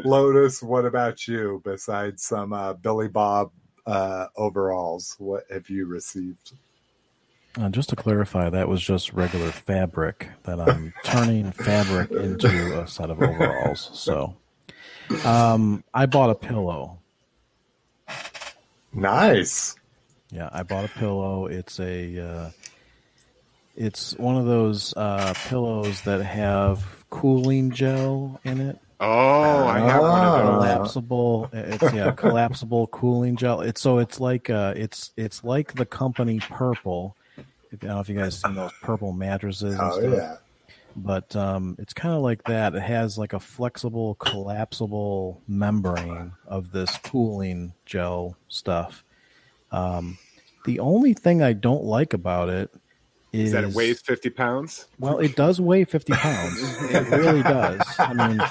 Lotus, 0.06 0.62
what 0.62 0.86
about 0.86 1.28
you? 1.28 1.62
Besides 1.64 2.24
some 2.24 2.54
uh, 2.54 2.74
Billy 2.74 3.08
Bob 3.08 3.52
uh, 3.88 4.28
overalls, 4.36 5.16
what 5.18 5.46
have 5.50 5.68
you 5.70 5.88
received? 5.88 6.52
Uh, 7.60 7.70
just 7.70 7.90
to 7.90 7.96
clarify, 7.96 8.50
that 8.50 8.68
was 8.68 8.82
just 8.82 9.14
regular 9.14 9.52
fabric 9.52 10.28
that 10.44 10.60
I'm 10.60 10.94
turning 11.04 11.52
fabric 11.52 12.10
into 12.10 12.82
a 12.82 12.88
set 12.88 13.12
of 13.12 13.22
overalls. 13.22 13.92
So, 13.94 14.36
um, 15.24 15.84
I 15.94 16.08
bought 16.08 16.32
a 16.32 16.36
pillow. 16.36 16.98
Nice. 18.92 19.76
Yeah, 20.32 20.50
I 20.52 20.64
bought 20.64 20.86
a 20.86 20.88
pillow. 20.88 21.46
It's 21.46 21.80
a, 21.80 22.20
uh, 22.20 22.50
it's 23.76 24.18
one 24.18 24.36
of 24.36 24.46
those 24.46 24.96
uh, 24.98 25.36
pillows 25.48 26.02
that 26.02 26.24
have 26.24 27.06
cooling 27.12 27.70
gel 27.70 28.40
in 28.44 28.62
it. 28.62 28.80
Oh, 29.00 29.68
I 29.68 29.80
have 29.80 30.02
one 30.02 30.26
of 30.26 30.40
those. 30.40 30.58
Collapsible. 30.58 31.50
It's 31.54 31.94
yeah, 31.94 32.12
collapsible 32.12 32.88
cooling 32.88 33.36
gel. 33.36 33.62
It's 33.62 33.82
so 33.82 33.98
it's 33.98 34.20
like 34.20 34.50
uh, 34.50 34.74
it's 34.78 35.12
it's 35.18 35.44
like 35.44 35.74
the 35.74 35.86
company 35.86 36.40
Purple 36.40 37.16
I 37.74 37.76
don't 37.78 37.96
know 37.96 38.00
if 38.00 38.10
you 38.10 38.16
guys 38.16 38.40
seen 38.40 38.56
those 38.56 38.72
purple 38.82 39.12
mattresses. 39.12 39.78
oh 39.80 40.00
stuff. 40.00 40.14
yeah. 40.14 40.36
But 40.96 41.36
um, 41.36 41.76
it's 41.80 41.94
kind 41.94 42.14
of 42.14 42.22
like 42.22 42.44
that. 42.44 42.76
It 42.76 42.84
has 42.84 43.18
like 43.18 43.34
a 43.34 43.40
flexible, 43.40 44.14
collapsible 44.16 45.42
membrane 45.48 46.34
of 46.46 46.72
this 46.72 46.96
cooling 47.00 47.74
gel 47.86 48.38
stuff. 48.48 49.04
Um, 49.72 50.20
the 50.66 50.80
only 50.80 51.14
thing 51.14 51.42
I 51.42 51.54
don't 51.54 51.84
like 51.84 52.14
about 52.14 52.50
it 52.50 52.70
is, 53.32 53.48
is 53.48 53.52
that 53.54 53.64
it 53.64 53.74
weighs 53.74 54.02
50 54.02 54.30
pounds. 54.30 54.86
Well, 55.00 55.18
it 55.18 55.36
does 55.36 55.60
weigh 55.60 55.84
50 55.86 56.14
pounds. 56.14 56.60
it 56.92 57.10
really 57.10 57.42
does. 57.42 57.82
I 57.98 58.14
mean, 58.14 58.42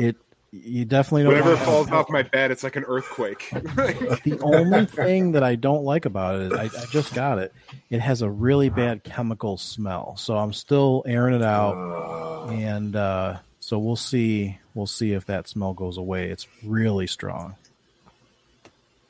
it 0.00 0.16
you 0.62 0.84
definitely 0.84 1.24
don't. 1.24 1.32
Whenever 1.32 1.54
it 1.54 1.64
falls 1.64 1.90
off 1.90 2.08
my 2.08 2.22
bed, 2.22 2.52
it's 2.52 2.62
like 2.62 2.76
an 2.76 2.84
earthquake. 2.84 3.48
the 3.52 4.38
only 4.40 4.86
thing 4.86 5.32
that 5.32 5.42
I 5.42 5.56
don't 5.56 5.82
like 5.82 6.04
about 6.04 6.36
it 6.36 6.52
is 6.52 6.52
I, 6.52 6.64
I, 6.64 6.84
just 6.86 7.12
got 7.12 7.38
it. 7.38 7.52
It 7.90 8.00
has 8.00 8.22
a 8.22 8.30
really 8.30 8.68
bad 8.68 9.02
chemical 9.02 9.56
smell, 9.56 10.16
so 10.16 10.36
I'm 10.36 10.52
still 10.52 11.02
airing 11.06 11.34
it 11.34 11.42
out, 11.42 12.50
and 12.52 12.94
uh, 12.94 13.38
so 13.58 13.78
we'll 13.78 13.96
see. 13.96 14.58
We'll 14.74 14.86
see 14.86 15.12
if 15.12 15.26
that 15.26 15.48
smell 15.48 15.72
goes 15.72 15.96
away. 15.98 16.30
It's 16.30 16.46
really 16.62 17.08
strong. 17.08 17.56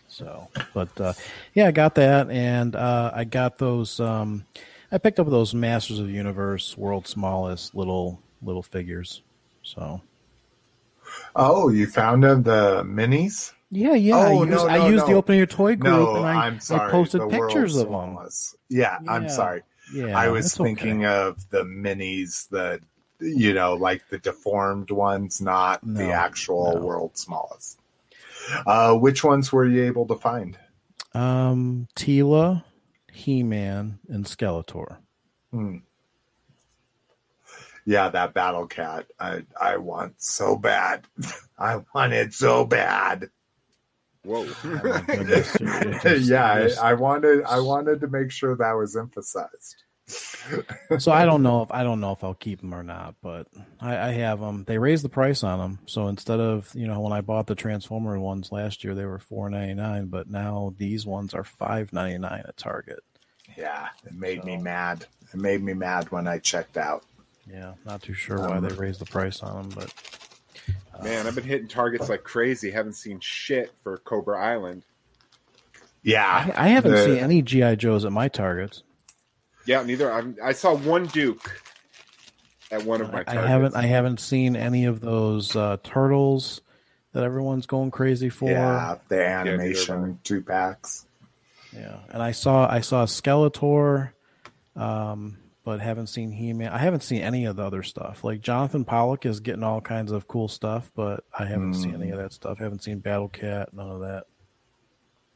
So, 0.09 0.49
but 0.73 0.99
uh, 1.01 1.13
yeah, 1.53 1.67
I 1.67 1.73
got 1.73 1.97
that, 1.97 2.31
and 2.31 2.75
uh, 2.75 3.13
I 3.15 3.25
got 3.25 3.59
those. 3.59 4.01
Um, 4.01 4.47
I 4.91 4.97
picked 4.97 5.21
up 5.21 5.29
those 5.29 5.53
Masters 5.53 5.99
of 5.99 6.07
the 6.07 6.13
Universe, 6.13 6.75
World's 6.79 7.11
Smallest 7.11 7.75
little 7.75 8.19
little 8.43 8.63
figures. 8.63 9.21
So. 9.63 10.01
Oh, 11.37 11.69
you 11.69 11.87
found 11.87 12.23
them 12.25 12.43
the 12.43 12.83
minis? 12.85 13.53
Yeah, 13.71 13.95
yeah. 13.95 14.17
Oh, 14.17 14.21
I 14.21 14.33
used, 14.33 14.51
no, 14.51 14.69
I 14.69 14.79
no, 14.79 14.89
used 14.89 15.07
the 15.07 15.11
no. 15.11 15.17
Open 15.17 15.37
Your 15.37 15.47
Toy 15.47 15.75
group, 15.75 15.93
No, 15.93 16.17
and 16.17 16.27
I, 16.27 16.47
I'm 16.47 16.61
sorry. 16.61 16.89
I 16.89 16.91
posted 16.93 17.23
the 17.23 17.27
pictures 17.27 17.75
of 17.77 17.89
them. 17.89 17.89
smallest. 17.89 18.57
Yeah, 18.69 18.99
I'm 19.09 19.29
sorry. 19.29 19.63
Yeah, 19.93 20.17
I 20.17 20.29
was 20.29 20.47
it's 20.47 20.61
okay. 20.61 20.69
thinking 20.69 21.07
of 21.07 21.49
the 21.51 21.65
minis, 21.65 22.49
the 22.49 22.81
you 23.21 23.53
know, 23.53 23.75
like 23.75 24.09
the 24.09 24.19
deformed 24.19 24.91
ones, 24.91 25.41
not 25.41 25.81
the 25.83 26.13
actual 26.13 26.75
no. 26.75 26.81
world's 26.81 27.21
smallest. 27.21 27.79
Uh, 28.67 28.95
which 28.95 29.25
ones 29.25 29.53
were 29.53 29.67
you 29.67 29.85
able 29.85 30.07
to 30.07 30.17
find? 30.17 30.59
Um, 31.13 31.89
Teela, 31.97 32.65
He 33.13 33.43
Man, 33.43 33.99
and 34.09 34.25
Skeletor. 34.25 34.99
Hmm. 35.53 35.79
Yeah, 37.87 38.09
that 38.09 38.33
battle 38.35 38.67
cat. 38.67 39.07
I 39.21 39.43
I 39.61 39.77
want 39.77 40.15
so 40.23 40.57
bad. 40.57 41.05
I 41.59 41.81
want 41.95 42.13
it 42.13 42.33
so 42.35 42.65
bad. 42.65 43.29
Whoa. 44.25 44.47
My 44.65 45.03
goodness, 45.07 45.55
it 45.61 46.01
just- 46.03 46.31
yeah, 46.31 46.69
I, 46.81 46.91
I 46.91 46.95
wanted 46.95 47.45
I 47.45 47.61
wanted 47.61 48.01
to 48.01 48.09
make 48.09 48.31
sure 48.31 48.57
that 48.57 48.73
was 48.73 48.97
emphasized. 48.97 49.83
so 50.99 51.13
I 51.13 51.25
don't 51.25 51.43
know 51.43 51.63
if 51.63 51.71
I 51.71 51.83
don't 51.83 52.01
know 52.01 52.13
if 52.13 52.23
I'll 52.25 52.35
keep 52.35 52.61
them 52.61 52.75
or 52.75 52.83
not, 52.83 53.15
but 53.23 53.47
I, 53.81 53.97
I 54.09 54.13
have 54.13 54.39
them. 54.41 54.65
They 54.65 54.77
raised 54.79 55.03
the 55.05 55.09
price 55.09 55.43
on 55.43 55.59
them, 55.59 55.79
so 55.87 56.09
instead 56.09 56.41
of 56.41 56.71
you 56.75 56.87
know 56.87 57.01
when 57.01 57.13
I 57.13 57.23
bought 57.23 57.47
the 57.47 57.55
Transformer 57.55 58.19
ones 58.19 58.53
last 58.53 58.85
year, 58.85 58.95
they 58.95 59.07
were 59.07 59.19
four 59.19 59.49
ninety 59.49 59.73
nine, 59.75 60.07
but 60.07 60.29
now 60.29 60.75
these 60.77 61.07
ones 61.07 61.33
are 61.33 61.45
five 61.45 61.93
ninety 61.93 62.19
nine 62.19 62.45
at 62.47 62.57
Target. 62.59 63.01
Yeah, 63.57 63.89
it 64.07 64.13
made 64.15 64.45
me 64.45 64.57
mad. 64.59 65.07
It 65.33 65.41
made 65.41 65.63
me 65.63 65.73
mad 65.75 66.11
when 66.11 66.29
I 66.29 66.39
checked 66.39 66.77
out. 66.77 67.05
Yeah, 67.51 67.75
not 67.85 68.03
too 68.03 68.15
sure 68.15 68.39
why 68.39 68.57
Um, 68.57 68.67
they 68.67 68.75
raised 68.75 69.01
the 69.01 69.05
price 69.07 69.43
on 69.43 69.71
them, 69.71 69.73
but 69.75 69.93
Man, 71.03 71.27
I've 71.27 71.35
been 71.35 71.45
hitting 71.45 71.69
targets 71.69 72.09
like 72.09 72.23
crazy. 72.25 72.71
Haven't 72.71 72.95
seen 72.95 73.19
shit 73.21 73.73
for 73.83 73.99
Cobra 73.99 74.41
Island. 74.43 74.85
Yeah, 76.03 76.25
I, 76.57 76.67
I 76.67 76.69
haven't 76.69 76.93
the- 76.93 77.05
seen 77.05 77.17
any 77.19 77.43
GI 77.43 77.77
Joes 77.77 78.05
at 78.05 78.13
my 78.13 78.29
Targets. 78.29 78.83
Yeah, 79.67 79.83
neither. 79.83 80.13
I'm, 80.13 80.37
I 80.43 80.53
saw 80.53 80.75
one 80.75 81.07
Duke 81.07 81.61
at 82.71 82.85
one 82.85 83.01
of 83.01 83.11
my 83.13 83.25
I 83.27 83.35
haven't 83.47 83.75
I 83.75 83.87
haven't 83.87 84.21
seen 84.21 84.57
any 84.57 84.85
of 84.85 85.01
those 85.01 85.57
uh, 85.57 85.79
turtles 85.83 86.61
that 87.13 87.25
everyone's 87.25 87.67
going 87.67 87.91
crazy 87.91 88.29
for. 88.29 88.51
Yeah, 88.51 88.97
the 89.09 89.25
animation 89.27 90.01
have 90.03 90.11
I. 90.11 90.17
two 90.23 90.43
packs. 90.43 91.07
Yeah, 91.73 91.97
and 92.11 92.23
I 92.23 92.33
saw 92.33 92.71
I 92.71 92.81
saw 92.81 93.07
Skeletor, 93.07 94.11
um, 94.77 95.39
but 95.65 95.81
haven't 95.81 96.09
seen 96.09 96.31
He 96.31 96.53
Man. 96.53 96.71
I 96.71 96.79
haven't 96.79 97.03
seen 97.03 97.23
any 97.23 97.47
of 97.47 97.57
the 97.57 97.65
other 97.65 97.83
stuff. 97.83 98.23
Like 98.23 98.41
Jonathan 98.41 98.85
Pollock 98.85 99.25
is 99.25 99.41
getting 99.41 99.63
all 99.63 99.81
kinds 99.81 100.13
of 100.13 100.29
cool 100.29 100.49
stuff, 100.49 100.93
but 100.95 101.25
I 101.37 101.47
haven't 101.47 101.75
seen 101.75 101.95
any 101.95 102.11
of 102.11 102.19
that 102.19 102.33
stuff. 102.33 102.59
haven't 102.59 102.85
seen 102.85 102.99
Battle 102.99 103.29
Cat, 103.29 103.73
none 103.73 103.91
of 103.91 104.01
that. 104.01 104.25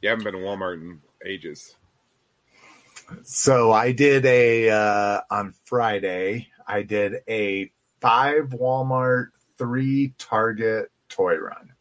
You 0.03 0.11
haven't 0.11 0.25
been 0.25 0.35
to 0.35 0.41
Walmart 0.41 0.75
in 0.75 1.01
ages. 1.25 1.75
So 3.23 3.73
I 3.73 3.93
did 3.93 4.27
a 4.27 4.71
uh, 4.71 5.21
on 5.31 5.55
Friday. 5.65 6.49
I 6.67 6.83
did 6.83 7.17
a 7.27 7.71
five 8.01 8.51
Walmart, 8.51 9.29
three 9.57 10.15
Target 10.19 10.91
toy 11.09 11.37
run. 11.37 11.73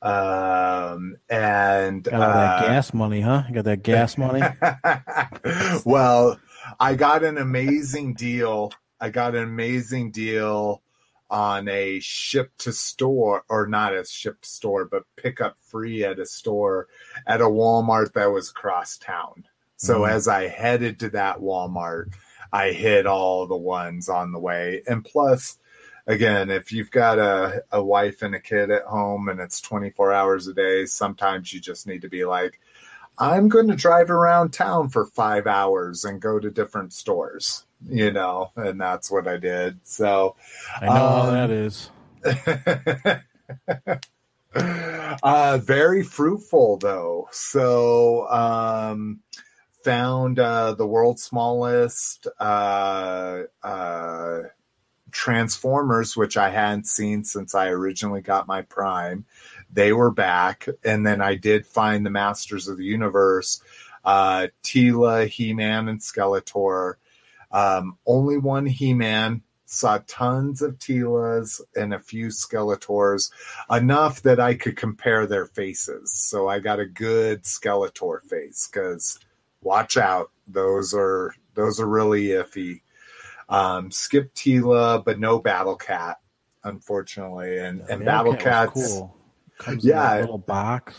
Um, 0.00 1.16
and 1.28 2.02
Got 2.02 2.14
all 2.14 2.20
that 2.20 2.64
uh, 2.64 2.68
gas 2.68 2.94
money, 2.94 3.20
huh? 3.20 3.44
You 3.48 3.54
got 3.54 3.64
that 3.64 3.82
gas 3.82 4.16
money. 4.18 4.42
well, 5.84 6.40
I 6.78 6.94
got 6.94 7.24
an 7.24 7.38
amazing 7.38 8.14
deal. 8.14 8.72
I 9.00 9.10
got 9.10 9.34
an 9.34 9.42
amazing 9.44 10.10
deal 10.10 10.82
on 11.30 11.66
a 11.68 11.98
ship 12.00 12.52
to 12.58 12.72
store, 12.72 13.42
or 13.48 13.66
not 13.66 13.94
a 13.94 14.04
ship 14.04 14.42
to 14.42 14.48
store, 14.48 14.84
but 14.84 15.04
pick 15.16 15.40
up 15.40 15.56
free 15.58 16.04
at 16.04 16.18
a 16.18 16.26
store 16.26 16.88
at 17.26 17.40
a 17.40 17.44
Walmart 17.44 18.12
that 18.12 18.30
was 18.30 18.50
cross 18.50 18.98
town. 18.98 19.44
So 19.76 20.00
Mhm. 20.00 20.10
as 20.10 20.28
I 20.28 20.48
headed 20.48 21.00
to 21.00 21.10
that 21.10 21.38
Walmart, 21.38 22.12
I 22.52 22.72
hit 22.72 23.06
all 23.06 23.46
the 23.46 23.56
ones 23.56 24.08
on 24.10 24.32
the 24.32 24.38
way. 24.38 24.82
And 24.86 25.02
plus, 25.04 25.58
again, 26.06 26.50
if 26.50 26.70
you've 26.70 26.90
got 26.90 27.18
a, 27.18 27.64
a 27.72 27.82
wife 27.82 28.20
and 28.20 28.34
a 28.34 28.40
kid 28.40 28.70
at 28.70 28.84
home 28.84 29.28
and 29.28 29.40
it's 29.40 29.60
24 29.60 30.12
hours 30.12 30.46
a 30.48 30.52
day, 30.52 30.84
sometimes 30.84 31.52
you 31.52 31.60
just 31.60 31.86
need 31.86 32.02
to 32.02 32.10
be 32.10 32.24
like, 32.26 32.60
I'm 33.18 33.48
going 33.48 33.68
to 33.68 33.76
drive 33.76 34.10
around 34.10 34.52
town 34.52 34.88
for 34.88 35.06
five 35.06 35.46
hours 35.46 36.04
and 36.04 36.20
go 36.20 36.38
to 36.38 36.50
different 36.50 36.92
stores, 36.92 37.66
you 37.88 38.10
know, 38.10 38.50
and 38.56 38.80
that's 38.80 39.10
what 39.10 39.28
I 39.28 39.36
did. 39.36 39.78
So, 39.84 40.36
I 40.80 40.86
know 40.86 40.92
how 40.92 41.20
Um, 41.22 41.34
that 41.34 41.50
is. 41.50 41.90
uh, 45.22 45.58
very 45.58 46.02
fruitful 46.02 46.78
though. 46.78 47.28
So, 47.32 48.28
um, 48.28 49.20
found 49.84 50.38
uh, 50.38 50.74
the 50.74 50.86
world's 50.86 51.22
smallest 51.22 52.26
uh, 52.38 53.42
uh, 53.62 54.40
Transformers, 55.10 56.16
which 56.16 56.36
I 56.36 56.50
hadn't 56.50 56.86
seen 56.86 57.24
since 57.24 57.54
I 57.54 57.68
originally 57.68 58.22
got 58.22 58.46
my 58.46 58.62
Prime. 58.62 59.24
They 59.72 59.92
were 59.92 60.10
back, 60.10 60.68
and 60.84 61.06
then 61.06 61.20
I 61.22 61.34
did 61.34 61.66
find 61.66 62.04
the 62.04 62.10
Masters 62.10 62.68
of 62.68 62.76
the 62.76 62.84
Universe, 62.84 63.62
uh, 64.04 64.48
Teela, 64.62 65.26
He 65.26 65.54
Man, 65.54 65.88
and 65.88 66.00
Skeletor. 66.00 66.94
Um, 67.50 67.98
only 68.06 68.38
one 68.38 68.66
He 68.66 68.94
Man. 68.94 69.42
Saw 69.64 70.00
tons 70.06 70.60
of 70.60 70.76
Teelas 70.78 71.62
and 71.74 71.94
a 71.94 71.98
few 71.98 72.26
Skeletors, 72.26 73.30
enough 73.70 74.20
that 74.20 74.38
I 74.38 74.52
could 74.52 74.76
compare 74.76 75.26
their 75.26 75.46
faces. 75.46 76.12
So 76.12 76.46
I 76.46 76.58
got 76.58 76.78
a 76.78 76.84
good 76.84 77.44
Skeletor 77.44 78.20
face 78.20 78.68
because 78.70 79.18
watch 79.62 79.96
out, 79.96 80.30
those 80.46 80.92
are 80.92 81.34
those 81.54 81.80
are 81.80 81.88
really 81.88 82.24
iffy. 82.28 82.82
Um, 83.48 83.90
skip 83.90 84.34
Teela, 84.34 85.02
but 85.02 85.18
no 85.18 85.38
Battle 85.38 85.76
Cat, 85.76 86.18
unfortunately, 86.62 87.58
and 87.58 87.80
and 87.88 88.04
Battle 88.04 88.34
Cat 88.34 88.74
Cats. 88.74 88.98
cool. 88.98 89.16
Comes 89.62 89.84
Yeah. 89.84 90.20
little 90.20 90.38
box. 90.38 90.94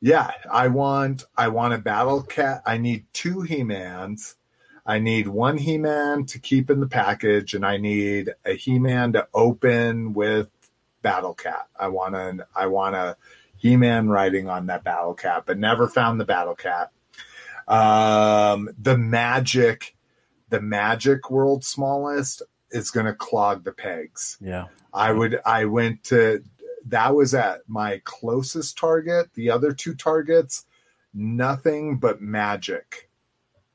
Yeah, 0.00 0.30
I 0.50 0.68
want 0.68 1.24
I 1.36 1.48
want 1.48 1.74
a 1.74 1.78
battle 1.78 2.22
cat. 2.22 2.62
I 2.66 2.76
need 2.78 3.06
two 3.12 3.40
He-Mans. 3.42 4.36
I 4.86 4.98
need 4.98 5.28
one 5.28 5.56
He-Man 5.56 6.26
to 6.26 6.38
keep 6.38 6.68
in 6.70 6.80
the 6.80 6.86
package, 6.86 7.54
and 7.54 7.64
I 7.64 7.78
need 7.78 8.34
a 8.44 8.52
He-Man 8.52 9.14
to 9.14 9.26
open 9.32 10.12
with 10.12 10.50
Battle 11.00 11.32
Cat. 11.34 11.68
I 11.78 11.88
want 11.88 12.14
an 12.16 12.42
I 12.54 12.66
want 12.66 12.94
a 12.96 13.16
He-Man 13.56 14.08
riding 14.10 14.48
on 14.48 14.66
that 14.66 14.84
Battle 14.84 15.14
Cat, 15.14 15.44
but 15.46 15.58
never 15.58 15.88
found 15.88 16.20
the 16.20 16.26
Battle 16.26 16.54
Cat. 16.54 16.90
Um, 17.66 18.68
the 18.78 18.98
magic, 18.98 19.96
the 20.50 20.60
magic 20.60 21.30
world 21.30 21.64
smallest 21.64 22.42
is 22.70 22.90
going 22.90 23.06
to 23.06 23.14
clog 23.14 23.64
the 23.64 23.72
pegs. 23.72 24.36
Yeah. 24.40 24.66
I 24.92 25.12
would 25.12 25.40
I 25.46 25.64
went 25.64 26.04
to 26.04 26.42
that 26.86 27.14
was 27.14 27.34
at 27.34 27.60
my 27.68 28.00
closest 28.04 28.76
target. 28.78 29.30
The 29.34 29.50
other 29.50 29.72
two 29.72 29.94
targets, 29.94 30.64
nothing 31.12 31.98
but 31.98 32.20
magic. 32.20 33.08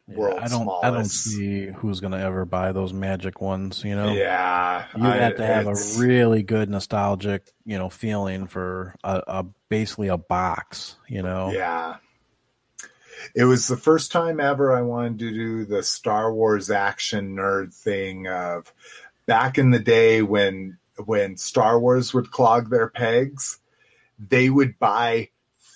Yeah, 0.08 0.40
I 0.42 0.48
don't 0.48 0.68
I 0.84 0.90
don't 0.90 1.06
see 1.06 1.68
who's 1.68 2.00
gonna 2.00 2.18
ever 2.18 2.44
buy 2.44 2.72
those 2.72 2.94
magic 2.94 3.42
ones, 3.42 3.84
you 3.84 3.96
know? 3.96 4.12
Yeah, 4.12 4.86
You 4.98 5.04
I- 5.08 5.18
have 5.18 5.36
to 5.36 5.46
have 5.46 5.68
a 5.68 5.76
really 6.00 6.42
good 6.42 6.68
nostalgic, 6.68 7.44
you 7.64 7.78
know, 7.78 7.90
feeling 7.90 8.48
for 8.48 8.96
a, 9.04 9.22
a 9.28 9.46
basically 9.70 10.08
a 10.08 10.18
box, 10.18 10.96
you 11.08 11.22
know. 11.22 11.52
Yeah. 11.52 11.98
It 13.36 13.44
was 13.44 13.68
the 13.68 13.78
first 13.78 14.12
time 14.12 14.40
ever 14.40 14.76
I 14.76 14.82
wanted 14.82 15.20
to 15.20 15.30
do 15.32 15.66
the 15.66 15.84
Star 15.84 16.34
Wars 16.34 16.72
action 16.72 17.36
nerd 17.36 17.72
thing 17.72 18.28
of 18.28 18.74
back 19.28 19.60
in 19.60 19.70
the 19.70 19.78
day 19.80 20.24
when 20.24 20.79
when 21.06 21.38
Star 21.38 21.80
Wars 21.80 22.14
would 22.14 22.32
clog 22.32 22.70
their 22.70 22.90
pegs, 22.90 23.60
they 24.18 24.50
would 24.50 24.78
buy 24.80 25.30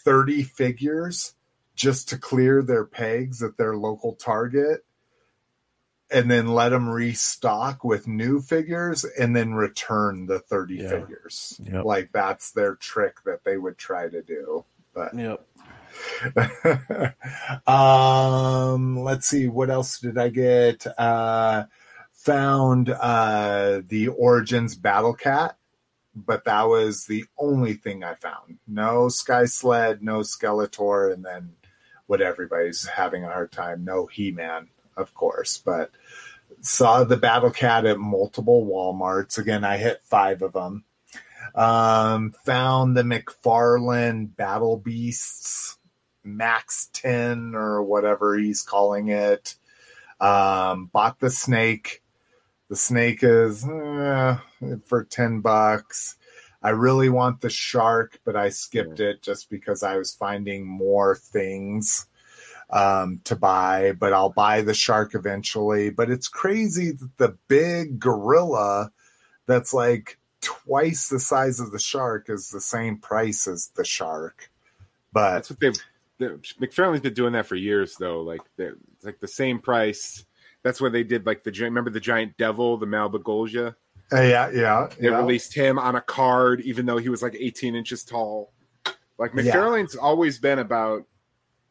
30 0.06 0.44
figures 0.44 1.34
just 1.76 2.10
to 2.10 2.18
clear 2.18 2.62
their 2.62 2.86
pegs 2.86 3.42
at 3.42 3.58
their 3.58 3.76
local 3.76 4.14
Target 4.16 4.86
and 6.12 6.30
then 6.30 6.48
let 6.48 6.70
them 6.70 6.88
restock 6.88 7.84
with 7.84 8.08
new 8.08 8.40
figures 8.40 9.04
and 9.04 9.36
then 9.36 9.54
return 9.56 10.28
the 10.28 10.40
30 10.40 10.76
Yeah. 10.76 10.90
figures. 10.90 11.60
Yep. 11.64 11.86
Like 11.86 12.12
that's 12.12 12.52
their 12.52 12.76
trick 12.76 13.18
that 13.26 13.44
they 13.44 13.58
would 13.58 13.78
try 13.78 14.10
to 14.10 14.22
do. 14.22 14.66
But 14.94 15.16
Yep. 15.16 15.46
um 17.68 19.00
let's 19.00 19.28
see 19.28 19.48
what 19.48 19.70
else 19.70 20.00
did 20.00 20.18
i 20.18 20.28
get 20.30 20.88
uh 20.98 21.66
found 22.24 22.90
uh 22.90 23.82
the 23.88 24.08
origins 24.08 24.76
battle 24.76 25.14
cat 25.14 25.58
but 26.16 26.46
that 26.46 26.68
was 26.68 27.06
the 27.06 27.26
only 27.38 27.74
thing 27.74 28.04
i 28.04 28.14
found 28.14 28.58
no 28.68 29.10
sky 29.10 29.46
sled 29.46 30.02
no 30.02 30.20
skeletor 30.20 31.14
and 31.14 31.26
then 31.26 31.54
what 32.08 32.22
everybody's 32.22 32.86
having 32.88 33.24
a 33.24 33.28
hard 33.28 33.52
time 33.52 33.84
no 33.84 34.06
he-man 34.06 34.68
of 34.96 35.14
course, 35.14 35.58
but 35.58 35.92
saw 36.62 37.04
the 37.04 37.18
Battle 37.18 37.52
Cat 37.52 37.86
at 37.86 38.00
multiple 38.00 38.66
Walmarts. 38.66 39.38
Again, 39.38 39.64
I 39.64 39.78
hit 39.78 40.02
five 40.04 40.42
of 40.42 40.54
them. 40.54 40.84
Um, 41.56 42.34
found 42.46 42.96
the 42.96 43.04
McFarlane 43.04 44.36
Battle 44.36 44.78
Beasts 44.78 45.78
Max 46.24 46.90
10 46.94 47.54
or 47.54 47.84
whatever 47.84 48.38
he's 48.38 48.62
calling 48.62 49.10
it. 49.10 49.56
Um, 50.20 50.90
bought 50.92 51.20
the 51.20 51.30
snake. 51.30 52.02
The 52.70 52.76
snake 52.76 53.20
is 53.22 53.68
eh, 53.68 54.38
for 54.86 55.04
10 55.04 55.42
bucks. 55.42 56.16
I 56.62 56.70
really 56.70 57.10
want 57.10 57.42
the 57.42 57.50
shark, 57.50 58.20
but 58.24 58.38
I 58.38 58.50
skipped 58.50 59.02
it 59.02 59.22
just 59.22 59.50
because 59.50 59.84
I 59.84 59.98
was 59.98 60.16
finding 60.16 60.66
more 60.66 61.16
things 61.16 62.08
um, 62.70 63.20
to 63.26 63.36
buy. 63.36 63.92
But 63.92 64.14
I'll 64.14 64.30
buy 64.30 64.62
the 64.62 64.74
shark 64.74 65.14
eventually. 65.14 65.90
But 65.90 66.10
it's 66.10 66.30
crazy 66.30 66.92
that 66.92 67.18
the 67.18 67.38
big 67.50 68.00
gorilla 68.00 68.92
that's 69.46 69.74
like 69.74 70.18
twice 70.40 71.10
the 71.10 71.20
size 71.20 71.60
of 71.60 71.72
the 71.72 71.80
shark 71.80 72.30
is 72.30 72.50
the 72.50 72.62
same 72.62 72.98
price 72.98 73.46
as 73.48 73.68
the 73.76 73.86
shark. 73.86 74.50
But 75.12 75.34
That's 75.34 75.50
what 75.50 75.60
they've. 75.60 75.76
McFarlane's 76.62 77.02
been 77.02 77.14
doing 77.14 77.34
that 77.34 77.48
for 77.48 77.56
years, 77.56 77.96
though. 78.00 78.22
Like 78.22 78.42
it's 78.58 79.04
like 79.04 79.20
the 79.20 79.28
same 79.28 79.60
price. 79.60 80.26
That's 80.64 80.80
why 80.82 80.90
they 80.90 81.04
did 81.04 81.26
like 81.26 81.44
the 81.44 81.52
remember 81.52 81.90
the 81.90 82.00
giant 82.00 82.38
devil, 82.38 82.78
the 82.78 82.86
Malebolgia. 82.86 83.76
uh, 84.12 84.22
yeah, 84.22 84.50
yeah, 84.52 84.88
They 85.00 85.10
yeah. 85.10 85.18
released 85.18 85.54
him 85.54 85.78
on 85.78 85.96
a 85.96 86.02
card, 86.02 86.62
even 86.62 86.86
though 86.86 86.98
he 86.98 87.10
was 87.10 87.22
like 87.22 87.36
18 87.38 87.76
inches 87.76 88.04
tall. 88.04 88.54
Like 89.18 89.32
Yeah. 89.36 89.44
McFarlane's 89.44 89.96
always 89.96 90.40
been 90.40 90.60
about 90.60 91.04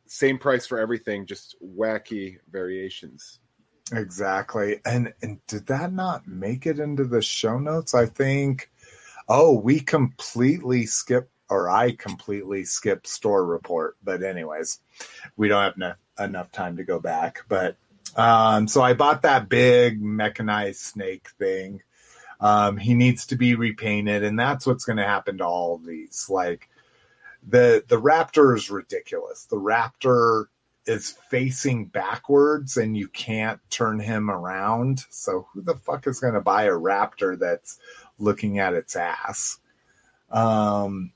same 0.07 0.39
price 0.39 0.67
for 0.67 0.79
everything, 0.79 1.27
just 1.27 1.57
wacky 1.65 2.39
variations. 2.51 3.41
Exactly. 3.93 4.81
And 4.85 5.13
and 5.23 5.45
did 5.47 5.67
that 5.67 5.93
not 5.93 6.27
make 6.27 6.67
it 6.67 6.79
into 6.79 7.05
the 7.05 7.23
show 7.23 7.59
notes? 7.59 7.95
I 7.95 8.07
think 8.07 8.71
oh, 9.29 9.59
we 9.59 9.81
completely 9.81 10.85
skip 10.87 11.31
or 11.49 11.71
I 11.71 11.93
completely 11.93 12.65
skip 12.65 13.07
store 13.07 13.45
report. 13.47 13.97
But 14.03 14.23
anyways, 14.23 14.81
we 15.37 15.49
don't 15.49 15.63
have 15.63 15.77
enough, 15.77 15.99
enough 16.19 16.53
time 16.53 16.77
to 16.77 16.85
go 16.85 16.99
back. 16.99 17.45
But 17.49 17.77
um 18.17 18.69
so 18.69 18.83
I 18.83 18.95
bought 18.95 19.23
that 19.23 19.49
big 19.49 20.01
mechanized 20.01 20.81
snake 20.81 21.29
thing. 21.39 21.83
Um 22.41 22.77
he 22.77 22.95
needs 22.95 23.27
to 23.27 23.37
be 23.37 23.55
repainted 23.55 24.25
and 24.25 24.39
that's 24.39 24.67
what's 24.67 24.85
going 24.85 24.99
to 24.99 25.05
happen 25.05 25.39
to 25.39 25.45
all 25.45 25.75
of 25.75 25.87
these. 25.87 26.27
Like 26.29 26.69
the 27.47 27.85
the 27.89 28.01
raptor 28.01 28.57
is 28.57 28.71
ridiculous. 28.71 29.47
The 29.47 29.57
raptor 29.57 30.47
is 30.87 31.17
facing 31.31 31.87
backwards 31.87 32.77
and 32.77 32.97
you 32.97 33.09
can't 33.09 33.61
turn 33.71 34.01
him 34.01 34.31
around. 34.31 35.05
So 35.11 35.47
who 35.53 35.63
the 35.63 35.77
fuck 35.77 36.07
is 36.07 36.21
going 36.21 36.35
to 36.35 36.41
buy 36.41 36.65
a 36.65 36.73
raptor 36.73 37.39
that's 37.39 37.79
looking 38.19 38.59
at 38.59 38.75
its 38.75 38.97
ass? 38.97 39.59
Um 40.31 41.13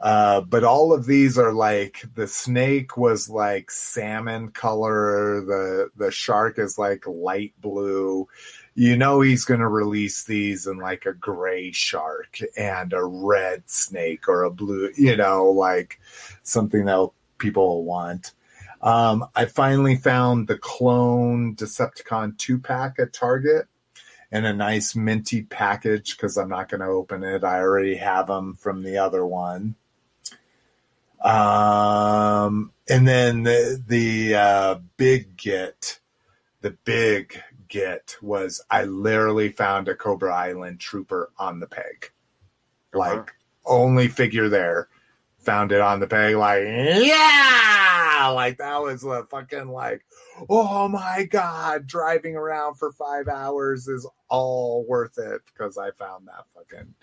uh, 0.00 0.40
but 0.42 0.62
all 0.62 0.92
of 0.92 1.06
these 1.06 1.38
are 1.38 1.52
like 1.52 2.04
the 2.14 2.28
snake 2.28 2.96
was 2.96 3.28
like 3.28 3.70
salmon 3.70 4.50
color, 4.50 5.40
the 5.40 5.90
the 5.96 6.10
shark 6.10 6.58
is 6.58 6.78
like 6.78 7.06
light 7.06 7.52
blue. 7.60 8.28
You 8.74 8.96
know 8.96 9.20
he's 9.20 9.44
going 9.44 9.58
to 9.58 9.68
release 9.68 10.22
these 10.22 10.68
in 10.68 10.78
like 10.78 11.04
a 11.04 11.12
gray 11.12 11.72
shark 11.72 12.38
and 12.56 12.92
a 12.92 13.04
red 13.04 13.68
snake 13.68 14.28
or 14.28 14.44
a 14.44 14.50
blue, 14.50 14.92
you 14.96 15.16
know, 15.16 15.46
like 15.46 15.98
something 16.44 16.84
that 16.84 17.10
people 17.38 17.66
will 17.66 17.84
want. 17.84 18.32
Um, 18.80 19.26
I 19.34 19.46
finally 19.46 19.96
found 19.96 20.46
the 20.46 20.58
clone 20.58 21.56
Decepticon 21.56 22.38
two 22.38 22.60
pack 22.60 23.00
at 23.00 23.12
Target 23.12 23.66
in 24.30 24.44
a 24.44 24.52
nice 24.52 24.94
minty 24.94 25.42
package 25.42 26.16
because 26.16 26.36
I'm 26.36 26.48
not 26.48 26.68
going 26.68 26.82
to 26.82 26.86
open 26.86 27.24
it. 27.24 27.42
I 27.42 27.58
already 27.58 27.96
have 27.96 28.28
them 28.28 28.54
from 28.54 28.84
the 28.84 28.98
other 28.98 29.26
one. 29.26 29.74
Um, 31.20 32.72
and 32.88 33.06
then 33.06 33.42
the, 33.42 33.82
the 33.86 34.34
uh, 34.34 34.78
big 34.96 35.36
get, 35.36 35.98
the 36.60 36.70
big 36.84 37.40
get 37.68 38.16
was 38.22 38.62
I 38.70 38.84
literally 38.84 39.50
found 39.50 39.88
a 39.88 39.94
Cobra 39.94 40.34
Island 40.34 40.80
trooper 40.80 41.30
on 41.38 41.60
the 41.60 41.66
peg. 41.66 42.12
Like, 42.94 43.32
only 43.66 44.08
figure 44.08 44.48
there. 44.48 44.88
Found 45.40 45.72
it 45.72 45.80
on 45.80 46.00
the 46.00 46.06
peg, 46.06 46.36
like, 46.36 46.62
yeah! 46.62 48.28
Like, 48.34 48.58
that 48.58 48.80
was 48.82 49.04
a 49.04 49.24
fucking, 49.24 49.68
like, 49.68 50.04
oh 50.48 50.88
my 50.88 51.26
God, 51.30 51.86
driving 51.86 52.36
around 52.36 52.74
for 52.74 52.92
five 52.92 53.28
hours 53.28 53.88
is 53.88 54.06
all 54.28 54.84
worth 54.86 55.18
it 55.18 55.42
because 55.46 55.78
I 55.78 55.90
found 55.92 56.26
that 56.28 56.44
fucking 56.54 56.94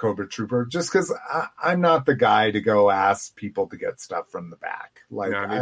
Cobra 0.00 0.26
Trooper. 0.26 0.64
Just 0.64 0.90
because 0.90 1.14
I'm 1.62 1.82
not 1.82 2.06
the 2.06 2.14
guy 2.14 2.50
to 2.50 2.60
go 2.60 2.90
ask 2.90 3.36
people 3.36 3.66
to 3.68 3.76
get 3.76 4.00
stuff 4.00 4.30
from 4.30 4.48
the 4.48 4.56
back. 4.56 5.00
Like, 5.10 5.30
no, 5.32 5.38
I- 5.38 5.60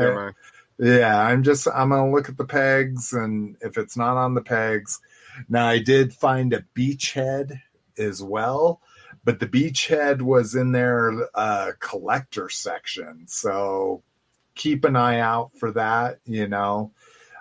yeah, 0.78 1.20
I'm 1.20 1.42
just 1.42 1.66
I'm 1.66 1.88
gonna 1.88 2.12
look 2.12 2.28
at 2.28 2.36
the 2.36 2.44
pegs, 2.44 3.12
and 3.12 3.56
if 3.60 3.76
it's 3.76 3.96
not 3.96 4.16
on 4.16 4.34
the 4.34 4.40
pegs, 4.40 5.00
now 5.48 5.66
I 5.66 5.80
did 5.80 6.14
find 6.14 6.52
a 6.52 6.64
beachhead 6.72 7.60
as 7.98 8.22
well, 8.22 8.80
but 9.24 9.40
the 9.40 9.48
beachhead 9.48 10.22
was 10.22 10.54
in 10.54 10.70
their 10.70 11.28
uh, 11.34 11.72
collector 11.80 12.48
section, 12.48 13.24
so 13.26 14.04
keep 14.54 14.84
an 14.84 14.94
eye 14.94 15.18
out 15.18 15.50
for 15.58 15.72
that. 15.72 16.20
You 16.26 16.46
know, 16.46 16.92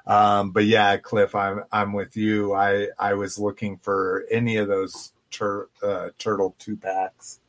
um, 0.08 0.50
but 0.50 0.66
yeah, 0.66 0.98
Cliff, 0.98 1.36
I'm 1.36 1.64
I'm 1.72 1.94
with 1.94 2.18
you. 2.18 2.56
I 2.56 2.88
I 2.98 3.14
was 3.14 3.38
looking 3.38 3.78
for 3.78 4.26
any 4.32 4.58
of 4.58 4.68
those 4.68 5.14
tur- 5.32 5.70
uh, 5.84 6.10
turtle 6.18 6.56
two 6.60 6.76
packs. 6.78 7.40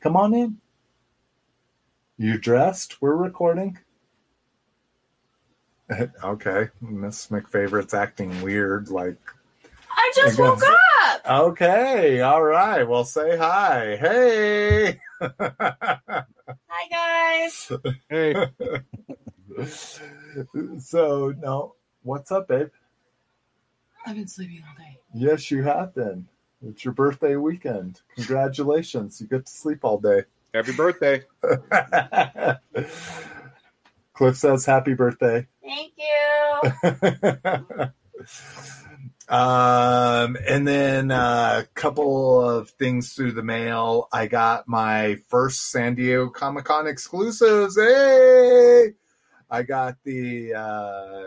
Come 0.00 0.16
on 0.16 0.34
in. 0.34 0.58
You 2.16 2.38
dressed? 2.38 3.00
We're 3.00 3.16
recording. 3.16 3.78
Okay, 6.22 6.68
Miss 6.82 7.28
McFavorite's 7.28 7.94
acting 7.94 8.42
weird. 8.42 8.90
Like, 8.90 9.16
I 9.90 10.12
just 10.14 10.38
I 10.38 10.42
woke 10.42 10.62
up. 10.62 11.22
okay, 11.48 12.20
all 12.20 12.42
right. 12.42 12.82
Well, 12.86 13.06
say 13.06 13.38
hi. 13.38 13.96
Hey. 13.96 15.00
Hi 15.20 16.84
guys. 16.90 17.72
Hey, 18.10 18.34
so, 20.78 21.34
no, 21.38 21.74
what's 22.02 22.30
up, 22.32 22.48
babe? 22.48 22.68
I've 24.06 24.16
been 24.16 24.28
sleeping 24.28 24.62
all 24.68 24.74
day. 24.76 24.98
Yes, 25.14 25.50
you 25.50 25.62
have 25.62 25.94
been. 25.94 26.26
It's 26.66 26.84
your 26.84 26.94
birthday 26.94 27.36
weekend. 27.36 28.00
Congratulations. 28.16 29.20
You 29.20 29.28
get 29.28 29.46
to 29.46 29.52
sleep 29.52 29.84
all 29.84 29.98
day. 29.98 30.24
happy 30.52 30.72
birthday! 30.72 31.22
Cliff 34.14 34.36
says 34.36 34.66
happy 34.66 34.94
birthday. 34.94 35.46
Thank 35.62 35.92
you. 35.96 36.08
um, 39.28 40.36
and 40.48 40.66
then 40.66 41.12
a 41.12 41.68
couple 41.74 42.40
of 42.42 42.70
things 42.70 43.12
through 43.12 43.32
the 43.32 43.44
mail. 43.44 44.08
I 44.12 44.26
got 44.26 44.66
my 44.66 45.18
first 45.28 45.70
San 45.70 45.94
Diego 45.94 46.28
Comic 46.30 46.64
Con 46.64 46.88
exclusives. 46.88 47.78
Hey, 47.78 48.94
I 49.48 49.62
got 49.62 49.98
the 50.02 50.54
uh, 50.54 51.24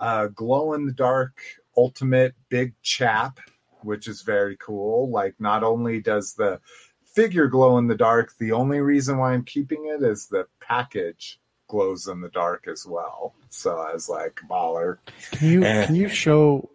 uh, 0.00 0.26
glow 0.28 0.72
in 0.72 0.86
the 0.86 0.92
dark 0.92 1.40
ultimate 1.76 2.34
big 2.48 2.74
chap, 2.82 3.38
which 3.86 4.08
is 4.08 4.22
very 4.22 4.56
cool. 4.58 5.08
Like, 5.10 5.34
not 5.38 5.62
only 5.64 6.00
does 6.00 6.34
the 6.34 6.60
figure 7.04 7.46
glow 7.46 7.78
in 7.78 7.86
the 7.86 7.94
dark, 7.94 8.34
the 8.38 8.52
only 8.52 8.80
reason 8.80 9.16
why 9.16 9.32
I'm 9.32 9.44
keeping 9.44 9.86
it 9.86 10.02
is 10.02 10.26
the 10.26 10.46
package 10.60 11.40
glows 11.68 12.06
in 12.08 12.20
the 12.20 12.28
dark 12.28 12.66
as 12.68 12.84
well. 12.86 13.34
So 13.48 13.78
I 13.78 13.92
was 13.94 14.08
like, 14.08 14.38
baller. 14.50 14.98
Can 15.32 15.48
you 15.48 15.64
Eh. 15.64 15.86
can 15.86 15.94
you 15.94 16.08
show? 16.08 16.68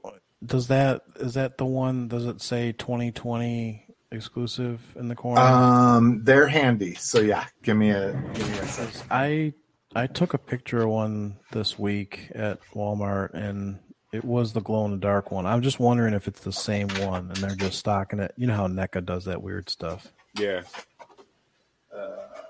Does 0.43 0.67
that 0.69 1.03
is 1.17 1.35
that 1.35 1.57
the 1.59 1.65
one? 1.65 2.07
Does 2.07 2.25
it 2.25 2.41
say 2.41 2.71
2020 2.71 3.85
exclusive 4.11 4.81
in 4.95 5.07
the 5.07 5.15
corner? 5.15 5.39
Um, 5.41 6.23
they're 6.23 6.47
handy. 6.47 6.95
So 6.95 7.19
yeah, 7.21 7.45
give 7.61 7.77
me 7.77 7.91
a 7.91 8.13
give 8.33 8.49
me 8.49 8.57
a 8.57 8.67
second. 8.67 8.91
'Cause 8.93 9.03
I 9.11 9.53
I 9.95 10.07
took 10.07 10.33
a 10.33 10.37
picture 10.39 10.81
of 10.81 10.89
one 10.89 11.37
this 11.51 11.77
week 11.77 12.31
at 12.33 12.59
Walmart, 12.73 13.33
and 13.33 13.77
it 14.11 14.25
was 14.25 14.53
the 14.53 14.61
glow 14.61 14.85
in 14.85 14.91
the 14.91 14.97
dark 14.97 15.31
one. 15.31 15.45
I'm 15.45 15.61
just 15.61 15.79
wondering 15.79 16.13
if 16.13 16.27
it's 16.27 16.41
the 16.41 16.51
same 16.51 16.87
one, 16.99 17.27
and 17.27 17.37
they're 17.37 17.55
just 17.55 17.79
stocking 17.79 18.19
it. 18.19 18.33
You 18.37 18.47
know 18.47 18.55
how 18.55 18.67
NECA 18.67 19.05
does 19.05 19.25
that 19.25 19.41
weird 19.41 19.69
stuff. 19.69 20.11
Yeah, 20.37 20.61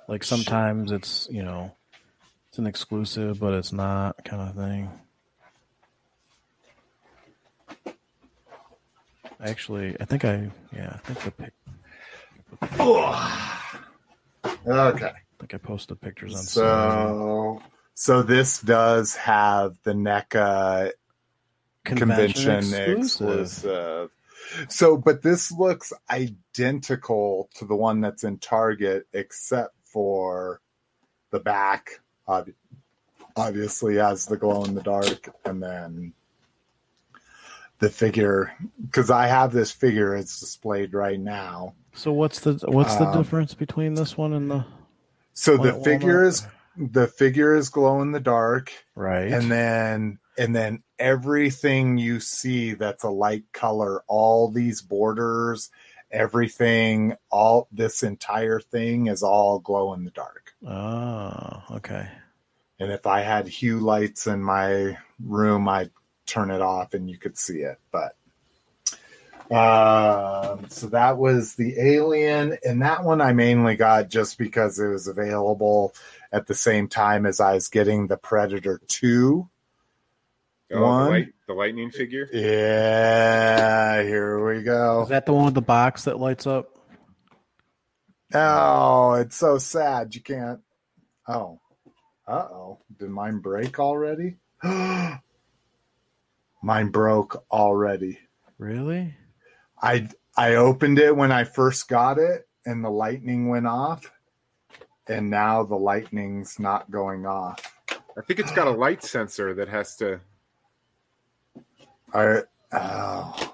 Like 0.07 0.23
sometimes 0.23 0.91
it's 0.91 1.27
you 1.31 1.43
know 1.43 1.75
it's 2.49 2.57
an 2.59 2.67
exclusive, 2.67 3.39
but 3.39 3.53
it's 3.53 3.71
not 3.71 4.23
kind 4.25 4.41
of 4.49 4.55
thing. 4.55 4.89
Actually, 9.43 9.95
I 9.99 10.05
think 10.05 10.25
I 10.25 10.51
yeah 10.75 10.93
I 10.93 11.13
think 11.13 11.19
the 11.21 11.31
pic, 11.31 11.53
Okay. 14.67 15.05
I 15.05 15.13
think 15.39 15.53
I 15.53 15.57
posted 15.57 15.99
pictures 16.01 16.35
on. 16.35 16.41
Saturday. 16.43 17.07
So 17.13 17.61
so 17.95 18.21
this 18.21 18.59
does 18.61 19.15
have 19.15 19.75
the 19.83 19.93
NECA 19.93 20.91
Convention, 21.83 22.43
convention 22.43 22.91
exclusive. 22.99 23.39
exclusive. 23.41 24.09
So, 24.69 24.97
but 24.97 25.21
this 25.21 25.51
looks 25.51 25.93
identical 26.09 27.49
to 27.55 27.65
the 27.65 27.75
one 27.75 28.01
that's 28.01 28.23
in 28.23 28.37
Target, 28.39 29.07
except 29.13 29.75
for 29.83 30.61
the 31.31 31.39
back, 31.39 32.01
ob- 32.27 32.49
obviously 33.35 33.95
has 33.95 34.25
the 34.25 34.37
glow 34.37 34.63
in 34.65 34.75
the 34.75 34.81
dark, 34.81 35.33
and 35.45 35.61
then 35.61 36.13
the 37.79 37.89
figure. 37.89 38.53
Because 38.83 39.09
I 39.09 39.27
have 39.27 39.51
this 39.53 39.71
figure; 39.71 40.15
it's 40.15 40.39
displayed 40.39 40.93
right 40.93 41.19
now. 41.19 41.75
So 41.93 42.11
what's 42.11 42.39
the 42.41 42.53
what's 42.67 42.95
the 42.95 43.05
Um, 43.05 43.17
difference 43.17 43.53
between 43.53 43.93
this 43.95 44.17
one 44.17 44.33
and 44.33 44.49
the 44.51 44.65
So 45.33 45.57
the 45.57 45.73
White 45.73 45.83
figure 45.83 46.13
walnut? 46.15 46.27
is 46.27 46.47
the 46.77 47.07
figure 47.07 47.55
is 47.55 47.69
glow 47.69 48.01
in 48.01 48.11
the 48.11 48.19
dark, 48.19 48.71
right? 48.95 49.31
and 49.31 49.51
then 49.51 50.19
and 50.41 50.55
then 50.55 50.81
everything 50.97 51.99
you 51.99 52.19
see 52.19 52.73
that's 52.73 53.03
a 53.03 53.09
light 53.09 53.43
color 53.53 54.03
all 54.07 54.49
these 54.49 54.81
borders 54.81 55.69
everything 56.09 57.15
all 57.29 57.67
this 57.71 58.01
entire 58.01 58.59
thing 58.59 59.05
is 59.05 59.21
all 59.21 59.59
glow 59.59 59.93
in 59.93 60.03
the 60.03 60.11
dark 60.11 60.53
oh, 60.67 61.63
okay. 61.71 62.07
and 62.79 62.91
if 62.91 63.05
i 63.05 63.21
had 63.21 63.47
hue 63.47 63.79
lights 63.79 64.25
in 64.25 64.41
my 64.41 64.97
room 65.23 65.69
i'd 65.69 65.91
turn 66.25 66.49
it 66.49 66.61
off 66.61 66.95
and 66.95 67.07
you 67.07 67.19
could 67.19 67.37
see 67.37 67.59
it 67.59 67.79
but 67.91 68.15
um 69.55 70.65
so 70.69 70.87
that 70.87 71.17
was 71.17 71.53
the 71.53 71.79
alien 71.79 72.57
and 72.65 72.81
that 72.81 73.03
one 73.03 73.21
i 73.21 73.31
mainly 73.31 73.75
got 73.75 74.09
just 74.09 74.39
because 74.39 74.79
it 74.79 74.87
was 74.87 75.07
available 75.07 75.93
at 76.31 76.47
the 76.47 76.55
same 76.55 76.87
time 76.87 77.27
as 77.27 77.39
i 77.39 77.53
was 77.53 77.67
getting 77.67 78.07
the 78.07 78.17
predator 78.17 78.81
2 78.87 79.47
Oh, 80.73 80.81
One. 80.81 81.05
The, 81.05 81.11
light, 81.11 81.27
the 81.47 81.53
lightning 81.53 81.91
figure. 81.91 82.29
Yeah, 82.31 84.03
here 84.03 84.45
we 84.45 84.63
go. 84.63 85.03
Is 85.03 85.09
that 85.09 85.25
the 85.25 85.33
one 85.33 85.45
with 85.45 85.53
the 85.53 85.61
box 85.61 86.05
that 86.05 86.19
lights 86.19 86.47
up? 86.47 86.77
Oh, 88.33 89.13
it's 89.13 89.35
so 89.35 89.57
sad. 89.57 90.15
You 90.15 90.21
can't. 90.21 90.61
Oh, 91.27 91.59
uh 92.27 92.47
oh. 92.51 92.79
Did 92.97 93.09
mine 93.09 93.39
break 93.39 93.79
already? 93.79 94.37
mine 94.63 95.19
broke 96.91 97.43
already. 97.51 98.19
Really? 98.57 99.13
I 99.81 100.07
I 100.37 100.55
opened 100.55 100.99
it 100.99 101.15
when 101.15 101.31
I 101.31 101.43
first 101.43 101.89
got 101.89 102.17
it, 102.17 102.47
and 102.65 102.83
the 102.83 102.89
lightning 102.89 103.49
went 103.49 103.67
off, 103.67 104.09
and 105.07 105.29
now 105.29 105.63
the 105.63 105.75
lightning's 105.75 106.57
not 106.59 106.89
going 106.89 107.25
off. 107.25 107.59
I 108.17 108.21
think 108.21 108.39
it's 108.39 108.51
got 108.51 108.67
a 108.67 108.71
light 108.71 109.03
sensor 109.03 109.53
that 109.55 109.67
has 109.67 109.95
to. 109.97 110.21
I 112.13 112.41
oh. 112.73 113.53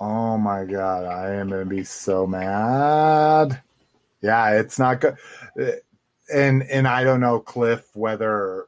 Oh 0.00 0.38
my 0.38 0.64
god, 0.64 1.04
I 1.04 1.34
am 1.34 1.50
gonna 1.50 1.64
be 1.64 1.84
so 1.84 2.26
mad. 2.26 3.62
Yeah, 4.20 4.58
it's 4.58 4.78
not 4.78 5.00
good. 5.00 5.16
Uh, 5.60 5.72
and 6.32 6.62
and 6.64 6.88
I 6.88 7.04
don't 7.04 7.20
know, 7.20 7.40
Cliff, 7.40 7.94
whether 7.94 8.66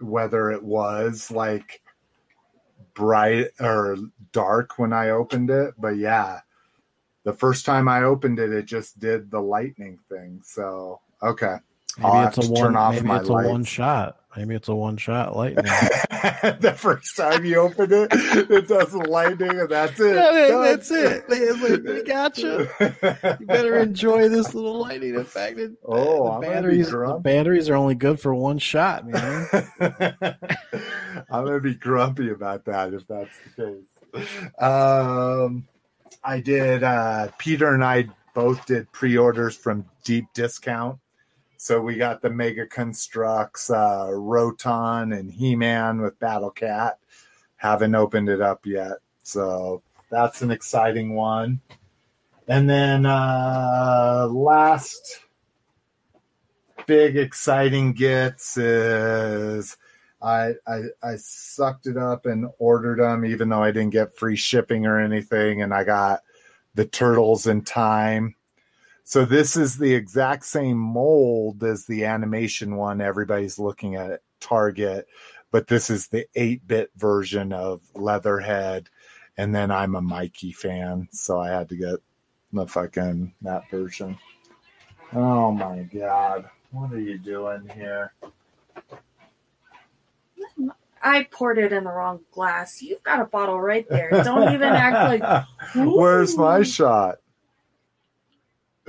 whether 0.00 0.50
it 0.50 0.62
was 0.62 1.30
like 1.30 1.82
bright 2.94 3.48
or 3.60 3.96
dark 4.32 4.78
when 4.78 4.92
I 4.92 5.10
opened 5.10 5.50
it, 5.50 5.74
but 5.78 5.96
yeah. 5.96 6.40
The 7.24 7.32
first 7.34 7.66
time 7.66 7.86
I 7.86 8.02
opened 8.02 8.38
it, 8.38 8.50
it 8.50 8.64
just 8.64 8.98
did 8.98 9.30
the 9.30 9.40
lightning 9.40 9.98
thing. 10.08 10.40
So 10.42 11.00
okay. 11.22 11.56
Maybe 12.00 12.10
I'll 12.12 12.28
it's 12.28 12.38
a 12.38 12.50
one. 12.50 12.62
turn 12.62 12.76
off 12.76 12.94
maybe 12.94 13.06
my 13.06 13.20
it's 13.20 13.28
a 13.28 13.32
lights. 13.32 13.48
one 13.48 13.64
shot. 13.64 14.16
Maybe 14.36 14.54
it's 14.54 14.68
a 14.68 14.74
one 14.74 14.96
shot 14.96 15.36
lightning. 15.36 15.64
the 15.64 16.72
first 16.76 17.16
time 17.16 17.44
you 17.44 17.56
open 17.56 17.92
it, 17.92 18.08
it 18.12 18.68
does 18.68 18.92
the 18.92 18.98
lightning, 18.98 19.58
and 19.58 19.68
that's 19.68 19.98
it. 19.98 20.14
Done. 20.14 20.62
that's 20.62 20.90
it. 20.92 21.24
It's 21.28 21.60
like, 21.62 21.82
we 21.82 22.02
gotcha. 22.04 23.36
You 23.40 23.46
better 23.46 23.78
enjoy 23.80 24.28
this 24.28 24.54
little 24.54 24.78
lightning 24.80 25.16
effect. 25.16 25.58
It- 25.58 25.72
Oh, 25.84 26.24
the 26.26 26.30
I'm 26.30 26.40
gonna 26.42 26.68
be 26.68 26.78
batteries. 26.82 26.90
The 26.90 27.20
batteries 27.20 27.68
are 27.68 27.74
only 27.74 27.96
good 27.96 28.20
for 28.20 28.32
one 28.34 28.58
shot, 28.58 29.04
man. 29.06 29.48
I'm 31.30 31.44
gonna 31.44 31.60
be 31.60 31.74
grumpy 31.74 32.30
about 32.30 32.64
that 32.66 32.94
if 32.94 33.06
that's 33.08 33.36
the 33.56 33.82
case. 34.14 34.28
Um, 34.60 35.66
I 36.22 36.40
did. 36.40 36.82
Uh, 36.84 37.28
Peter 37.38 37.74
and 37.74 37.84
I 37.84 38.08
both 38.34 38.64
did 38.66 38.90
pre-orders 38.92 39.56
from 39.56 39.86
Deep 40.04 40.26
Discount, 40.34 40.98
so 41.62 41.78
we 41.78 41.96
got 41.96 42.22
the 42.22 42.30
Mega 42.30 42.66
Construx, 42.66 43.68
uh, 43.68 44.10
Roton, 44.14 45.12
and 45.12 45.30
He-Man 45.30 46.00
with 46.00 46.18
Battle 46.18 46.50
Cat. 46.50 46.98
Haven't 47.56 47.94
opened 47.94 48.30
it 48.30 48.40
up 48.40 48.64
yet, 48.64 49.00
so 49.22 49.82
that's 50.08 50.40
an 50.40 50.50
exciting 50.50 51.14
one. 51.14 51.60
And 52.48 52.68
then 52.68 53.04
uh, 53.04 54.26
last 54.30 55.20
big 56.86 57.18
exciting 57.18 57.92
gets 57.92 58.56
is 58.56 59.76
I, 60.22 60.54
I 60.66 60.80
I 61.02 61.16
sucked 61.16 61.86
it 61.86 61.98
up 61.98 62.24
and 62.24 62.48
ordered 62.58 63.00
them, 63.00 63.26
even 63.26 63.50
though 63.50 63.62
I 63.62 63.70
didn't 63.70 63.90
get 63.90 64.16
free 64.16 64.36
shipping 64.36 64.86
or 64.86 64.98
anything, 64.98 65.60
and 65.60 65.74
I 65.74 65.84
got 65.84 66.20
the 66.74 66.86
turtles 66.86 67.46
in 67.46 67.60
time. 67.60 68.34
So 69.10 69.24
this 69.24 69.56
is 69.56 69.76
the 69.76 69.92
exact 69.92 70.44
same 70.44 70.78
mold 70.78 71.64
as 71.64 71.84
the 71.84 72.04
animation 72.04 72.76
one 72.76 73.00
everybody's 73.00 73.58
looking 73.58 73.96
at 73.96 74.12
at 74.12 74.20
Target, 74.38 75.08
but 75.50 75.66
this 75.66 75.90
is 75.90 76.06
the 76.06 76.28
8-bit 76.36 76.92
version 76.94 77.52
of 77.52 77.80
Leatherhead. 77.96 78.88
And 79.36 79.52
then 79.52 79.72
I'm 79.72 79.96
a 79.96 80.00
Mikey 80.00 80.52
fan, 80.52 81.08
so 81.10 81.40
I 81.40 81.48
had 81.48 81.70
to 81.70 81.76
get 81.76 81.96
the 82.52 82.68
fucking 82.68 83.34
that 83.42 83.68
version. 83.68 84.16
Oh 85.12 85.50
my 85.50 85.80
god. 85.92 86.48
What 86.70 86.92
are 86.92 87.00
you 87.00 87.18
doing 87.18 87.68
here? 87.74 88.12
I 91.02 91.24
poured 91.32 91.58
it 91.58 91.72
in 91.72 91.82
the 91.82 91.90
wrong 91.90 92.20
glass. 92.30 92.80
You've 92.80 93.02
got 93.02 93.20
a 93.20 93.24
bottle 93.24 93.60
right 93.60 93.88
there. 93.88 94.10
Don't 94.22 94.54
even 94.54 94.68
act 94.68 95.20
like. 95.20 95.46
Where's 95.74 96.36
my 96.36 96.62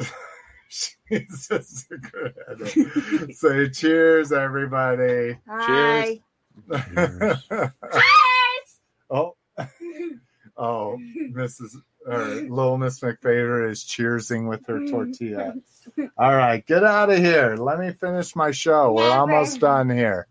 Ooh. 0.02 0.06
shot? 0.69 0.95
Jesus, 1.10 1.88
good. 2.11 3.34
Say 3.36 3.69
cheers, 3.69 4.32
everybody. 4.32 5.38
Hi. 5.48 6.22
Cheers. 6.69 7.44
oh, 9.10 9.36
oh, 10.57 10.98
Mrs. 11.34 11.76
or 12.07 12.23
little 12.23 12.78
Miss 12.78 12.99
McFavorite 13.02 13.72
is 13.72 13.84
cheersing 13.84 14.48
with 14.48 14.65
her 14.68 14.86
tortilla. 14.88 15.56
All 16.18 16.36
right, 16.36 16.65
get 16.65 16.84
out 16.84 17.10
of 17.10 17.18
here. 17.18 17.57
Let 17.57 17.80
me 17.80 17.91
finish 17.91 18.36
my 18.36 18.52
show. 18.52 18.94
We're 18.94 19.10
Never. 19.10 19.19
almost 19.19 19.60
done 19.60 19.90
here. 19.90 20.28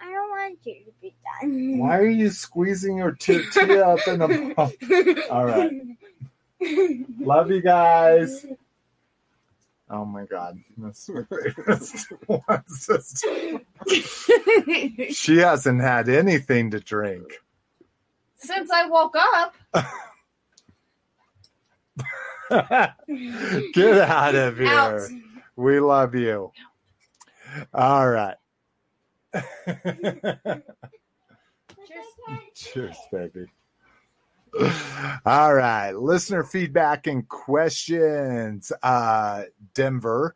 I 0.00 0.10
don't 0.10 0.30
want 0.30 0.58
you 0.64 0.84
to 0.84 0.92
be 1.00 1.14
done. 1.40 1.78
Why 1.78 1.98
are 1.98 2.08
you 2.08 2.30
squeezing 2.30 2.96
your 2.96 3.12
tortilla 3.12 3.94
up 3.94 4.08
in 4.08 4.22
a 4.22 4.54
ball? 4.54 4.72
All 5.30 5.46
right. 5.46 5.70
Love 7.20 7.50
you 7.50 7.60
guys. 7.62 8.44
Oh 9.88 10.04
my 10.04 10.24
God, 10.24 10.58
wants 10.76 11.08
She 15.14 15.36
hasn't 15.36 15.80
had 15.80 16.08
anything 16.08 16.72
to 16.72 16.80
drink. 16.80 17.34
Since 18.36 18.70
I 18.70 18.88
woke 18.88 19.14
up. 19.16 19.54
Get 23.72 23.98
out 23.98 24.34
of 24.34 24.58
here. 24.58 24.68
Out. 24.68 25.08
We 25.56 25.80
love 25.80 26.14
you. 26.14 26.52
All 27.72 28.08
right. 28.08 28.36
Cheers, 32.54 32.96
baby. 33.12 33.46
All 35.26 35.54
right. 35.54 35.92
Listener 35.92 36.44
feedback 36.44 37.06
and 37.06 37.28
questions. 37.28 38.72
Uh, 38.82 39.44
Denver, 39.74 40.34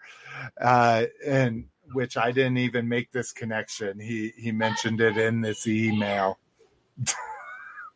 uh, 0.60 1.04
and 1.26 1.66
which 1.92 2.16
I 2.16 2.32
didn't 2.32 2.58
even 2.58 2.88
make 2.88 3.12
this 3.12 3.32
connection. 3.32 3.98
He 3.98 4.32
he 4.36 4.52
mentioned 4.52 5.00
it 5.00 5.16
in 5.16 5.40
this 5.40 5.66
email. 5.66 6.38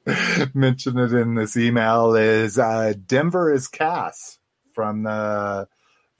mentioned 0.54 0.98
it 0.98 1.12
in 1.12 1.34
this 1.34 1.56
email 1.56 2.14
is 2.14 2.58
uh, 2.58 2.94
Denver 3.06 3.52
is 3.52 3.68
Cass 3.68 4.38
from 4.74 5.02
the 5.04 5.68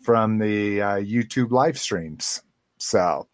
from 0.03 0.39
the 0.39 0.83
uh, 0.83 0.97
YouTube 0.97 1.51
live 1.51 1.79
streams. 1.79 2.43
So 2.79 3.29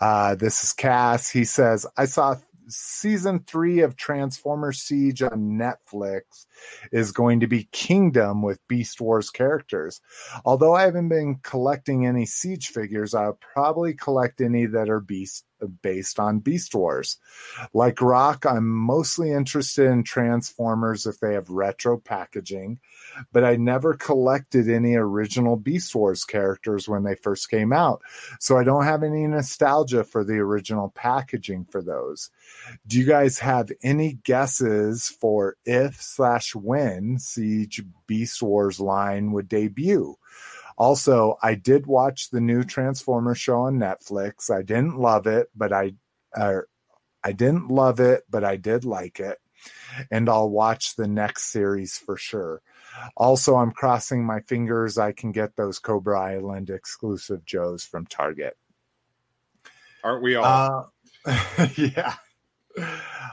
uh, 0.00 0.36
this 0.36 0.62
is 0.62 0.72
Cass. 0.72 1.28
He 1.28 1.44
says, 1.44 1.86
I 1.96 2.06
saw 2.06 2.36
season 2.68 3.40
three 3.40 3.80
of 3.80 3.96
Transformers 3.96 4.80
Siege 4.82 5.22
on 5.22 5.58
Netflix 5.58 6.46
is 6.92 7.12
going 7.12 7.40
to 7.40 7.46
be 7.46 7.68
Kingdom 7.72 8.42
with 8.42 8.66
Beast 8.68 9.00
Wars 9.00 9.30
characters. 9.30 10.00
Although 10.44 10.74
I 10.74 10.82
haven't 10.82 11.08
been 11.08 11.36
collecting 11.42 12.06
any 12.06 12.26
Siege 12.26 12.68
figures, 12.68 13.14
I'll 13.14 13.38
probably 13.40 13.94
collect 13.94 14.40
any 14.40 14.66
that 14.66 14.88
are 14.88 15.00
Beast 15.00 15.44
based 15.82 16.18
on 16.18 16.38
Beast 16.38 16.74
Wars. 16.74 17.18
Like 17.72 18.00
Rock, 18.00 18.44
I'm 18.46 18.68
mostly 18.68 19.32
interested 19.32 19.86
in 19.86 20.02
Transformers 20.02 21.06
if 21.06 21.20
they 21.20 21.34
have 21.34 21.48
retro 21.50 21.98
packaging, 21.98 22.80
but 23.32 23.44
I 23.44 23.56
never 23.56 23.94
collected 23.94 24.68
any 24.68 24.94
original 24.94 25.56
Beast 25.56 25.94
Wars 25.94 26.24
characters 26.24 26.88
when 26.88 27.04
they 27.04 27.14
first 27.14 27.50
came 27.50 27.72
out, 27.72 28.02
so 28.40 28.58
I 28.58 28.64
don't 28.64 28.84
have 28.84 29.02
any 29.02 29.26
nostalgia 29.26 30.04
for 30.04 30.24
the 30.24 30.38
original 30.38 30.90
packaging 30.94 31.64
for 31.64 31.82
those. 31.82 32.30
Do 32.86 32.98
you 32.98 33.06
guys 33.06 33.38
have 33.38 33.70
any 33.82 34.14
guesses 34.24 35.08
for 35.08 35.56
if 35.64 36.00
slash 36.00 36.53
when 36.54 37.18
Siege 37.18 37.82
Beast 38.06 38.42
Wars 38.42 38.80
line 38.80 39.32
would 39.32 39.48
debut? 39.48 40.16
Also, 40.76 41.38
I 41.42 41.54
did 41.54 41.86
watch 41.86 42.30
the 42.30 42.40
new 42.40 42.64
Transformer 42.64 43.34
show 43.34 43.60
on 43.60 43.78
Netflix. 43.78 44.50
I 44.50 44.62
didn't 44.62 44.98
love 44.98 45.26
it, 45.26 45.48
but 45.54 45.72
I 45.72 45.94
uh, 46.34 46.62
I 47.22 47.32
didn't 47.32 47.68
love 47.68 48.00
it, 48.00 48.24
but 48.28 48.44
I 48.44 48.56
did 48.56 48.84
like 48.84 49.20
it. 49.20 49.38
And 50.10 50.28
I'll 50.28 50.50
watch 50.50 50.96
the 50.96 51.06
next 51.06 51.44
series 51.50 51.96
for 51.96 52.16
sure. 52.16 52.60
Also, 53.16 53.56
I'm 53.56 53.70
crossing 53.70 54.24
my 54.24 54.40
fingers 54.40 54.98
I 54.98 55.12
can 55.12 55.32
get 55.32 55.56
those 55.56 55.78
Cobra 55.78 56.20
Island 56.20 56.70
exclusive 56.70 57.44
Joes 57.44 57.84
from 57.84 58.06
Target. 58.06 58.56
Aren't 60.02 60.22
we 60.22 60.34
all? 60.34 60.92
Uh, 61.24 61.68
yeah. 61.76 62.14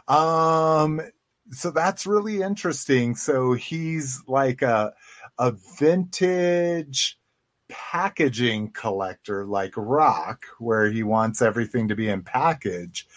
Um 0.07 1.02
so 1.51 1.71
that's 1.71 2.05
really 2.05 2.41
interesting. 2.41 3.15
So 3.15 3.53
he's 3.53 4.21
like 4.27 4.61
a 4.61 4.93
a 5.37 5.53
vintage 5.79 7.17
packaging 7.67 8.71
collector 8.71 9.45
like 9.45 9.73
Rock, 9.75 10.45
where 10.59 10.89
he 10.89 11.03
wants 11.03 11.41
everything 11.41 11.87
to 11.87 11.95
be 11.95 12.09
in 12.09 12.21
package. 12.21 13.07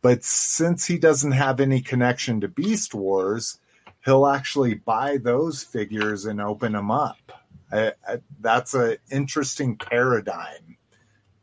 But 0.00 0.24
since 0.24 0.86
he 0.86 0.98
doesn't 0.98 1.32
have 1.32 1.60
any 1.60 1.80
connection 1.80 2.40
to 2.40 2.48
Beast 2.48 2.94
Wars, 2.94 3.58
he'll 4.04 4.26
actually 4.26 4.74
buy 4.74 5.18
those 5.18 5.62
figures 5.62 6.24
and 6.24 6.40
open 6.40 6.72
them 6.72 6.90
up. 6.90 7.32
I, 7.70 7.92
I, 8.06 8.18
that's 8.40 8.74
an 8.74 8.96
interesting 9.10 9.76
paradigm, 9.76 10.76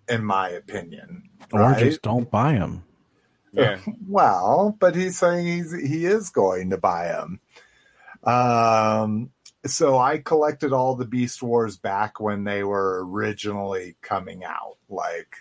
in 0.09 0.23
my 0.23 0.49
opinion. 0.49 1.29
Or 1.53 1.61
right? 1.61 1.79
just 1.79 2.01
don't 2.01 2.29
buy 2.29 2.53
them. 2.53 2.83
Yeah. 3.53 3.79
Well, 4.07 4.75
but 4.79 4.95
he's 4.95 5.17
saying 5.17 5.45
he's 5.45 5.71
he 5.71 6.05
is 6.05 6.29
going 6.31 6.71
to 6.71 6.77
buy 6.77 7.09
them. 7.09 7.39
Um, 8.23 9.29
so 9.65 9.97
I 9.97 10.17
collected 10.17 10.73
all 10.73 10.95
the 10.95 11.05
Beast 11.05 11.43
Wars 11.43 11.77
back 11.77 12.19
when 12.19 12.43
they 12.43 12.63
were 12.63 13.05
originally 13.05 13.95
coming 14.01 14.43
out. 14.43 14.77
Like, 14.89 15.35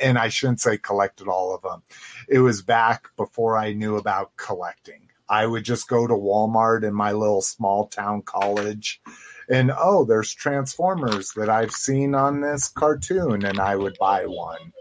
and 0.00 0.18
I 0.18 0.28
shouldn't 0.28 0.60
say 0.60 0.78
collected 0.78 1.28
all 1.28 1.54
of 1.54 1.62
them. 1.62 1.82
It 2.28 2.40
was 2.40 2.62
back 2.62 3.10
before 3.16 3.56
I 3.56 3.72
knew 3.72 3.96
about 3.96 4.36
collecting. 4.36 5.02
I 5.28 5.46
would 5.46 5.64
just 5.64 5.88
go 5.88 6.06
to 6.06 6.14
Walmart 6.14 6.82
in 6.82 6.94
my 6.94 7.12
little 7.12 7.42
small 7.42 7.86
town 7.86 8.22
college 8.22 9.00
and 9.48 9.72
oh, 9.76 10.04
there's 10.04 10.34
Transformers 10.34 11.32
that 11.32 11.48
I've 11.48 11.72
seen 11.72 12.14
on 12.14 12.40
this 12.40 12.68
cartoon, 12.68 13.44
and 13.44 13.58
I 13.58 13.76
would 13.76 13.96
buy 13.98 14.26
one. 14.26 14.72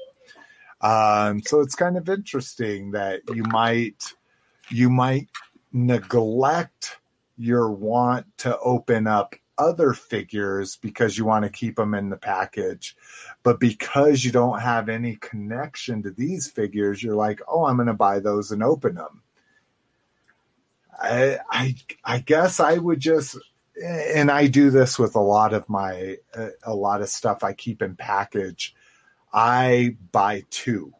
Um, 0.81 1.41
so 1.41 1.61
it's 1.61 1.75
kind 1.75 1.97
of 1.97 2.07
interesting 2.07 2.91
that 2.91 3.21
you 3.33 3.43
might 3.43 4.13
you 4.69 4.89
might 4.89 5.27
neglect 5.71 6.97
your 7.37 7.71
want 7.71 8.25
to 8.39 8.57
open 8.59 9.07
up 9.07 9.35
other 9.57 9.93
figures 9.93 10.75
because 10.77 11.17
you 11.17 11.25
want 11.25 11.43
to 11.43 11.49
keep 11.49 11.75
them 11.75 11.93
in 11.93 12.09
the 12.09 12.17
package. 12.17 12.95
But 13.43 13.59
because 13.59 14.23
you 14.23 14.31
don't 14.31 14.59
have 14.59 14.89
any 14.89 15.15
connection 15.15 16.03
to 16.03 16.11
these 16.11 16.49
figures, 16.49 17.01
you're 17.01 17.15
like, 17.15 17.41
oh, 17.47 17.65
I'm 17.65 17.77
going 17.77 17.87
to 17.87 17.93
buy 17.93 18.19
those 18.19 18.51
and 18.51 18.61
open 18.61 18.95
them. 18.95 19.21
I, 20.99 21.39
I, 21.49 21.75
I 22.03 22.19
guess 22.19 22.59
I 22.59 22.77
would 22.77 22.99
just, 22.99 23.37
and 23.83 24.31
I 24.31 24.47
do 24.47 24.69
this 24.69 24.97
with 24.97 25.15
a 25.15 25.19
lot 25.19 25.53
of 25.53 25.69
my, 25.69 26.17
a 26.63 26.73
lot 26.73 27.01
of 27.01 27.09
stuff 27.09 27.43
I 27.43 27.53
keep 27.53 27.81
in 27.81 27.95
package. 27.95 28.75
I 29.33 29.97
buy 30.11 30.43
two 30.49 30.93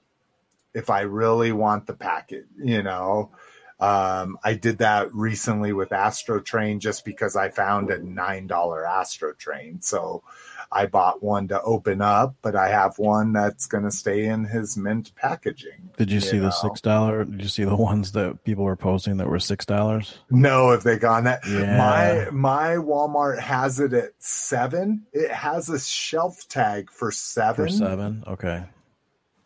if 0.74 0.90
I 0.90 1.02
really 1.02 1.52
want 1.52 1.88
the 1.88 1.94
packet, 1.94 2.46
you 2.58 2.84
know. 2.84 3.32
Um, 3.80 4.38
I 4.44 4.56
did 4.56 4.80
that 4.80 5.14
recently 5.14 5.72
with 5.72 5.92
Astro 5.92 6.40
Train 6.40 6.80
just 6.80 7.06
because 7.06 7.36
I 7.36 7.50
found 7.50 7.90
a 7.92 8.00
nine 8.00 8.48
dollar 8.48 8.88
Astro 8.88 9.34
Train. 9.34 9.82
So 9.82 10.24
I 10.72 10.86
bought 10.86 11.24
one 11.24 11.48
to 11.48 11.62
open 11.62 12.02
up, 12.02 12.36
but 12.42 12.56
I 12.56 12.70
have 12.70 13.00
one 13.00 13.34
that's 13.34 13.68
going 13.68 13.84
to 13.84 13.92
stay 13.92 14.26
in 14.26 14.46
his 14.46 14.78
mint 14.78 15.14
packaging. 15.16 15.92
Did 15.98 16.12
you, 16.12 16.20
see 16.20 16.38
know? 16.38 16.44
the 16.44 16.52
six 16.52 16.82
dollar? 16.82 17.26
Did 17.26 17.42
you 17.42 17.48
see 17.48 17.64
the 17.64 17.76
ones 17.76 18.12
that 18.12 18.44
people 18.44 18.66
were 18.66 18.76
posting 18.76 19.18
that 19.18 19.28
were 19.28 19.40
six 19.40 19.66
dollars? 19.66 20.18
No, 20.30 20.72
if 20.72 20.84
they 20.84 20.98
gone 20.98 21.24
that. 21.24 21.42
Yeah. 21.48 21.78
My 21.78 22.30
my 22.32 22.76
Walmart 22.76 23.40
has 23.40 23.80
it 23.80 23.94
at 23.94 24.12
seven. 24.20 25.06
It 25.14 25.32
has 25.32 25.70
a 25.70 25.80
shelf 25.80 26.48
tag 26.50 26.92
for 26.92 27.12
seven, 27.12 27.66
For 27.66 27.72
seven, 27.72 28.24
okay. 28.28 28.66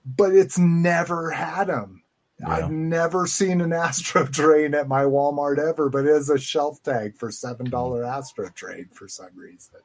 but 0.06 0.34
it's 0.34 0.58
never 0.58 1.32
had 1.32 1.66
them. 1.66 2.04
Yeah. 2.40 2.50
I've 2.50 2.72
never 2.72 3.28
seen 3.28 3.62
an 3.62 3.72
Astro 3.72 4.26
Train 4.32 4.74
at 4.74 4.88
my 4.88 5.04
Walmart 5.04 5.60
ever, 5.60 5.90
but 5.90 6.06
it 6.06 6.14
has 6.14 6.30
a 6.30 6.40
shelf 6.40 6.82
tag 6.82 7.16
for 7.16 7.32
seven 7.32 7.70
dollar 7.70 8.04
Astro 8.04 8.50
Train 8.50 8.90
for 8.92 9.08
some 9.08 9.30
reason. 9.36 9.80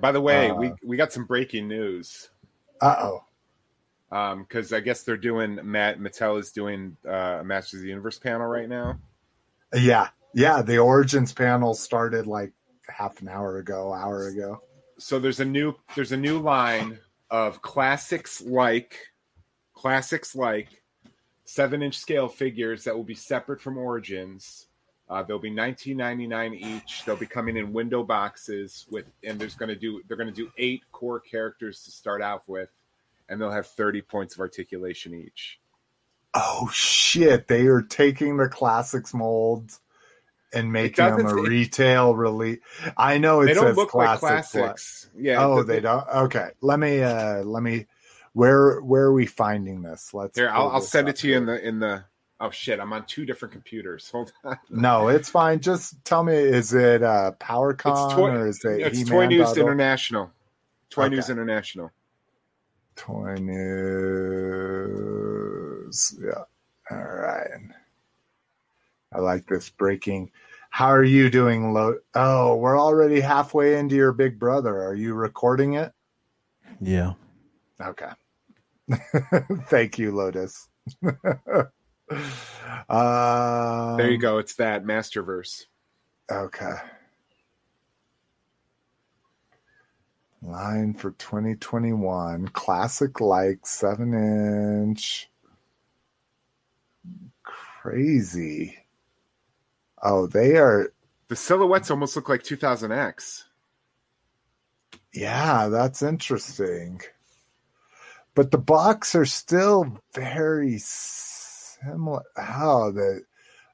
By 0.00 0.12
the 0.12 0.20
way, 0.20 0.50
Uh, 0.50 0.54
we 0.54 0.72
we 0.84 0.96
got 0.96 1.12
some 1.12 1.24
breaking 1.24 1.68
news. 1.68 2.30
Uh 2.80 2.96
oh. 2.98 3.24
Um, 4.10 4.42
because 4.42 4.72
I 4.72 4.80
guess 4.80 5.02
they're 5.02 5.16
doing 5.18 5.58
Matt 5.62 5.98
Mattel 5.98 6.38
is 6.38 6.52
doing 6.52 6.96
uh, 7.06 7.38
a 7.40 7.44
Masters 7.44 7.80
of 7.80 7.82
the 7.82 7.88
Universe 7.90 8.18
panel 8.18 8.46
right 8.46 8.68
now. 8.68 8.98
Yeah, 9.74 10.08
yeah. 10.34 10.62
The 10.62 10.78
Origins 10.78 11.32
panel 11.34 11.74
started 11.74 12.26
like 12.26 12.52
half 12.88 13.20
an 13.20 13.28
hour 13.28 13.58
ago, 13.58 13.92
hour 13.92 14.28
ago. 14.28 14.62
So 14.98 15.18
there's 15.18 15.40
a 15.40 15.44
new 15.44 15.74
there's 15.94 16.12
a 16.12 16.16
new 16.16 16.38
line 16.38 16.98
of 17.30 17.60
classics 17.60 18.40
like 18.40 18.98
classics 19.74 20.34
like 20.34 20.82
seven 21.44 21.82
inch 21.82 21.98
scale 21.98 22.28
figures 22.28 22.84
that 22.84 22.96
will 22.96 23.04
be 23.04 23.14
separate 23.14 23.60
from 23.60 23.76
Origins. 23.76 24.67
Uh, 25.10 25.22
they'll 25.22 25.38
be 25.38 25.50
19.99 25.50 26.54
each. 26.60 27.04
They'll 27.04 27.16
be 27.16 27.26
coming 27.26 27.56
in 27.56 27.72
window 27.72 28.02
boxes 28.02 28.86
with, 28.90 29.06
and 29.24 29.38
there's 29.40 29.54
going 29.54 29.70
to 29.70 29.76
do 29.76 30.02
they're 30.06 30.18
going 30.18 30.28
to 30.28 30.34
do 30.34 30.50
eight 30.58 30.82
core 30.92 31.20
characters 31.20 31.84
to 31.84 31.90
start 31.90 32.20
out 32.20 32.42
with, 32.46 32.68
and 33.28 33.40
they'll 33.40 33.50
have 33.50 33.66
30 33.66 34.02
points 34.02 34.34
of 34.34 34.40
articulation 34.40 35.14
each. 35.14 35.58
Oh 36.34 36.68
shit! 36.72 37.48
They 37.48 37.66
are 37.68 37.80
taking 37.80 38.36
the 38.36 38.48
classics 38.48 39.14
molds 39.14 39.80
and 40.52 40.72
making 40.72 41.04
them 41.04 41.26
a 41.26 41.34
retail 41.34 42.14
release. 42.14 42.58
I 42.96 43.18
know 43.18 43.40
it 43.40 43.46
they 43.46 43.54
don't 43.54 43.64
says 43.68 43.76
look 43.76 43.94
like 43.94 44.18
classics. 44.18 45.08
Yeah. 45.16 45.44
oh, 45.44 45.56
the- 45.62 45.64
they 45.64 45.80
don't. 45.80 46.06
Okay, 46.08 46.50
let 46.60 46.78
me. 46.78 47.02
uh 47.02 47.42
Let 47.44 47.62
me. 47.62 47.86
Where 48.34 48.80
Where 48.80 49.04
are 49.04 49.12
we 49.12 49.26
finding 49.26 49.82
this? 49.82 50.12
Let's. 50.12 50.36
Here, 50.38 50.50
I'll, 50.50 50.68
I'll 50.68 50.80
send 50.80 51.08
it 51.08 51.16
to 51.16 51.28
you 51.28 51.36
in 51.38 51.46
the 51.46 51.66
in 51.66 51.78
the. 51.80 52.04
Oh 52.40 52.50
shit! 52.50 52.78
I'm 52.78 52.92
on 52.92 53.04
two 53.06 53.26
different 53.26 53.52
computers. 53.52 54.08
Hold 54.12 54.32
on. 54.44 54.56
No, 54.70 55.08
it's 55.08 55.28
fine. 55.28 55.60
Just 55.60 56.04
tell 56.04 56.22
me, 56.22 56.34
is 56.34 56.72
it 56.72 57.02
uh 57.02 57.32
PowerCon 57.40 57.90
It's 57.92 58.14
toy- 58.14 58.30
or 58.30 58.46
is 58.46 58.64
it 58.64 58.80
It's 58.80 59.02
Toy 59.08 59.26
News 59.26 59.48
dot? 59.48 59.58
International. 59.58 60.30
Toy 60.90 61.04
Okay. 61.06 61.16
News 61.16 61.30
International. 61.30 61.90
Toy 62.96 63.34
News. 64.98 66.18
Yeah. 66.20 66.44
All 66.90 67.04
right. 67.04 67.48
I 69.12 69.18
like 69.20 69.46
this 69.46 69.70
breaking. 69.70 70.30
How 70.70 70.88
are 70.88 71.04
you 71.04 71.30
doing, 71.30 71.72
Lo? 71.72 71.96
Oh, 72.14 72.56
we're 72.56 72.78
already 72.78 73.20
halfway 73.20 73.78
into 73.78 73.94
your 73.96 74.12
Big 74.12 74.38
Brother. 74.38 74.82
Are 74.84 74.94
you 74.94 75.14
recording 75.14 75.74
it? 75.74 75.92
Yeah. 76.80 77.14
Okay. 77.80 78.10
Thank 79.68 79.98
you, 79.98 80.12
Lotus. 80.14 80.68
um, 82.10 83.96
There 83.96 84.10
you 84.10 84.18
go. 84.18 84.38
It's 84.38 84.54
that 84.54 84.84
Masterverse. 84.84 85.66
Okay. 86.30 86.74
Line 90.42 90.94
for 90.94 91.10
2021. 91.12 92.48
Classic 92.48 93.20
like 93.20 93.66
7 93.66 94.14
inch. 94.14 95.30
Crazy. 97.42 98.78
Oh, 100.02 100.26
they 100.26 100.56
are. 100.56 100.92
The 101.28 101.36
silhouettes 101.36 101.90
almost 101.90 102.16
look 102.16 102.28
like 102.28 102.42
2000X. 102.42 103.44
Yeah, 105.12 105.68
that's 105.68 106.02
interesting. 106.02 107.00
But 108.34 108.50
the 108.52 108.58
box 108.58 109.14
are 109.14 109.26
still 109.26 110.00
very. 110.14 110.78
Similar. 111.84 112.22
Oh, 112.36 112.90
the 112.92 113.22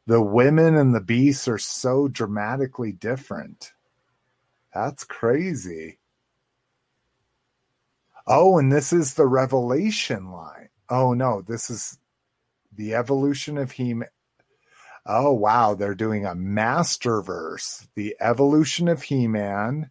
the 0.07 0.21
women 0.21 0.75
and 0.77 0.95
the 0.95 1.01
beasts 1.01 1.49
are 1.49 1.59
so 1.59 2.09
dramatically 2.09 2.93
different. 2.93 3.73
That's 4.75 5.05
crazy. 5.05 5.99
Oh, 8.27 8.59
and 8.59 8.73
this 8.73 8.93
is 8.93 9.15
the 9.15 9.27
revelation 9.27 10.31
line. 10.31 10.69
Oh 10.91 11.15
no, 11.15 11.43
this 11.43 11.71
is 11.71 11.99
the 12.75 12.95
evolution 12.95 13.57
of 13.57 13.73
he 13.73 13.95
Oh 15.07 15.33
wow, 15.35 15.75
they're 15.75 15.95
doing 15.95 16.25
a 16.25 16.31
Masterverse. 16.31 17.87
The 17.95 18.17
evolution 18.21 18.89
of 18.89 19.03
He-Man. 19.03 19.91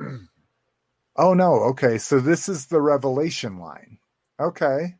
oh 1.16 1.34
no, 1.34 1.54
okay, 1.70 1.98
so 1.98 2.18
this 2.18 2.48
is 2.48 2.66
the 2.66 2.80
revelation 2.80 3.58
line. 3.58 3.98
Okay. 4.40 4.96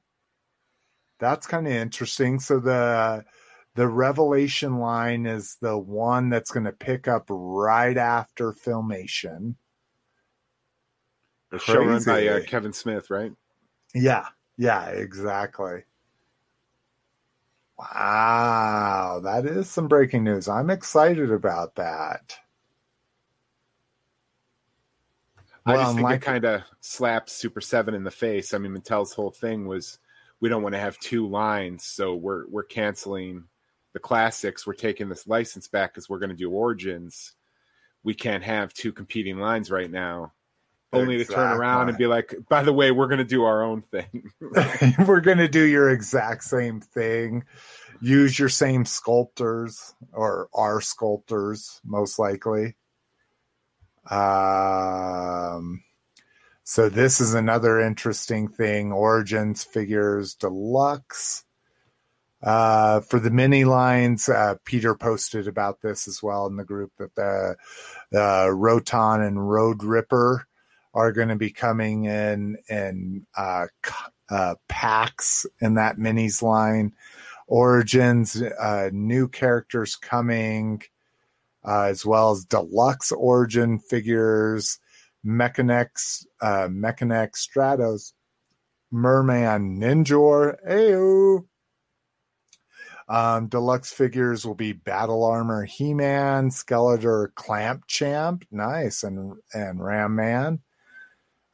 That's 1.18 1.46
kind 1.46 1.66
of 1.66 1.72
interesting. 1.72 2.40
So 2.40 2.60
the 2.60 3.24
the 3.74 3.88
revelation 3.88 4.78
line 4.78 5.26
is 5.26 5.56
the 5.60 5.78
one 5.78 6.30
that's 6.30 6.50
going 6.50 6.66
to 6.66 6.72
pick 6.72 7.06
up 7.06 7.26
right 7.28 7.96
after 7.96 8.52
filmation. 8.52 9.54
The 11.50 11.58
show 11.58 11.84
run 11.84 12.02
by 12.04 12.26
uh, 12.26 12.40
Kevin 12.44 12.72
Smith, 12.72 13.10
right? 13.10 13.32
Yeah, 13.94 14.26
yeah, 14.56 14.86
exactly. 14.86 15.84
Wow, 17.78 19.20
that 19.22 19.46
is 19.46 19.70
some 19.70 19.86
breaking 19.86 20.24
news. 20.24 20.48
I'm 20.48 20.70
excited 20.70 21.30
about 21.30 21.76
that. 21.76 22.36
I 25.64 25.74
well, 25.74 25.82
just 25.82 25.94
think 25.94 26.04
like, 26.04 26.22
it 26.22 26.24
kind 26.24 26.44
of 26.44 26.62
slaps 26.80 27.32
Super 27.32 27.60
Seven 27.60 27.94
in 27.94 28.02
the 28.02 28.10
face. 28.10 28.52
I 28.52 28.58
mean, 28.58 28.76
Mattel's 28.76 29.12
whole 29.12 29.30
thing 29.30 29.68
was 29.68 29.98
we 30.40 30.48
don't 30.48 30.62
want 30.62 30.74
to 30.74 30.80
have 30.80 30.98
two 30.98 31.28
lines, 31.28 31.84
so 31.84 32.14
we're 32.14 32.46
we're 32.48 32.64
canceling 32.64 33.44
the 33.92 34.00
classics. 34.00 34.66
We're 34.66 34.74
taking 34.74 35.08
this 35.08 35.26
license 35.26 35.68
back 35.68 35.92
because 35.92 36.08
we're 36.08 36.18
going 36.18 36.30
to 36.30 36.36
do 36.36 36.50
Origins. 36.50 37.34
We 38.04 38.14
can't 38.14 38.44
have 38.44 38.72
two 38.72 38.92
competing 38.92 39.38
lines 39.38 39.70
right 39.70 39.90
now 39.90 40.32
only 40.92 41.16
exactly. 41.16 41.34
to 41.34 41.40
turn 41.40 41.58
around 41.58 41.88
and 41.88 41.98
be 41.98 42.06
like, 42.06 42.34
by 42.48 42.62
the 42.62 42.72
way, 42.72 42.90
we're 42.90 43.08
going 43.08 43.18
to 43.18 43.24
do 43.24 43.44
our 43.44 43.62
own 43.62 43.82
thing. 43.82 44.30
we're 45.06 45.20
going 45.20 45.38
to 45.38 45.48
do 45.48 45.62
your 45.64 45.90
exact 45.90 46.44
same 46.44 46.80
thing. 46.80 47.44
Use 48.00 48.38
your 48.38 48.48
same 48.48 48.84
sculptors 48.84 49.94
or 50.12 50.48
our 50.54 50.80
sculptors, 50.80 51.80
most 51.84 52.18
likely. 52.18 52.76
Um, 54.10 55.82
so 56.68 56.90
this 56.90 57.18
is 57.18 57.32
another 57.32 57.80
interesting 57.80 58.46
thing. 58.46 58.92
Origins 58.92 59.64
figures 59.64 60.34
deluxe. 60.34 61.46
Uh, 62.42 63.00
for 63.00 63.18
the 63.18 63.30
mini 63.30 63.64
lines, 63.64 64.28
uh, 64.28 64.56
Peter 64.66 64.94
posted 64.94 65.48
about 65.48 65.80
this 65.80 66.06
as 66.06 66.22
well 66.22 66.46
in 66.46 66.56
the 66.56 66.66
group 66.66 66.92
that 66.98 67.14
the, 67.14 67.56
the 68.10 68.52
Roton 68.52 69.22
and 69.22 69.48
Road 69.48 69.82
Ripper 69.82 70.46
are 70.92 71.10
going 71.10 71.28
to 71.28 71.36
be 71.36 71.50
coming 71.50 72.04
in 72.04 72.58
in 72.68 73.26
uh, 73.34 73.68
uh, 74.28 74.56
packs 74.68 75.46
in 75.62 75.76
that 75.76 75.96
minis 75.96 76.42
line. 76.42 76.92
Origins, 77.46 78.42
uh, 78.42 78.90
new 78.92 79.26
characters 79.26 79.96
coming, 79.96 80.82
uh, 81.66 81.84
as 81.84 82.04
well 82.04 82.32
as 82.32 82.44
deluxe 82.44 83.10
origin 83.10 83.78
figures, 83.78 84.78
Mekaneck, 85.28 85.88
uh, 86.40 86.68
Mekaneck 86.68 87.32
Stratos, 87.32 88.12
Merman 88.90 89.78
Ninjor, 89.78 90.56
Ayo. 90.66 91.44
Um, 93.10 93.48
deluxe 93.48 93.92
figures 93.92 94.46
will 94.46 94.54
be 94.54 94.72
Battle 94.72 95.24
Armor 95.24 95.64
He-Man, 95.64 96.50
Skeletor 96.50 97.34
Clamp 97.34 97.86
Champ, 97.86 98.44
nice, 98.50 99.02
and 99.02 99.34
and 99.54 99.82
Ram 99.82 100.14
Man. 100.14 100.60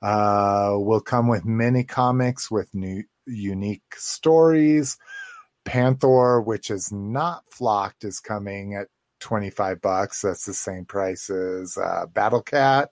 Uh, 0.03 0.75
will 0.77 1.01
come 1.01 1.29
with 1.29 1.45
mini 1.45 1.83
comics 1.85 2.51
with 2.51 2.75
new 2.75 3.03
unique 3.27 3.95
stories. 3.97 4.97
Panther, 5.65 6.41
which 6.41 6.71
is 6.71 6.93
not 6.93 7.43
flocked, 7.49 8.05
is 8.05 8.21
coming 8.21 8.75
at 8.75 8.89
25 9.21 9.81
bucks. 9.81 10.21
That's 10.21 10.45
the 10.45 10.53
same 10.55 10.85
price 10.85 11.31
as 11.31 11.79
uh, 11.79 12.07
Battle 12.13 12.43
Cat. 12.43 12.91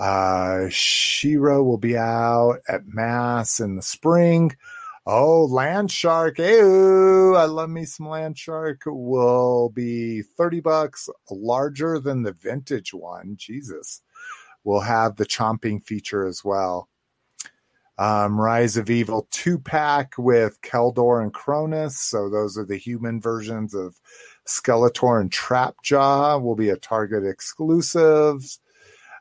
Uh, 0.00 0.66
She-Ra 0.70 1.60
will 1.60 1.76
be 1.76 1.94
out 1.94 2.60
at 2.68 2.86
Mass 2.86 3.60
in 3.60 3.76
the 3.76 3.82
spring. 3.82 4.56
Oh, 5.04 5.44
Land 5.44 5.90
Shark. 5.90 6.38
Ew, 6.38 7.34
I 7.36 7.44
love 7.44 7.68
me 7.68 7.84
some 7.84 8.08
Land 8.08 8.38
Shark. 8.38 8.80
Will 8.86 9.68
be 9.68 10.22
30 10.22 10.60
bucks, 10.60 11.10
larger 11.30 11.98
than 11.98 12.22
the 12.22 12.32
vintage 12.32 12.94
one. 12.94 13.34
Jesus 13.36 14.00
will 14.64 14.80
have 14.80 15.16
the 15.16 15.26
chomping 15.26 15.84
feature 15.86 16.26
as 16.26 16.42
well. 16.42 16.88
Um, 17.98 18.40
Rise 18.40 18.78
of 18.78 18.88
Evil 18.88 19.28
two 19.30 19.58
pack 19.58 20.14
with 20.16 20.58
Keldor 20.62 21.22
and 21.22 21.34
Kronis. 21.34 21.92
So 21.92 22.30
those 22.30 22.56
are 22.56 22.64
the 22.64 22.78
human 22.78 23.20
versions 23.20 23.74
of 23.74 24.00
Skeletor 24.48 25.20
and 25.20 25.30
Trapjaw. 25.30 26.40
Will 26.40 26.56
be 26.56 26.70
a 26.70 26.76
Target 26.78 27.26
exclusives. 27.26 28.60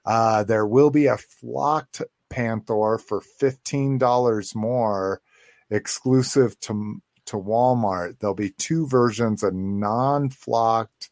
Uh, 0.10 0.44
there 0.44 0.66
will 0.66 0.90
be 0.90 1.06
a 1.06 1.18
flocked 1.18 2.02
Panther 2.32 2.98
for 2.98 3.22
fifteen 3.22 4.00
dollars 4.00 4.56
more, 4.56 5.22
exclusive 5.70 6.60
to 6.62 7.00
to 7.26 7.38
Walmart. 7.38 8.18
There'll 8.18 8.34
be 8.34 8.50
two 8.50 8.88
versions: 8.88 9.44
a 9.44 9.52
non-flocked 9.52 11.12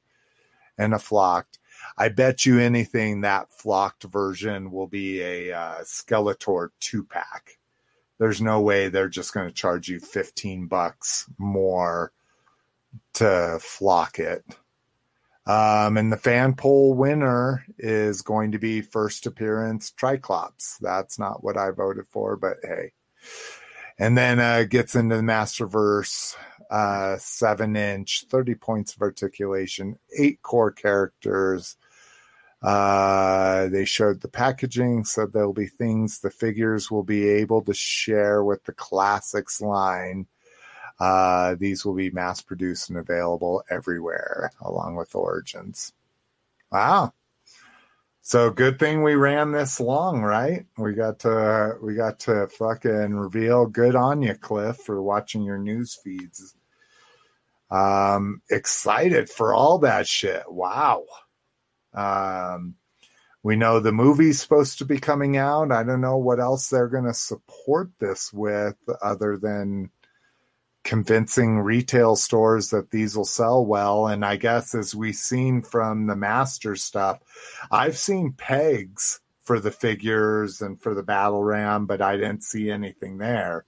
and 0.80 0.96
a 0.96 1.00
flocked. 1.00 1.60
I 1.96 2.10
bet 2.10 2.48
you 2.48 2.60
anything 2.60 3.22
that 3.22 3.52
flocked 3.52 4.04
version 4.04 4.72
will 4.72 4.88
be 4.88 5.22
a 5.22 5.52
uh, 5.54 5.82
Skeletor 5.84 6.70
two 6.80 7.04
pack. 7.04 7.60
There's 8.18 8.42
no 8.42 8.62
way 8.62 8.90
they're 8.90 9.10
just 9.10 9.32
going 9.32 9.48
to 9.48 9.54
charge 9.54 9.90
you 9.90 10.00
15 10.00 10.66
bucks 10.66 11.30
more 11.38 12.12
to 13.14 13.60
flock 13.62 14.18
it. 14.18 14.44
Um, 15.48 15.98
and 15.98 16.12
the 16.12 16.18
fan 16.18 16.56
poll 16.56 16.94
winner 16.94 17.66
is 17.78 18.22
going 18.22 18.52
to 18.52 18.60
be 18.60 18.82
first 18.82 19.26
appearance 19.26 19.92
Triclops. 19.92 20.78
That's 20.80 21.18
not 21.18 21.44
what 21.44 21.58
I 21.58 21.72
voted 21.72 22.06
for, 22.08 22.36
but 22.36 22.58
hey. 22.64 22.92
And 23.98 24.18
then 24.18 24.40
uh, 24.40 24.64
gets 24.64 24.94
into 24.94 25.16
the 25.16 25.22
Masterverse, 25.22 26.36
uh, 26.70 27.18
seven 27.18 27.76
inch, 27.76 28.26
30 28.30 28.56
points 28.56 28.94
of 28.96 29.02
articulation, 29.02 29.98
eight 30.20 30.42
core 30.42 30.72
characters, 30.72 31.78
uh, 32.62 33.68
they 33.68 33.86
showed 33.86 34.22
the 34.22 34.28
packaging, 34.28 35.06
so 35.06 35.28
there'll 35.28 35.54
be 35.54 35.68
things 35.68 36.20
the 36.20 36.30
figures 36.30 36.90
will 36.90 37.04
be 37.04 37.28
able 37.28 37.62
to 37.62 37.74
share 37.74 38.44
with 38.44 38.64
the 38.64 38.74
classics 38.74 39.62
line. 39.62 40.26
Uh, 41.00 41.56
these 41.60 41.86
will 41.86 41.94
be 41.94 42.10
mass 42.10 42.42
produced 42.42 42.90
and 42.90 42.98
available 42.98 43.64
everywhere, 43.70 44.52
along 44.62 44.96
with 44.96 45.14
Origins. 45.14 45.94
Wow. 46.72 47.14
So 48.22 48.50
good 48.50 48.78
thing 48.78 49.04
we 49.04 49.16
ran 49.16 49.52
this 49.52 49.80
long, 49.80 50.22
right? 50.22 50.66
We 50.78 50.94
got 50.94 51.20
to 51.20 51.76
we 51.82 51.96
got 51.96 52.20
to 52.22 52.48
fucking 52.48 53.16
reveal. 53.16 53.68
Good 53.68 53.96
on 53.96 54.22
you, 54.22 54.34
Cliff, 54.34 54.78
for 54.78 55.02
watching 55.02 55.44
your 55.44 55.58
news 55.58 55.98
feeds. 56.04 56.54
Um, 57.72 58.42
excited 58.50 59.30
for 59.30 59.54
all 59.54 59.80
that 59.80 60.08
shit. 60.08 60.44
Wow. 60.52 61.06
Um, 61.94 62.76
we 63.44 63.56
know 63.56 63.80
the 63.80 63.94
movie's 63.94 64.42
supposed 64.42 64.80
to 64.80 64.86
be 64.86 65.00
coming 65.00 65.38
out. 65.38 65.72
I 65.72 65.84
don't 65.84 66.02
know 66.02 66.18
what 66.18 66.42
else 66.42 66.68
they're 66.70 66.90
going 66.90 67.06
to 67.06 67.14
support 67.14 67.92
this 68.00 68.34
with 68.34 68.76
other 69.02 69.38
than 69.38 69.90
convincing 70.88 71.60
retail 71.60 72.16
stores 72.16 72.70
that 72.70 72.92
these 72.92 73.18
will 73.18 73.26
sell 73.26 73.66
well. 73.66 74.08
And 74.08 74.24
I 74.24 74.38
guess 74.38 74.74
as 74.74 74.96
we've 74.96 75.16
seen 75.16 75.62
from 75.62 76.08
the 76.08 76.16
master 76.16 76.78
stuff, 76.78 77.20
I've 77.70 77.98
seen 77.98 78.32
pegs 78.32 79.20
for 79.42 79.60
the 79.60 79.70
figures 79.70 80.62
and 80.62 80.82
for 80.82 80.96
the 80.96 81.04
battle 81.04 81.44
ram, 81.44 81.88
but 81.88 82.02
I 82.02 82.16
didn't 82.16 82.44
see 82.44 82.72
anything 82.72 83.18
there. 83.18 83.66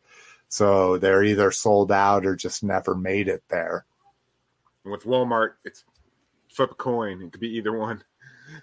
So 0.48 0.98
they're 0.98 1.26
either 1.26 1.52
sold 1.52 1.92
out 1.92 2.26
or 2.26 2.38
just 2.38 2.64
never 2.64 2.96
made 2.96 3.28
it 3.28 3.44
there. 3.50 3.86
With 4.86 5.04
Walmart, 5.04 5.56
it's 5.66 5.84
flip 6.48 6.72
a 6.72 6.76
coin. 6.76 7.22
It 7.22 7.34
could 7.34 7.42
be 7.42 7.58
either 7.58 7.78
one. 7.78 8.02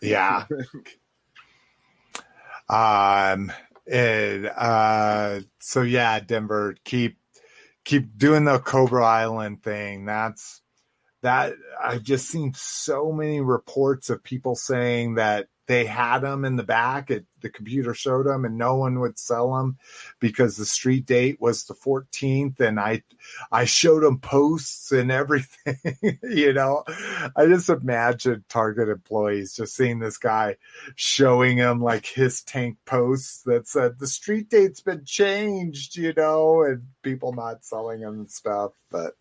Yeah. 0.01 0.47
um. 2.71 3.53
And 3.87 4.47
uh. 4.47 5.41
So 5.59 5.83
yeah, 5.83 6.21
Denver, 6.21 6.75
keep 6.85 7.19
keep 7.87 8.19
doing 8.19 8.45
the 8.45 8.59
Cobra 8.59 9.07
Island 9.07 9.63
thing. 9.63 10.05
That's 10.05 10.61
that. 11.23 11.55
I've 11.83 12.03
just 12.03 12.29
seen 12.29 12.53
so 12.55 13.13
many 13.13 13.41
reports 13.41 14.11
of 14.11 14.23
people 14.23 14.57
saying 14.57 15.15
that 15.15 15.47
they 15.67 15.85
had 15.85 16.21
them 16.21 16.45
in 16.45 16.57
the 16.57 16.63
back. 16.63 17.11
It, 17.11 17.27
the 17.41 17.51
computer 17.51 17.93
showed 17.93 18.27
them, 18.27 18.45
and 18.45 18.57
no 18.57 18.77
one 18.77 19.01
would 19.01 19.19
sell 19.19 19.53
them 19.55 19.79
because 20.21 20.57
the 20.57 20.65
street 20.65 21.07
date 21.07 21.41
was 21.41 21.65
the 21.65 21.75
14th. 21.75 22.61
And 22.61 22.79
I, 22.79 23.03
I 23.51 23.65
showed 23.65 24.03
them 24.03 24.19
posts 24.19 24.93
and 24.93 25.11
everything. 25.11 25.77
you 26.23 26.53
know, 26.53 26.85
I 27.37 27.47
just 27.47 27.69
imagine 27.69 28.45
Target 28.49 28.89
employees 28.89 29.55
just 29.55 29.75
seeing 29.75 29.99
this 29.99 30.19
guy 30.19 30.57
showing 30.95 31.59
them 31.59 31.81
like 31.81 32.07
his 32.07 32.43
tank 32.43 32.79
posts 32.85 33.43
that 33.43 33.67
said 33.67 33.99
the 33.99 34.07
street 34.07 34.49
date's 34.49 34.81
been 34.81 35.05
changed. 35.05 35.97
You 35.97 36.13
know, 36.17 36.63
and 36.63 36.83
people 37.03 37.33
not 37.33 37.65
selling 37.65 38.01
them 38.01 38.21
and 38.21 38.31
stuff. 38.31 38.73
But 38.91 39.15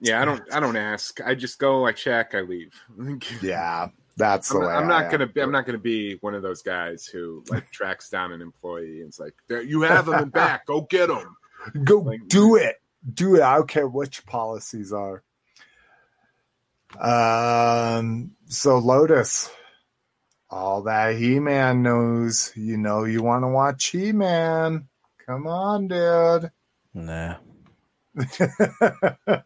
yeah, 0.00 0.20
I 0.20 0.24
don't, 0.24 0.42
I 0.52 0.60
don't 0.60 0.76
ask. 0.76 1.20
I 1.24 1.34
just 1.34 1.58
go, 1.58 1.86
I 1.86 1.92
check, 1.92 2.34
I 2.34 2.40
leave. 2.40 2.74
yeah. 3.42 3.88
That's 4.16 4.48
the 4.48 4.58
I'm, 4.58 4.64
way. 4.66 4.72
I'm 4.72 4.86
not 4.88 5.04
am. 5.06 5.10
gonna 5.10 5.26
be. 5.26 5.40
I'm 5.40 5.50
not 5.52 5.66
gonna 5.66 5.78
be 5.78 6.16
one 6.20 6.34
of 6.34 6.42
those 6.42 6.62
guys 6.62 7.06
who 7.06 7.42
like 7.48 7.70
tracks 7.70 8.08
down 8.10 8.32
an 8.32 8.40
employee 8.42 9.00
and 9.00 9.08
it's 9.08 9.18
like, 9.18 9.34
"There, 9.48 9.62
you 9.62 9.82
have 9.82 10.06
them 10.06 10.22
in 10.24 10.28
back. 10.28 10.66
Go 10.66 10.82
get 10.82 11.08
them." 11.08 11.36
Go 11.84 11.98
Like- 11.98 12.28
do 12.28 12.56
it. 12.56 12.76
Do 13.12 13.34
it. 13.36 13.42
I 13.42 13.56
don't 13.56 13.68
care 13.68 13.88
which 13.88 14.24
policies 14.26 14.92
are. 14.92 15.22
Um. 17.00 18.32
So 18.46 18.78
Lotus, 18.78 19.50
all 20.48 20.82
that 20.82 21.16
He 21.16 21.40
Man 21.40 21.82
knows. 21.82 22.52
You 22.54 22.76
know 22.76 23.04
you 23.04 23.22
want 23.22 23.42
to 23.42 23.48
watch 23.48 23.86
He 23.86 24.12
Man. 24.12 24.88
Come 25.26 25.46
on, 25.46 25.88
dude. 25.88 26.50
Nah. 26.92 27.36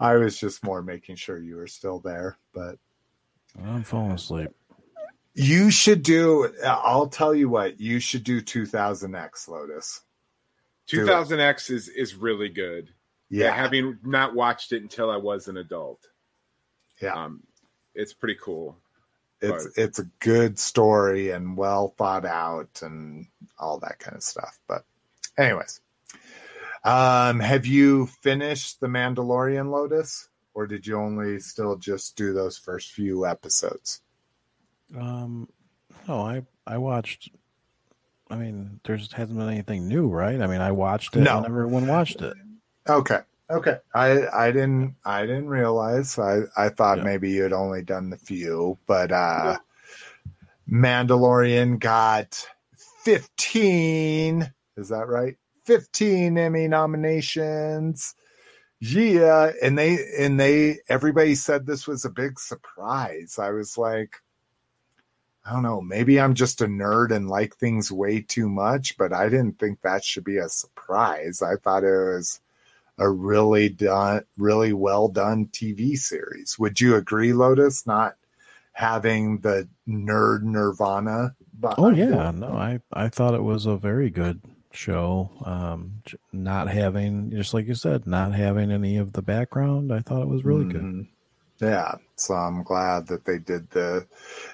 I 0.00 0.14
was 0.16 0.38
just 0.38 0.64
more 0.64 0.82
making 0.82 1.16
sure 1.16 1.38
you 1.38 1.56
were 1.56 1.66
still 1.66 1.98
there, 1.98 2.38
but 2.54 2.76
I'm 3.62 3.82
falling 3.82 4.12
asleep. 4.12 4.50
you 5.34 5.70
should 5.70 6.02
do. 6.02 6.52
I'll 6.64 7.08
tell 7.08 7.34
you 7.34 7.48
what. 7.48 7.80
You 7.80 7.98
should 8.00 8.24
do 8.24 8.40
2000X 8.40 9.48
Lotus. 9.48 10.00
2000X 10.90 11.70
is 11.70 11.88
is 11.88 12.14
really 12.14 12.48
good. 12.48 12.90
Yeah, 13.28 13.46
Yeah. 13.46 13.54
having 13.54 13.98
not 14.02 14.34
watched 14.34 14.72
it 14.72 14.82
until 14.82 15.10
I 15.10 15.16
was 15.16 15.46
an 15.48 15.56
adult. 15.56 16.06
Yeah. 17.00 17.14
um, 17.14 17.42
it's 17.94 18.12
pretty 18.12 18.38
cool. 18.42 18.76
it's 19.40 19.64
Right. 19.66 19.74
it's 19.84 19.98
a 19.98 20.04
good 20.20 20.58
story 20.58 21.30
and 21.30 21.56
well 21.56 21.94
thought 21.96 22.24
out 22.26 22.80
and 22.82 23.26
all 23.58 23.78
that 23.80 23.98
kind 23.98 24.14
of 24.16 24.22
stuff 24.22 24.58
but 24.68 24.84
anyways 25.38 25.80
um 26.84 27.40
have 27.40 27.64
you 27.66 28.06
finished 28.22 28.80
the 28.80 28.86
mandalorian 28.86 29.70
lotus 29.70 30.28
or 30.54 30.66
did 30.66 30.86
you 30.86 30.96
only 30.96 31.38
still 31.40 31.76
just 31.76 32.16
do 32.16 32.32
those 32.32 32.56
first 32.58 32.90
few 32.92 33.26
episodes 33.26 34.00
Um, 34.96 35.48
no, 36.08 36.20
I 36.20 36.42
I 36.66 36.78
watched. 36.78 37.30
I 38.30 38.36
mean, 38.36 38.80
there 38.84 38.96
just 38.96 39.12
hasn't 39.14 39.38
been 39.38 39.48
anything 39.48 39.88
new, 39.88 40.08
right? 40.08 40.40
I 40.40 40.46
mean, 40.46 40.60
I 40.60 40.70
watched 40.72 41.16
it. 41.16 41.20
No. 41.20 41.38
and 41.38 41.46
everyone 41.46 41.86
watched 41.88 42.22
it. 42.22 42.34
okay 42.88 43.20
okay 43.50 43.78
i 43.94 44.28
i 44.28 44.52
didn't 44.52 44.94
i 45.04 45.22
didn't 45.26 45.48
realize 45.48 46.16
i 46.20 46.42
i 46.56 46.68
thought 46.68 46.98
Yeah. 46.98 47.04
maybe 47.04 47.30
you 47.32 47.42
had 47.42 47.52
only 47.52 47.82
done 47.82 48.08
the 48.10 48.16
few 48.16 48.78
but 48.86 49.10
uh 49.10 49.58
mandalorian 50.70 51.78
got 51.80 52.46
15 53.02 54.52
is 54.76 54.88
that 54.90 55.08
right 55.08 55.36
15 55.64 56.38
emmy 56.38 56.68
nominations 56.68 58.14
yeah 58.80 59.52
and 59.62 59.78
they 59.78 59.98
and 60.18 60.40
they 60.40 60.78
everybody 60.88 61.34
said 61.34 61.66
this 61.66 61.86
was 61.86 62.04
a 62.04 62.10
big 62.10 62.40
surprise. 62.40 63.38
I 63.38 63.50
was 63.50 63.76
like 63.78 64.16
i 65.44 65.52
don't 65.52 65.62
know 65.62 65.80
maybe 65.80 66.20
i'm 66.20 66.34
just 66.34 66.60
a 66.60 66.66
nerd 66.66 67.10
and 67.10 67.28
like 67.28 67.56
things 67.56 67.90
way 67.90 68.20
too 68.20 68.46
much 68.48 68.96
but 68.98 69.10
i 69.12 69.26
didn't 69.28 69.58
think 69.58 69.80
that 69.80 70.04
should 70.04 70.24
be 70.24 70.36
a 70.38 70.48
surprise. 70.48 71.40
I 71.42 71.56
thought 71.56 71.84
it 71.84 71.86
was 72.14 72.40
a 72.98 73.08
really 73.08 73.68
done 73.70 74.24
really 74.36 74.72
well 74.72 75.08
done 75.08 75.46
tv 75.46 75.96
series. 75.96 76.58
Would 76.58 76.80
you 76.80 76.96
agree 76.96 77.32
lotus 77.32 77.86
not 77.86 78.16
having 78.72 79.38
the 79.40 79.68
nerd 79.88 80.42
nirvana 80.42 81.34
Oh 81.76 81.88
behind 81.88 82.12
it? 82.12 82.20
yeah, 82.20 82.30
no, 82.30 82.48
I 82.48 82.80
I 82.92 83.08
thought 83.08 83.34
it 83.34 83.42
was 83.42 83.66
a 83.66 83.76
very 83.76 84.10
good 84.10 84.40
show. 84.72 85.30
Um, 85.44 86.02
not 86.32 86.68
having 86.68 87.30
just 87.30 87.54
like 87.54 87.66
you 87.66 87.74
said, 87.74 88.06
not 88.06 88.34
having 88.34 88.70
any 88.70 88.96
of 88.96 89.12
the 89.12 89.22
background, 89.22 89.92
I 89.92 90.00
thought 90.00 90.22
it 90.22 90.28
was 90.28 90.44
really 90.44 90.64
good. 90.64 90.82
Mhm. 90.82 91.08
Yeah, 91.60 91.96
so 92.16 92.34
I'm 92.34 92.62
glad 92.62 93.08
that 93.08 93.26
they 93.26 93.38
did 93.38 93.68
the, 93.70 94.06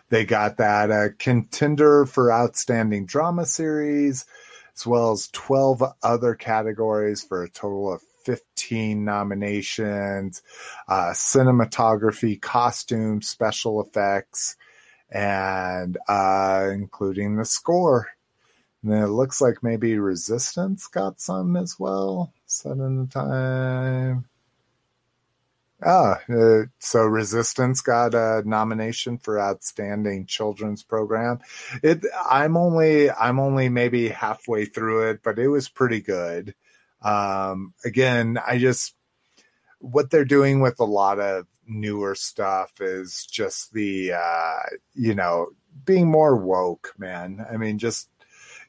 they 0.09 0.25
got 0.25 0.57
that 0.57 0.91
a 0.91 1.11
contender 1.17 2.05
for 2.05 2.33
outstanding 2.33 3.07
drama 3.07 3.47
series, 3.47 4.27
as 4.75 4.87
well 4.87 5.13
as 5.13 5.29
12 5.29 5.85
other 6.03 6.35
categories 6.35 7.23
for 7.23 7.45
a 7.45 7.49
total 7.49 7.93
of 7.93 8.03
15 8.25 9.05
nominations, 9.05 10.43
uh, 10.89 11.11
cinematography, 11.13 12.41
costume, 12.43 13.23
special 13.23 13.81
effects, 13.81 14.57
and 15.09 15.97
uh, 16.09 16.69
including 16.73 17.37
the 17.37 17.45
score. 17.45 18.09
And 18.87 18.95
it 19.03 19.09
looks 19.09 19.41
like 19.41 19.65
maybe 19.65 19.99
Resistance 19.99 20.87
got 20.87 21.21
some 21.21 21.57
as 21.57 21.77
well. 21.77 22.33
Set 22.47 22.77
in 22.77 23.01
the 23.01 23.07
time. 23.09 24.27
Ah, 25.85 26.21
uh, 26.33 26.67
so 26.79 27.03
Resistance 27.03 27.81
got 27.81 28.15
a 28.15 28.43
nomination 28.47 29.19
for 29.19 29.41
outstanding 29.41 30.27
children's 30.27 30.85
program. 30.85 31.41
It 31.83 32.05
I'm 32.31 32.57
only 32.57 33.11
I'm 33.11 33.41
only 33.41 33.69
maybe 33.69 34.09
halfway 34.09 34.67
through 34.67 35.11
it, 35.11 35.21
but 35.25 35.41
it 35.41 35.49
was 35.49 35.69
pretty 35.69 36.01
good. 36.01 36.55
Um 37.03 37.75
again, 37.85 38.39
I 38.47 38.59
just 38.59 38.95
what 39.81 40.11
they're 40.11 40.25
doing 40.25 40.61
with 40.61 40.79
a 40.79 40.85
lot 40.85 41.19
of 41.19 41.47
newer 41.67 42.15
stuff 42.15 42.81
is 42.81 43.27
just 43.27 43.73
the 43.73 44.13
uh 44.13 44.61
you 44.95 45.17
know, 45.17 45.49
being 45.85 46.09
more 46.09 46.37
woke, 46.37 46.95
man. 46.97 47.45
I 47.51 47.57
mean, 47.57 47.79
just 47.79 48.09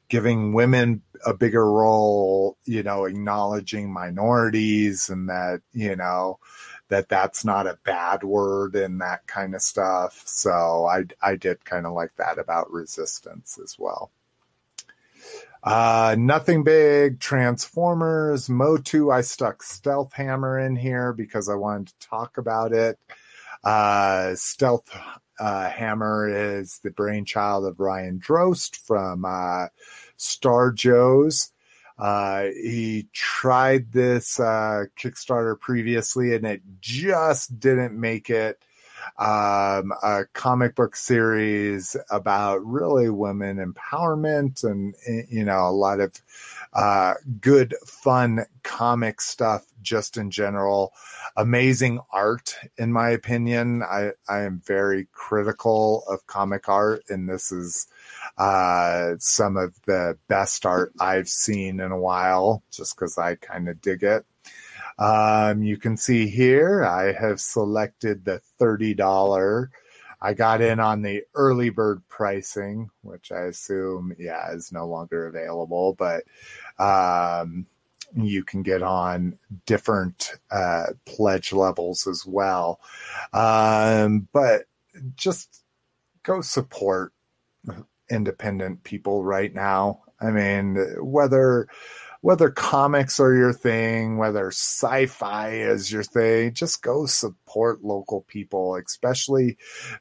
giving 0.08 0.52
women 0.52 1.02
a 1.26 1.34
bigger 1.34 1.70
role, 1.70 2.56
you 2.64 2.82
know, 2.82 3.04
acknowledging 3.04 3.92
minorities 3.92 5.08
and 5.10 5.28
that, 5.28 5.60
you 5.72 5.96
know, 5.96 6.38
that 6.88 7.08
that's 7.08 7.44
not 7.44 7.66
a 7.66 7.78
bad 7.84 8.24
word 8.24 8.74
and 8.74 9.00
that 9.00 9.26
kind 9.26 9.54
of 9.54 9.62
stuff. 9.62 10.22
So 10.24 10.86
I 10.86 11.04
I 11.22 11.36
did 11.36 11.64
kind 11.64 11.86
of 11.86 11.92
like 11.92 12.14
that 12.16 12.38
about 12.38 12.70
resistance 12.70 13.58
as 13.62 13.76
well. 13.78 14.10
Uh, 15.62 16.16
nothing 16.18 16.62
big. 16.62 17.20
Transformers, 17.20 18.48
Motu. 18.48 19.10
I 19.10 19.22
stuck 19.22 19.62
Stealth 19.62 20.12
Hammer 20.12 20.58
in 20.58 20.76
here 20.76 21.12
because 21.12 21.48
I 21.48 21.54
wanted 21.56 21.88
to 21.88 22.08
talk 22.08 22.38
about 22.38 22.72
it. 22.72 22.98
Uh, 23.64 24.34
Stealth 24.36 24.88
uh, 25.38 25.70
Hammer 25.70 26.28
is 26.28 26.80
the 26.82 26.90
brainchild 26.90 27.64
of 27.66 27.80
Ryan 27.80 28.20
Drost 28.20 28.76
from 28.76 29.24
uh, 29.24 29.66
Star 30.16 30.72
Joe's. 30.72 31.52
Uh, 31.98 32.44
he 32.54 33.08
tried 33.12 33.92
this 33.92 34.38
uh, 34.38 34.84
Kickstarter 34.96 35.58
previously 35.58 36.34
and 36.34 36.46
it 36.46 36.62
just 36.80 37.58
didn't 37.58 37.98
make 37.98 38.30
it. 38.30 38.62
Um, 39.16 39.92
a 40.02 40.24
comic 40.32 40.74
book 40.74 40.96
series 40.96 41.96
about 42.10 42.64
really 42.64 43.08
women 43.08 43.56
empowerment 43.58 44.64
and, 44.64 44.94
you 45.30 45.44
know, 45.44 45.68
a 45.68 45.70
lot 45.70 46.00
of 46.00 46.12
uh, 46.72 47.14
good, 47.40 47.74
fun 47.86 48.44
comic 48.62 49.20
stuff 49.20 49.64
just 49.82 50.16
in 50.16 50.30
general. 50.30 50.92
Amazing 51.36 52.00
art, 52.12 52.54
in 52.76 52.92
my 52.92 53.10
opinion. 53.10 53.82
I, 53.82 54.12
I 54.28 54.40
am 54.40 54.60
very 54.66 55.08
critical 55.12 56.04
of 56.08 56.26
comic 56.26 56.68
art, 56.68 57.04
and 57.08 57.28
this 57.28 57.50
is 57.50 57.86
uh, 58.36 59.14
some 59.18 59.56
of 59.56 59.74
the 59.86 60.18
best 60.28 60.66
art 60.66 60.92
I've 61.00 61.28
seen 61.28 61.80
in 61.80 61.92
a 61.92 61.98
while, 61.98 62.62
just 62.70 62.96
because 62.96 63.18
I 63.18 63.36
kind 63.36 63.68
of 63.68 63.80
dig 63.80 64.02
it. 64.02 64.24
Um, 64.98 65.62
you 65.62 65.76
can 65.76 65.96
see 65.96 66.28
here 66.28 66.84
I 66.84 67.12
have 67.12 67.40
selected 67.40 68.24
the 68.24 68.40
$30. 68.60 69.68
I 70.20 70.34
got 70.34 70.60
in 70.60 70.80
on 70.80 71.02
the 71.02 71.22
early 71.34 71.70
bird 71.70 72.02
pricing, 72.08 72.90
which 73.02 73.30
I 73.30 73.42
assume, 73.42 74.14
yeah, 74.18 74.50
is 74.52 74.72
no 74.72 74.86
longer 74.86 75.26
available, 75.26 75.94
but 75.94 76.24
um, 76.82 77.66
you 78.16 78.42
can 78.42 78.62
get 78.62 78.82
on 78.82 79.38
different 79.66 80.32
uh, 80.50 80.86
pledge 81.04 81.52
levels 81.52 82.06
as 82.08 82.26
well. 82.26 82.80
Um, 83.32 84.26
but 84.32 84.64
just 85.14 85.62
go 86.24 86.40
support 86.40 87.12
independent 88.10 88.82
people 88.82 89.22
right 89.22 89.54
now. 89.54 90.00
I 90.20 90.30
mean, 90.30 90.76
whether 91.00 91.68
whether 92.20 92.50
comics 92.50 93.20
are 93.20 93.34
your 93.34 93.52
thing, 93.52 94.18
whether 94.18 94.48
sci-fi 94.48 95.50
is 95.50 95.92
your 95.92 96.02
thing, 96.02 96.52
just 96.52 96.82
go 96.82 97.06
support 97.06 97.84
local 97.84 98.22
people, 98.22 98.74
especially 98.74 99.56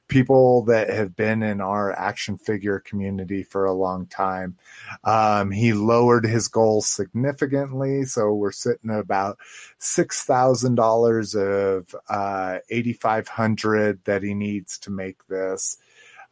people 0.08 0.64
that 0.64 0.90
have 0.90 1.16
been 1.16 1.44
in 1.44 1.62
our 1.62 1.92
action 1.92 2.38
figure 2.38 2.80
community 2.80 3.44
for 3.44 3.66
a 3.66 3.74
long 3.74 4.08
time. 4.08 4.58
Um, 5.04 5.52
he 5.52 5.74
lowered 5.74 6.26
his 6.26 6.48
goal 6.48 6.82
significantly, 6.82 8.04
so 8.06 8.34
we're 8.34 8.52
sitting 8.52 8.90
at 8.90 9.00
about 9.00 9.38
six 9.78 10.24
thousand 10.24 10.76
dollars 10.76 11.36
of 11.36 11.94
uh, 12.10 12.60
eighty 12.70 12.94
five 12.94 13.28
hundred 13.28 14.04
that 14.06 14.24
he 14.24 14.34
needs 14.34 14.80
to 14.80 14.92
make 14.92 15.28
this. 15.28 15.78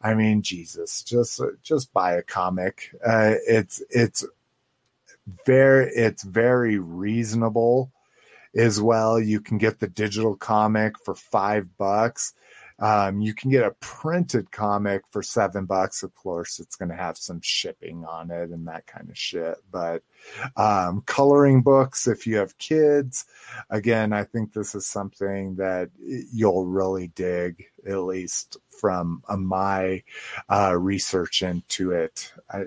I 0.02 0.14
mean, 0.14 0.42
Jesus, 0.42 1.02
just 1.02 1.40
just 1.62 1.92
buy 1.92 2.14
a 2.14 2.22
comic. 2.22 2.94
Uh, 3.04 3.34
it's 3.46 3.82
it's 3.88 4.26
very 5.46 5.90
it's 5.94 6.22
very 6.22 6.78
reasonable 6.78 7.92
as 8.54 8.80
well. 8.80 9.20
You 9.20 9.40
can 9.40 9.58
get 9.58 9.78
the 9.78 9.88
digital 9.88 10.36
comic 10.36 10.94
for 11.04 11.14
five 11.14 11.76
bucks. 11.76 12.34
Um, 12.78 13.22
you 13.22 13.32
can 13.32 13.50
get 13.50 13.64
a 13.64 13.74
printed 13.80 14.50
comic 14.50 15.04
for 15.10 15.22
seven 15.22 15.64
bucks. 15.64 16.02
Of 16.02 16.14
course, 16.14 16.60
it's 16.60 16.76
going 16.76 16.90
to 16.90 16.94
have 16.94 17.16
some 17.16 17.40
shipping 17.40 18.04
on 18.04 18.30
it 18.30 18.50
and 18.50 18.68
that 18.68 18.86
kind 18.86 19.08
of 19.08 19.16
shit. 19.16 19.56
But 19.70 20.02
um, 20.56 21.02
coloring 21.06 21.62
books, 21.62 22.06
if 22.06 22.26
you 22.26 22.36
have 22.36 22.58
kids, 22.58 23.24
again, 23.70 24.12
I 24.12 24.24
think 24.24 24.52
this 24.52 24.74
is 24.74 24.86
something 24.86 25.56
that 25.56 25.88
you'll 25.98 26.66
really 26.66 27.08
dig, 27.08 27.64
at 27.86 28.02
least 28.02 28.58
from 28.68 29.22
uh, 29.26 29.38
my 29.38 30.02
uh, 30.50 30.76
research 30.78 31.42
into 31.42 31.92
it. 31.92 32.30
I, 32.50 32.66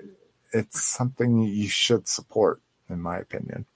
it's 0.52 0.82
something 0.82 1.42
you 1.42 1.68
should 1.68 2.08
support, 2.08 2.60
in 2.88 3.00
my 3.00 3.18
opinion. 3.18 3.66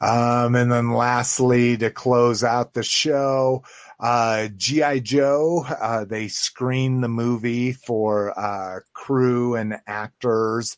Um, 0.00 0.54
and 0.54 0.70
then 0.70 0.92
lastly, 0.92 1.76
to 1.78 1.90
close 1.90 2.44
out 2.44 2.74
the 2.74 2.82
show, 2.82 3.64
uh, 3.98 4.48
G.I. 4.56 4.98
Joe, 4.98 5.64
uh, 5.80 6.04
they 6.04 6.28
screened 6.28 7.02
the 7.02 7.08
movie 7.08 7.72
for 7.72 8.38
uh, 8.38 8.80
crew 8.92 9.54
and 9.54 9.78
actors, 9.86 10.76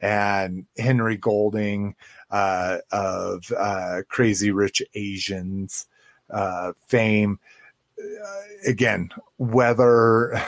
and 0.00 0.66
Henry 0.78 1.16
Golding 1.16 1.96
uh, 2.30 2.78
of 2.92 3.50
uh, 3.56 4.02
Crazy 4.08 4.52
Rich 4.52 4.82
Asians 4.94 5.86
uh, 6.30 6.72
fame 6.86 7.40
again, 8.66 9.10
whether 9.36 10.40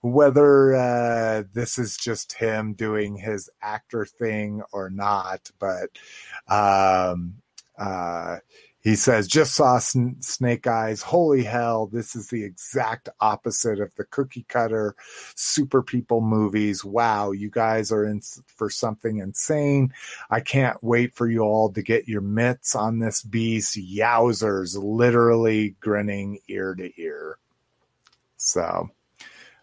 whether 0.00 0.74
uh, 0.74 1.42
this 1.52 1.78
is 1.78 1.96
just 1.96 2.34
him 2.34 2.74
doing 2.74 3.16
his 3.16 3.50
actor 3.62 4.04
thing 4.04 4.62
or 4.72 4.90
not, 4.90 5.50
but 5.58 5.90
um, 6.48 7.36
uh, 7.78 8.36
he 8.86 8.94
says, 8.94 9.26
just 9.26 9.56
saw 9.56 9.80
Snake 9.80 10.68
Eyes. 10.68 11.02
Holy 11.02 11.42
hell, 11.42 11.88
this 11.88 12.14
is 12.14 12.28
the 12.28 12.44
exact 12.44 13.08
opposite 13.20 13.80
of 13.80 13.92
the 13.96 14.04
cookie 14.04 14.46
cutter 14.48 14.94
super 15.34 15.82
people 15.82 16.20
movies. 16.20 16.84
Wow, 16.84 17.32
you 17.32 17.50
guys 17.50 17.90
are 17.90 18.04
in 18.04 18.20
for 18.46 18.70
something 18.70 19.18
insane. 19.18 19.92
I 20.30 20.38
can't 20.38 20.80
wait 20.84 21.16
for 21.16 21.28
you 21.28 21.40
all 21.40 21.72
to 21.72 21.82
get 21.82 22.06
your 22.06 22.20
mitts 22.20 22.76
on 22.76 23.00
this 23.00 23.22
beast. 23.22 23.76
Yowzers, 23.76 24.80
literally 24.80 25.70
grinning 25.80 26.38
ear 26.46 26.76
to 26.76 26.88
ear. 26.96 27.38
So, 28.36 28.90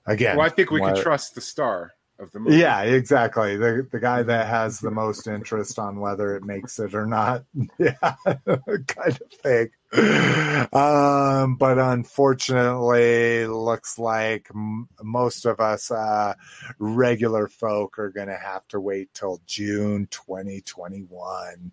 again. 0.06 0.36
Well, 0.36 0.46
I 0.46 0.50
think 0.50 0.70
we 0.70 0.82
what, 0.82 0.96
can 0.96 1.02
trust 1.02 1.36
the 1.36 1.40
star 1.40 1.94
of 2.20 2.32
the 2.32 2.40
movie. 2.40 2.58
Yeah, 2.58 2.82
exactly. 2.82 3.58
The 3.58 3.88
the 3.92 4.00
guy 4.00 4.24
that 4.24 4.48
has 4.48 4.80
the 4.80 4.92
most 4.92 5.28
interest 5.28 5.80
on 5.80 6.00
whether 6.00 6.36
it 6.36 6.44
makes 6.44 6.80
it 6.80 6.94
or 6.96 7.06
not. 7.06 7.44
Yeah, 7.80 7.94
kind 8.26 9.20
of 9.20 9.32
thing. 9.42 9.70
Um, 10.74 11.56
but 11.56 11.78
unfortunately, 11.78 13.46
looks 13.48 13.98
like 14.00 14.48
m- 14.54 14.88
most 15.02 15.46
of 15.46 15.60
us 15.60 15.92
uh, 15.92 16.34
regular 16.80 17.48
folk 17.48 18.00
are 18.00 18.10
going 18.10 18.28
to 18.28 18.38
have 18.38 18.68
to 18.70 18.80
wait 18.80 19.14
till 19.14 19.42
June 19.46 20.08
2021. 20.12 21.72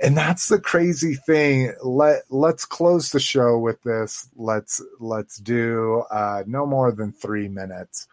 And 0.00 0.16
that's 0.16 0.48
the 0.48 0.60
crazy 0.60 1.14
thing. 1.14 1.74
Let 1.82 2.22
let's 2.28 2.64
close 2.64 3.10
the 3.10 3.20
show 3.20 3.58
with 3.58 3.82
this. 3.82 4.28
Let's 4.36 4.82
let's 4.98 5.38
do 5.38 6.04
uh, 6.10 6.42
no 6.46 6.66
more 6.66 6.92
than 6.92 7.12
three 7.12 7.48
minutes. 7.48 8.08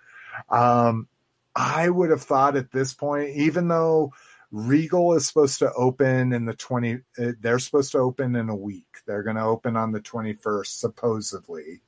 Um, 0.50 1.08
I 1.56 1.90
would 1.90 2.10
have 2.10 2.24
thought 2.24 2.56
at 2.56 2.72
this 2.72 2.94
point, 2.94 3.36
even 3.36 3.68
though 3.68 4.14
Regal 4.52 5.14
is 5.16 5.28
supposed 5.28 5.60
to 5.60 5.74
open 5.74 6.34
in 6.34 6.46
the 6.46 6.54
20, 6.54 6.94
uh, 6.96 7.32
they're 7.40 7.60
supposed 7.60 7.92
to 7.94 8.00
open 8.00 8.36
in 8.36 8.50
a 8.50 8.56
week. 8.56 8.98
They're 9.06 9.24
going 9.24 9.38
to 9.38 9.44
open 9.44 9.76
on 9.76 9.92
the 9.92 10.02
21st, 10.02 10.68
supposedly. 10.68 11.82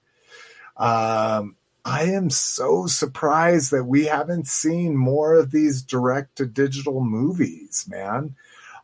Um, 0.78 1.56
I 1.86 2.04
am 2.04 2.30
so 2.30 2.88
surprised 2.88 3.72
that 3.72 3.84
we 3.84 4.06
haven't 4.06 4.48
seen 4.48 4.96
more 4.96 5.34
of 5.34 5.52
these 5.52 5.82
direct 5.82 6.38
to 6.38 6.46
digital 6.46 7.04
movies, 7.04 7.86
man. 7.90 8.36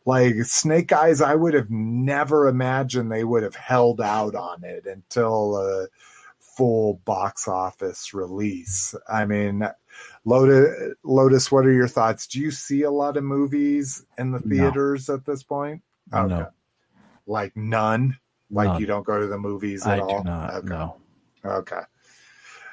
Like 0.04 0.34
Snake 0.44 0.92
Eyes, 0.92 1.20
I 1.20 1.34
would 1.34 1.54
have 1.54 1.70
never 1.70 2.48
imagined 2.48 3.10
they 3.10 3.24
would 3.24 3.42
have 3.42 3.54
held 3.54 4.00
out 4.00 4.34
on 4.34 4.64
it 4.64 4.86
until 4.86 5.56
a 5.56 5.88
full 6.38 7.00
box 7.04 7.48
office 7.48 8.12
release. 8.12 8.94
I 9.08 9.24
mean, 9.24 9.66
Lotus, 10.24 10.94
Lotus, 11.02 11.50
what 11.50 11.66
are 11.66 11.72
your 11.72 11.88
thoughts? 11.88 12.26
Do 12.26 12.40
you 12.40 12.50
see 12.50 12.82
a 12.82 12.90
lot 12.90 13.16
of 13.16 13.24
movies 13.24 14.04
in 14.18 14.32
the 14.32 14.38
theaters 14.38 15.08
no. 15.08 15.14
at 15.14 15.24
this 15.24 15.42
point? 15.42 15.82
Okay. 16.12 16.34
No. 16.34 16.48
Like 17.26 17.56
none? 17.56 18.18
Like 18.50 18.68
none. 18.68 18.80
you 18.80 18.86
don't 18.86 19.06
go 19.06 19.20
to 19.20 19.26
the 19.26 19.38
movies 19.38 19.86
at 19.86 19.98
I 19.98 20.02
all? 20.02 20.24
Not, 20.24 20.54
okay. 20.54 20.68
No. 20.68 20.96
Okay. 21.44 21.80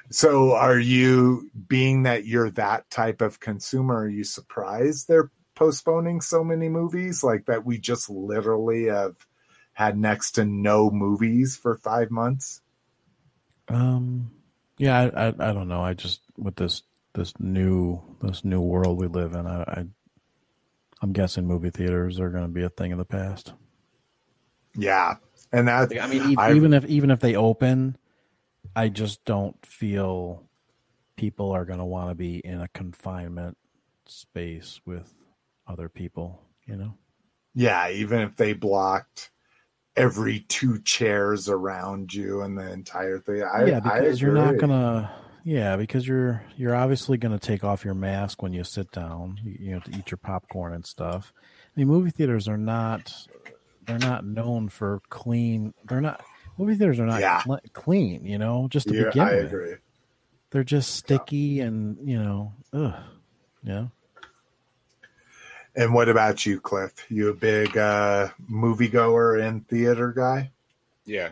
So 0.09 0.53
are 0.53 0.79
you 0.79 1.49
being 1.67 2.03
that 2.03 2.25
you're 2.25 2.51
that 2.51 2.89
type 2.89 3.21
of 3.21 3.39
consumer, 3.39 4.01
are 4.03 4.09
you 4.09 4.23
surprised 4.23 5.07
they're 5.07 5.31
postponing 5.55 6.21
so 6.21 6.43
many 6.43 6.69
movies? 6.69 7.23
Like 7.23 7.45
that 7.45 7.65
we 7.65 7.77
just 7.77 8.09
literally 8.09 8.85
have 8.85 9.15
had 9.73 9.97
next 9.97 10.33
to 10.33 10.45
no 10.45 10.89
movies 10.89 11.57
for 11.57 11.75
five 11.75 12.09
months? 12.09 12.61
Um 13.67 14.31
yeah, 14.77 14.97
I, 14.99 15.27
I, 15.27 15.27
I 15.27 15.53
don't 15.53 15.67
know. 15.67 15.81
I 15.81 15.93
just 15.93 16.21
with 16.37 16.55
this 16.55 16.83
this 17.17 17.33
new 17.39 17.99
this 18.21 18.45
new 18.45 18.61
world 18.61 18.99
we 18.99 19.07
live 19.07 19.33
in. 19.33 19.45
I, 19.45 19.61
I 19.63 19.85
I'm 21.01 21.11
guessing 21.11 21.45
movie 21.45 21.71
theaters 21.71 22.19
are 22.19 22.29
going 22.29 22.43
to 22.43 22.49
be 22.49 22.63
a 22.63 22.69
thing 22.69 22.91
of 22.91 22.99
the 22.99 23.05
past. 23.05 23.53
Yeah, 24.75 25.15
and 25.51 25.67
that 25.67 25.91
I 25.99 26.07
mean, 26.07 26.31
even, 26.31 26.55
even 26.55 26.73
if 26.73 26.85
even 26.85 27.11
if 27.11 27.19
they 27.19 27.35
open, 27.35 27.97
I 28.75 28.89
just 28.89 29.25
don't 29.25 29.57
feel 29.65 30.43
people 31.17 31.51
are 31.51 31.65
going 31.65 31.79
to 31.79 31.85
want 31.85 32.09
to 32.09 32.15
be 32.15 32.37
in 32.37 32.61
a 32.61 32.67
confinement 32.69 33.57
space 34.05 34.79
with 34.85 35.11
other 35.67 35.89
people. 35.89 36.43
You 36.65 36.77
know. 36.77 36.93
Yeah, 37.55 37.89
even 37.89 38.19
if 38.19 38.35
they 38.35 38.53
blocked 38.53 39.31
every 39.95 40.41
two 40.41 40.79
chairs 40.83 41.49
around 41.49 42.13
you 42.13 42.41
and 42.41 42.55
the 42.55 42.71
entire 42.71 43.17
thing. 43.17 43.41
I, 43.41 43.65
yeah, 43.65 43.79
because 43.79 44.21
you're 44.21 44.33
not 44.33 44.57
gonna 44.57 45.11
yeah, 45.47 45.77
because 45.77 46.05
you're 46.05 46.43
you're 46.57 46.75
obviously 46.75 47.17
going 47.17 47.31
to 47.31 47.39
take 47.39 47.63
off 47.63 47.85
your 47.85 47.93
mask 47.93 48.41
when 48.41 48.51
you 48.51 48.65
sit 48.65 48.91
down. 48.91 49.39
You, 49.41 49.57
you 49.57 49.71
know, 49.71 49.79
to 49.79 49.91
eat 49.97 50.11
your 50.11 50.17
popcorn 50.17 50.73
and 50.73 50.85
stuff. 50.85 51.31
I 51.37 51.79
mean, 51.79 51.87
movie 51.87 52.09
theaters 52.09 52.49
are 52.49 52.57
not 52.57 53.13
they're 53.85 53.97
not 53.97 54.25
known 54.25 54.67
for 54.67 54.99
clean. 55.09 55.73
They're 55.87 56.01
not 56.01 56.21
movie 56.57 56.75
theaters 56.75 56.99
are 56.99 57.05
not 57.05 57.21
yeah. 57.21 57.41
cl- 57.43 57.61
clean. 57.71 58.25
You 58.25 58.37
know, 58.37 58.67
just 58.69 58.89
to 58.89 58.93
yeah, 58.93 59.03
begin 59.05 59.21
I 59.21 59.35
with. 59.35 59.45
agree. 59.45 59.73
They're 60.51 60.65
just 60.65 60.97
sticky 60.97 61.37
yeah. 61.37 61.63
and 61.63 61.97
you 62.05 62.21
know, 62.21 62.53
ugh, 62.73 62.95
yeah. 63.63 63.85
And 65.77 65.93
what 65.93 66.09
about 66.09 66.45
you, 66.45 66.59
Cliff? 66.59 67.05
You 67.07 67.29
a 67.29 67.33
big 67.33 67.77
uh, 67.77 68.31
moviegoer 68.51 69.41
and 69.41 69.65
theater 69.65 70.11
guy? 70.11 70.51
Yeah, 71.05 71.29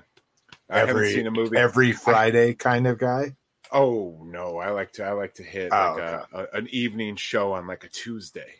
I 0.69 0.83
every, 0.83 1.07
haven't 1.09 1.15
seen 1.17 1.27
a 1.27 1.31
movie 1.31 1.57
every 1.57 1.91
Friday 1.91 2.51
I, 2.51 2.53
kind 2.53 2.87
of 2.87 2.97
guy. 2.97 3.35
Oh 3.71 4.19
no, 4.23 4.57
I 4.57 4.71
like 4.71 4.93
to 4.93 5.05
I 5.05 5.11
like 5.11 5.35
to 5.35 5.43
hit 5.43 5.69
oh, 5.71 5.75
like 5.75 6.03
okay. 6.03 6.23
a, 6.33 6.39
a, 6.39 6.47
an 6.59 6.67
evening 6.71 7.15
show 7.15 7.53
on 7.53 7.67
like 7.67 7.83
a 7.83 7.89
Tuesday 7.89 8.53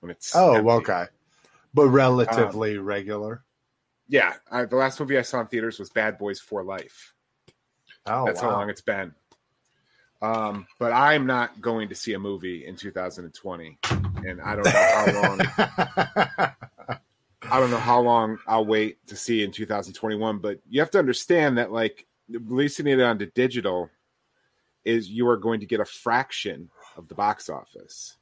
when 0.00 0.10
it's 0.10 0.34
oh 0.34 0.54
empty. 0.54 0.70
okay, 0.70 1.04
but 1.74 1.88
relatively 1.88 2.78
um, 2.78 2.84
regular. 2.84 3.42
Yeah, 4.08 4.34
I, 4.50 4.64
the 4.64 4.76
last 4.76 4.98
movie 4.98 5.18
I 5.18 5.22
saw 5.22 5.40
in 5.40 5.46
theaters 5.46 5.78
was 5.78 5.90
Bad 5.90 6.18
Boys 6.18 6.40
for 6.40 6.64
Life. 6.64 7.14
Oh, 8.06 8.26
that's 8.26 8.42
wow. 8.42 8.50
how 8.50 8.56
long 8.56 8.70
it's 8.70 8.80
been. 8.80 9.14
Um, 10.22 10.66
but 10.78 10.92
I'm 10.92 11.26
not 11.26 11.60
going 11.60 11.88
to 11.88 11.94
see 11.94 12.12
a 12.12 12.18
movie 12.18 12.66
in 12.66 12.76
2020, 12.76 13.78
and 14.26 14.40
I 14.42 14.54
don't 14.54 14.64
know 14.64 14.70
how 14.70 15.22
long. 15.22 15.40
I 17.42 17.58
don't 17.58 17.70
know 17.70 17.78
how 17.78 18.00
long 18.00 18.38
I'll 18.46 18.66
wait 18.66 19.04
to 19.08 19.16
see 19.16 19.42
in 19.42 19.50
2021. 19.50 20.38
But 20.38 20.60
you 20.68 20.80
have 20.80 20.90
to 20.90 20.98
understand 20.98 21.58
that, 21.58 21.72
like, 21.72 22.06
releasing 22.28 22.86
it 22.86 23.00
onto 23.00 23.26
digital 23.26 23.90
is 24.90 25.08
you 25.08 25.28
are 25.28 25.36
going 25.36 25.60
to 25.60 25.66
get 25.66 25.80
a 25.80 25.84
fraction 25.84 26.68
of 26.96 27.08
the 27.08 27.14
box 27.14 27.48
office. 27.48 28.16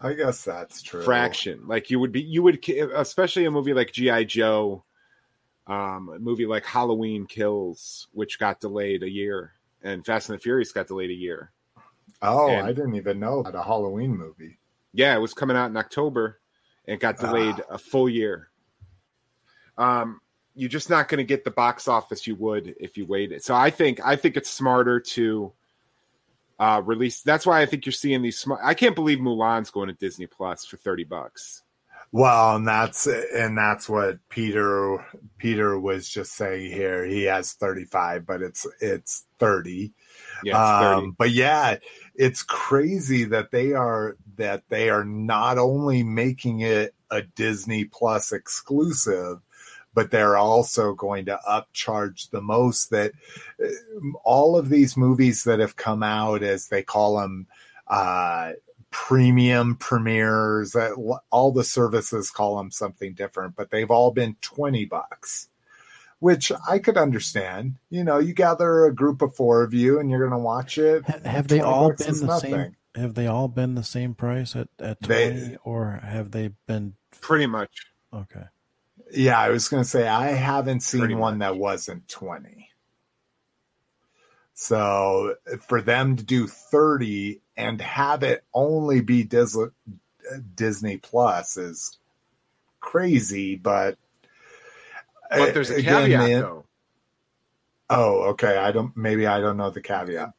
I 0.00 0.12
guess 0.14 0.44
that's 0.44 0.80
true. 0.82 1.02
fraction. 1.02 1.66
Like 1.66 1.90
you 1.90 1.98
would 1.98 2.12
be, 2.12 2.22
you 2.22 2.42
would, 2.42 2.66
especially 2.94 3.44
a 3.46 3.50
movie 3.50 3.74
like 3.74 3.92
GI 3.92 4.26
Joe, 4.26 4.84
um, 5.66 6.08
a 6.14 6.18
movie 6.18 6.46
like 6.46 6.64
Halloween 6.64 7.26
Kills, 7.26 8.06
which 8.12 8.38
got 8.38 8.60
delayed 8.60 9.02
a 9.02 9.10
year, 9.10 9.52
and 9.82 10.04
Fast 10.06 10.28
and 10.28 10.38
the 10.38 10.42
Furious 10.42 10.72
got 10.72 10.86
delayed 10.86 11.10
a 11.10 11.14
year. 11.14 11.50
Oh, 12.22 12.48
And- 12.48 12.66
I 12.66 12.72
didn't 12.72 12.94
even 12.94 13.18
know 13.18 13.40
about 13.40 13.54
a 13.54 13.62
Halloween 13.62 14.16
movie. 14.16 14.58
Yeah, 14.92 15.14
it 15.14 15.18
was 15.20 15.34
coming 15.34 15.56
out 15.56 15.70
in 15.70 15.76
October, 15.76 16.40
and 16.86 16.98
got 17.00 17.18
delayed 17.18 17.56
Ah. 17.68 17.74
a 17.74 17.78
full 17.78 18.08
year. 18.08 18.48
Um, 19.76 20.20
you're 20.54 20.68
just 20.70 20.90
not 20.90 21.08
going 21.08 21.18
to 21.18 21.24
get 21.24 21.44
the 21.44 21.50
box 21.50 21.86
office 21.86 22.26
you 22.26 22.34
would 22.36 22.74
if 22.80 22.96
you 22.96 23.06
waited. 23.06 23.42
So 23.44 23.54
I 23.54 23.70
think 23.70 24.00
I 24.04 24.16
think 24.16 24.36
it's 24.36 24.50
smarter 24.50 24.98
to 25.00 25.52
uh, 26.58 26.82
release. 26.84 27.22
That's 27.22 27.46
why 27.46 27.60
I 27.60 27.66
think 27.66 27.86
you're 27.86 27.92
seeing 27.92 28.22
these. 28.22 28.38
Smart, 28.38 28.60
I 28.62 28.74
can't 28.74 28.94
believe 28.94 29.18
Mulan's 29.18 29.70
going 29.70 29.88
to 29.88 29.94
Disney 29.94 30.26
Plus 30.26 30.64
for 30.64 30.76
thirty 30.76 31.04
bucks. 31.04 31.62
Well, 32.10 32.56
and 32.56 32.66
that's 32.66 33.06
and 33.06 33.56
that's 33.56 33.88
what 33.88 34.18
Peter 34.30 35.04
Peter 35.36 35.78
was 35.78 36.08
just 36.08 36.32
saying 36.32 36.72
here. 36.72 37.04
He 37.04 37.24
has 37.24 37.52
35, 37.52 38.24
but 38.24 38.40
it's 38.40 38.66
it's 38.80 39.26
30. 39.38 39.92
Yeah, 40.42 40.52
it's 40.52 40.84
thirty. 40.84 41.06
Um, 41.06 41.16
but 41.18 41.30
yeah, 41.30 41.76
it's 42.14 42.42
crazy 42.42 43.24
that 43.24 43.50
they 43.50 43.72
are 43.74 44.16
that 44.36 44.62
they 44.70 44.88
are 44.88 45.04
not 45.04 45.58
only 45.58 46.02
making 46.02 46.60
it 46.60 46.94
a 47.10 47.22
Disney 47.22 47.84
Plus 47.84 48.32
exclusive, 48.32 49.40
but 49.98 50.12
they're 50.12 50.36
also 50.36 50.94
going 50.94 51.24
to 51.26 51.40
upcharge 51.48 52.30
the 52.30 52.40
most. 52.40 52.90
That 52.90 53.10
uh, 53.60 53.66
all 54.24 54.56
of 54.56 54.68
these 54.68 54.96
movies 54.96 55.42
that 55.44 55.58
have 55.58 55.74
come 55.74 56.04
out, 56.04 56.42
as 56.44 56.68
they 56.68 56.82
call 56.84 57.18
them, 57.18 57.46
uh, 57.88 58.52
premium 58.90 59.74
premieres, 59.76 60.76
uh, 60.76 60.90
all 61.30 61.50
the 61.50 61.64
services 61.64 62.30
call 62.30 62.56
them 62.58 62.70
something 62.70 63.12
different, 63.14 63.56
but 63.56 63.70
they've 63.70 63.90
all 63.90 64.12
been 64.12 64.36
twenty 64.40 64.84
bucks 64.84 65.48
which 66.20 66.50
I 66.68 66.80
could 66.80 66.96
understand. 66.96 67.76
You 67.90 68.02
know, 68.02 68.18
you 68.18 68.34
gather 68.34 68.86
a 68.86 68.92
group 68.92 69.22
of 69.22 69.36
four 69.36 69.62
of 69.62 69.72
you 69.72 70.00
and 70.00 70.10
you're 70.10 70.18
going 70.18 70.32
to 70.32 70.36
watch 70.44 70.76
it. 70.76 71.04
Ha- 71.06 71.20
Have 71.24 71.46
they 71.46 71.60
all 71.60 71.92
been 71.92 72.18
the 72.18 72.26
nothing. 72.26 72.50
same? 72.50 72.76
Have 72.96 73.14
they 73.14 73.28
all 73.28 73.46
been 73.46 73.76
the 73.76 73.84
same 73.84 74.14
price 74.14 74.56
at 74.56 74.66
at 74.80 75.00
They- 75.00 75.30
twenty, 75.30 75.56
or 75.62 76.00
have 76.02 76.32
they 76.32 76.50
been 76.66 76.94
Pretty 77.20 77.46
much. 77.46 77.86
okay? 78.12 78.46
Yeah, 79.12 79.38
I 79.38 79.50
was 79.50 79.68
going 79.68 79.82
to 79.82 79.88
say 79.88 80.06
I 80.06 80.28
haven't 80.28 80.80
seen 80.80 81.00
Pretty 81.00 81.14
one 81.14 81.38
that 81.38 81.56
wasn't 81.56 82.08
20. 82.08 82.70
So 84.54 85.36
for 85.68 85.80
them 85.80 86.16
to 86.16 86.24
do 86.24 86.46
30 86.48 87.40
and 87.56 87.80
have 87.80 88.22
it 88.22 88.44
only 88.52 89.00
be 89.00 89.22
Dis- 89.22 89.56
uh, 89.56 89.68
Disney 90.54 90.96
Plus 90.96 91.56
is 91.56 91.96
crazy, 92.80 93.54
but 93.56 93.98
But 95.30 95.50
uh, 95.50 95.52
there's 95.52 95.70
a 95.70 95.76
again, 95.76 96.10
caveat 96.10 96.42
though. 96.42 96.64
Oh, 97.90 98.22
okay. 98.30 98.56
I 98.56 98.72
don't 98.72 98.96
maybe 98.96 99.26
I 99.26 99.40
don't 99.40 99.56
know 99.56 99.70
the 99.70 99.80
caveat. 99.80 100.30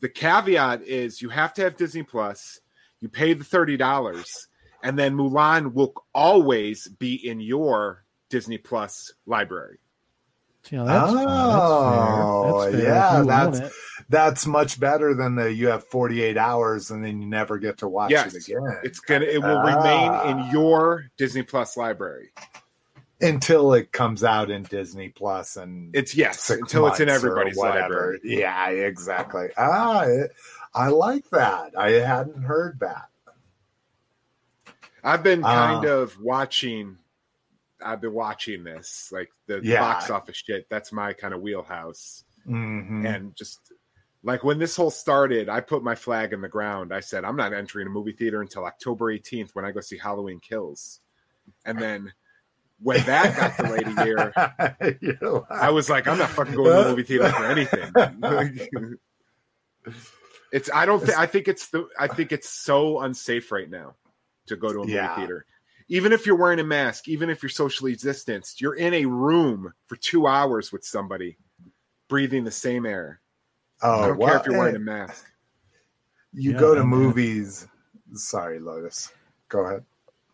The 0.00 0.08
caveat 0.08 0.82
is 0.82 1.22
you 1.22 1.28
have 1.28 1.54
to 1.54 1.62
have 1.62 1.76
Disney 1.76 2.02
Plus. 2.02 2.60
You 3.00 3.08
pay 3.08 3.34
the 3.34 3.44
thirty 3.44 3.76
dollars, 3.76 4.48
and 4.84 4.96
then 4.98 5.16
Mulan 5.16 5.72
will 5.74 5.94
always 6.14 6.86
be 6.86 7.14
in 7.28 7.40
your 7.40 8.04
Disney 8.28 8.58
Plus 8.58 9.12
library. 9.26 9.78
See, 10.62 10.76
now 10.76 10.84
that's. 10.84 11.12
Oh, 11.14 12.70
That's 12.70 12.74
fair. 12.74 12.82
That's 12.82 13.14
fair. 13.16 13.18
yeah, 13.18 13.22
that's- 13.50 13.72
That's 14.10 14.46
much 14.46 14.78
better 14.78 15.14
than 15.14 15.34
the 15.34 15.52
you 15.52 15.68
have 15.68 15.84
48 15.88 16.36
hours 16.36 16.90
and 16.90 17.02
then 17.04 17.22
you 17.22 17.26
never 17.28 17.58
get 17.58 17.78
to 17.78 17.88
watch 17.88 18.10
Yes, 18.10 18.34
it 18.34 18.46
again. 18.48 18.78
It's 18.82 19.00
gonna. 19.00 19.24
It 19.24 19.38
will 19.42 19.56
Ah. 19.58 19.62
remain 20.26 20.38
in 20.38 20.50
your 20.52 21.06
Disney 21.16 21.42
Plus 21.42 21.76
library. 21.76 22.30
until 23.20 23.72
it 23.72 23.92
comes 23.92 24.22
out 24.24 24.50
in 24.50 24.62
Disney 24.64 25.08
Plus 25.08 25.56
and 25.56 25.94
It's 25.96 26.14
yes 26.14 26.50
until 26.50 26.86
it's 26.88 27.00
in 27.00 27.08
everybody's 27.08 27.56
library. 27.56 28.20
Yeah, 28.24 28.68
exactly. 28.68 29.48
Ah, 29.56 30.02
it, 30.02 30.32
I 30.74 30.88
like 30.88 31.30
that. 31.30 31.72
I 31.78 31.90
hadn't 31.92 32.42
heard 32.42 32.80
that. 32.80 33.06
I've 35.04 35.22
been 35.22 35.42
kind 35.42 35.86
Ah. 35.86 35.88
of 35.98 36.18
watching. 36.20 36.98
I've 37.84 38.00
been 38.00 38.14
watching 38.14 38.64
this 38.64 39.10
like 39.12 39.30
the 39.46 39.60
Yeah. 39.62 39.80
box 39.80 40.08
office 40.10 40.36
shit. 40.38 40.66
That's 40.70 40.90
my 40.92 41.12
kind 41.12 41.34
of 41.34 41.40
wheelhouse. 41.42 42.24
Mhm. 42.46 43.06
and 43.06 43.34
just 43.34 43.72
like 44.22 44.44
when 44.44 44.58
this 44.58 44.76
whole 44.76 44.90
started, 44.90 45.48
I 45.48 45.60
put 45.60 45.82
my 45.82 45.94
flag 45.94 46.32
in 46.34 46.40
the 46.42 46.48
ground. 46.48 46.92
I 46.92 47.00
said, 47.00 47.24
I'm 47.24 47.36
not 47.36 47.54
entering 47.54 47.86
a 47.86 47.90
movie 47.90 48.12
theater 48.12 48.42
until 48.42 48.66
October 48.66 49.10
18th 49.10 49.54
when 49.54 49.64
I 49.64 49.70
go 49.72 49.80
see 49.80 49.96
Halloween 49.96 50.40
Kills. 50.40 51.00
And 51.64 51.78
then 51.78 52.12
when 52.80 53.02
that 53.06 53.34
got 53.36 53.56
delayed 53.56 53.86
a 53.98 54.04
year, 54.04 54.32
I 55.50 55.70
was 55.70 55.88
like, 55.88 56.06
I'm 56.06 56.18
not 56.18 56.28
fucking 56.30 56.54
going 56.54 56.70
to 56.70 56.82
the 56.84 56.88
movie 56.90 57.02
theater 57.02 57.30
for 57.30 57.44
anything. 57.46 58.98
it's 60.52 60.70
I 60.72 60.86
don't 60.86 61.02
think 61.04 61.18
I 61.18 61.26
think 61.26 61.48
it's 61.48 61.68
the 61.68 61.88
I 61.98 62.08
think 62.08 62.32
it's 62.32 62.48
so 62.48 63.00
unsafe 63.00 63.50
right 63.52 63.68
now 63.70 63.94
to 64.46 64.56
go 64.56 64.72
to 64.72 64.78
a 64.80 64.82
movie 64.82 64.92
Yeah. 64.92 65.14
theater. 65.16 65.46
Even 65.88 66.12
if 66.12 66.24
you're 66.26 66.36
wearing 66.36 66.60
a 66.60 66.64
mask, 66.64 67.08
even 67.08 67.28
if 67.28 67.42
you're 67.42 67.50
socially 67.50 67.94
distanced, 67.94 68.60
you're 68.60 68.74
in 68.74 68.94
a 68.94 69.04
room 69.04 69.72
for 69.86 69.96
two 69.96 70.26
hours 70.26 70.72
with 70.72 70.84
somebody 70.84 71.36
breathing 72.08 72.44
the 72.44 72.50
same 72.50 72.86
air. 72.86 73.20
oh, 73.82 74.00
I 74.02 74.06
don't 74.08 74.18
well, 74.18 74.28
care 74.30 74.40
if 74.40 74.46
you're 74.46 74.58
wearing 74.58 74.74
eh, 74.76 74.78
a 74.78 74.80
mask. 74.80 75.24
you 76.32 76.52
Yeah, 76.52 76.58
go 76.58 76.74
to 76.74 76.80
and- 76.80 76.88
movies. 76.90 77.66
Sorry, 78.14 78.60
Lotus. 78.60 79.12
Go 79.48 79.64
ahead. 79.66 79.84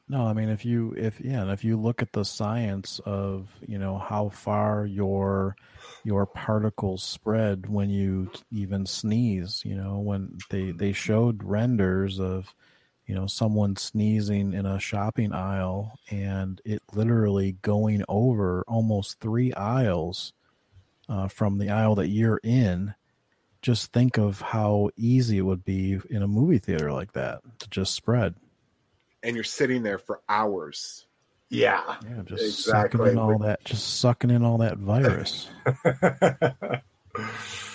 No, 0.08 0.26
I 0.26 0.32
mean 0.32 0.48
if 0.48 0.64
you 0.64 0.92
if 0.96 1.20
yeah, 1.20 1.42
and 1.42 1.50
if 1.52 1.62
you 1.64 1.76
look 1.76 2.02
at 2.02 2.12
the 2.12 2.24
science 2.24 3.00
of 3.06 3.48
you 3.66 3.78
know 3.78 3.96
how 3.96 4.28
far 4.30 4.84
your 4.84 5.54
your 6.02 6.26
particles 6.26 7.04
spread 7.04 7.68
when 7.68 7.90
you 7.90 8.28
even 8.50 8.86
sneeze, 8.86 9.62
you 9.64 9.76
know 9.76 9.98
when 10.00 10.36
they 10.50 10.72
they 10.72 10.92
showed 10.92 11.44
renders 11.44 12.18
of 12.18 12.52
you 13.10 13.16
know 13.16 13.26
someone 13.26 13.74
sneezing 13.74 14.52
in 14.52 14.66
a 14.66 14.78
shopping 14.78 15.32
aisle 15.32 15.98
and 16.10 16.60
it 16.64 16.80
literally 16.92 17.56
going 17.60 18.04
over 18.08 18.64
almost 18.68 19.18
three 19.18 19.52
aisles 19.54 20.32
uh, 21.08 21.26
from 21.26 21.58
the 21.58 21.70
aisle 21.70 21.96
that 21.96 22.06
you're 22.06 22.38
in. 22.44 22.94
Just 23.62 23.92
think 23.92 24.16
of 24.16 24.40
how 24.40 24.90
easy 24.96 25.38
it 25.38 25.42
would 25.42 25.64
be 25.64 25.98
in 26.08 26.22
a 26.22 26.28
movie 26.28 26.60
theater 26.60 26.92
like 26.92 27.10
that 27.14 27.40
to 27.58 27.68
just 27.68 27.96
spread. 27.96 28.36
And 29.24 29.34
you're 29.34 29.42
sitting 29.42 29.82
there 29.82 29.98
for 29.98 30.20
hours. 30.28 31.06
Yeah. 31.48 31.96
Yeah, 32.04 32.22
just 32.24 32.44
Exactly. 32.44 32.98
sucking 32.98 33.12
in 33.14 33.18
all 33.18 33.40
that, 33.40 33.64
just 33.64 33.98
sucking 33.98 34.30
in 34.30 34.44
all 34.44 34.58
that 34.58 34.78
virus. 34.78 35.48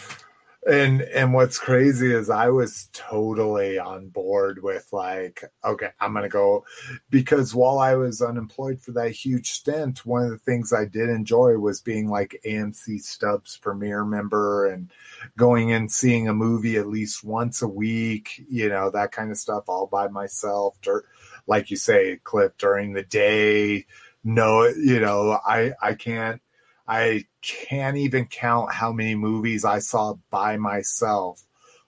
and 0.66 1.02
and 1.02 1.34
what's 1.34 1.60
crazy 1.60 2.12
is 2.12 2.30
I 2.30 2.50
was 2.50 2.90
totally 2.92 3.78
on 3.78 4.08
board 4.08 4.64
with 4.64 4.88
like, 4.92 5.44
okay, 5.64 5.90
I'm 6.00 6.14
gonna 6.14 6.28
go 6.28 6.66
because 7.12 7.54
while 7.54 7.78
I 7.78 7.96
was 7.96 8.22
unemployed 8.22 8.82
for 8.82 8.92
that 8.94 9.12
huge 9.12 9.52
stint, 9.52 10.06
one 10.06 10.24
of 10.24 10.32
the 10.32 10.40
things 10.40 10.74
I 10.74 10.86
did 10.86 11.10
enjoy 11.10 11.58
was 11.58 11.82
being 11.82 12.10
like 12.10 12.42
AMC 12.46 13.02
Stubs 13.02 13.58
premiere 13.58 14.06
member 14.06 14.66
and 14.68 14.92
going 15.38 15.72
and 15.72 15.92
seeing 15.92 16.28
a 16.28 16.34
movie 16.34 16.78
at 16.78 16.88
least 16.88 17.24
once 17.24 17.62
a 17.62 17.68
week, 17.68 18.44
you 18.50 18.68
know, 18.68 18.90
that 18.90 19.12
kind 19.12 19.30
of 19.32 19.38
stuff 19.38 19.66
all 19.68 19.86
by 19.86 20.08
myself. 20.08 20.78
Or 20.88 21.06
like 21.46 21.70
you 21.70 21.78
say, 21.78 22.20
Cliff, 22.24 22.54
during 22.58 22.94
the 22.94 23.04
day. 23.04 23.86
No, 24.28 24.66
you 24.66 25.00
know, 25.00 25.40
I 25.46 25.74
I 25.80 25.94
can't 25.94 26.42
I 26.88 27.26
can't 27.42 27.98
even 27.98 28.26
count 28.26 28.72
how 28.72 28.92
many 28.92 29.16
movies 29.16 29.66
I 29.66 29.80
saw 29.80 30.16
by 30.30 30.58
myself 30.58 31.44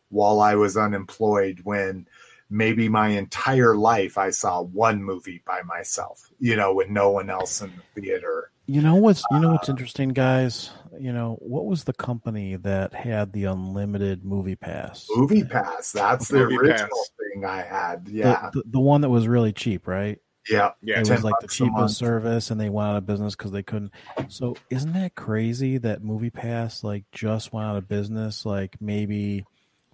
while 0.09 0.39
I 0.39 0.55
was 0.55 0.77
unemployed 0.77 1.61
when 1.63 2.07
maybe 2.49 2.89
my 2.89 3.09
entire 3.09 3.75
life 3.75 4.17
I 4.17 4.29
saw 4.31 4.61
one 4.61 5.03
movie 5.03 5.41
by 5.45 5.61
myself, 5.63 6.29
you 6.39 6.55
know, 6.55 6.73
with 6.73 6.89
no 6.89 7.11
one 7.11 7.29
else 7.29 7.61
in 7.61 7.71
the 7.75 8.01
theater. 8.01 8.51
You 8.69 8.81
know 8.81 8.95
what's 8.95 9.23
you 9.31 9.39
know 9.39 9.51
what's 9.51 9.69
uh, 9.69 9.71
interesting, 9.73 10.09
guys. 10.09 10.71
You 10.99 11.13
know 11.13 11.37
what 11.39 11.65
was 11.65 11.85
the 11.85 11.93
company 11.93 12.57
that 12.57 12.93
had 12.93 13.31
the 13.31 13.45
unlimited 13.45 14.25
movie 14.25 14.57
pass? 14.57 15.07
Movie 15.15 15.43
Pass, 15.45 15.91
that's 15.93 16.27
the 16.27 16.39
Movie 16.39 16.57
original 16.57 16.89
Pass. 16.89 17.11
thing 17.33 17.45
I 17.45 17.61
had. 17.61 18.05
The- 18.05 18.11
Yeah. 18.11 18.49
the, 18.53 18.63
the 18.65 18.79
one 18.79 19.01
that 19.01 19.09
was 19.09 19.25
really 19.27 19.53
cheap, 19.53 19.87
right? 19.87 20.19
Yeah. 20.49 20.71
Yeah, 20.81 20.99
it 20.99 21.09
was 21.09 21.23
like 21.23 21.35
the 21.41 21.47
bucks 21.47 21.59
a 21.59 21.65
month. 21.65 21.75
cheapest 21.77 21.97
service, 21.97 22.51
and 22.51 22.59
they 22.59 22.69
went 22.69 22.89
out 22.89 22.95
of 22.97 23.05
business 23.05 23.35
because 23.35 23.51
they 23.51 23.63
couldn't. 23.63 23.91
So 24.29 24.55
isn't 24.69 24.93
that 24.93 25.15
crazy 25.15 25.77
that 25.79 26.03
Movie 26.03 26.29
Pass 26.29 26.83
like 26.83 27.03
just 27.11 27.53
went 27.53 27.67
out 27.67 27.77
of 27.77 27.87
business? 27.87 28.45
Like 28.45 28.75
maybe 28.81 29.45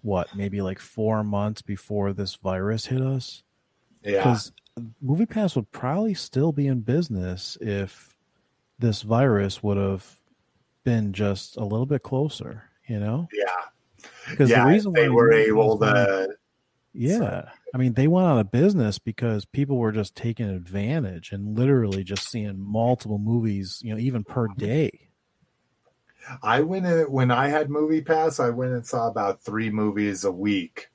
what? 0.02 0.36
Maybe 0.36 0.62
like 0.62 0.80
four 0.80 1.24
months 1.24 1.62
before 1.62 2.14
this 2.14 2.36
virus 2.36 2.86
hit 2.86 3.02
us. 3.02 3.44
Yeah. 4.04 4.18
because 4.18 4.52
movie 5.02 5.26
pass 5.26 5.56
would 5.56 5.72
probably 5.72 6.14
still 6.14 6.52
be 6.52 6.68
in 6.68 6.82
business 6.82 7.58
if 7.62 8.16
this 8.80 9.02
virus 9.04 9.64
would 9.64 9.78
have 9.78 10.06
been 10.84 11.14
just 11.14 11.56
a 11.58 11.64
little 11.64 11.86
bit 11.86 12.04
closer 12.04 12.64
you 12.88 13.00
know 13.00 13.30
Yeah. 13.32 13.46
because 14.30 14.50
yeah. 14.50 14.66
the 14.66 14.72
reason 14.72 14.92
they 14.92 15.08
why 15.08 15.16
were 15.16 15.32
able 15.32 15.78
to 15.78 16.28
Yeah. 16.94 17.18
So- 17.18 17.46
I 17.74 17.78
mean, 17.78 17.94
they 17.94 18.08
went 18.08 18.28
out 18.28 18.40
of 18.40 18.52
business 18.52 19.00
because 19.00 19.46
people 19.46 19.78
were 19.78 19.92
just 19.92 20.16
taking 20.16 20.50
advantage 20.50 21.32
and 21.32 21.58
literally 21.58 22.04
just 22.04 22.30
seeing 22.30 22.60
multiple 22.60 23.18
movies, 23.18 23.82
you 23.84 23.94
know, 23.94 24.00
even 24.00 24.24
per 24.24 24.48
mm-hmm. 24.48 24.66
day. 24.66 25.10
I 26.42 26.62
went 26.62 26.86
in 26.86 27.12
when 27.12 27.32
I 27.32 27.50
had 27.50 27.70
Movie 27.70 28.02
Pass. 28.02 28.40
I 28.40 28.50
went 28.50 28.72
and 28.72 28.86
saw 28.86 29.08
about 29.08 29.42
three 29.42 29.70
movies 29.70 30.24
a 30.24 30.32
week 30.32 30.90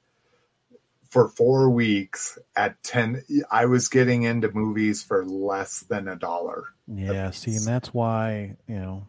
for 1.10 1.28
four 1.28 1.68
weeks 1.70 2.39
at 2.57 2.83
ten. 2.83 3.23
I 3.51 3.67
was 3.67 3.89
getting 3.89 4.23
into 4.23 4.51
movies 4.52 5.02
for 5.02 5.27
less 5.27 5.81
than 5.81 6.09
a 6.09 6.17
dollar. 6.17 6.65
Yeah. 6.86 7.31
See, 7.31 7.57
and 7.57 7.67
that's 7.67 7.93
why, 7.93 8.57
you 8.67 8.77
know, 8.77 9.09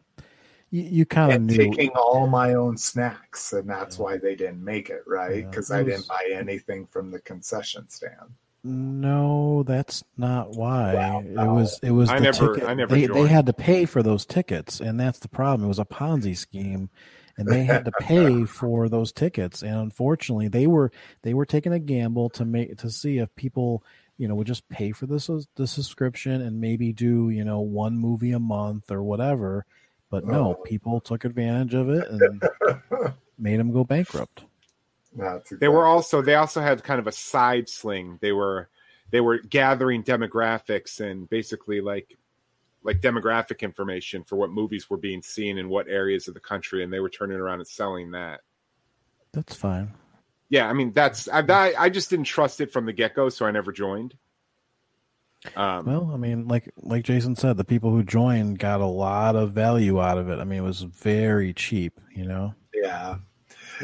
you, 0.72 0.84
you 0.84 1.06
kind 1.06 1.32
of 1.34 1.42
knew. 1.42 1.56
taking 1.58 1.90
all 1.92 2.28
my 2.28 2.54
own 2.54 2.78
snacks, 2.78 3.54
and 3.54 3.70
that's 3.70 3.98
Yeah. 3.98 4.04
why 4.04 4.18
they 4.18 4.36
didn't 4.36 4.64
make 4.64 4.90
it 4.90 5.04
right 5.08 5.44
Yeah, 5.44 5.50
because 5.50 5.72
it 5.72 5.76
I 5.76 5.82
was- 5.84 5.94
didn't 5.94 6.08
buy 6.08 6.30
anything 6.34 6.86
from 6.86 7.12
the 7.12 7.20
concession 7.20 7.88
stand. 7.90 8.34
No, 8.64 9.64
that's 9.64 10.04
not 10.18 10.52
why. 10.52 10.94
Wow, 10.94 11.20
it 11.22 11.34
was 11.52 11.80
it 11.82 11.92
was 11.92 12.10
I 12.10 12.18
the 12.18 12.24
never- 12.24 12.54
ticket. 12.56 12.70
I 12.70 12.74
never 12.74 12.94
they, 12.96 13.06
they 13.08 13.28
had 13.28 13.46
to 13.46 13.54
pay 13.54 13.86
for 13.86 14.04
those 14.04 14.26
tickets, 14.26 14.80
and 14.82 15.00
that's 15.00 15.20
the 15.20 15.30
problem. 15.30 15.66
It 15.66 15.70
was 15.70 15.80
a 15.80 15.86
Ponzi 15.86 16.36
scheme, 16.36 16.90
and 17.38 17.48
they 17.48 17.64
had 17.64 17.86
to 17.86 17.92
pay 18.02 18.44
for 18.46 18.90
those 18.90 19.12
tickets. 19.14 19.62
And 19.64 19.76
unfortunately, 19.76 20.50
they 20.50 20.68
were 20.68 20.92
they 21.22 21.34
were 21.34 21.46
taking 21.46 21.72
a 21.74 21.80
gamble 21.80 22.30
to 22.32 22.44
make 22.46 22.78
to 22.80 22.90
see 22.90 23.18
if 23.20 23.34
people 23.36 23.84
you 24.18 24.28
know 24.28 24.36
would 24.36 24.48
just 24.48 24.68
pay 24.68 24.92
for 24.92 25.06
this 25.06 25.30
the 25.56 25.66
subscription 25.66 26.42
and 26.42 26.60
maybe 26.60 26.92
do 26.92 27.30
you 27.30 27.46
know 27.46 27.62
one 27.62 27.98
movie 27.98 28.34
a 28.34 28.40
month 28.40 28.92
or 28.92 29.02
whatever. 29.02 29.66
But 30.10 30.26
no, 30.26 30.56
Oh. 30.58 30.62
people 30.64 31.00
took 31.00 31.24
advantage 31.26 31.74
of 31.76 31.90
it 31.90 32.08
and 32.10 32.44
made 33.38 33.60
them 33.60 33.72
go 33.72 33.84
bankrupt. 33.84 34.44
That's 35.16 35.50
They 35.50 35.68
were 35.68 35.86
also 35.86 36.22
they 36.22 36.36
also 36.36 36.62
had 36.62 36.84
kind 36.84 37.00
of 37.00 37.08
a 37.08 37.12
side 37.12 37.68
sling. 37.70 38.18
They 38.22 38.32
were 38.32 38.70
they 39.12 39.22
were 39.22 39.40
gathering 39.40 40.04
demographics 40.04 41.00
and 41.00 41.30
basically 41.30 41.82
like 41.82 42.16
like 42.84 43.02
demographic 43.02 43.60
information 43.62 44.24
for 44.24 44.36
what 44.36 44.52
movies 44.52 44.90
were 44.90 44.98
being 44.98 45.22
seen 45.22 45.58
in 45.58 45.68
what 45.68 45.88
areas 45.88 46.28
of 46.28 46.34
the 46.34 46.40
country, 46.40 46.84
and 46.84 46.94
they 46.94 47.00
were 47.00 47.10
turning 47.10 47.38
around 47.38 47.60
and 47.60 47.68
selling 47.68 48.12
that. 48.12 48.42
That's 49.34 49.56
fine. 49.56 49.92
Yeah, 50.50 50.68
I 50.70 50.74
mean 50.74 50.92
that's 50.94 51.28
I 51.28 51.40
I, 51.42 51.74
I 51.78 51.90
just 51.90 52.10
didn't 52.10 52.26
trust 52.26 52.62
it 52.62 52.72
from 52.72 52.86
the 52.86 52.94
get 52.94 53.16
go, 53.16 53.30
so 53.30 53.46
I 53.46 53.52
never 53.52 53.72
joined. 53.72 54.16
Um, 55.56 55.86
Well, 55.86 56.12
I 56.14 56.18
mean, 56.18 56.48
like 56.48 56.70
like 56.78 57.04
Jason 57.04 57.36
said, 57.36 57.58
the 57.58 57.64
people 57.64 57.92
who 57.92 58.04
joined 58.04 58.60
got 58.60 58.82
a 58.82 58.86
lot 58.86 59.36
of 59.36 59.54
value 59.54 60.02
out 60.02 60.18
of 60.18 60.30
it. 60.30 60.40
I 60.40 60.44
mean, 60.44 60.60
it 60.60 60.68
was 60.68 60.82
very 60.82 61.54
cheap, 61.54 62.00
you 62.14 62.26
know. 62.26 62.54
Yeah. 62.74 63.18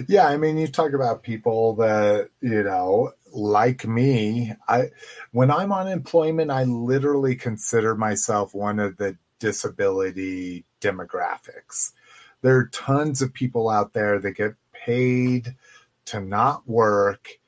Yeah, 0.07 0.27
I 0.27 0.35
mean 0.37 0.57
you 0.57 0.67
talk 0.67 0.91
about 0.93 1.23
people 1.23 1.75
that, 1.75 2.29
you 2.41 2.63
know, 2.63 3.13
like 3.31 3.87
me, 3.87 4.53
I 4.67 4.89
when 5.31 5.49
I'm 5.49 5.71
on 5.71 5.87
employment, 5.87 6.51
I 6.51 6.63
literally 6.63 7.35
consider 7.35 7.95
myself 7.95 8.53
one 8.53 8.79
of 8.79 8.97
the 8.97 9.17
disability 9.39 10.65
demographics. 10.81 11.93
There 12.41 12.57
are 12.57 12.67
tons 12.67 13.21
of 13.21 13.33
people 13.33 13.69
out 13.69 13.93
there 13.93 14.19
that 14.19 14.31
get 14.31 14.55
paid 14.73 15.55
to 16.05 16.19
not 16.19 16.67
work 16.67 17.39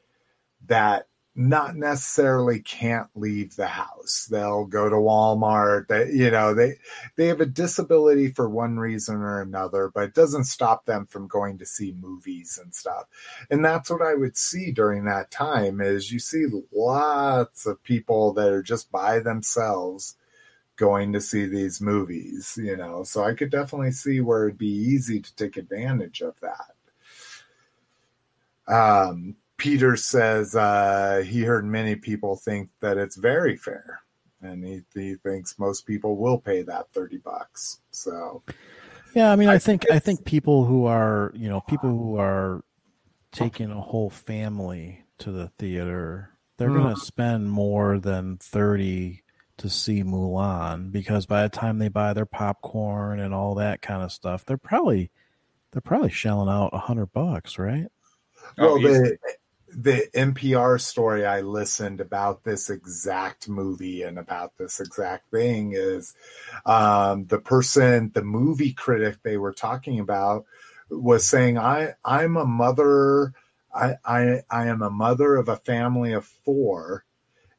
that 0.66 1.08
not 1.38 1.76
necessarily 1.76 2.60
can't 2.60 3.10
leave 3.14 3.56
the 3.56 3.68
house. 3.68 4.28
They'll 4.30 4.66
go 4.66 4.90
to 4.90 4.96
Walmart. 4.96 5.88
They, 5.88 6.10
you 6.12 6.32
know, 6.32 6.56
they 6.56 6.78
they 7.16 7.28
have 7.28 7.42
a 7.42 7.46
disability 7.46 8.32
for 8.32 8.50
one 8.50 8.78
reason 8.80 9.18
or 9.18 9.42
another, 9.42 9.92
but 9.94 10.06
it 10.06 10.16
doesn't 10.16 10.46
stop 10.46 10.86
them 10.86 11.06
from 11.06 11.28
going 11.28 11.60
to 11.60 11.66
see 11.66 11.96
movies 12.02 12.60
and 12.62 12.74
stuff. 12.74 13.04
And 13.52 13.64
that's 13.64 13.92
what 13.92 14.02
I 14.02 14.16
would 14.16 14.36
see 14.36 14.72
during 14.72 15.06
that 15.06 15.30
time 15.30 15.80
is 15.80 16.12
you 16.12 16.18
see 16.18 16.48
lots 16.74 17.68
of 17.68 17.84
people 17.84 18.34
that 18.34 18.52
are 18.52 18.64
just 18.64 18.92
by 18.92 19.20
themselves 19.20 20.16
going 20.76 21.14
to 21.14 21.22
see 21.22 21.46
these 21.46 21.80
movies, 21.80 22.58
you 22.60 22.76
know. 22.76 23.04
So 23.04 23.24
I 23.24 23.36
could 23.36 23.52
definitely 23.52 23.92
see 23.92 24.22
where 24.22 24.48
it'd 24.48 24.58
be 24.58 24.68
easy 24.68 25.20
to 25.20 25.36
take 25.36 25.56
advantage 25.56 26.22
of 26.22 26.34
that. 26.42 26.74
Um 28.68 29.36
Peter 29.58 29.96
says 29.96 30.56
uh, 30.56 31.24
he 31.28 31.42
heard 31.44 31.66
many 31.66 31.96
people 31.96 32.36
think 32.36 32.70
that 32.80 32.98
it's 32.98 33.16
very 33.16 33.58
fair, 33.58 34.02
and 34.42 34.64
he, 34.64 34.84
he 34.94 35.16
thinks 35.16 35.58
most 35.60 35.86
people 35.86 36.16
will 36.18 36.38
pay 36.38 36.62
that 36.62 36.92
thirty 36.92 37.18
bucks. 37.18 37.80
So 37.90 38.44
Yeah, 39.14 39.32
I 39.32 39.36
mean, 39.36 39.50
I 39.50 39.54
I, 39.56 39.58
think 39.58 39.82
think 39.82 39.92
I 39.92 40.00
think 40.00 40.26
people 40.26 40.66
who 40.66 40.86
are 40.86 41.32
you 41.36 41.50
know 41.50 41.62
people 41.62 41.90
who 41.90 42.18
are 42.18 42.64
taking 43.32 43.72
a 43.72 43.82
whole 43.82 44.10
family 44.10 45.04
to 45.20 45.32
the 45.32 45.48
theater, 45.60 46.32
they're 46.58 46.70
Mm. 46.70 46.84
going 46.84 46.96
to 46.96 47.02
spend 47.02 47.50
more 47.52 48.00
than 48.00 48.38
thirty 48.38 49.24
to 49.58 49.70
see 49.72 50.04
Mulan 50.04 50.92
because 50.92 51.26
by 51.26 51.42
the 51.42 51.50
time 51.50 51.80
they 51.80 51.88
buy 51.88 52.14
their 52.14 52.28
popcorn 52.28 53.20
and 53.20 53.34
all 53.34 53.56
that 53.56 53.82
kind 53.82 54.04
of 54.04 54.12
stuff, 54.12 54.46
they're 54.46 54.56
probably 54.58 55.10
they're 55.72 55.82
probably 55.82 56.12
shelling 56.12 56.48
out 56.48 56.70
a 56.74 56.78
hundred 56.78 57.08
bucks, 57.08 57.58
right? 57.58 57.88
Oh, 58.60 58.80
well, 58.80 59.12
the 59.80 60.10
NPR 60.16 60.82
story 60.82 61.24
I 61.24 61.42
listened 61.42 62.02
about 62.02 62.44
this 62.44 62.72
exact 62.72 63.48
movie 63.48 64.02
and 64.02 64.18
about 64.18 64.58
this 64.58 64.80
exact 64.80 65.30
thing 65.30 65.74
is 65.76 66.16
um, 66.66 67.26
the 67.26 67.38
person, 67.38 68.10
the 68.16 68.24
movie 68.24 68.74
critic 68.74 69.18
they 69.22 69.38
were 69.38 69.54
talking 69.54 70.00
about 70.00 70.46
was 70.90 71.26
saying, 71.26 71.60
"I 71.60 71.94
I'm 72.04 72.38
a 72.38 72.46
mother. 72.46 73.34
I 73.74 73.96
I 74.04 74.42
I 74.50 74.68
am 74.68 74.82
a 74.82 74.90
mother 74.90 75.36
of 75.36 75.48
a 75.48 75.58
family 75.58 76.12
of 76.14 76.26
four, 76.26 77.06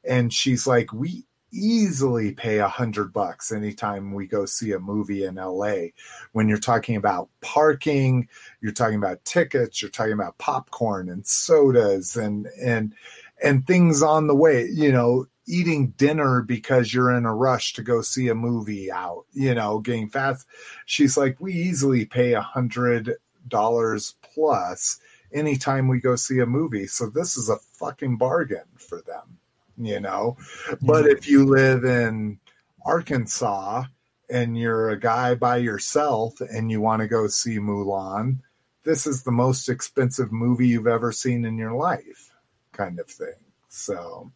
and 0.03 0.33
she's 0.33 0.67
like, 0.67 0.93
we 0.93 1.25
easily 1.53 2.33
pay 2.33 2.59
a 2.59 2.69
hundred 2.69 3.13
bucks 3.13 3.53
anytime 3.53 4.13
we 4.13 4.27
go 4.27 4.45
see 4.45 4.73
a 4.73 4.79
movie 4.79 5.25
in 5.25 5.37
LA. 5.37 5.89
When 6.33 6.49
you're 6.49 6.59
talking 6.59 6.97
about 6.97 7.29
parking, 7.41 8.29
you're 8.61 8.73
talking 8.73 8.97
about 8.97 9.25
tickets, 9.25 9.81
you're 9.81 9.91
talking 9.91 10.13
about 10.13 10.39
popcorn 10.39 11.09
and 11.09 11.27
sodas 11.27 12.17
and 12.17 12.47
and 12.63 12.95
and 13.43 13.67
things 13.67 14.03
on 14.03 14.27
the 14.27 14.35
way, 14.35 14.67
you 14.67 14.93
know, 14.93 15.27
eating 15.47 15.89
dinner 15.97 16.43
because 16.43 16.93
you're 16.93 17.13
in 17.13 17.25
a 17.25 17.35
rush 17.35 17.73
to 17.75 17.83
go 17.83 18.03
see 18.03 18.29
a 18.29 18.35
movie 18.35 18.91
out, 18.93 19.25
you 19.33 19.55
know, 19.55 19.79
getting 19.79 20.09
fast. 20.09 20.47
She's 20.85 21.17
like, 21.17 21.41
we 21.41 21.55
easily 21.55 22.05
pay 22.05 22.35
a 22.35 22.43
hundred 22.43 23.15
dollars 23.49 24.15
plus 24.35 25.01
anytime 25.33 25.89
we 25.89 26.01
go 26.01 26.17
see 26.17 26.39
a 26.41 26.47
movie. 26.47 26.87
So 26.87 27.09
this 27.09 27.37
is 27.37 27.49
a 27.49 27.57
fucking 27.57 28.17
bargain 28.17 28.65
for 28.77 29.03
them, 29.03 29.38
you 29.79 30.01
know. 30.01 30.37
But 30.83 31.07
if 31.07 31.29
you 31.29 31.47
live 31.47 31.85
in 31.85 32.39
Arkansas 32.85 33.85
and 34.31 34.59
you're 34.59 34.91
a 34.91 34.99
guy 34.99 35.35
by 35.35 35.59
yourself 35.59 36.41
and 36.41 36.71
you 36.71 36.81
want 36.81 37.01
to 37.01 37.09
go 37.09 37.29
see 37.29 37.59
Mulan, 37.59 38.39
this 38.85 39.07
is 39.07 39.23
the 39.23 39.33
most 39.33 39.69
expensive 39.69 40.33
movie 40.33 40.69
you've 40.69 40.87
ever 40.87 41.13
seen 41.13 41.45
in 41.45 41.59
your 41.59 41.75
life, 41.75 42.33
kind 42.73 42.99
of 42.99 43.09
thing. 43.09 43.35
So, 43.69 44.33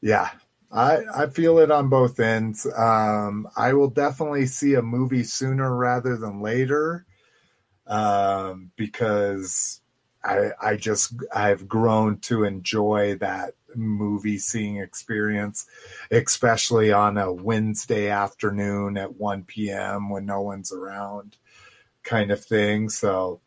yeah, 0.00 0.30
I 0.70 0.98
I 1.14 1.26
feel 1.28 1.58
it 1.58 1.70
on 1.70 1.88
both 1.88 2.20
ends. 2.20 2.66
Um, 2.76 3.48
I 3.56 3.72
will 3.72 3.88
definitely 3.88 4.46
see 4.46 4.74
a 4.74 4.82
movie 4.82 5.24
sooner 5.24 5.74
rather 5.74 6.16
than 6.16 6.42
later, 6.42 7.06
um, 7.86 8.70
because 8.76 9.80
I 10.24 10.50
I 10.60 10.76
just 10.76 11.14
I've 11.34 11.68
grown 11.68 12.18
to 12.20 12.44
enjoy 12.44 13.16
that 13.16 13.54
movie 13.74 14.38
seeing 14.38 14.78
experience, 14.78 15.66
especially 16.10 16.92
on 16.92 17.18
a 17.18 17.32
Wednesday 17.32 18.08
afternoon 18.08 18.96
at 18.96 19.16
1 19.16 19.44
p.m. 19.44 20.10
when 20.10 20.26
no 20.26 20.40
one's 20.40 20.72
around, 20.72 21.36
kind 22.02 22.30
of 22.30 22.44
thing. 22.44 22.88
So 22.88 23.40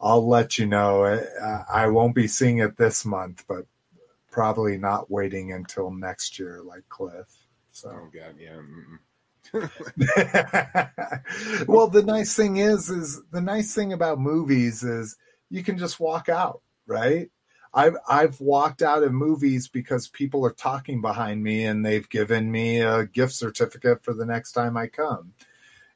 I'll 0.00 0.26
let 0.26 0.58
you 0.58 0.66
know. 0.66 1.04
I, 1.04 1.64
I 1.72 1.86
won't 1.88 2.14
be 2.14 2.26
seeing 2.26 2.58
it 2.58 2.76
this 2.76 3.04
month, 3.04 3.44
but 3.48 3.66
probably 4.30 4.78
not 4.78 5.10
waiting 5.10 5.52
until 5.52 5.90
next 5.90 6.38
year, 6.38 6.62
like 6.64 6.88
Cliff. 6.88 7.28
So. 7.72 7.90
oh 7.90 8.10
god, 8.12 8.36
yeah. 8.38 8.60
well, 11.66 11.88
the 11.88 12.02
nice 12.02 12.36
thing 12.36 12.56
is, 12.56 12.88
is 12.88 13.20
the 13.32 13.40
nice 13.40 13.74
thing 13.74 13.92
about 13.92 14.20
movies 14.20 14.82
is 14.82 15.16
you 15.50 15.62
can 15.62 15.76
just 15.76 16.00
walk 16.00 16.28
out, 16.28 16.62
right? 16.86 17.30
I've 17.72 17.96
I've 18.08 18.40
walked 18.40 18.82
out 18.82 19.04
of 19.04 19.12
movies 19.12 19.68
because 19.68 20.08
people 20.08 20.44
are 20.44 20.52
talking 20.52 21.00
behind 21.00 21.42
me 21.42 21.64
and 21.64 21.84
they've 21.84 22.08
given 22.08 22.50
me 22.50 22.80
a 22.80 23.06
gift 23.06 23.32
certificate 23.32 24.02
for 24.02 24.12
the 24.12 24.26
next 24.26 24.52
time 24.52 24.76
I 24.76 24.88
come. 24.88 25.34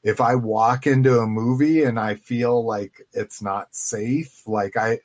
If 0.02 0.20
I 0.20 0.34
walk 0.34 0.86
into 0.86 1.18
a 1.18 1.26
movie 1.26 1.82
and 1.82 1.98
I 1.98 2.16
feel 2.16 2.64
like 2.64 3.06
it's 3.12 3.42
not 3.42 3.74
safe, 3.74 4.46
like 4.46 4.76
I 4.76 5.00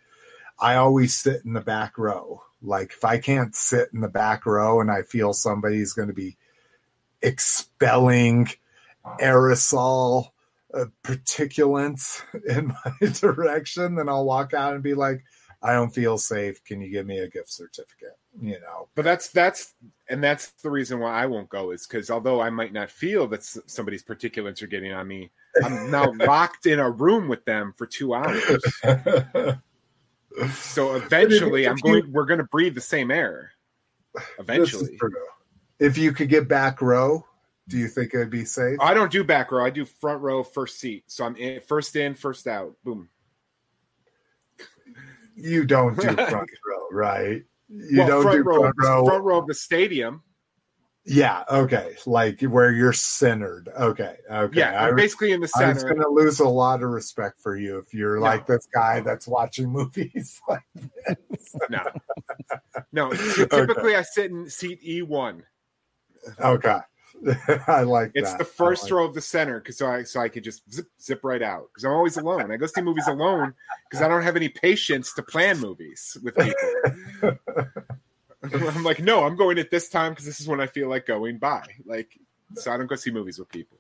I 0.59 0.75
always 0.75 1.15
sit 1.15 1.43
in 1.45 1.53
the 1.53 1.61
back 1.61 1.97
row. 1.97 2.43
Like 2.61 2.91
if 2.91 3.05
I 3.05 3.17
can't 3.17 3.55
sit 3.55 3.89
in 3.93 4.01
the 4.01 4.09
back 4.09 4.45
row 4.45 4.81
and 4.81 4.91
I 4.91 5.03
feel 5.03 5.33
somebody's 5.33 5.93
going 5.93 6.09
to 6.09 6.13
be 6.13 6.37
expelling 7.21 8.49
aerosol 9.19 10.31
uh, 10.73 10.85
particulates 11.03 12.22
in 12.48 12.67
my 12.67 13.07
direction, 13.14 13.95
then 13.95 14.09
I'll 14.09 14.25
walk 14.25 14.53
out 14.53 14.73
and 14.73 14.83
be 14.83 14.93
like, 14.93 15.23
I 15.61 15.73
don't 15.73 15.93
feel 15.93 16.17
safe. 16.17 16.64
Can 16.64 16.80
you 16.80 16.89
give 16.89 17.06
me 17.06 17.19
a 17.19 17.27
gift 17.27 17.51
certificate? 17.51 18.17
You 18.41 18.59
know, 18.61 18.88
But 18.95 19.03
that's 19.03 19.27
that's 19.30 19.73
and 20.07 20.23
that's 20.23 20.51
the 20.64 20.69
reason 20.69 20.99
why 20.99 21.11
I 21.22 21.25
won't 21.25 21.49
go 21.49 21.72
is 21.72 21.85
because 21.85 22.09
although 22.09 22.39
I 22.39 22.49
might 22.49 22.72
not 22.72 22.89
feel 22.89 23.27
that 23.27 23.43
somebody's 23.43 24.03
particulars 24.03 24.61
are 24.61 24.67
getting 24.67 24.93
on 24.93 25.07
me, 25.07 25.31
I'm 25.64 25.91
now 25.91 26.14
locked 26.19 26.65
in 26.65 26.80
a 26.80 26.89
room 26.89 27.27
with 27.27 27.43
them 27.43 27.73
for 27.77 27.85
two 27.85 28.14
hours. 28.14 28.41
So 30.53 30.95
eventually, 30.95 31.65
if 31.65 31.72
I'm 31.72 31.77
you- 31.77 31.83
going. 31.83 32.11
We're 32.14 32.25
going 32.25 32.38
to 32.38 32.45
breathe 32.45 32.75
the 32.75 32.81
same 32.81 33.11
air. 33.11 33.51
Eventually. 34.38 34.98
If 35.80 35.98
you 35.98 36.11
could 36.14 36.30
get 36.30 36.48
back 36.48 36.81
row, 36.81 37.25
do 37.69 37.77
you 37.77 37.88
think 37.88 38.14
it'd 38.14 38.30
be 38.30 38.43
safe? 38.45 38.77
I 38.81 38.93
don't 38.93 39.11
do 39.11 39.23
back 39.23 39.51
row. 39.51 39.64
I 39.64 39.69
do 39.69 39.85
front 39.85 40.22
row, 40.22 40.43
first 40.43 40.80
seat. 40.80 41.03
So 41.07 41.23
I'm 41.23 41.35
in, 41.38 41.61
first 41.61 41.95
in, 41.95 42.15
first 42.15 42.48
out. 42.48 42.73
Boom. 42.83 43.09
You 45.35 45.65
don't 45.65 45.95
do 45.95 46.01
front 46.15 46.49
row, 46.67 46.88
right? 46.91 47.43
You 47.69 47.99
Well, 47.99 48.07
don't 48.07 48.23
front 48.23 48.38
do 48.38 48.43
row, 48.43 48.59
front 48.59 48.75
row. 48.83 49.06
front 49.06 49.23
row 49.23 49.38
of 49.39 49.48
the 49.48 49.53
stadium. 49.53 50.23
Yeah, 51.06 51.43
okay. 51.49 51.95
Like 52.06 52.41
where 52.41 52.72
you're 52.72 52.93
centered. 52.93 53.69
Okay, 53.80 54.17
okay. 54.30 54.59
Yeah, 54.59 54.83
I'm 54.85 54.95
basically 54.95 55.31
in 55.31 55.39
the 55.39 55.48
center. 55.48 55.65
I 55.67 55.73
was 55.73 55.81
center. 55.81 55.93
going 55.95 56.03
to 56.06 56.09
lose 56.09 56.39
a 56.39 56.48
lot 56.48 56.83
of 56.83 56.89
respect 56.89 57.39
for 57.41 57.56
you 57.56 57.77
if 57.77 57.93
you're 57.93 58.17
No. 58.17 58.22
like 58.23 58.45
this 58.45 58.67
guy 58.73 58.99
that's 58.99 59.27
watching 59.27 59.69
movies. 59.72 60.41
like 60.49 60.61
this. 60.75 61.56
No, 61.69 61.83
no. 62.91 63.11
Typically, 63.11 63.95
I 63.95 64.01
sit 64.01 64.30
in 64.31 64.49
seat 64.49 64.80
E 64.83 65.01
one. 65.01 65.43
okay, 66.39 66.80
I 67.67 67.83
like 67.83 68.11
It's 68.15 68.31
that. 68.31 68.38
the 68.39 68.45
first 68.45 68.83
like- 68.83 68.91
row 68.93 69.06
of 69.06 69.14
the 69.14 69.22
center 69.22 69.59
because 69.59 69.77
so 69.77 69.88
I 69.88 70.03
so 70.03 70.19
I 70.22 70.30
could 70.30 70.43
just 70.43 70.69
zip 70.72 70.88
zip 71.01 71.19
right 71.23 71.41
out 71.41 71.67
because 71.69 71.83
I'm 71.83 71.91
always 71.91 72.17
alone. 72.17 72.51
I 72.51 72.57
go 72.57 72.65
see 72.65 72.81
movies 72.81 73.07
alone 73.07 73.53
because 73.89 74.01
I 74.03 74.07
don't 74.07 74.23
have 74.23 74.35
any 74.35 74.49
patience 74.49 75.14
to 75.14 75.23
plan 75.23 75.59
movies 75.59 76.17
with 76.23 76.35
people. 76.35 77.38
I'm 78.43 78.83
like, 78.83 78.99
no, 78.99 79.23
I'm 79.25 79.35
going 79.35 79.59
at 79.59 79.69
this 79.69 79.89
time 79.89 80.14
because 80.14 80.25
this 80.25 80.39
is 80.39 80.48
when 80.48 80.61
I 80.61 80.67
feel 80.67 80.88
like 80.89 81.06
going 81.06 81.38
by. 81.39 81.64
Like, 81.85 82.17
so 82.56 82.72
I 82.72 82.77
don't 82.77 82.88
go 82.88 82.95
see 82.95 83.11
movies 83.11 83.38
with 83.38 83.49
people. 83.49 83.77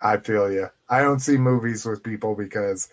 I 0.00 0.16
feel 0.18 0.50
you. 0.50 0.68
I 0.88 1.00
don't 1.02 1.20
see 1.20 1.36
movies 1.36 1.84
with 1.84 2.02
people 2.02 2.34
because 2.34 2.88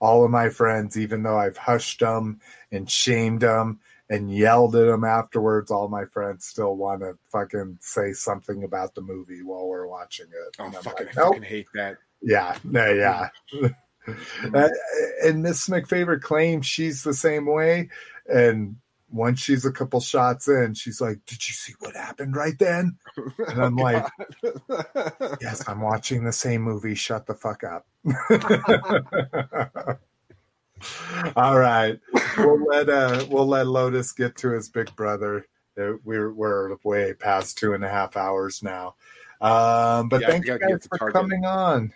all 0.00 0.24
of 0.24 0.30
my 0.30 0.48
friends, 0.48 0.96
even 0.96 1.22
though 1.24 1.36
I've 1.38 1.56
hushed 1.56 2.00
them 2.00 2.40
and 2.70 2.88
shamed 2.88 3.40
them 3.40 3.80
and 4.10 4.30
yelled 4.34 4.74
at 4.76 4.88
him 4.88 5.04
afterwards, 5.04 5.70
all 5.70 5.88
my 5.88 6.04
friends 6.04 6.46
still 6.46 6.76
want 6.76 7.00
to 7.02 7.18
fucking 7.30 7.78
say 7.80 8.12
something 8.12 8.64
about 8.64 8.94
the 8.94 9.02
movie 9.02 9.42
while 9.42 9.66
we're 9.68 9.86
watching 9.86 10.26
it. 10.26 10.56
Oh, 10.58 10.64
And 10.66 10.76
I'm 10.76 10.82
fucking, 10.82 11.06
like, 11.06 11.18
I 11.18 11.20
nope. 11.20 11.34
fucking 11.34 11.42
hate 11.48 11.68
that. 11.74 11.98
Yeah, 12.22 12.56
no, 12.64 12.92
yeah. 12.92 13.28
Uh, 14.54 14.70
and 15.22 15.42
Miss 15.42 15.68
McFavorite 15.68 16.22
claims 16.22 16.64
she's 16.64 17.02
the 17.02 17.12
same 17.12 17.44
way. 17.44 17.90
And 18.26 18.76
once 19.10 19.38
she's 19.38 19.66
a 19.66 19.70
couple 19.70 20.00
shots 20.00 20.48
in, 20.48 20.72
she's 20.72 20.98
like, 20.98 21.18
"Did 21.26 21.46
you 21.46 21.52
see 21.52 21.74
what 21.80 21.94
happened 21.94 22.34
right 22.34 22.58
then?" 22.58 22.96
And 23.48 23.62
I'm 23.62 23.76
like, 23.76 24.06
"Yes, 25.42 25.62
I'm 25.68 25.82
watching 25.82 26.24
the 26.24 26.32
same 26.32 26.62
movie. 26.62 26.94
Shut 26.94 27.26
the 27.26 27.34
fuck 27.34 27.64
up." 27.64 27.86
All 31.36 31.58
right, 31.58 31.98
we'll 32.38 32.64
let 32.64 32.88
uh, 32.88 33.24
we'll 33.30 33.46
let 33.46 33.66
Lotus 33.66 34.12
get 34.12 34.36
to 34.38 34.50
his 34.50 34.68
big 34.68 34.94
brother. 34.96 35.46
Uh, 35.78 35.92
We're 36.04 36.32
we're 36.32 36.76
way 36.84 37.14
past 37.14 37.58
two 37.58 37.74
and 37.74 37.84
a 37.84 37.88
half 37.88 38.16
hours 38.16 38.62
now. 38.62 38.94
Um, 39.40 40.08
but 40.08 40.20
Yeah, 40.20 40.30
thank 40.30 40.46
you 40.46 40.58
guys 40.58 40.86
for 40.88 40.98
Target. 40.98 41.14
coming 41.14 41.44
on. 41.44 41.92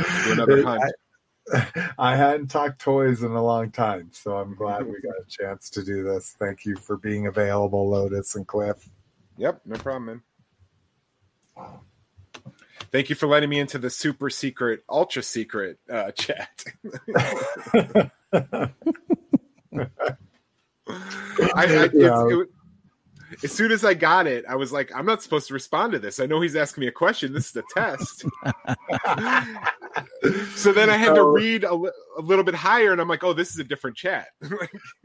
Another 0.00 0.62
hunt. 0.64 0.82
I, 0.82 0.90
I 1.98 2.16
hadn't 2.16 2.48
talked 2.48 2.80
toys 2.80 3.22
in 3.22 3.32
a 3.32 3.42
long 3.42 3.70
time, 3.70 4.10
so 4.12 4.36
I'm 4.36 4.54
glad 4.54 4.86
we 4.86 5.00
got 5.00 5.14
a 5.20 5.24
chance 5.28 5.70
to 5.70 5.84
do 5.84 6.02
this. 6.02 6.36
Thank 6.38 6.64
you 6.64 6.76
for 6.76 6.96
being 6.96 7.26
available, 7.26 7.88
Lotus 7.88 8.34
and 8.34 8.46
Cliff. 8.46 8.88
Yep, 9.38 9.62
no 9.66 9.76
problem, 9.76 10.22
man. 11.56 11.80
Thank 12.90 13.08
you 13.10 13.16
for 13.16 13.26
letting 13.26 13.48
me 13.50 13.58
into 13.60 13.78
the 13.78 13.90
super 13.90 14.28
secret, 14.30 14.82
ultra 14.88 15.22
secret 15.22 15.78
uh, 15.90 16.10
chat. 16.16 16.64
I, 18.34 18.68
I, 21.54 21.64
it's- 21.64 21.90
Yeah. 21.94 22.26
it- 22.28 22.48
as 23.42 23.52
soon 23.52 23.72
as 23.72 23.84
I 23.84 23.94
got 23.94 24.26
it, 24.26 24.44
I 24.48 24.56
was 24.56 24.72
like, 24.72 24.90
I'm 24.94 25.06
not 25.06 25.22
supposed 25.22 25.48
to 25.48 25.54
respond 25.54 25.92
to 25.92 25.98
this. 25.98 26.20
I 26.20 26.26
know 26.26 26.40
he's 26.40 26.56
asking 26.56 26.82
me 26.82 26.88
a 26.88 26.92
question. 26.92 27.32
This 27.32 27.50
is 27.50 27.56
a 27.56 27.62
test. 27.74 28.24
so 30.54 30.72
then 30.72 30.90
I 30.90 30.96
had 30.96 31.14
to 31.14 31.24
read 31.24 31.64
a, 31.64 31.74
li- 31.74 31.90
a 32.18 32.20
little 32.20 32.44
bit 32.44 32.54
higher, 32.54 32.92
and 32.92 33.00
I'm 33.00 33.08
like, 33.08 33.24
oh, 33.24 33.32
this 33.32 33.50
is 33.50 33.58
a 33.58 33.64
different 33.64 33.96
chat. 33.96 34.28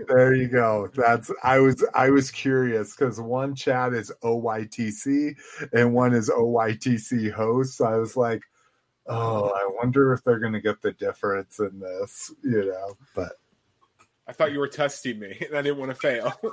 There 0.07 0.33
you 0.33 0.47
go. 0.47 0.89
That's 0.93 1.31
I 1.43 1.59
was 1.59 1.83
I 1.93 2.09
was 2.09 2.31
curious 2.31 2.95
because 2.95 3.19
one 3.19 3.55
chat 3.55 3.93
is 3.93 4.11
OYTC 4.23 5.35
and 5.73 5.93
one 5.93 6.13
is 6.13 6.29
OYTC 6.29 7.31
host. 7.31 7.77
So 7.77 7.85
I 7.85 7.97
was 7.97 8.15
like, 8.15 8.41
oh, 9.07 9.49
I 9.49 9.69
wonder 9.81 10.13
if 10.13 10.23
they're 10.23 10.39
gonna 10.39 10.61
get 10.61 10.81
the 10.81 10.93
difference 10.93 11.59
in 11.59 11.79
this, 11.79 12.31
you 12.41 12.65
know. 12.65 12.97
But 13.15 13.33
I 14.27 14.33
thought 14.33 14.51
you 14.51 14.59
were 14.59 14.67
testing 14.67 15.19
me, 15.19 15.37
and 15.45 15.57
I 15.57 15.61
didn't 15.61 15.77
want 15.77 15.91
to 15.91 15.95
fail. 15.95 16.33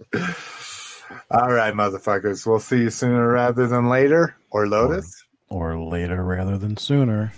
all 1.30 1.52
right, 1.52 1.74
motherfuckers. 1.74 2.46
We'll 2.46 2.60
see 2.60 2.82
you 2.82 2.90
sooner 2.90 3.28
rather 3.28 3.66
than 3.66 3.88
later. 3.88 4.36
Or 4.50 4.66
Lotus. 4.66 5.24
Or 5.48 5.78
later 5.78 6.22
rather 6.24 6.56
than 6.58 6.76
sooner. 6.76 7.32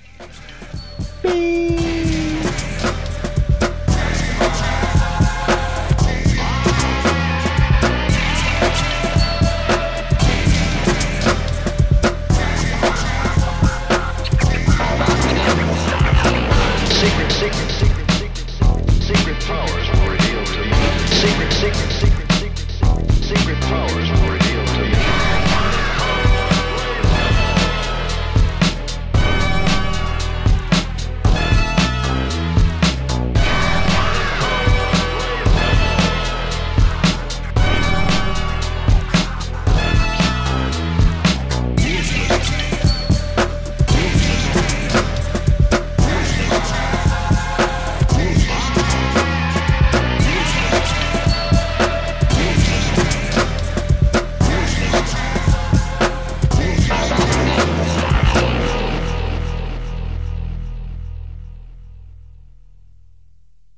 Secret, 1.24 2.01